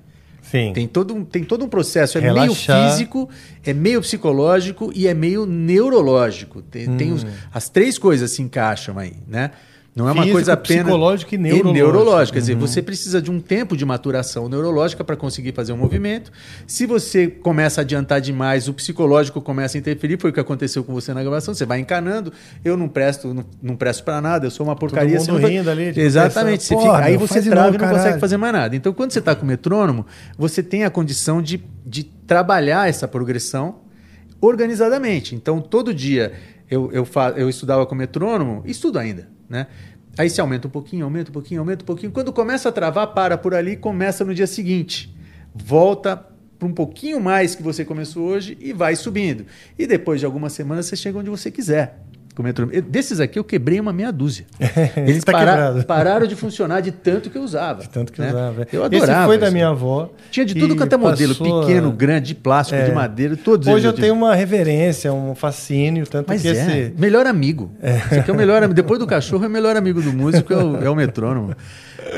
[0.42, 0.72] Sim.
[0.74, 2.18] Tem todo um, tem todo um processo.
[2.18, 2.76] É Relaxar.
[2.76, 3.28] meio físico,
[3.64, 6.62] é meio psicológico e é meio neurológico.
[6.62, 7.28] Tem, tem os- Hum.
[7.52, 9.50] as três coisas se encaixam aí, né?
[9.96, 10.82] Não é uma Físico, coisa apenas.
[10.86, 12.32] psicológico e neurológico.
[12.34, 12.60] Quer dizer, Uhum.
[12.60, 16.32] você precisa de um tempo de maturação neurológica para conseguir fazer um movimento.
[16.66, 20.18] Se você começa a adiantar demais, o psicológico começa a interferir.
[20.20, 21.54] Foi o que aconteceu com você na gravação.
[21.54, 22.32] Você vai encanando.
[22.64, 24.46] Eu não presto, não, não presto para nada.
[24.46, 25.10] Eu sou uma porcaria.
[25.16, 26.64] mundo você não vai- rindo ali, Exatamente.
[26.64, 28.74] Você fica- "Porra, aí você trava novo, e não consegue caralho." fazer mais nada.
[28.74, 30.04] Então, quando você está com o metrônomo,
[30.36, 33.76] você tem a condição de, de trabalhar essa progressão
[34.40, 35.34] organizadamente.
[35.34, 36.32] Então, todo dia
[36.70, 39.68] eu, eu, fa eu estudava com metrônomo, estudo ainda, né?
[40.18, 42.10] Aí você aumenta um pouquinho, aumenta um pouquinho, aumenta um pouquinho.
[42.10, 45.14] Quando começa a travar, para por ali começa no dia seguinte.
[45.54, 46.16] Volta
[46.58, 49.46] para um pouquinho mais que você começou hoje e vai subindo.
[49.78, 52.00] E depois de algumas semanas você chega onde você quiser.
[52.34, 52.82] Com o metrônomo.
[52.82, 54.44] Desses aqui eu quebrei uma meia dúzia.
[54.96, 57.82] Eles Tá para- pararam de funcionar de tanto que eu usava.
[57.86, 58.28] Tanto que né?
[58.30, 58.66] usava.
[58.72, 59.26] Eu Esse adorava.
[59.26, 60.10] foi da minha avó.
[60.32, 62.86] Tinha de tudo quanto é modelo, passou pequeno, grande, de plástico, É.
[62.86, 66.94] de madeira, todos Hoje eu tenho uma reverência, um fascínio, tanto Mas que é, esse.
[66.98, 67.70] melhor amigo.
[68.10, 68.74] Isso aqui é o melhor amigo.
[68.74, 71.54] Depois do cachorro, é o melhor amigo do músico, é o, é o metrônomo.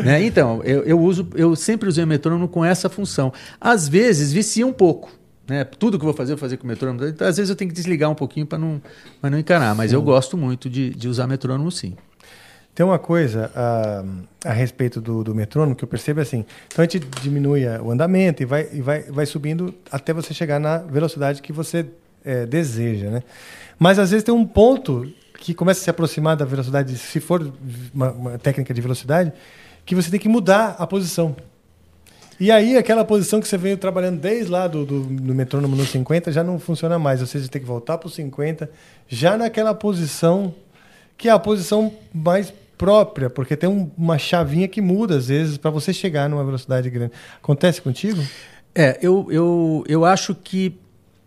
[0.02, 0.22] Né?
[0.24, 3.32] Então, eu, eu uso, eu sempre usei o metrônomo com essa função.
[3.60, 5.10] Às vezes vicia um pouco.
[5.48, 5.64] Né?
[5.64, 7.04] Tudo que eu vou fazer, eu vou fazer com o metrônomo.
[7.06, 8.80] Então, às vezes eu tenho que desligar um pouquinho para não,
[9.20, 9.74] pra não encanar.
[9.74, 9.96] Mas Sim.
[9.96, 11.94] eu gosto muito de, de usar metrônomo sim.
[12.74, 14.04] Tem uma coisa a,
[14.50, 16.44] a respeito do, do metrônomo que eu percebo é assim.
[16.66, 20.34] Então a gente diminui a- o andamento e vai, e vai, vai subindo até você
[20.34, 21.86] chegar na velocidade que você
[22.22, 23.22] é, deseja, né?
[23.78, 27.50] Mas às vezes tem um ponto que começa a se aproximar da velocidade, se for
[27.94, 29.32] uma, uma técnica de velocidade,
[29.86, 31.34] que você tem que mudar a posição.
[32.38, 35.86] E aí aquela posição que você veio trabalhando desde lá do, do, do metrônomo no
[35.86, 37.20] 50 já não funciona mais.
[37.20, 38.70] Ou seja, tem que voltar para o 50
[39.08, 40.54] já naquela posição
[41.16, 45.56] que é a posição mais própria, porque tem um- uma chavinha que muda às vezes
[45.56, 47.12] para você chegar numa velocidade grande.
[47.42, 48.22] Acontece contigo?
[48.74, 50.78] É, eu, eu, eu acho que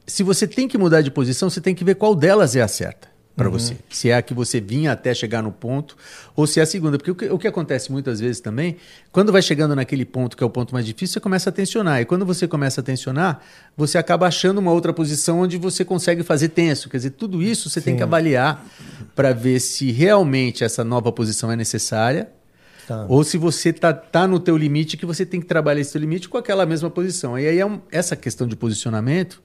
[0.05, 2.67] se você tem que mudar de posição, você tem que ver qual delas é a
[2.67, 3.53] certa para Uhum.
[3.53, 3.77] você.
[3.89, 5.95] Se é a que você vinha até chegar no ponto,
[6.35, 6.97] ou se é a segunda.
[6.97, 8.75] Porque o que, o que acontece muitas vezes também,
[9.13, 12.01] quando vai chegando naquele ponto que é o ponto mais difícil, você começa a tensionar.
[12.01, 13.41] E quando você começa a tensionar,
[13.77, 16.89] você acaba achando uma outra posição onde você consegue fazer tenso.
[16.89, 17.97] Quer dizer, tudo isso você tem Sim.
[17.99, 18.65] que avaliar
[19.15, 22.29] para ver se realmente essa nova posição é necessária
[22.87, 23.05] Tá.
[23.07, 26.01] ou se você tá, tá no teu limite que você tem que trabalhar esse teu
[26.01, 27.37] limite com aquela mesma posição.
[27.37, 29.41] E aí é um- essa questão de posicionamento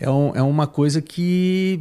[0.00, 1.80] é, um- é uma coisa que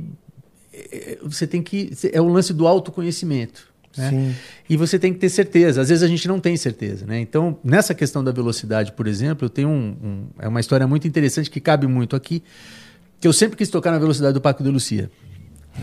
[1.24, 3.68] você tem que é o lance do autoconhecimento.
[3.98, 4.10] Né?
[4.10, 4.36] Sim.
[4.70, 5.82] E você tem que ter certeza.
[5.82, 7.06] Às vezes a gente não tem certeza.
[7.06, 7.20] Né?
[7.20, 11.08] Então, nessa questão da velocidade, por exemplo, eu tenho um, um- é uma história muito
[11.08, 12.44] interessante que cabe muito aqui,
[13.20, 15.10] que eu sempre quis tocar na velocidade do Paco de Lucia.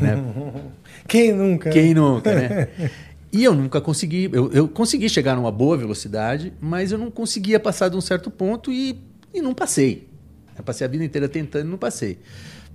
[0.00, 0.16] Né?
[1.08, 1.70] Quem nunca?
[1.70, 2.68] Quem nunca, né?
[3.34, 4.28] E eu nunca consegui.
[4.30, 8.30] Eu, eu consegui chegar numa boa velocidade, mas eu não conseguia passar de um certo
[8.30, 9.00] ponto e,
[9.32, 10.06] e não passei.
[10.54, 12.18] Eu passei a vida inteira tentando e não passei.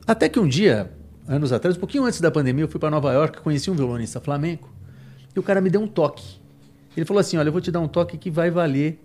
[0.07, 0.89] Até que um dia,
[1.27, 4.19] anos atrás, um pouquinho antes da pandemia, eu fui para Nova York, conheci um violonista
[4.19, 4.71] flamenco,
[5.35, 6.37] e o cara me deu um toque.
[6.95, 8.99] Ele falou assim: Olha, eu vou te dar um toque que vai valer.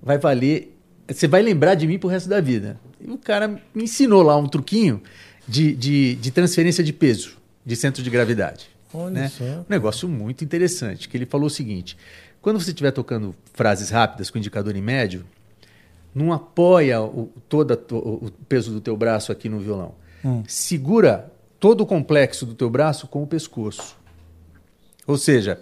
[0.00, 0.76] Vai valer.
[1.08, 2.78] Você vai lembrar de mim pro resto da vida.
[3.00, 5.02] E o cara me ensinou lá um truquinho
[5.46, 7.36] de, de, de transferência de peso,
[7.66, 8.70] de centro de gravidade.
[8.94, 9.28] Olha né?
[9.28, 9.44] só.
[9.44, 11.96] Um negócio muito interessante, que ele falou o seguinte:
[12.40, 15.24] quando você estiver tocando frases rápidas com indicador em médio,
[16.14, 19.94] não apoia o, todo o peso do teu braço aqui no violão.
[20.24, 20.42] Hum.
[20.46, 23.96] Segura todo o complexo do teu braço com o pescoço.
[25.06, 25.58] Ou seja,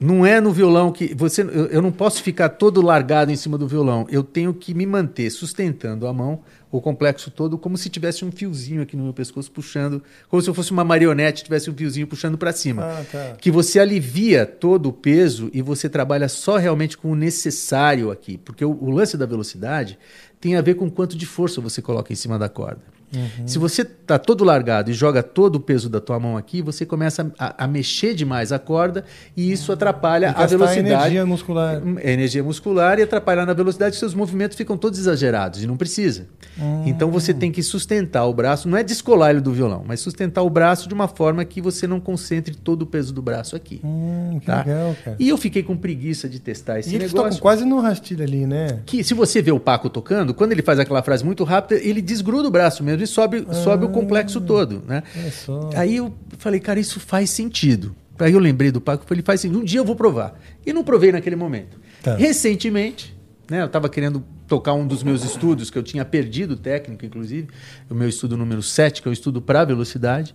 [0.00, 3.58] não é no violão que você eu, eu não posso ficar todo largado em cima
[3.58, 4.06] do violão.
[4.08, 8.30] Eu tenho que me manter sustentando a mão, o complexo todo, como se tivesse um
[8.30, 12.06] fiozinho aqui no meu pescoço puxando, como se eu fosse uma marionete, tivesse um fiozinho
[12.06, 12.84] puxando para cima.
[12.84, 13.36] Ah, tá.
[13.40, 18.38] Que você alivia todo o peso e você trabalha só realmente com o necessário aqui,
[18.38, 19.98] porque o, o lance da velocidade
[20.40, 22.97] tem a ver com quanto de força você coloca em cima da corda.
[23.14, 23.46] Uhum.
[23.46, 26.84] Se você está todo largado e joga todo o peso da tua mão aqui, você
[26.84, 29.04] começa a, a mexer demais a corda
[29.36, 30.80] e isso atrapalha E a velocidade.
[30.80, 31.82] energia muscular.
[32.02, 36.26] É energia muscular e atrapalhar na velocidade, seus movimentos ficam todos exagerados e não precisa.
[36.60, 36.84] Hum.
[36.86, 40.42] Então você tem que sustentar o braço, não é descolar ele do violão, mas sustentar
[40.42, 43.80] o braço de uma forma que você não concentre todo o peso do braço aqui.
[43.84, 44.58] Hum, tá?
[44.58, 45.16] legal, cara.
[45.18, 47.30] E eu fiquei com preguiça de testar esse E eles negócio.
[47.30, 48.80] tocam quase no rastilho ali, né?
[48.84, 52.02] Que se você vê o Paco tocando, quando ele faz aquela frase muito rápida, ele
[52.02, 55.02] desgruda o braço mesmo e sobe, sobe o complexo todo, né?
[55.32, 55.70] Só.
[55.74, 57.94] Aí eu falei, cara, isso faz sentido.
[58.18, 59.60] Aí eu lembrei do Paco, falei, faz sentido.
[59.60, 60.38] Um dia eu vou provar.
[60.66, 61.78] E não provei naquele momento.
[62.02, 62.16] Tá.
[62.16, 63.16] Recentemente,
[63.50, 67.48] né, eu estava querendo tocar um dos meus estudos, que eu tinha perdido técnico, inclusive,
[67.88, 70.34] o meu estudo número 7, que é o estudo para velocidade.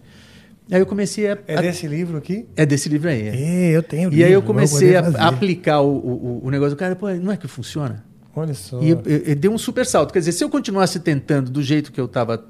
[0.72, 1.38] Aí eu comecei a.
[1.48, 2.46] É a- desse livro aqui?
[2.56, 3.28] É desse livro aí.
[3.28, 3.36] é.
[3.36, 6.76] Ê, eu tenho E aí eu livro, comecei a, a aplicar o, o, o negócio
[6.76, 8.04] do cara, pô, não é que funciona?
[8.36, 8.82] Olha só.
[8.82, 9.02] E eu
[9.36, 10.12] deu um super salto.
[10.12, 12.44] Quer dizer, se eu continuasse tentando do jeito que eu estava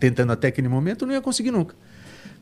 [0.00, 1.74] tentando até aquele momento, eu não ia conseguir nunca.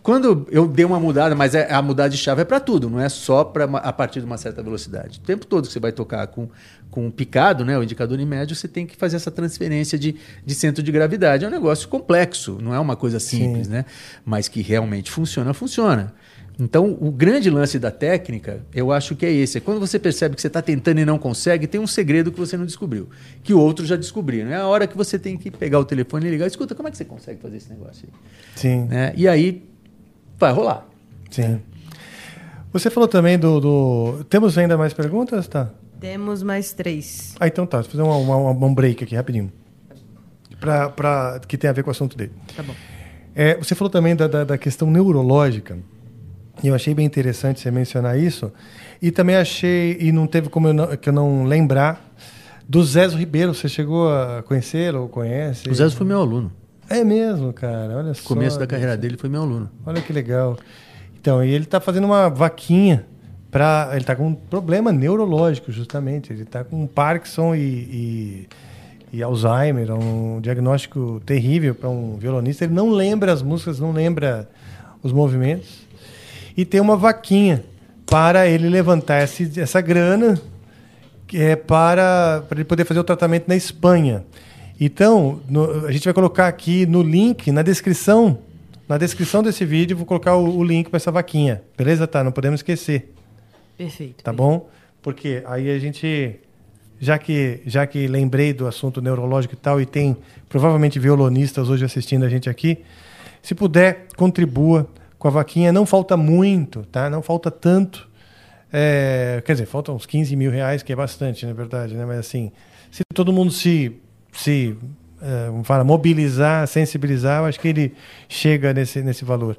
[0.03, 3.01] Quando eu dei uma mudada, mas é- a mudada de chave é para tudo, não
[3.01, 5.19] é só pra, uma- a partir de uma certa velocidade.
[5.19, 6.49] O tempo todo que você vai tocar com,
[6.93, 10.15] com um picado, né, o indicador em médio, você tem que fazer essa transferência de,
[10.45, 11.45] de centro de gravidade.
[11.45, 13.85] É um negócio complexo, não é uma coisa simples, né?
[14.25, 16.15] Mas que realmente funciona, funciona.
[16.59, 19.59] Então, o grande lance da técnica, eu acho que é esse.
[19.59, 22.39] É quando você percebe que você está tentando e não consegue, tem um segredo que
[22.39, 23.11] você não descobriu,
[23.43, 24.49] que outros já descobriram.
[24.51, 26.47] É a hora que você tem que pegar o telefone e ligar.
[26.47, 28.21] Escuta, como é que você consegue fazer esse negócio aí?
[28.57, 28.85] Sim.
[28.87, 29.13] Né?
[29.17, 29.69] E aí,
[30.39, 30.87] vai rolar.
[31.31, 31.61] Sim.
[32.73, 35.47] Você falou também do, do- Temos ainda mais perguntas?
[35.49, 35.71] Tá.
[36.01, 37.35] Temos mais três.
[37.39, 37.83] Ah, então tá.
[37.83, 39.53] Vou fazer uma- uma- um break aqui, rapidinho.
[40.59, 42.33] Pra, pra, que tem a ver com o assunto dele.
[42.57, 42.75] Tá bom.
[43.35, 45.79] É, você falou também da, da, da questão neurológica.
[46.63, 48.53] E eu achei bem interessante você mencionar isso.
[49.01, 52.03] E também achei, e não teve como eu não, que eu não lembrar,
[52.69, 53.55] do Zezo Ribeiro.
[53.55, 55.69] Você chegou a conhecê-lo ou conhece?
[55.69, 56.51] O Zezo foi meu aluno.
[56.89, 57.99] É mesmo, cara.
[57.99, 58.27] Olha só.
[58.29, 59.71] começo da carreira dele foi meu aluno.
[59.85, 60.57] Olha que legal.
[61.21, 63.05] Então, e ele está fazendo uma vaquinha
[63.51, 63.89] para.
[63.93, 66.33] Ele está com um problema neurológico, justamente.
[66.33, 68.49] Ele está com Parkinson e, e,
[69.13, 72.65] e Alzheimer, um diagnóstico terrível para um violonista.
[72.65, 74.49] Ele não lembra as músicas, não lembra
[75.03, 75.86] os movimentos.
[76.57, 77.65] E tem uma vaquinha
[78.09, 80.41] para ele levantar esse, essa grana
[81.27, 84.25] que é para, para ele poder fazer o tratamento na Espanha.
[84.81, 88.39] Então, no- a gente vai colocar aqui no link, na descrição,
[88.89, 91.63] na descrição desse vídeo, vou colocar o, o link para essa vaquinha.
[91.77, 92.07] Beleza?
[92.07, 93.13] Tá, não podemos esquecer,
[93.77, 94.23] Perfeito.
[94.23, 94.69] tá bom?
[95.03, 96.37] Porque aí a gente,
[97.01, 100.17] já que, já que lembrei do assunto neurológico e tal, e tem
[100.49, 102.79] provavelmente violonistas hoje assistindo a gente aqui,
[103.43, 105.73] se puder, contribua com a vaquinha.
[105.73, 107.09] Não falta muito, tá?
[107.11, 108.09] Não falta tanto.
[108.73, 112.05] É, quer dizer, faltam uns 15 mil reais, que é bastante, na verdade, né?
[112.05, 112.53] Mas assim,
[112.91, 113.97] se todo mundo se,
[114.33, 114.77] se
[115.23, 117.95] é, falar, mobilizar, sensibilizar, eu acho que ele
[118.29, 119.57] chega nesse, nesse valor.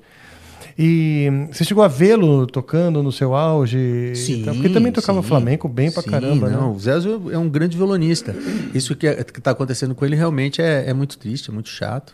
[0.77, 4.13] E você chegou a vê-lo tocando no seu auge?
[4.15, 5.27] Sim, Então, porque também tocava sim.
[5.27, 6.75] flamenco bem pra Sim, caramba, não, né?
[6.75, 8.35] O Zezo é um grande violonista.
[8.75, 12.13] Isso que está acontecendo com ele realmente é, é muito triste, é muito chato.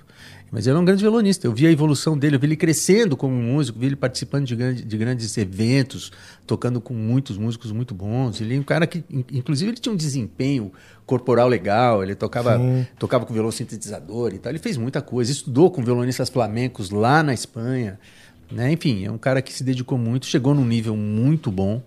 [0.53, 1.47] Mas ele é um grande violonista.
[1.47, 4.55] Eu vi a evolução dele, eu vi ele crescendo como músico, vi ele participando de,
[4.55, 6.11] grande, de grandes eventos,
[6.45, 8.39] tocando com muitos músicos muito bons.
[8.39, 10.71] Ele é um cara que, in- inclusive, ele tinha um desempenho
[11.07, 12.85] corporal legal, ele tocava, Sim.
[12.99, 14.51] tocava com violão sintetizador e tal.
[14.51, 17.99] Ele fez muita coisa, estudou com violonistas flamencos lá na Espanha.
[18.51, 18.71] Né?
[18.71, 21.81] Enfim, é um cara que se dedicou muito, chegou num nível muito bom.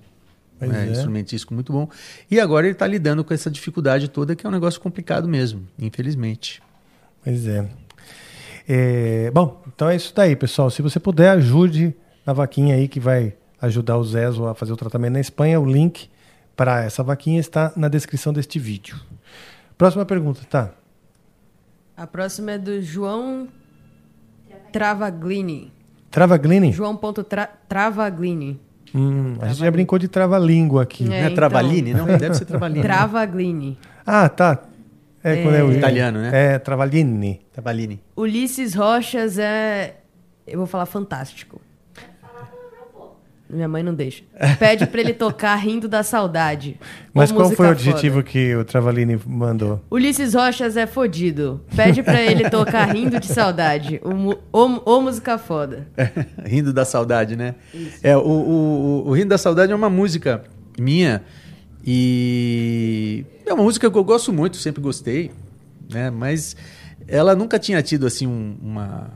[0.61, 0.89] Né?
[0.89, 0.91] é.
[0.91, 1.89] Instrumentístico muito bom.
[2.29, 5.63] E agora ele está lidando com essa dificuldade toda, que é um negócio complicado mesmo,
[5.79, 6.61] infelizmente.
[7.23, 7.69] Pois é.
[8.69, 10.71] É, Bom, então é isso daí, pessoal.
[10.71, 11.95] Se você puder, ajude
[12.27, 15.61] na vaquinha aí que vai ajudar o Zezo a fazer o tratamento na Espanha.
[15.61, 16.09] O link
[16.57, 18.97] para essa vaquinha está na descrição deste vídeo.
[19.79, 20.71] Próxima pergunta, tá?
[21.97, 23.49] A próxima é do João
[24.73, 25.73] Travaglini.
[26.11, 26.73] Travaglini?
[26.73, 28.61] João ponto tra Travaglini.
[28.95, 31.05] Hum, a gente já brincou de trava-língua aqui.
[31.05, 31.35] É, Não é então.
[31.35, 32.07] Travaglini, não?
[32.07, 32.83] Deve ser Travaglini.
[32.83, 33.79] Travaglini.
[34.07, 34.63] Ah, tá.
[35.23, 35.43] É, É.
[35.43, 36.55] quando é o Italiano, né?
[36.55, 37.41] É, Travaglini.
[37.61, 37.99] Travaglini.
[38.15, 39.97] Ulisses Rochas é.
[40.47, 41.59] Eu vou falar fantástico.
[43.49, 44.25] Minha mãe não deixa.
[44.59, 46.79] Pede pra ele tocar Rindo da Saudade.
[47.15, 48.25] Mas qual foi o adjetivo foda.
[48.29, 49.81] que o Travaglini mandou?
[49.89, 51.61] Ulisses Rochas é fodido.
[51.75, 54.01] Pede pra ele tocar Rindo de Saudade.
[54.05, 55.87] O, ô, ô música foda.
[56.45, 57.55] Rindo da Saudade, né?
[58.03, 60.43] É, o, o, o- o Rindo da Saudade é uma música
[60.77, 61.23] minha
[61.87, 65.31] e é uma música que eu gosto muito, sempre gostei,
[65.89, 66.11] né?
[66.11, 66.57] Mas
[67.09, 69.11] ela nunca tinha tido assim um- uma,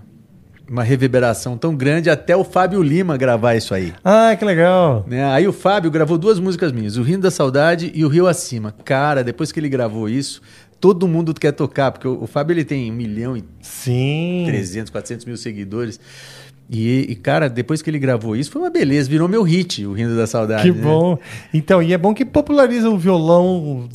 [0.69, 3.93] uma reverberação tão grande até o Fábio Lima gravar isso aí.
[4.05, 5.05] Ah, que legal.
[5.09, 5.25] Né?
[5.33, 8.73] Aí o Fábio gravou duas músicas minhas, o Rindo da Saudade e o Rio Acima.
[8.85, 10.41] Cara, depois que ele gravou isso,
[10.81, 14.45] todo mundo quer tocar, porque o, o Fábio ele tem um milhão e Sim.
[14.47, 15.99] 300, 400 mil seguidores.
[16.73, 19.93] E, e, cara, depois que ele gravou isso, foi uma beleza, virou meu hit, o
[19.93, 20.63] Rindo da Saudade.
[20.63, 20.81] Que né?
[20.85, 21.19] bom.
[21.53, 23.89] Então, e é bom que populariza o violão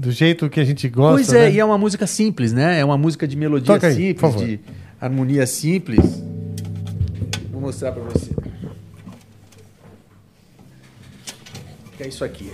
[0.00, 1.16] do jeito que a gente gosta.
[1.16, 1.52] Pois é, né?
[1.52, 2.80] e é uma música simples, né?
[2.80, 4.46] É uma música de melodia Toca aí, simples, favor.
[4.46, 4.58] de
[4.98, 6.22] harmonia simples.
[7.50, 8.30] Vou mostrar pra você.
[11.98, 12.50] Que é isso aqui.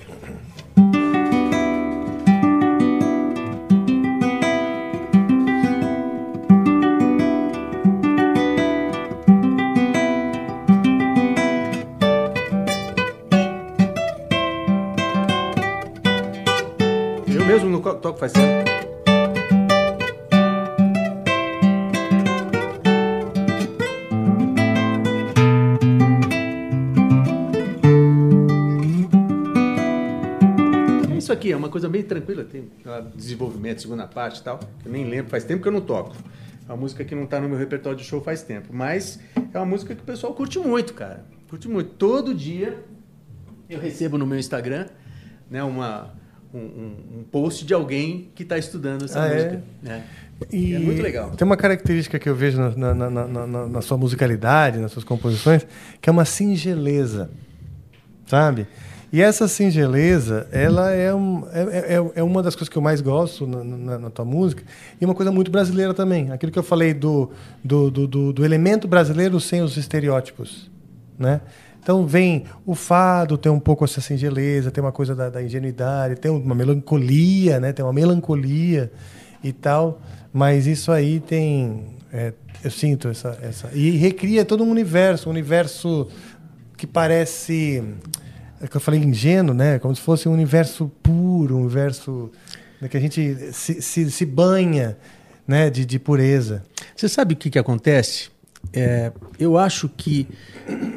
[17.95, 18.71] Toco faz tempo.
[31.13, 34.61] É isso aqui, é uma coisa bem tranquila, tem lá, desenvolvimento, segunda parte e tal.
[34.85, 36.17] Eu nem lembro, faz tempo que eu não toco.
[36.69, 38.69] É uma música que não tá no meu repertório de show faz tempo.
[38.73, 39.21] Mas
[39.55, 41.25] é uma música que o pessoal curte muito, cara.
[41.49, 41.91] Curte muito.
[41.91, 42.85] Todo dia
[43.69, 44.87] eu recebo no meu Instagram
[45.51, 46.13] né, uma,
[46.59, 49.35] um, um- post de alguém que está estudando essa Ah, é?
[49.35, 49.63] música.
[49.83, 50.05] né?
[50.53, 51.31] E é muito legal.
[51.31, 54.93] Tem uma característica que eu vejo na, na- na- na- na- na sua musicalidade, nas
[54.93, 55.67] suas composições,
[56.01, 57.31] que é uma singeleza,
[58.27, 58.67] sabe?
[59.13, 63.01] E essa singeleza, ela é, um- é, é- é uma das coisas que eu mais
[63.01, 64.63] gosto na, na- na tua música,
[65.01, 66.31] e uma coisa muito brasileira também.
[66.33, 67.31] Aquilo que eu falei do,
[67.65, 70.71] do, do, do- do elemento brasileiro sem os estereótipos,
[71.19, 71.41] né?
[71.87, 76.17] Então vem o fado, tem um pouco essa singeleza, tem uma coisa da, da ingenuidade,
[76.17, 77.73] tem uma melancolia, né?
[77.73, 78.91] Tem uma melancolia
[79.41, 82.33] e tal, mas isso aí tem, é,
[82.65, 86.09] eu sinto essa, essa e recria todo um universo, um universo
[86.77, 87.85] que parece,
[88.61, 89.79] é que eu falei ingênuo, né?
[89.79, 92.33] Como se fosse um universo puro, um universo
[92.81, 94.99] né, que a gente se, se, se banha,
[95.47, 95.71] né?
[95.71, 96.65] De, de pureza.
[96.97, 98.29] Você sabe o que, que acontece?
[98.73, 100.27] É, eu acho que,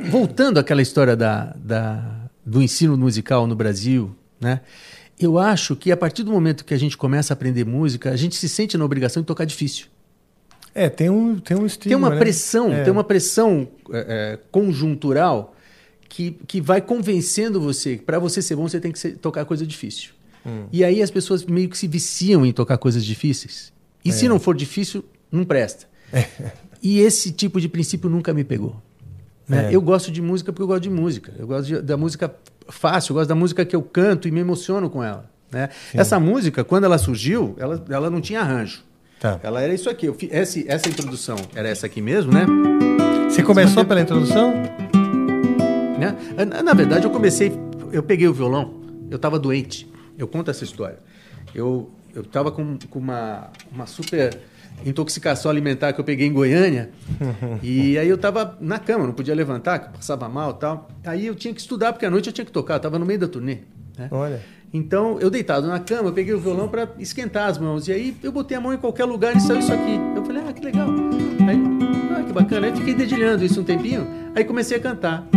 [0.09, 4.61] voltando àquela história da, da- do ensino musical no Brasil, né?
[5.19, 8.15] eu acho que a partir do momento que a gente começa a aprender música, a
[8.15, 9.87] gente se sente na obrigação de tocar difícil.
[10.73, 11.97] É, tem um, tem um Tem estímulo.
[12.05, 12.17] uma né?
[12.19, 12.83] pressão, É.
[12.83, 15.55] tem uma pressão é, é, conjuntural
[16.07, 19.43] que, que vai convencendo você que para você ser bom você tem que ser- tocar
[19.45, 20.11] coisa difícil.
[20.45, 20.67] Hum.
[20.71, 23.73] E aí as pessoas meio que se viciam em tocar coisas difíceis.
[24.05, 24.29] E se É.
[24.29, 25.85] não for difícil, não presta.
[26.81, 28.75] E esse tipo de princípio nunca me pegou.
[29.47, 29.69] né?
[29.69, 29.75] É.
[29.75, 31.33] Eu gosto de música porque eu gosto de música.
[31.37, 32.33] Eu gosto de- da música
[32.69, 35.29] fácil, eu gosto da música que eu canto e me emociono com ela.
[35.51, 35.69] né?
[35.95, 38.83] Essa música, quando ela surgiu, ela, ela não tinha arranjo.
[39.19, 39.39] Tá.
[39.41, 40.05] Ela era isso aqui.
[40.05, 42.45] Eu esse- essa introdução era essa aqui mesmo, né?
[43.27, 44.53] Você começou pela introdução?
[45.97, 46.15] né?
[46.47, 47.51] Na, na verdade, eu comecei,
[47.91, 48.75] eu peguei o violão,
[49.09, 49.89] eu estava doente.
[50.17, 50.99] Eu conto essa história.
[51.53, 54.39] Eu eu estava com, com uma, uma super
[54.85, 56.89] intoxicação alimentar que eu peguei em Goiânia.
[57.63, 60.89] e aí eu estava na cama, não podia levantar, que passava mal tal.
[61.05, 63.05] Aí eu tinha que estudar, porque à noite eu tinha que tocar, eu estava no
[63.05, 63.59] meio da turnê.
[63.97, 64.07] né?
[64.11, 64.41] Olha.
[64.71, 67.87] Então, eu deitado na cama, eu peguei o violão para esquentar as mãos.
[67.87, 69.99] E aí eu botei a mão em qualquer lugar e saiu isso aqui.
[70.15, 70.87] Eu falei, ah, que legal.
[71.47, 71.59] Aí,
[72.15, 72.67] ah, que bacana.
[72.67, 74.07] Aí fiquei dedilhando isso um tempinho.
[74.35, 75.27] Aí comecei a cantar.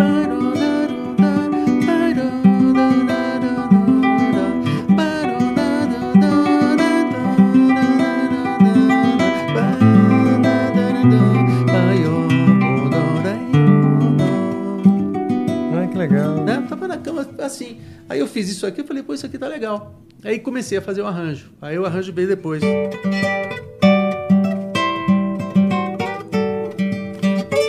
[17.47, 17.81] Assim.
[18.09, 20.01] Aí eu fiz isso aqui, eu falei, pô, isso aqui tá legal.
[20.25, 21.51] Aí comecei a fazer o arranjo.
[21.61, 22.62] Aí o arranjo veio depois.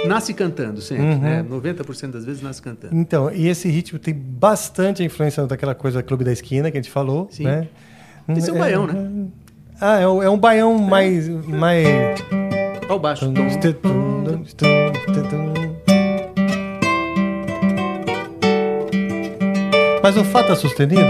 [0.07, 1.19] Nasce cantando sempre, Uhum.
[1.19, 1.43] né?
[1.49, 2.95] 90% das vezes nasce cantando.
[2.95, 6.91] Então, e esse ritmo tem bastante influência daquela coisa Clube da Esquina que a gente
[6.91, 7.45] falou, Sim.
[7.45, 7.67] né?
[8.29, 9.27] Esse é o baião, né?
[9.81, 11.27] Ah, é, um- é um baião mais...
[11.29, 11.87] mais...
[12.87, 13.25] Olha o baixo.
[20.03, 21.01] Mas o Fá tá sustenido?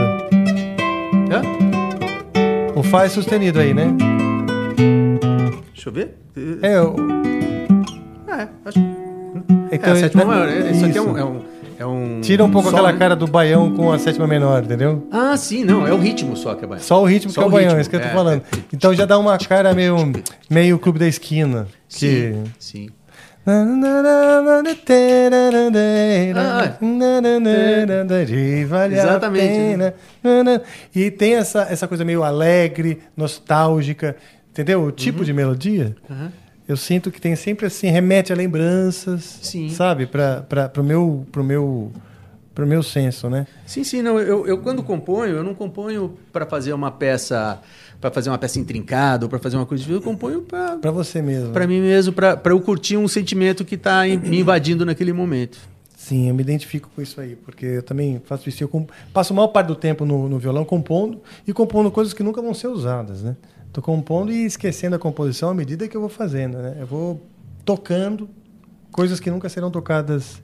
[1.31, 1.41] Hã?
[2.75, 3.88] O Fá é sustenido aí, né?
[5.73, 6.15] Deixa eu ver.
[6.61, 6.95] É, o...
[8.27, 8.80] É, acho
[9.72, 10.47] Então, é, a sétima ele- maior.
[10.47, 11.17] é- Isso aqui é um, Isso.
[11.17, 11.41] é um,
[11.80, 12.97] é um Tira um pouco aquela né?
[12.99, 15.07] cara do baião com a sétima menor, entendeu?
[15.11, 15.88] Ah, sim, não.
[15.88, 16.83] É o ritmo só que é baião.
[16.83, 18.13] Só o ritmo Só que é o baião, ritmo, é isso que eu tô é.
[18.13, 18.43] falando.
[18.72, 19.95] Então já dá uma cara meio,
[20.49, 21.67] meio Clube da Esquina.
[21.89, 22.35] Que...
[22.59, 22.89] Sim,
[28.25, 28.65] sim.
[28.65, 29.93] Vale a Exatamente, né?
[30.95, 34.15] E tem essa, essa coisa meio alegre, nostálgica,
[34.49, 34.83] entendeu?
[34.83, 35.95] O tipo de melodia.
[36.09, 36.31] Aham.
[36.65, 39.69] Eu sinto que tem sempre assim, remete a lembranças, Sim.
[39.69, 40.05] sabe?
[40.07, 41.91] Para o meu, pro meu,
[42.55, 43.45] pro meu senso, né?
[43.65, 44.17] Sim, sim, não.
[44.17, 47.59] Eu, eu quando componho, eu não componho para fazer uma peça,
[48.03, 49.90] para fazer uma peça intrincada ou para fazer uma coisa.
[49.90, 51.53] Eu componho para Para você mesmo.
[51.53, 55.57] para mim mesmo, para eu curtir um sentimento que está me invadindo naquele momento.
[55.95, 58.61] Sim, eu me identifico com isso aí, porque eu também faço isso.
[58.61, 62.14] Eu comp- passo a maior parte do tempo no, no violão compondo e compondo coisas
[62.14, 63.38] que nunca vão ser usadas, né?
[63.72, 66.75] Tô compondo e esquecendo a composição à medida que eu vou fazendo, né?
[66.77, 67.22] Eu vou
[67.64, 68.27] tocando
[68.91, 70.41] coisas que nunca serão tocadas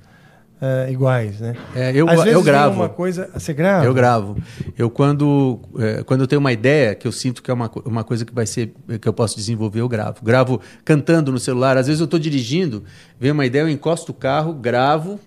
[0.62, 1.56] eh, iguais, né?
[1.76, 2.76] É, eu, Às eu vezes vem gravo.
[2.80, 3.86] uma coisa, você grava?
[3.86, 4.38] Eu gravo.
[4.78, 8.04] Eu quando, é, quando eu tenho uma ideia que eu sinto que é uma, uma
[8.04, 10.24] coisa que vai ser que eu posso desenvolver, eu gravo.
[10.24, 11.78] Gravo cantando no celular.
[11.78, 12.84] Às vezes eu estou dirigindo,
[13.20, 15.20] vem uma ideia, eu encosto o carro, gravo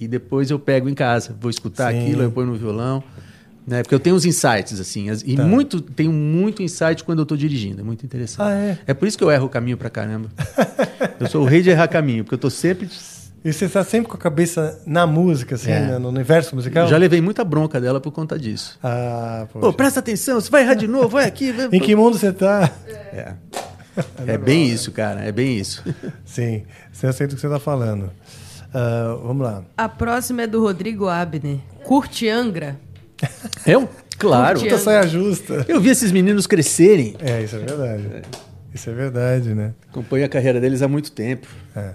[0.00, 1.36] e depois eu pego em casa.
[1.40, 2.00] Vou escutar Sim.
[2.00, 3.02] aquilo, eu ponho no violão.
[3.66, 3.82] Né?
[3.82, 5.44] Porque eu tenho uns insights, assim, as- e Tá.
[5.44, 8.48] muito, tenho muito insight quando eu tô dirigindo, é muito interessante.
[8.48, 8.94] Ah, é?
[8.94, 10.30] por isso que eu erro o caminho pra caramba.
[11.20, 12.88] eu sou o rei de errar caminho, porque eu tô sempre.
[13.44, 15.80] E você está sempre com a cabeça na música, assim, É.
[15.80, 16.88] né, no universo musical?
[16.88, 18.78] Já levei muita bronca dela por conta disso.
[18.82, 19.60] Ah, pô.
[19.60, 21.52] Pô, presta atenção, você vai errar de novo, vai aqui.
[21.52, 21.68] Vai...
[21.72, 22.70] Em que mundo você tá?
[23.12, 23.34] É.
[24.26, 25.82] É bem isso, cara, é bem isso.
[26.24, 28.10] Sim, você aceita o que você está falando.
[28.74, 29.62] Ah, vamos lá.
[29.76, 31.58] A próxima é do Rodrigo Abner.
[31.84, 32.76] Curte Angra.
[33.66, 33.88] Eu?
[34.18, 34.60] Claro.
[34.60, 35.64] Puta saia justa.
[35.68, 37.16] Eu vi esses meninos crescerem.
[37.20, 38.04] É, isso é verdade.
[38.74, 39.72] Isso é verdade, né?
[39.90, 41.48] Acompanho a carreira deles há muito tempo.
[41.74, 41.94] É.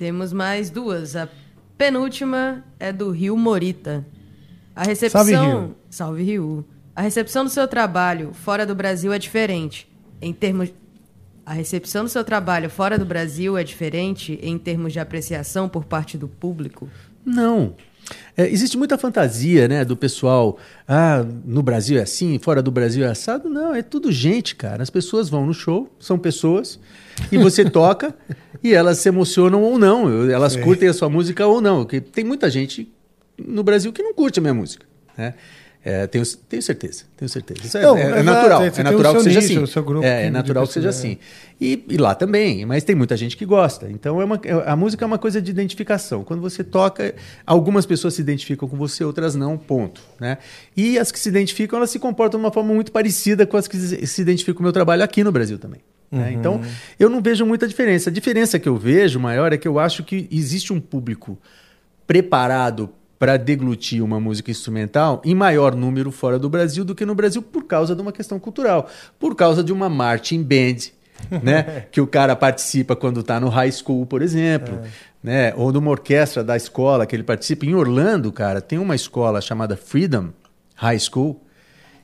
[0.00, 1.14] Temos mais duas.
[1.14, 1.28] A
[1.76, 4.02] penúltima é do Rio Morita.
[4.74, 5.26] A recepção.
[5.26, 5.76] Salve, Rio.
[5.90, 6.64] Salve, Rio.
[6.96, 9.86] A recepção do seu trabalho fora do Brasil é diferente.
[10.18, 10.72] Em termos.
[11.44, 15.84] A recepção do seu trabalho fora do Brasil é diferente em termos de apreciação por
[15.84, 16.88] parte do público?
[17.22, 17.74] Não.
[18.36, 20.58] É, existe muita fantasia, né, do pessoal.
[20.86, 23.48] Ah, no Brasil é assim, fora do Brasil é assado.
[23.48, 24.82] Não, é tudo gente, cara.
[24.82, 26.78] As pessoas vão no show, são pessoas,
[27.30, 28.14] e você toca
[28.62, 30.30] e elas se emocionam ou não.
[30.30, 30.62] Elas Sim.
[30.62, 31.84] curtem a sua música ou não.
[31.84, 32.92] Porque tem muita gente
[33.38, 34.86] no Brasil que não curte a minha música.
[35.16, 35.34] Né?
[35.82, 37.60] É, tenho, tenho certeza, tenho certeza.
[37.64, 38.62] Isso é, Não, é- é exato, natural.
[38.64, 39.82] É tem o natural que seja nicho, assim.
[39.82, 41.16] grupo é, é natural que seja assim.
[41.58, 43.90] E, e lá também, mas tem muita gente que gosta.
[43.90, 46.22] Então é uma, é- a música é uma coisa de identificação.
[46.22, 47.14] Quando você toca,
[47.46, 50.02] algumas pessoas se identificam com você, outras não, ponto.
[50.20, 50.36] Né?
[50.76, 53.66] E as que se identificam, elas se comportam de uma forma muito parecida com as
[53.66, 55.80] que se se identificam com o meu trabalho aqui no Brasil também.
[56.12, 56.24] né?
[56.26, 56.32] Uhum.
[56.38, 56.60] Então,
[56.98, 58.10] eu não vejo muita diferença.
[58.10, 61.38] A diferença que eu vejo maior é que eu acho que existe um público
[62.06, 67.14] preparado para deglutir uma música instrumental em maior número fora do Brasil do que no
[67.14, 70.88] Brasil por causa de uma questão cultural, por causa de uma marching band,
[71.42, 74.80] né, que o cara participa quando está no high school, por exemplo,
[75.22, 77.66] né, ou numa orquestra da escola que ele participa.
[77.66, 80.30] Em Orlando, cara, tem uma escola chamada Freedom
[80.74, 81.44] High School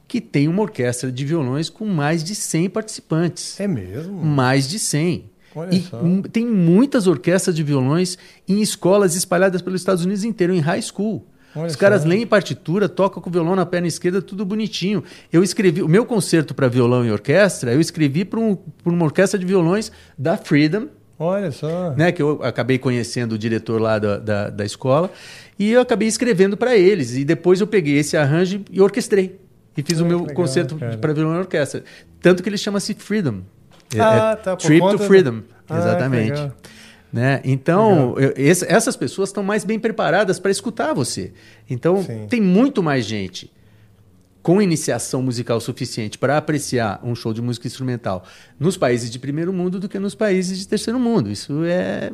[0.07, 3.59] que tem uma orquestra de violões com mais de 100 participantes.
[3.59, 4.23] É mesmo?
[4.23, 5.31] Mais de 100.
[5.57, 6.01] Olha só.
[6.02, 10.83] m- tem muitas orquestras de violões em escolas espalhadas pelos Estados Unidos inteiro, em high
[10.83, 11.26] school.
[11.55, 12.09] Olha Os caras só.
[12.09, 15.02] leem partitura, tocam com o violão na perna esquerda, tudo bonitinho.
[15.33, 19.39] Eu escrevi, o meu concerto para violão e orquestra, eu escrevi para um, uma orquestra
[19.41, 21.94] de violões da Freedom, Olha só.
[21.97, 25.10] né, que eu acabei conhecendo o diretor lá da, da, da escola,
[25.59, 27.17] e eu acabei escrevendo para eles.
[27.17, 29.41] E depois eu peguei esse arranjo e orquestrei.
[29.75, 31.83] E fiz o meu legal, concerto para violão e orquestra.
[32.20, 33.41] Tanto que ele chama-se Freedom.
[33.94, 35.42] É- Ah, é tá, por Trip to do- Freedom.
[35.68, 36.31] Ah, que Exatamente.
[36.32, 36.52] legal.
[37.12, 37.40] Né?
[37.44, 41.32] Então, eu- esse- essas pessoas estão mais bem preparadas para escutar você.
[41.70, 42.26] Então, Sim.
[42.28, 43.50] tem muito mais gente
[44.42, 48.24] com iniciação musical suficiente para apreciar um show de música instrumental
[48.60, 51.31] nos países de primeiro mundo do que nos países de terceiro mundo.
[51.31, 52.12] Isso é,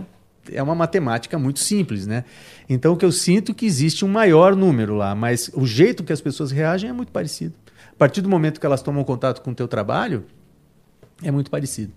[0.53, 2.25] é uma matemática muito simples, né?
[2.69, 6.05] Então, o que eu sinto é que existe um maior número lá, mas o jeito
[6.05, 7.55] que as pessoas reagem é muito parecido.
[7.91, 10.25] A partir do momento que elas tomam contato com o teu trabalho,
[11.23, 11.93] é muito parecido.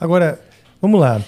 [0.00, 0.40] Agora,
[0.80, 1.20] vamos lá.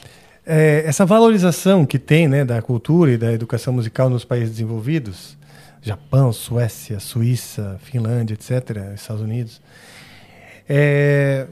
[0.47, 5.37] É, essa valorização que tem né, da cultura e da educação musical nos países desenvolvidos,
[5.81, 9.61] Japão, Suécia, Suíça, Finlândia, etc., Estados Unidos,
[10.69, 11.47] é,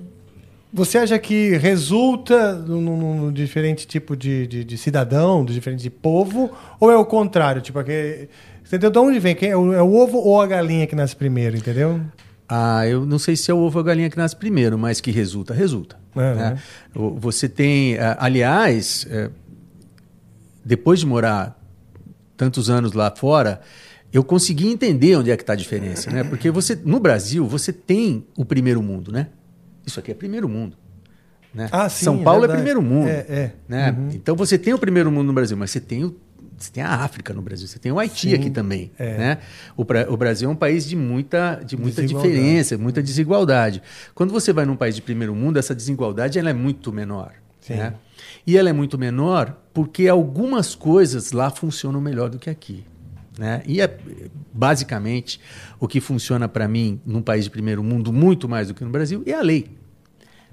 [0.73, 5.91] você acha que resulta num, num- diferente tipo de, de, de cidadão, de diferente de
[5.91, 7.61] povo, ou é o contrário?
[7.61, 8.29] Tipo, aquele,
[8.67, 9.37] entendeu de onde vem?
[9.43, 12.01] É, o, é o ovo ou a galinha que nasce primeiro, entendeu?
[12.55, 15.01] Ah, eu não sei se é o ovo ou a galinha que nasce primeiro, mas
[15.01, 15.97] que resulta, resulta.
[16.15, 16.59] É, né?
[16.95, 19.31] O- Você tem, ah, aliás, eh,
[20.65, 21.59] depois de morar
[22.37, 23.61] tantos anos lá fora,
[24.13, 26.23] eu consegui entender onde é que está a diferença, né?
[26.25, 29.29] Porque você, no Brasil, você tem o primeiro mundo, né?
[29.87, 30.77] Isso aqui é primeiro mundo.
[31.55, 31.69] Né?
[31.73, 32.59] Ah, sim, São é Paulo é, verdade.
[32.63, 33.09] primeiro mundo.
[33.09, 33.53] É, é.
[33.69, 33.91] Né?
[33.91, 34.09] Uhum.
[34.13, 36.15] Então você tem o primeiro mundo no Brasil, mas você tem, o,
[36.63, 38.91] você tem a África no Brasil, você tem o Haiti Sim, aqui também.
[38.99, 39.19] é.
[39.19, 39.39] Né?
[39.77, 43.83] O, o Brasil é um país de muita, de muita diferença, muita desigualdade.
[44.15, 47.33] Quando você vai num país de primeiro mundo, essa desigualdade ela é muito menor.
[47.69, 47.95] Né?
[48.47, 52.85] E ela é muito menor porque algumas coisas lá funcionam melhor do que aqui.
[53.39, 53.63] Né?
[53.67, 53.99] E é,
[54.53, 55.41] basicamente
[55.81, 58.91] o que funciona para mim num país de primeiro mundo muito mais do que no
[58.91, 59.71] Brasil é a lei.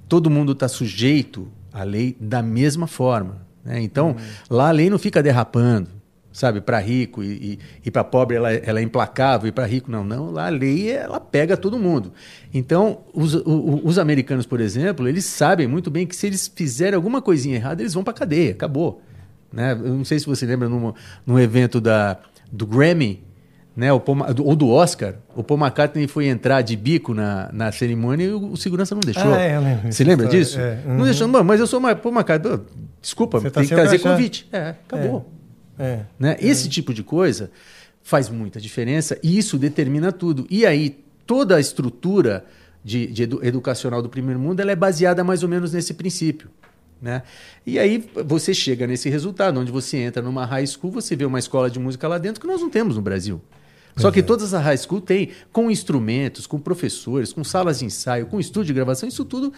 [0.08, 3.46] Todo mundo está sujeito à lei da mesma forma.
[3.64, 3.82] né?
[3.82, 4.16] Então,
[4.50, 5.90] lá a lei não fica derrapando,
[6.32, 9.90] sabe, para rico e, e, e para pobre ela, ela é implacável e para rico
[9.92, 10.04] não.
[10.04, 12.12] Não, lá a lei ela pega todo mundo.
[12.54, 16.96] Então, os, o- os americanos, por exemplo, eles sabem muito bem que se eles fizerem
[16.96, 19.02] alguma coisinha errada, eles vão para cadeia, acabou.
[19.52, 19.72] Né?
[19.74, 20.94] Eu não sei se você lembra num,
[21.26, 22.18] num evento da,
[22.52, 23.24] do Grammy,
[23.76, 27.72] né, o Paul ou do Oscar, o Paul McCartney foi entrar de bico na, na
[27.72, 29.34] cerimônia e o, o segurança não deixou.
[29.34, 30.60] Ah, é, eu lembro Você lembra disso?
[30.60, 31.04] é, Não uhum.
[31.06, 32.60] deixou, "Mano, mas eu sou uma, Paul McCartney.
[33.02, 34.12] Desculpa, tá tem que trazer encaixar.
[34.18, 34.48] convite.
[34.52, 35.26] É, acabou.
[35.36, 35.39] É.
[36.20, 36.38] Né?
[36.40, 37.50] Esse tipo de coisa
[38.04, 40.46] faz muita diferença e isso determina tudo.
[40.50, 42.46] E aí, toda a estrutura
[42.84, 46.50] de, de edu- educacional do primeiro mundo ela é baseada mais ou menos nesse princípio.
[47.02, 47.24] Né?
[47.66, 51.40] E aí você chega nesse resultado, onde você entra numa high school, você vê uma
[51.40, 53.42] escola de música lá dentro que nós não temos no Brasil.
[53.96, 58.28] Só que todas as high school têm com instrumentos, com professores, com salas de ensaio,
[58.28, 59.52] com estúdio de gravação, isso tudo.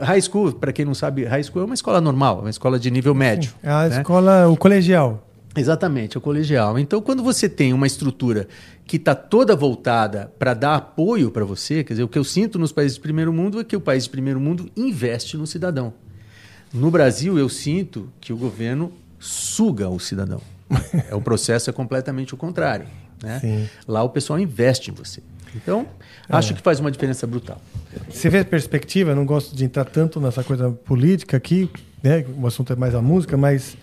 [0.00, 2.90] High school, para quem não sabe, high school é uma escola normal, uma escola de
[2.90, 3.52] nível médio.
[3.62, 3.96] É a né?
[3.96, 5.26] escola, o colegial.
[5.58, 6.78] Exatamente, é o colegial.
[6.78, 8.46] Então, quando você tem uma estrutura
[8.86, 12.58] que está toda voltada para dar apoio para você, quer dizer, o que eu sinto
[12.58, 15.92] nos países de primeiro mundo é que o país de primeiro mundo investe no cidadão.
[16.72, 20.40] No Brasil, eu sinto que o governo suga o cidadão.
[21.10, 22.86] é, o processo é completamente o contrário.
[23.22, 23.68] Né?
[23.86, 25.22] Lá o pessoal investe em você.
[25.54, 25.86] Então,
[26.28, 27.60] acho que faz uma diferença brutal.
[28.08, 31.70] Você vê a perspectiva, eu não gosto de entrar tanto nessa coisa política aqui,
[32.02, 32.24] né?
[32.38, 33.76] O assunto é mais a música, mas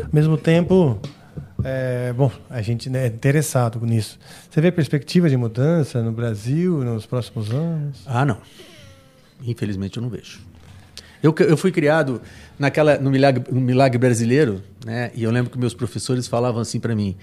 [0.00, 0.98] ao mesmo tempo,
[1.64, 4.18] é, bom, a gente né, é interessado nisso.
[4.50, 8.02] Você vê perspectiva de mudança no Brasil nos próximos anos?
[8.06, 8.38] Ah, não.
[9.42, 10.40] Infelizmente eu não vejo.
[11.22, 12.20] Eu, eu fui criado
[12.58, 15.10] naquela no milagre, no milagre brasileiro, né?
[15.14, 17.16] E eu lembro que meus professores falavam assim para mim: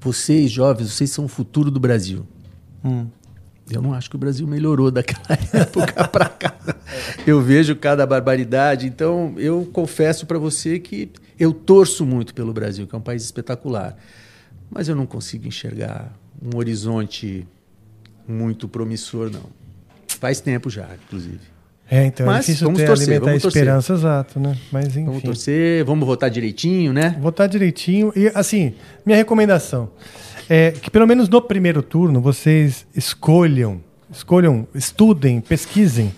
[0.00, 2.26] vocês jovens, vocês são o futuro do Brasil.
[2.84, 3.06] Hum.
[3.70, 6.54] Eu não acho que o Brasil melhorou daquela época para cá.
[7.26, 8.86] Eu vejo cada barbaridade.
[8.86, 13.22] Então, eu confesso para você que eu torço muito pelo Brasil, que é um país
[13.22, 13.96] espetacular.
[14.70, 17.46] Mas eu não consigo enxergar um horizonte
[18.26, 19.44] muito promissor, não.
[20.08, 21.40] Faz tempo já, inclusive.
[21.88, 23.62] É, então é Mas difícil vamos ter, torcer, alimentar a vamos torcer.
[23.62, 24.58] esperança, exato, né?
[24.72, 25.04] Mas enfim.
[25.04, 27.16] Vamos torcer, vamos votar direitinho, né?
[27.20, 28.12] Votar direitinho.
[28.16, 28.74] E, assim,
[29.04, 29.90] minha recomendação
[30.48, 36.12] é que, pelo menos no primeiro turno, vocês escolham, escolham, estudem, pesquisem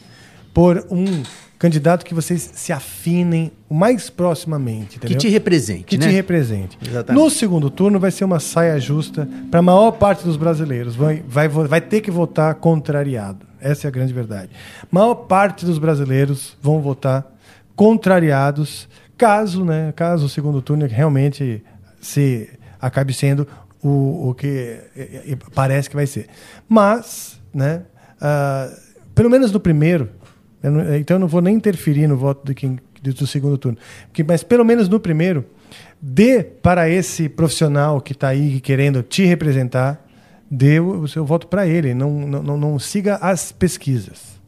[0.55, 1.23] por um
[1.59, 4.99] candidato que vocês se afinem o mais proximamente.
[4.99, 5.19] Que entendeu?
[5.19, 6.07] te represente, Que né?
[6.07, 6.79] te represente.
[6.81, 7.23] Exatamente.
[7.23, 10.95] No segundo turno vai ser uma saia justa para a maior parte dos brasileiros.
[10.95, 13.45] Vai, vai, vai ter que votar contrariado.
[13.61, 14.51] Essa é a grande verdade.
[14.91, 17.27] maior parte dos brasileiros vão votar
[17.75, 21.63] contrariados, caso, né, caso o segundo turno realmente
[22.01, 22.49] se
[22.81, 23.47] acabe sendo
[23.83, 24.79] o, o que
[25.55, 26.27] parece que vai ser.
[26.69, 27.83] Mas, né,
[28.21, 28.69] ah,
[29.15, 30.11] pelo menos no primeiro,
[30.63, 33.57] eu não- então eu não vou nem interferir no voto do, quem, do, do segundo
[33.59, 33.79] turno,
[34.09, 35.45] Porque- mas pelo menos no primeiro,
[36.01, 40.05] dê para esse profissional que está aí querendo te representar,
[40.51, 44.39] dê o, o seu voto para ele, não, não, não, siga as pesquisas.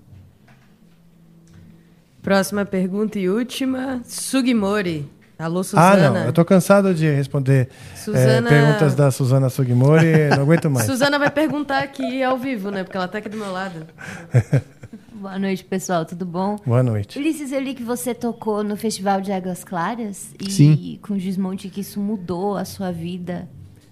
[2.23, 4.01] Próxima pergunta e última.
[4.05, 5.09] Sugimori.
[5.39, 6.11] Alô, Ah, Suzana.
[6.11, 10.85] não, eu tô cansado de responder eh, Suzana- perguntas da Suzana Sugimori, não aguento mais.
[10.85, 12.85] Suzana vai perguntar aqui ao vivo, né?
[12.85, 13.87] Porque ela tá aqui do meu lado.
[15.21, 16.57] Boa noite, pessoal, tudo bom?
[16.65, 17.19] Boa noite.
[17.19, 20.99] Ulisses, eu li que você tocou no Festival de Águas Claras e Sim.
[21.03, 23.47] com Gismonte que isso mudou a sua vida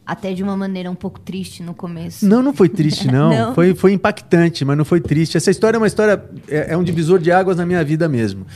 [0.07, 2.27] até de uma maneira um pouco triste no começo.
[2.27, 3.29] Não, não foi triste, não.
[3.29, 3.55] Não?
[3.55, 5.37] Foi, foi impactante, mas não foi triste.
[5.37, 8.47] Essa história é uma história, é, é um divisor de águas na minha vida mesmo.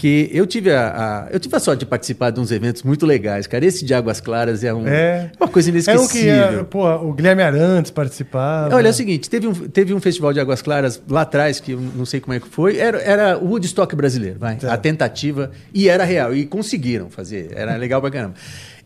[0.00, 3.04] Que eu tive a, a- eu tive a sorte de participar de uns eventos muito
[3.04, 3.66] legais, cara.
[3.66, 5.30] Esse de Águas Claras é, um, É.
[5.38, 6.60] uma coisa É o que inesquecível.
[6.60, 8.74] eh, pô, o Guilherme Arantes participava.
[8.74, 11.72] Olha, é o seguinte, teve um, teve um festival de Águas Claras lá atrás, que
[11.72, 15.50] eu não sei como é que foi, era, era o Woodstock brasileiro, vai, a tentativa,
[15.74, 18.34] e era real, e conseguiram fazer, era legal pra caramba.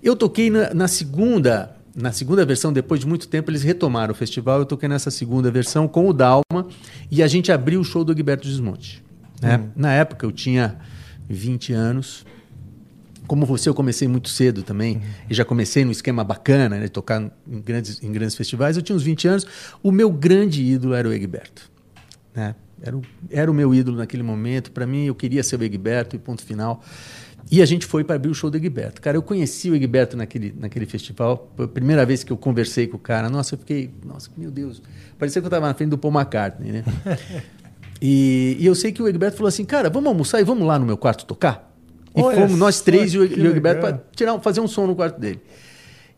[0.03, 4.17] Eu toquei na, na segunda, na segunda versão, depois de muito tempo, eles retomaram o
[4.17, 6.67] festival, eu toquei nessa segunda versão com o Dalma,
[7.09, 9.01] e a gente abriu o show do Egberto Gismonte.
[9.41, 9.59] Né?
[9.63, 9.69] Hum.
[9.77, 10.77] Na época eu tinha
[11.29, 12.25] 20 anos,
[13.27, 17.23] como você, eu comecei muito cedo também, e já comecei no esquema bacana, né, tocar
[17.47, 18.77] em grandes, em grandes festivais.
[18.77, 19.47] Eu tinha uns 20 anos.
[19.83, 21.71] O meu grande ídolo era o Egberto.
[22.35, 22.55] Né?
[22.83, 24.71] Era, o, era o meu ídolo naquele momento.
[24.71, 26.83] Para mim, eu queria ser o Egberto e ponto final.
[27.51, 29.01] E a gente foi para abrir o show do Egberto.
[29.01, 31.51] Cara, eu conheci o Egberto naquele, naquele festival.
[31.57, 33.31] Foi a primeira vez que eu conversei com o cara.
[33.31, 33.91] Nossa, eu fiquei...
[34.05, 34.83] Nossa, meu Deus.
[35.19, 36.85] Parecia que eu estava na frente do Paul McCartney, né?
[38.07, 40.79] E, e eu sei que o Egberto falou assim, cara, vamos almoçar e vamos lá
[40.79, 41.75] no meu quarto tocar?
[42.15, 44.87] E Olha fomos nós três e o, e o Egberto para tirar, fazer um som
[44.87, 45.41] no quarto dele.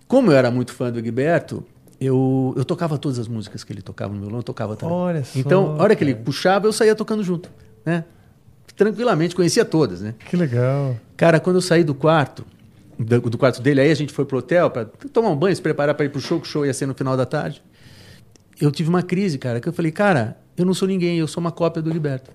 [0.09, 1.65] Como eu era muito fã do Egberto,
[2.01, 4.97] eu, eu tocava todas as músicas que ele tocava no violão, eu tocava também.
[4.97, 7.49] Olha só, então, a hora que ele puxava, eu saía tocando junto,
[7.85, 8.03] né?
[8.75, 10.17] Tranquilamente, conhecia todas, né?
[10.29, 10.97] Que legal.
[11.17, 12.45] Cara, quando eu saí do quarto,
[12.99, 15.63] do, do quarto dele, aí a gente foi pro hotel para tomar um banho, se
[15.63, 17.63] preparar para ir pro show, que o show ia ser no final da tarde.
[18.61, 21.41] Eu tive uma crise, cara, que eu falei, cara, eu não sou ninguém, eu sou
[21.41, 22.31] uma cópia do Gilberto.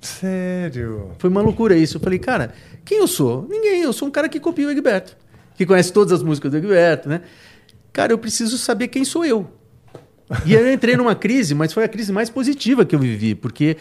[0.00, 1.12] Sério?
[1.18, 1.96] Foi uma loucura isso.
[1.96, 2.52] Eu falei, cara,
[2.84, 3.46] quem eu sou?
[3.48, 5.16] Ninguém, eu sou um cara que copia o Egberto,
[5.56, 7.22] que conhece todas as músicas do Egberto, né?
[7.92, 9.48] Cara, eu preciso saber quem sou eu.
[10.44, 13.76] E eu entrei numa crise, mas foi a crise mais positiva que eu vivi, porque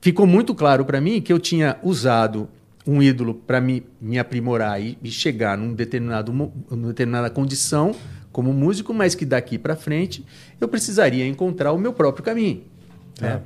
[0.00, 2.48] ficou muito claro para mim que eu tinha usado
[2.86, 7.94] um ídolo para me, me aprimorar e, e chegar num determinado, numa determinada condição
[8.32, 10.24] como músico, mas que daqui para frente
[10.60, 12.64] eu precisaria encontrar o meu próprio caminho.
[13.20, 13.40] Né?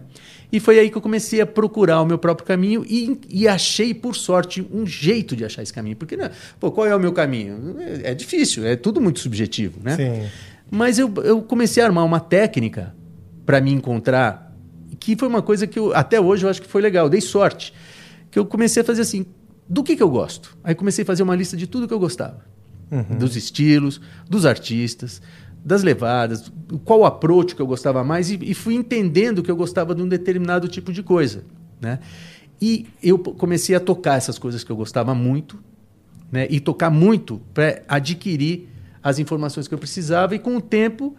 [0.51, 3.93] E foi aí que eu comecei a procurar o meu próprio caminho e, e achei,
[3.93, 5.97] por sorte, um jeito de achar esse caminho.
[5.97, 6.31] Porque, né,
[6.61, 7.77] pô, qual é o meu caminho?
[7.81, 9.97] É, é difícil, é tudo muito subjetivo, né?
[9.97, 10.29] Sim.
[10.71, 12.95] Mas eu, eu comecei a armar uma técnica
[13.45, 14.55] para me encontrar,
[14.99, 17.21] que foi uma coisa que eu, até hoje eu acho que foi legal, eu dei
[17.21, 17.73] sorte.
[18.31, 19.27] Que eu comecei a fazer assim,
[19.69, 20.57] do que, que eu gosto?
[20.63, 22.45] Aí comecei a fazer uma lista de tudo que eu gostava.
[22.91, 23.19] Uhum.
[23.19, 25.21] Dos estilos, dos artistas,
[25.67, 26.53] das levadas,
[26.85, 30.07] qual approach que eu gostava mais e, e fui entendendo que eu gostava de um
[30.07, 31.45] determinado tipo de coisa,
[31.81, 31.99] né?
[32.63, 35.59] E eu comecei a tocar essas coisas que eu gostava muito,
[36.31, 36.47] né?
[36.49, 38.69] E tocar muito para adquirir
[39.03, 41.17] as informações que eu precisava e com o tempo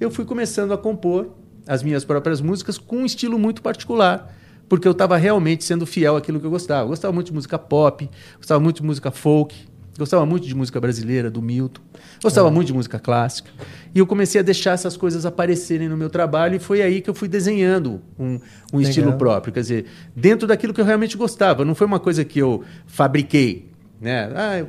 [0.00, 1.28] eu fui começando a compor
[1.66, 4.34] as minhas próprias músicas com um estilo muito particular,
[4.66, 6.84] porque eu estava realmente sendo fiel àquilo que eu gostava.
[6.84, 9.54] Eu gostava muito de música pop, gostava muito de música folk,
[9.98, 11.82] gostava muito de música brasileira, do Milton,
[12.22, 13.50] gostava muito de música clássica.
[13.94, 17.10] E eu comecei a deixar essas coisas aparecerem no meu trabalho e foi aí que
[17.10, 18.38] eu fui desenhando um,
[18.72, 18.80] um Legal.
[18.82, 19.52] estilo próprio.
[19.52, 21.64] Quer dizer, dentro daquilo que eu realmente gostava.
[21.64, 23.68] Não foi uma coisa que eu fabriquei.
[24.00, 24.30] Né?
[24.34, 24.64] Ah,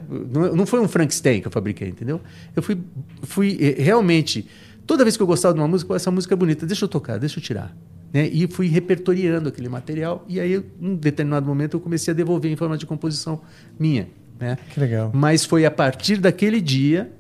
[0.54, 2.20] não, foi um Frankenstein que eu fabriquei, entendeu?
[2.56, 2.78] Eu fui,
[3.24, 4.48] fui eh, realmente.
[4.86, 6.90] Toda vez que eu gostava de uma música, "Pô, essa música é bonita, deixa eu
[6.90, 7.76] tocar, deixa eu tirar.
[8.14, 8.28] Né?
[8.28, 10.26] E fui repertoriando aquele material.
[10.28, 13.42] E aí, em um determinado momento, eu comecei a devolver em forma de composição
[13.80, 14.10] minha.
[14.38, 14.58] Né?
[14.74, 15.12] Que legal.
[15.14, 17.12] Mas foi a partir daquele dia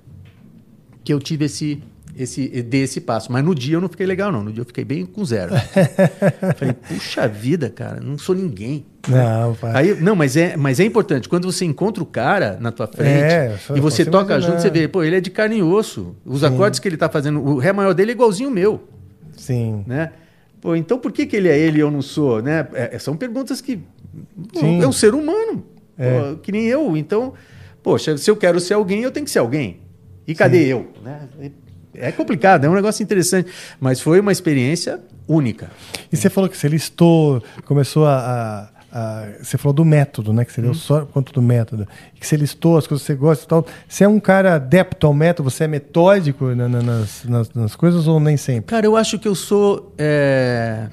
[1.03, 1.81] que eu tive esse,
[2.17, 3.31] esse, dei esse passo.
[3.31, 4.43] Mas no dia eu não fiquei legal, não.
[4.43, 5.51] No dia eu fiquei bem com zero.
[6.57, 8.85] Falei, puxa vida, cara, não sou ninguém.
[9.07, 9.71] Não, pai.
[9.75, 11.27] Aí, não, mas é, mas é importante.
[11.27, 14.51] Quando você encontra o cara na tua frente É, e você posso toca imaginar.
[14.51, 16.15] junto, você vê, pô, ele é de carne e osso.
[16.25, 16.45] Os Sim.
[16.47, 18.87] acordes que ele tá fazendo, o ré maior dele é igualzinho o meu.
[19.35, 19.83] Sim.
[19.87, 20.11] Né?
[20.61, 22.41] Pô, então por que, que ele é ele e eu não sou?
[22.43, 22.67] Né?
[22.73, 23.77] É, são perguntas que.
[24.53, 24.81] pô, Sim.
[24.83, 25.65] É um ser humano.
[25.97, 26.19] É.
[26.19, 26.95] pô, que nem eu.
[26.95, 27.33] Então,
[27.81, 29.79] poxa, se eu quero ser alguém, eu tenho que ser alguém.
[30.27, 30.91] E cadê eu?
[31.03, 31.27] Né?
[31.93, 33.49] É complicado, é um negócio interessante.
[33.79, 35.69] Mas foi uma experiência única.
[36.11, 38.17] E você falou que você listou, começou a.
[38.17, 40.43] a- a- você falou do método, né?
[40.43, 41.87] Que você deu só quanto do método.
[42.15, 43.65] Que você listou as coisas que você gosta e tal.
[43.87, 45.49] Você é um cara adepto ao método?
[45.49, 48.65] Você é metódico na- na- nas, nas, nas coisas ou nem sempre?
[48.69, 50.87] Cara, eu acho que eu sou é,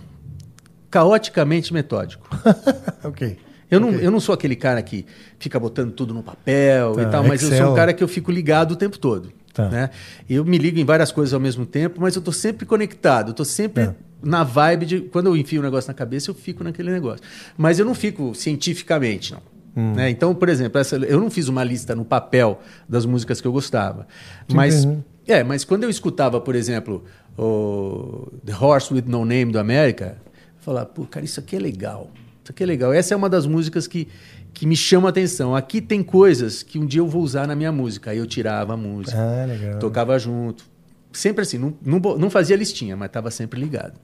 [0.90, 2.28] caoticamente metódico.
[3.04, 3.36] ok.
[3.70, 5.04] Eu não, eu não sou aquele cara que
[5.38, 7.64] fica botando tudo no papel Tá, e tal, mas eu Excel.
[7.64, 9.30] sou um cara que eu fico ligado o tempo todo.
[9.52, 9.68] Tá.
[9.68, 9.90] Né?
[10.30, 13.30] Eu me ligo em várias coisas ao mesmo tempo, mas eu estou sempre conectado, eu
[13.32, 13.94] estou sempre Tá.
[14.22, 15.00] na vibe de.
[15.00, 17.24] Quando eu enfio um negócio na cabeça, eu fico naquele negócio.
[17.56, 19.40] Mas eu não fico cientificamente, não.
[19.76, 19.94] Hum.
[19.94, 20.10] Né?
[20.10, 23.52] Então, por exemplo, essa- eu não fiz uma lista no papel das músicas que eu
[23.52, 24.06] gostava.
[24.52, 25.04] Mas, Entendi.
[25.26, 27.04] é, mas quando eu escutava, por exemplo,
[27.36, 31.58] o The Horse with No Name do América, eu falava, pô, cara, isso aqui é
[31.58, 32.10] legal.
[32.52, 32.92] Aqui é legal.
[32.92, 34.08] Essa é uma das músicas que,
[34.52, 35.54] que me chama a atenção.
[35.54, 38.10] Aqui tem coisas que um dia eu vou usar na minha música.
[38.10, 40.64] Aí eu tirava a música, Ah, tocava junto.
[41.12, 43.94] Sempre assim, não, não, não fazia listinha, mas estava sempre ligado.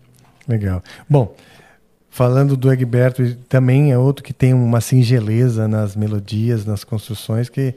[0.48, 0.82] Legal.
[1.08, 1.34] Bom,
[2.10, 7.74] falando do Egberto, também é outro que tem uma singeleza nas melodias, nas construções, que,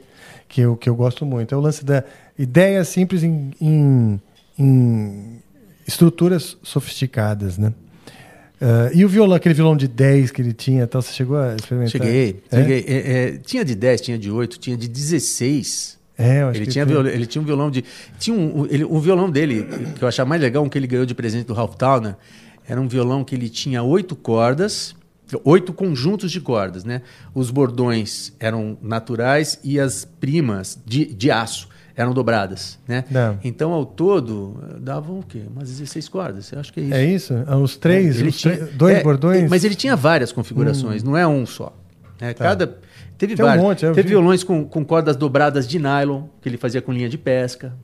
[0.48, 1.54] que, eu, que eu gosto muito.
[1.54, 2.04] É o lance da
[2.38, 4.20] ideia simples em, em,
[4.58, 5.42] em
[5.86, 7.72] estruturas sofisticadas, né?
[8.60, 11.54] Ah, e o violão, aquele violão de 10 que ele tinha, tal, você chegou a
[11.54, 11.90] experimentar?
[11.92, 12.56] Cheguei, É?
[12.56, 12.84] cheguei.
[12.88, 15.96] É, é, tinha de 10, tinha de 8, tinha de 16.
[16.16, 17.84] É, eu acho ele, que tinha viol- ele tinha um violão de.
[18.18, 19.64] Tinha um, ele, um violão dele,
[19.96, 22.16] que eu achava mais legal, um que ele ganhou de presente do Ralph Towner.
[22.68, 24.96] Era um violão que ele tinha oito cordas,
[25.44, 27.02] oito conjuntos de cordas, né?
[27.32, 31.68] Os bordões eram naturais e as primas de, de aço
[32.00, 33.04] eram dobradas, né?
[33.10, 33.38] Não.
[33.42, 35.42] Então, ao todo, davam o quê?
[35.54, 36.50] Umas 16 cordas.
[36.52, 36.94] Eu acho que é isso.
[36.94, 37.34] É isso?
[37.62, 38.16] Os três?
[38.16, 39.50] É, ele os tinha- três- dois é, bordões?
[39.50, 41.76] Mas ele tinha várias configurações, não é um só.
[42.20, 42.32] né?
[42.32, 42.44] Tá.
[42.44, 42.78] Cada,
[43.18, 43.64] teve Tem um vários.
[43.64, 44.14] monte, eu teve vi.
[44.14, 47.74] violões com, com cordas dobradas de nylon, que ele fazia com linha de pesca.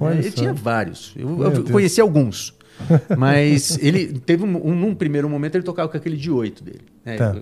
[0.00, 0.20] Olha né?
[0.20, 0.36] Ele só.
[0.36, 1.12] tinha vários.
[1.16, 2.54] Eu, eu conheci alguns.
[3.18, 6.82] Mas ele teve um, um- num primeiro momento ele tocava com aquele de oito dele.
[7.04, 7.16] né?
[7.16, 7.34] Tá.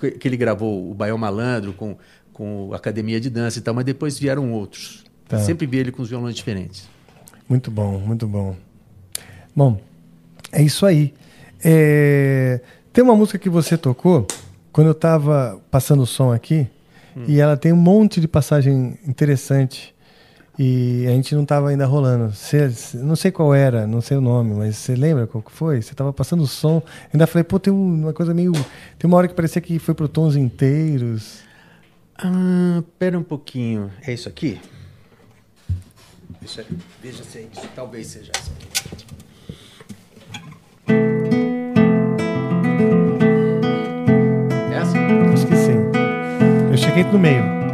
[0.00, 1.96] Que- ele gravou o Baião Malandro com,
[2.32, 5.04] com Academia de Dança e tal, mas depois vieram outros.
[5.30, 5.38] Tá.
[5.38, 6.88] Sempre vi ele com os violões diferentes.
[7.48, 8.54] Muito bom, muito bom.
[9.56, 9.80] Bom,
[10.52, 11.14] é isso aí.
[11.64, 12.60] É,
[12.92, 14.26] Tem uma música que você tocou
[14.72, 16.66] quando eu estava passando o som aqui,
[17.28, 19.94] e ela tem um monte de passagem interessante.
[20.58, 22.32] E a gente não estava ainda rolando.
[22.34, 25.80] Você- não sei qual era, não sei o nome, mas você lembra qual que foi?
[25.80, 26.82] Você estava passando o som.
[27.14, 28.52] Ainda falei, pô, tem um- uma coisa meio.
[28.98, 31.38] Tem uma hora que parecia que foi para tons inteiros.
[32.18, 33.90] Ah, pera um pouquinho.
[34.06, 34.60] É isso aqui?
[36.60, 36.78] Aqui.
[37.02, 37.68] Veja se é isso.
[37.74, 38.68] Talvez seja isso aqui.
[44.72, 44.98] É essa?
[45.32, 45.78] Acho que sim.
[46.70, 47.69] Eu cheguei no meio.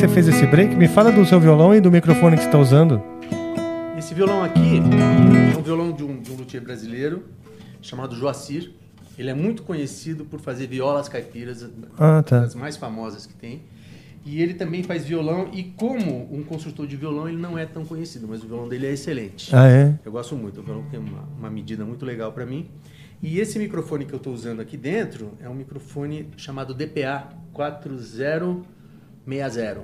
[0.00, 2.58] Você fez esse break, me fala do seu violão e do microfone que você está
[2.58, 3.02] usando.
[3.98, 7.24] Esse violão aqui é um violão de um, de um luthier brasileiro
[7.82, 8.72] chamado Joacir.
[9.18, 12.40] Ele é muito conhecido por fazer violas caipiras, Ah, tá.
[12.40, 13.60] das mais famosas que tem.
[14.24, 17.84] E ele também faz violão e como um construtor de violão ele não é tão
[17.84, 19.54] conhecido, mas o violão dele é excelente.
[19.54, 19.98] Ah, é?
[20.02, 22.70] Eu gosto muito, o violão tem uma, uma medida muito legal para mim.
[23.22, 27.28] E esse microfone que eu estou usando aqui dentro é um microfone chamado DPA
[29.24, 29.82] 4060.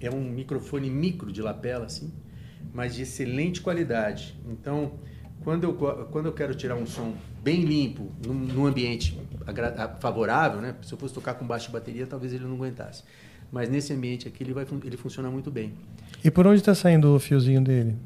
[0.00, 2.12] É um microfone micro de lapela, assim,
[2.72, 4.38] mas de excelente qualidade.
[4.48, 4.92] Então,
[5.42, 5.74] quando eu,
[6.10, 9.18] quando eu quero tirar um som bem limpo, num, num ambiente
[10.00, 10.74] favorável, né?
[10.82, 13.02] Se eu fosse tocar com baixo bateria, talvez ele não aguentasse.
[13.50, 15.72] Mas nesse ambiente aqui ele, vai, ele funciona muito bem.
[16.22, 17.96] E por onde está saindo o fiozinho dele?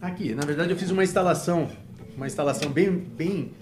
[0.00, 1.70] Aqui, na verdade eu fiz uma instalação,
[2.16, 3.52] uma instalação bem, bem,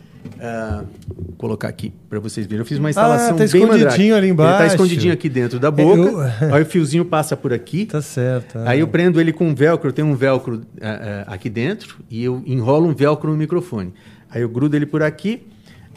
[0.40, 0.84] ah,
[1.16, 2.60] vou colocar aqui para vocês verem.
[2.60, 4.58] Eu fiz uma instalação Ah, tá bem escondidinho ali Ele embaixo.
[4.58, 6.00] tá escondidinho aqui dentro da boca.
[6.00, 6.20] Eu-
[6.54, 7.86] Aí o fiozinho passa por aqui.
[7.86, 8.58] Tá certo.
[8.60, 11.98] Aí eu prendo ele com um velcro, eu tenho um velcro ah, ah, aqui dentro
[12.10, 13.92] e eu enrolo um velcro no microfone.
[14.30, 15.46] Aí eu grudo ele por aqui,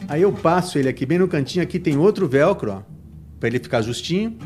[0.08, 2.82] aí eu passo ele aqui bem no cantinho, aqui tem outro velcro, ó,
[3.38, 4.36] para ele ficar justinho.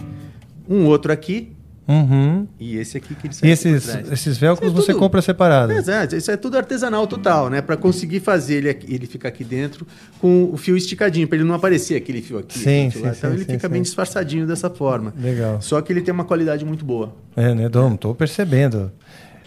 [0.68, 1.55] Um outro aqui
[1.89, 2.48] Uhum.
[2.58, 5.73] e esse aqui que E esses, esses velcros é você tudo- compra separado?
[5.73, 7.62] Exato, isso é tudo artesanal total, né?
[7.62, 9.86] Para conseguir fazer ele, ele ficar aqui dentro
[10.20, 12.58] com o fio esticadinho, para ele não aparecer aquele fio aqui.
[12.58, 13.12] Sim, sim, lá.
[13.12, 13.73] sim, então ele sim, fica sim.
[13.73, 15.15] bem disfarçadinho dessa forma.
[15.16, 15.62] Legal.
[15.62, 17.15] Só que ele tem uma qualidade muito boa.
[17.36, 17.94] É, né, Dom?
[17.97, 18.90] Tô percebendo.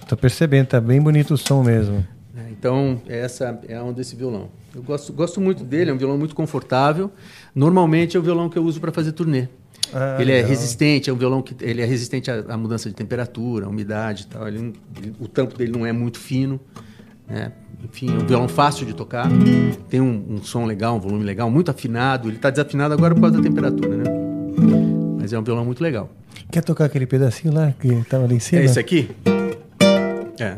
[0.08, 2.06] Tô percebendo, tá bem bonito o som mesmo.
[2.34, 2.46] né?
[2.52, 4.48] Então, essa é a onda desse violão.
[4.74, 7.12] Eu gosto, gosto muito dele, é um violão muito confortável.
[7.54, 9.48] Normalmente é o violão que eu uso para fazer turnê.
[9.94, 10.50] Ah, ele é legal.
[10.50, 14.24] resistente, é um violão que ele é resistente à, à mudança de temperatura, à umidade
[14.24, 14.48] e tal.
[14.48, 16.60] Ele ele- o tampo dele não é muito fino.
[17.28, 17.52] né?
[17.84, 19.28] Enfim, é um violão fácil de tocar.
[19.90, 22.28] Tem um, um som legal, um volume legal, muito afinado.
[22.28, 24.04] Ele está desafinado agora por causa da temperatura, né?
[25.20, 26.10] Mas é um violão muito legal.
[26.52, 28.62] Quer tocar aquele pedacinho lá que tava ali em cima?
[28.62, 29.10] É esse aqui?
[30.40, 30.46] É.
[30.46, 30.58] É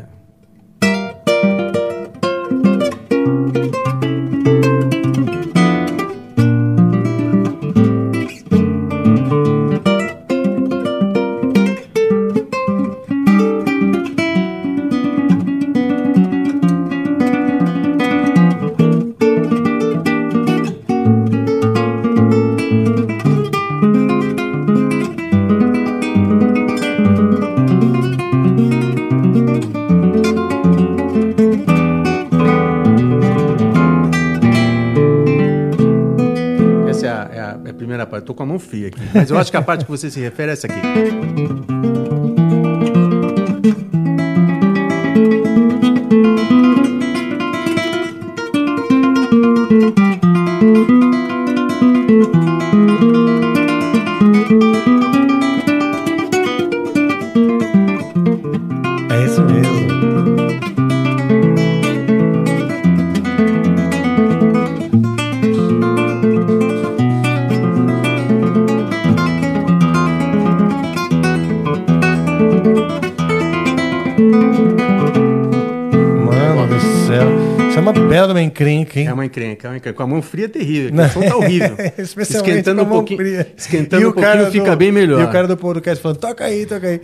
[38.52, 39.00] mão fria aqui.
[39.14, 41.71] Mas eu acho que a parte que você se refere é essa aqui.
[79.22, 79.96] Uma encrenca, uma encrenca.
[79.96, 80.92] Com a mão fria é terrível.
[80.92, 81.76] O som tá horrível.
[81.98, 83.52] Especialmente esquentando um pouquinho, fria.
[83.56, 85.20] esquentando E o um pouquinho cara fica do- bem melhor.
[85.20, 87.00] E o cara do podcast falando, toca aí, toca aí.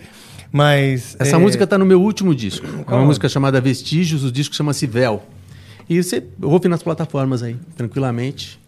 [0.51, 1.15] Mas...
[1.19, 2.65] Essa é, música está no meu último disco.
[2.87, 5.23] É uma música chamada Vestígios, o disco chama-se Véu.
[5.89, 8.59] E você ouve nas plataformas aí, tranquilamente.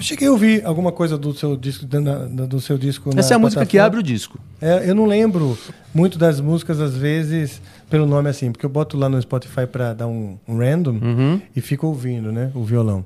[0.00, 3.38] Eu cheguei a ouvir alguma coisa do seu disco, do seu disco Essa é a
[3.38, 4.38] música que abre o disco.
[4.58, 5.58] É, eu não lembro
[5.92, 9.92] muito das músicas, às vezes, pelo nome assim, porque eu boto lá no Spotify para
[9.92, 11.42] dar um, um random Uhum.
[11.54, 13.04] e fico ouvindo, né, o violão.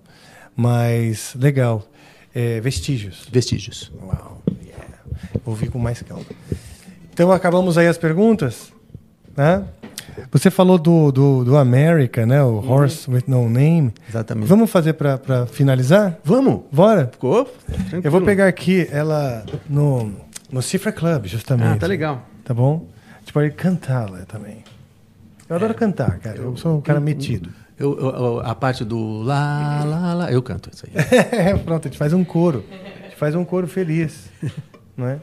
[0.54, 1.84] Mas, legal.
[2.32, 3.26] É, vestígios.
[3.28, 3.90] Vestígios.
[4.00, 4.40] Uau.
[4.64, 4.86] Yeah.
[5.44, 6.24] Ouvi com mais calma.
[7.12, 8.72] Então, acabamos aí as perguntas,
[9.36, 9.64] né?
[10.30, 12.42] Você falou do, do, do America, né?
[12.42, 13.92] O Horse with No Name.
[14.08, 14.46] Exatamente.
[14.48, 16.18] Vamos fazer para finalizar?
[16.24, 16.62] Vamos.
[16.72, 17.08] Bora?
[17.12, 17.52] Ficou?
[18.02, 20.12] Eu vou pegar aqui ela no,
[20.50, 21.66] no Cifra Club, justamente.
[21.74, 22.22] Ah, tá legal.
[22.44, 22.86] Tá bom?
[23.16, 24.64] A gente pode cantá-la também.
[25.48, 26.36] Eu adoro cantar, cara.
[26.38, 27.50] Eu sou um cara metido.
[27.78, 31.58] Eu, eu- eu- a parte do lá, lá, lá, eu canto isso aí.
[31.64, 32.64] Pronto, a gente faz um coro.
[32.70, 34.30] A gente faz um coro feliz.
[34.96, 35.18] Não é?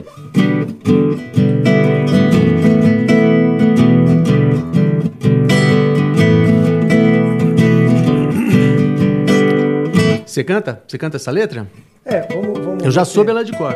[10.31, 10.81] Você canta?
[10.87, 11.67] Você canta essa letra?
[12.05, 12.57] É, vamos.
[12.59, 13.75] vamos Eu já soube ela de cor.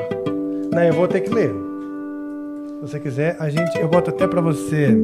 [0.72, 1.50] Não, eu vou ter que ler.
[1.50, 4.96] Se você quiser, a gente, eu boto até para você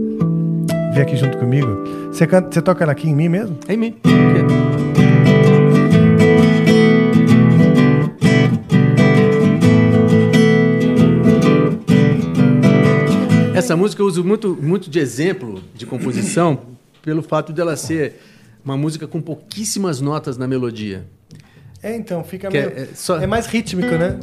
[0.94, 1.68] vir aqui junto comigo.
[2.10, 3.60] Você, canta, você toca ela aqui em mim mesmo?
[3.68, 3.98] É em mim.
[13.54, 16.62] Essa música eu uso muito, muito de exemplo de composição
[17.02, 18.22] pelo fato dela ser
[18.64, 21.06] uma música com pouquíssimas notas na melodia.
[21.84, 22.80] É, então, fica Que é- meio...
[22.84, 24.16] é só- é mais rítmico, né?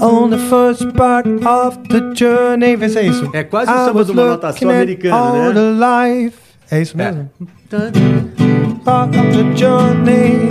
[0.00, 2.76] On the first part of the journey.
[2.76, 3.28] Vê se é isso.
[3.32, 5.54] É quase o samba de uma notação at americana, all né?
[5.54, 6.38] the life.
[6.70, 7.28] É isso mesmo?
[8.84, 10.48] Part of the journey.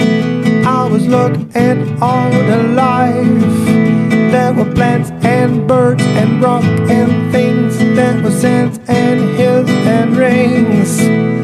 [0.65, 1.47] I was looking
[2.01, 3.45] all the life.
[4.31, 7.77] There were plants and birds and rock and things.
[7.77, 11.34] There were sands and hills and rings.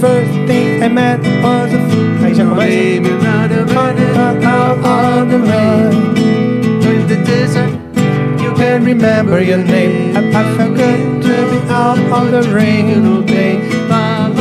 [0.00, 1.80] First thing I met was a.
[2.24, 2.68] Aí já começa.
[4.84, 6.14] On the rain.
[6.84, 7.72] With the desert,
[8.40, 10.16] you can remember your name.
[10.16, 13.26] I, I felt good to be out on the rain.
[13.88, 14.37] La la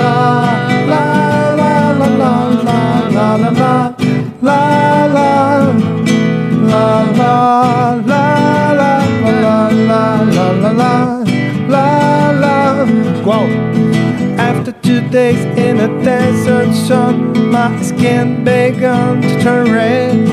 [14.88, 20.30] Two days in a desert sun, my skin began to turn red.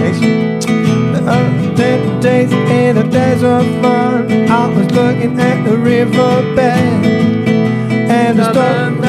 [1.26, 6.60] After days in a desert fun, I was looking at the riverbed.
[8.08, 9.00] And the storm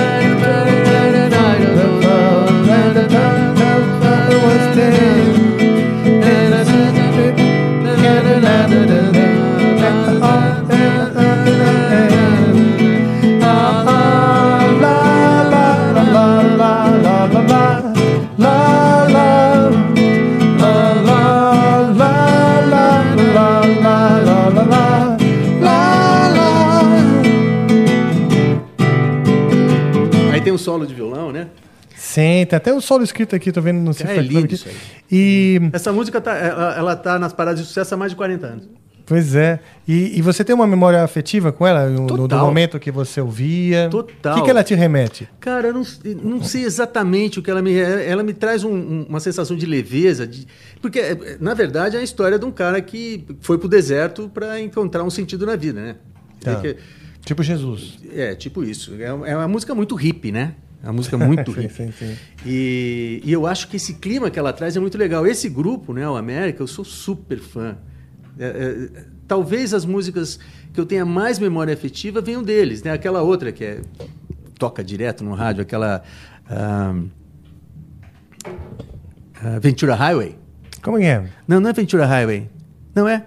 [30.66, 31.48] solo de violão, né?
[31.95, 34.76] Sim, tem até um solo escrito aqui, tô vendo no É Cifra Club lindo aí.
[35.11, 38.45] E, Essa música tá, ela, ela tá nas paradas de sucesso há mais de 40
[38.48, 38.68] anos.
[39.06, 39.60] pois é.
[39.88, 41.88] E, e você tem uma memória afetiva com ela?
[41.90, 43.88] No, do momento que você ouvia?
[43.90, 44.34] Total.
[44.34, 45.30] O que, que ela te remete?
[45.40, 45.84] Cara, eu não,
[46.22, 47.74] não sei exatamente o que ela me.
[47.77, 50.27] Ela me traz um- um- uma sensação de leveza.
[50.27, 50.45] de-
[50.82, 54.60] porque, é, na verdade, é a história de um cara que foi pro deserto para
[54.60, 55.95] encontrar um sentido na vida, né?
[56.42, 56.52] Tá.
[56.52, 56.76] É, que-
[57.26, 57.98] Tipo Jesus.
[58.14, 58.95] é, tipo isso.
[59.02, 60.54] É, uma- é uma música muito hippie, né?
[60.84, 61.74] É uma música muito Sim, hippie.
[61.74, 62.16] sim, sim.
[62.45, 65.26] E, e eu acho que esse clima que ela traz é muito legal.
[65.26, 67.76] Esse grupo, né, o América, eu sou super fã.
[68.38, 70.40] É, é, talvez as músicas
[70.72, 72.92] que eu tenha mais memória afetiva venham deles, né?
[72.92, 73.82] Aquela outra que é
[74.60, 76.04] toca direto no rádio, aquela
[76.50, 77.08] ahn,
[79.42, 80.38] ah, Ventura Highway.
[80.82, 81.28] Como é?
[81.48, 82.50] Não, não é Ventura Highway.
[82.94, 83.26] Não é?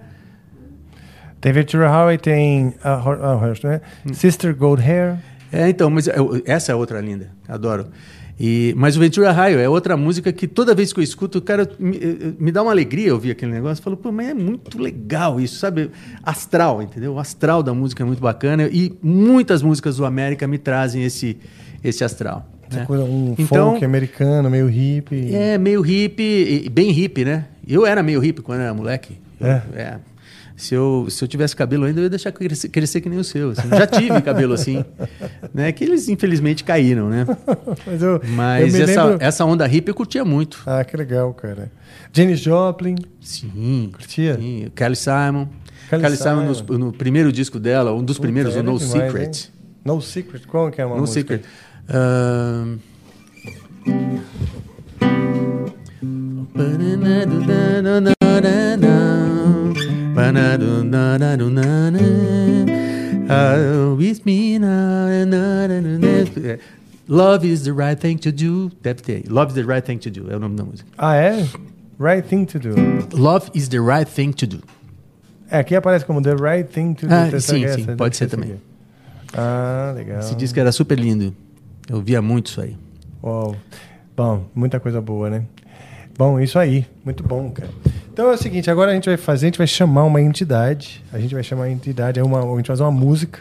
[1.41, 3.81] Tem Ventura Highway, tem a, a, a, né?
[4.13, 5.17] Sister Gold Hair.
[5.51, 6.07] É, então, mas
[6.45, 7.87] essa é outra linda, adoro.
[8.39, 11.69] E, mas o Ventura Highway é outra música que toda vez que eu escuto, cara,
[11.77, 13.81] me, eh, me dá uma alegria ouvir aquele negócio.
[13.81, 15.91] Eu falo, pô, mas é muito legal isso, sabe?
[16.23, 17.15] Astral, entendeu?
[17.15, 21.37] O astral da música é muito bacana e muitas músicas do América me trazem esse,
[21.83, 22.47] esse astral.
[22.71, 22.85] Né?
[22.85, 25.35] coisa, um Então- folk americano, meio hippie.
[25.35, 27.45] É, meio hippie, bem hippie, né?
[27.67, 29.17] Eu era meio hippie quando era moleque.
[29.39, 29.99] Eu- É?
[30.59, 33.23] Se eu, se eu tivesse cabelo ainda, eu ia deixar crescer, crescer que nem o
[33.23, 33.51] seu.
[33.51, 33.69] assim.
[33.69, 34.83] Já tive cabelo assim.
[35.53, 35.71] Né?
[35.71, 37.25] Que eles, infelizmente, caíram, né?
[37.87, 40.61] Mas, eu, Mas eu essa, lembro- essa onda hippie eu curtia muito.
[40.65, 41.71] Ah, que legal, cara.
[42.11, 42.95] Janis Joplin.
[43.21, 43.89] Sim.
[43.93, 44.35] Curtia?
[44.35, 44.69] Sim.
[44.75, 45.47] Kelly Simon.
[45.89, 46.73] Kelly Kelly, Simon, Simon.
[46.77, 49.25] no, no primeiro disco dela, um dos Puta, primeiros, o No demais, Secret.
[49.47, 49.53] hein?
[49.85, 51.35] No Secret, qual que é uma No música?
[51.37, 51.49] Secret.
[51.89, 52.77] Ahn,
[66.43, 66.59] É,
[67.07, 68.71] Love is the right thing to do.
[68.81, 69.23] Deve ter.
[69.29, 70.31] Love is the right thing to do.
[70.31, 70.87] É o nome da música.
[70.97, 71.47] Ah, é?
[71.99, 72.75] Right Thing to Do.
[73.13, 74.59] Love is the right thing to do.
[75.51, 77.13] É, aqui aparece como The Right Thing to Do.
[77.13, 78.51] Ah, Essa- sim, essa sim, deve pode ser também.
[78.51, 78.59] aqui.
[79.33, 80.19] Ah, legal.
[80.19, 81.35] Esse disco era super lindo.
[81.89, 82.77] Eu via muito isso aí.
[83.23, 83.55] Uau.
[84.15, 85.43] Bom, muita coisa boa, né?
[86.19, 86.85] Bom, isso aí.
[87.05, 87.69] Muito bom, cara.
[88.11, 91.01] Então é o seguinte, agora a gente vai fazer, a gente vai chamar uma entidade.
[91.13, 93.39] A gente vai chamar a entidade, é uma, a gente vai fazer uma música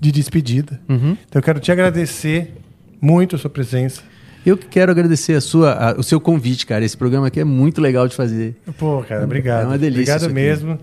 [0.00, 0.80] de despedida.
[0.88, 1.10] Uhum.
[1.28, 2.54] Então eu quero te agradecer
[2.98, 4.00] muito a sua presença.
[4.46, 6.82] Eu que quero agradecer a sua, a- o seu convite, cara.
[6.82, 8.56] Esse programa aqui é muito legal de fazer.
[8.78, 9.64] Pô, cara, obrigado.
[9.64, 10.14] É uma delícia.
[10.16, 10.78] Obrigado mesmo.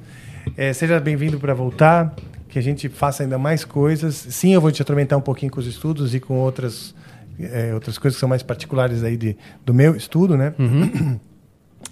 [0.56, 2.16] É, seja bem-vindo para voltar,
[2.48, 4.14] que a gente faça ainda mais coisas.
[4.30, 6.94] Sim, eu vou te atormentar um pouquinho com os estudos e com outras,
[7.40, 10.54] é, outras coisas que são mais particulares aí de, do meu estudo, né?
[10.60, 11.20] Uhum.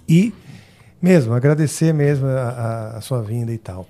[0.08, 0.32] E
[1.00, 3.88] mesmo, agradecer mesmo a, a- sua vinda e tal.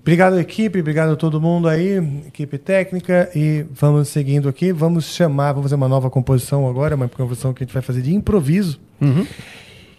[0.00, 0.80] Obrigado, equipe.
[0.80, 3.30] Obrigado a todo mundo aí, equipe técnica.
[3.34, 4.72] E vamos seguindo aqui.
[4.72, 8.00] Vamos chamar, vamos fazer uma nova composição agora, uma composição que a gente vai fazer
[8.02, 8.80] de improviso.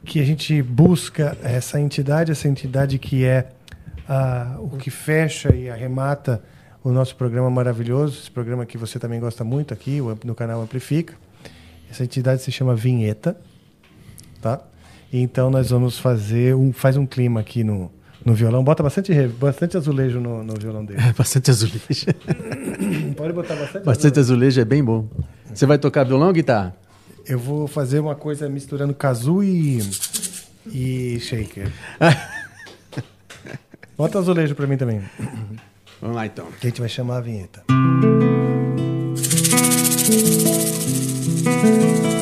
[0.05, 3.49] Que a gente busca essa entidade, essa entidade que é
[4.07, 6.41] ah, o que fecha e arremata
[6.83, 11.13] o nosso programa maravilhoso, esse programa que você também gosta muito aqui, no canal Amplifica.
[11.89, 13.35] Essa entidade se chama Vinheta,
[14.41, 14.61] tá?
[15.11, 17.91] Então nós vamos fazer um, faz um clima aqui no,
[18.23, 18.63] no violão.
[18.63, 20.99] Bota bastante, bastante azulejo no, no violão dele.
[21.17, 21.81] Bastante azulejo.
[23.17, 25.07] Pode botar bastante, Bastante azulejo é bem bom.
[25.53, 26.75] Você vai tocar violão ou guitarra?
[27.25, 29.79] Eu vou fazer uma coisa misturando kazoo e,
[30.67, 31.71] e shaker.
[33.97, 35.01] Bota azulejo pra mim também.
[36.01, 36.47] Vamos lá então.
[36.59, 37.63] Que a gente vai chamar a vinheta.
[41.61, 42.18] Quero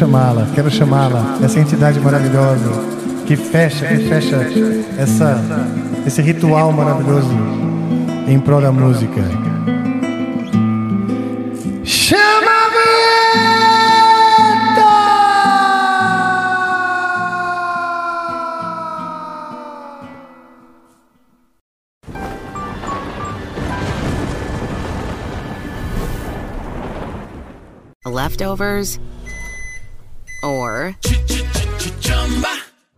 [0.00, 2.70] chamá-la, quero chamá-la, essa entidade maravilhosa
[3.26, 4.38] que fecha, que fecha
[4.96, 5.38] essa,
[6.06, 7.28] esse ritual maravilhoso
[8.26, 9.20] em prol da música.
[11.84, 12.50] Chama
[28.02, 28.98] a Leftovers?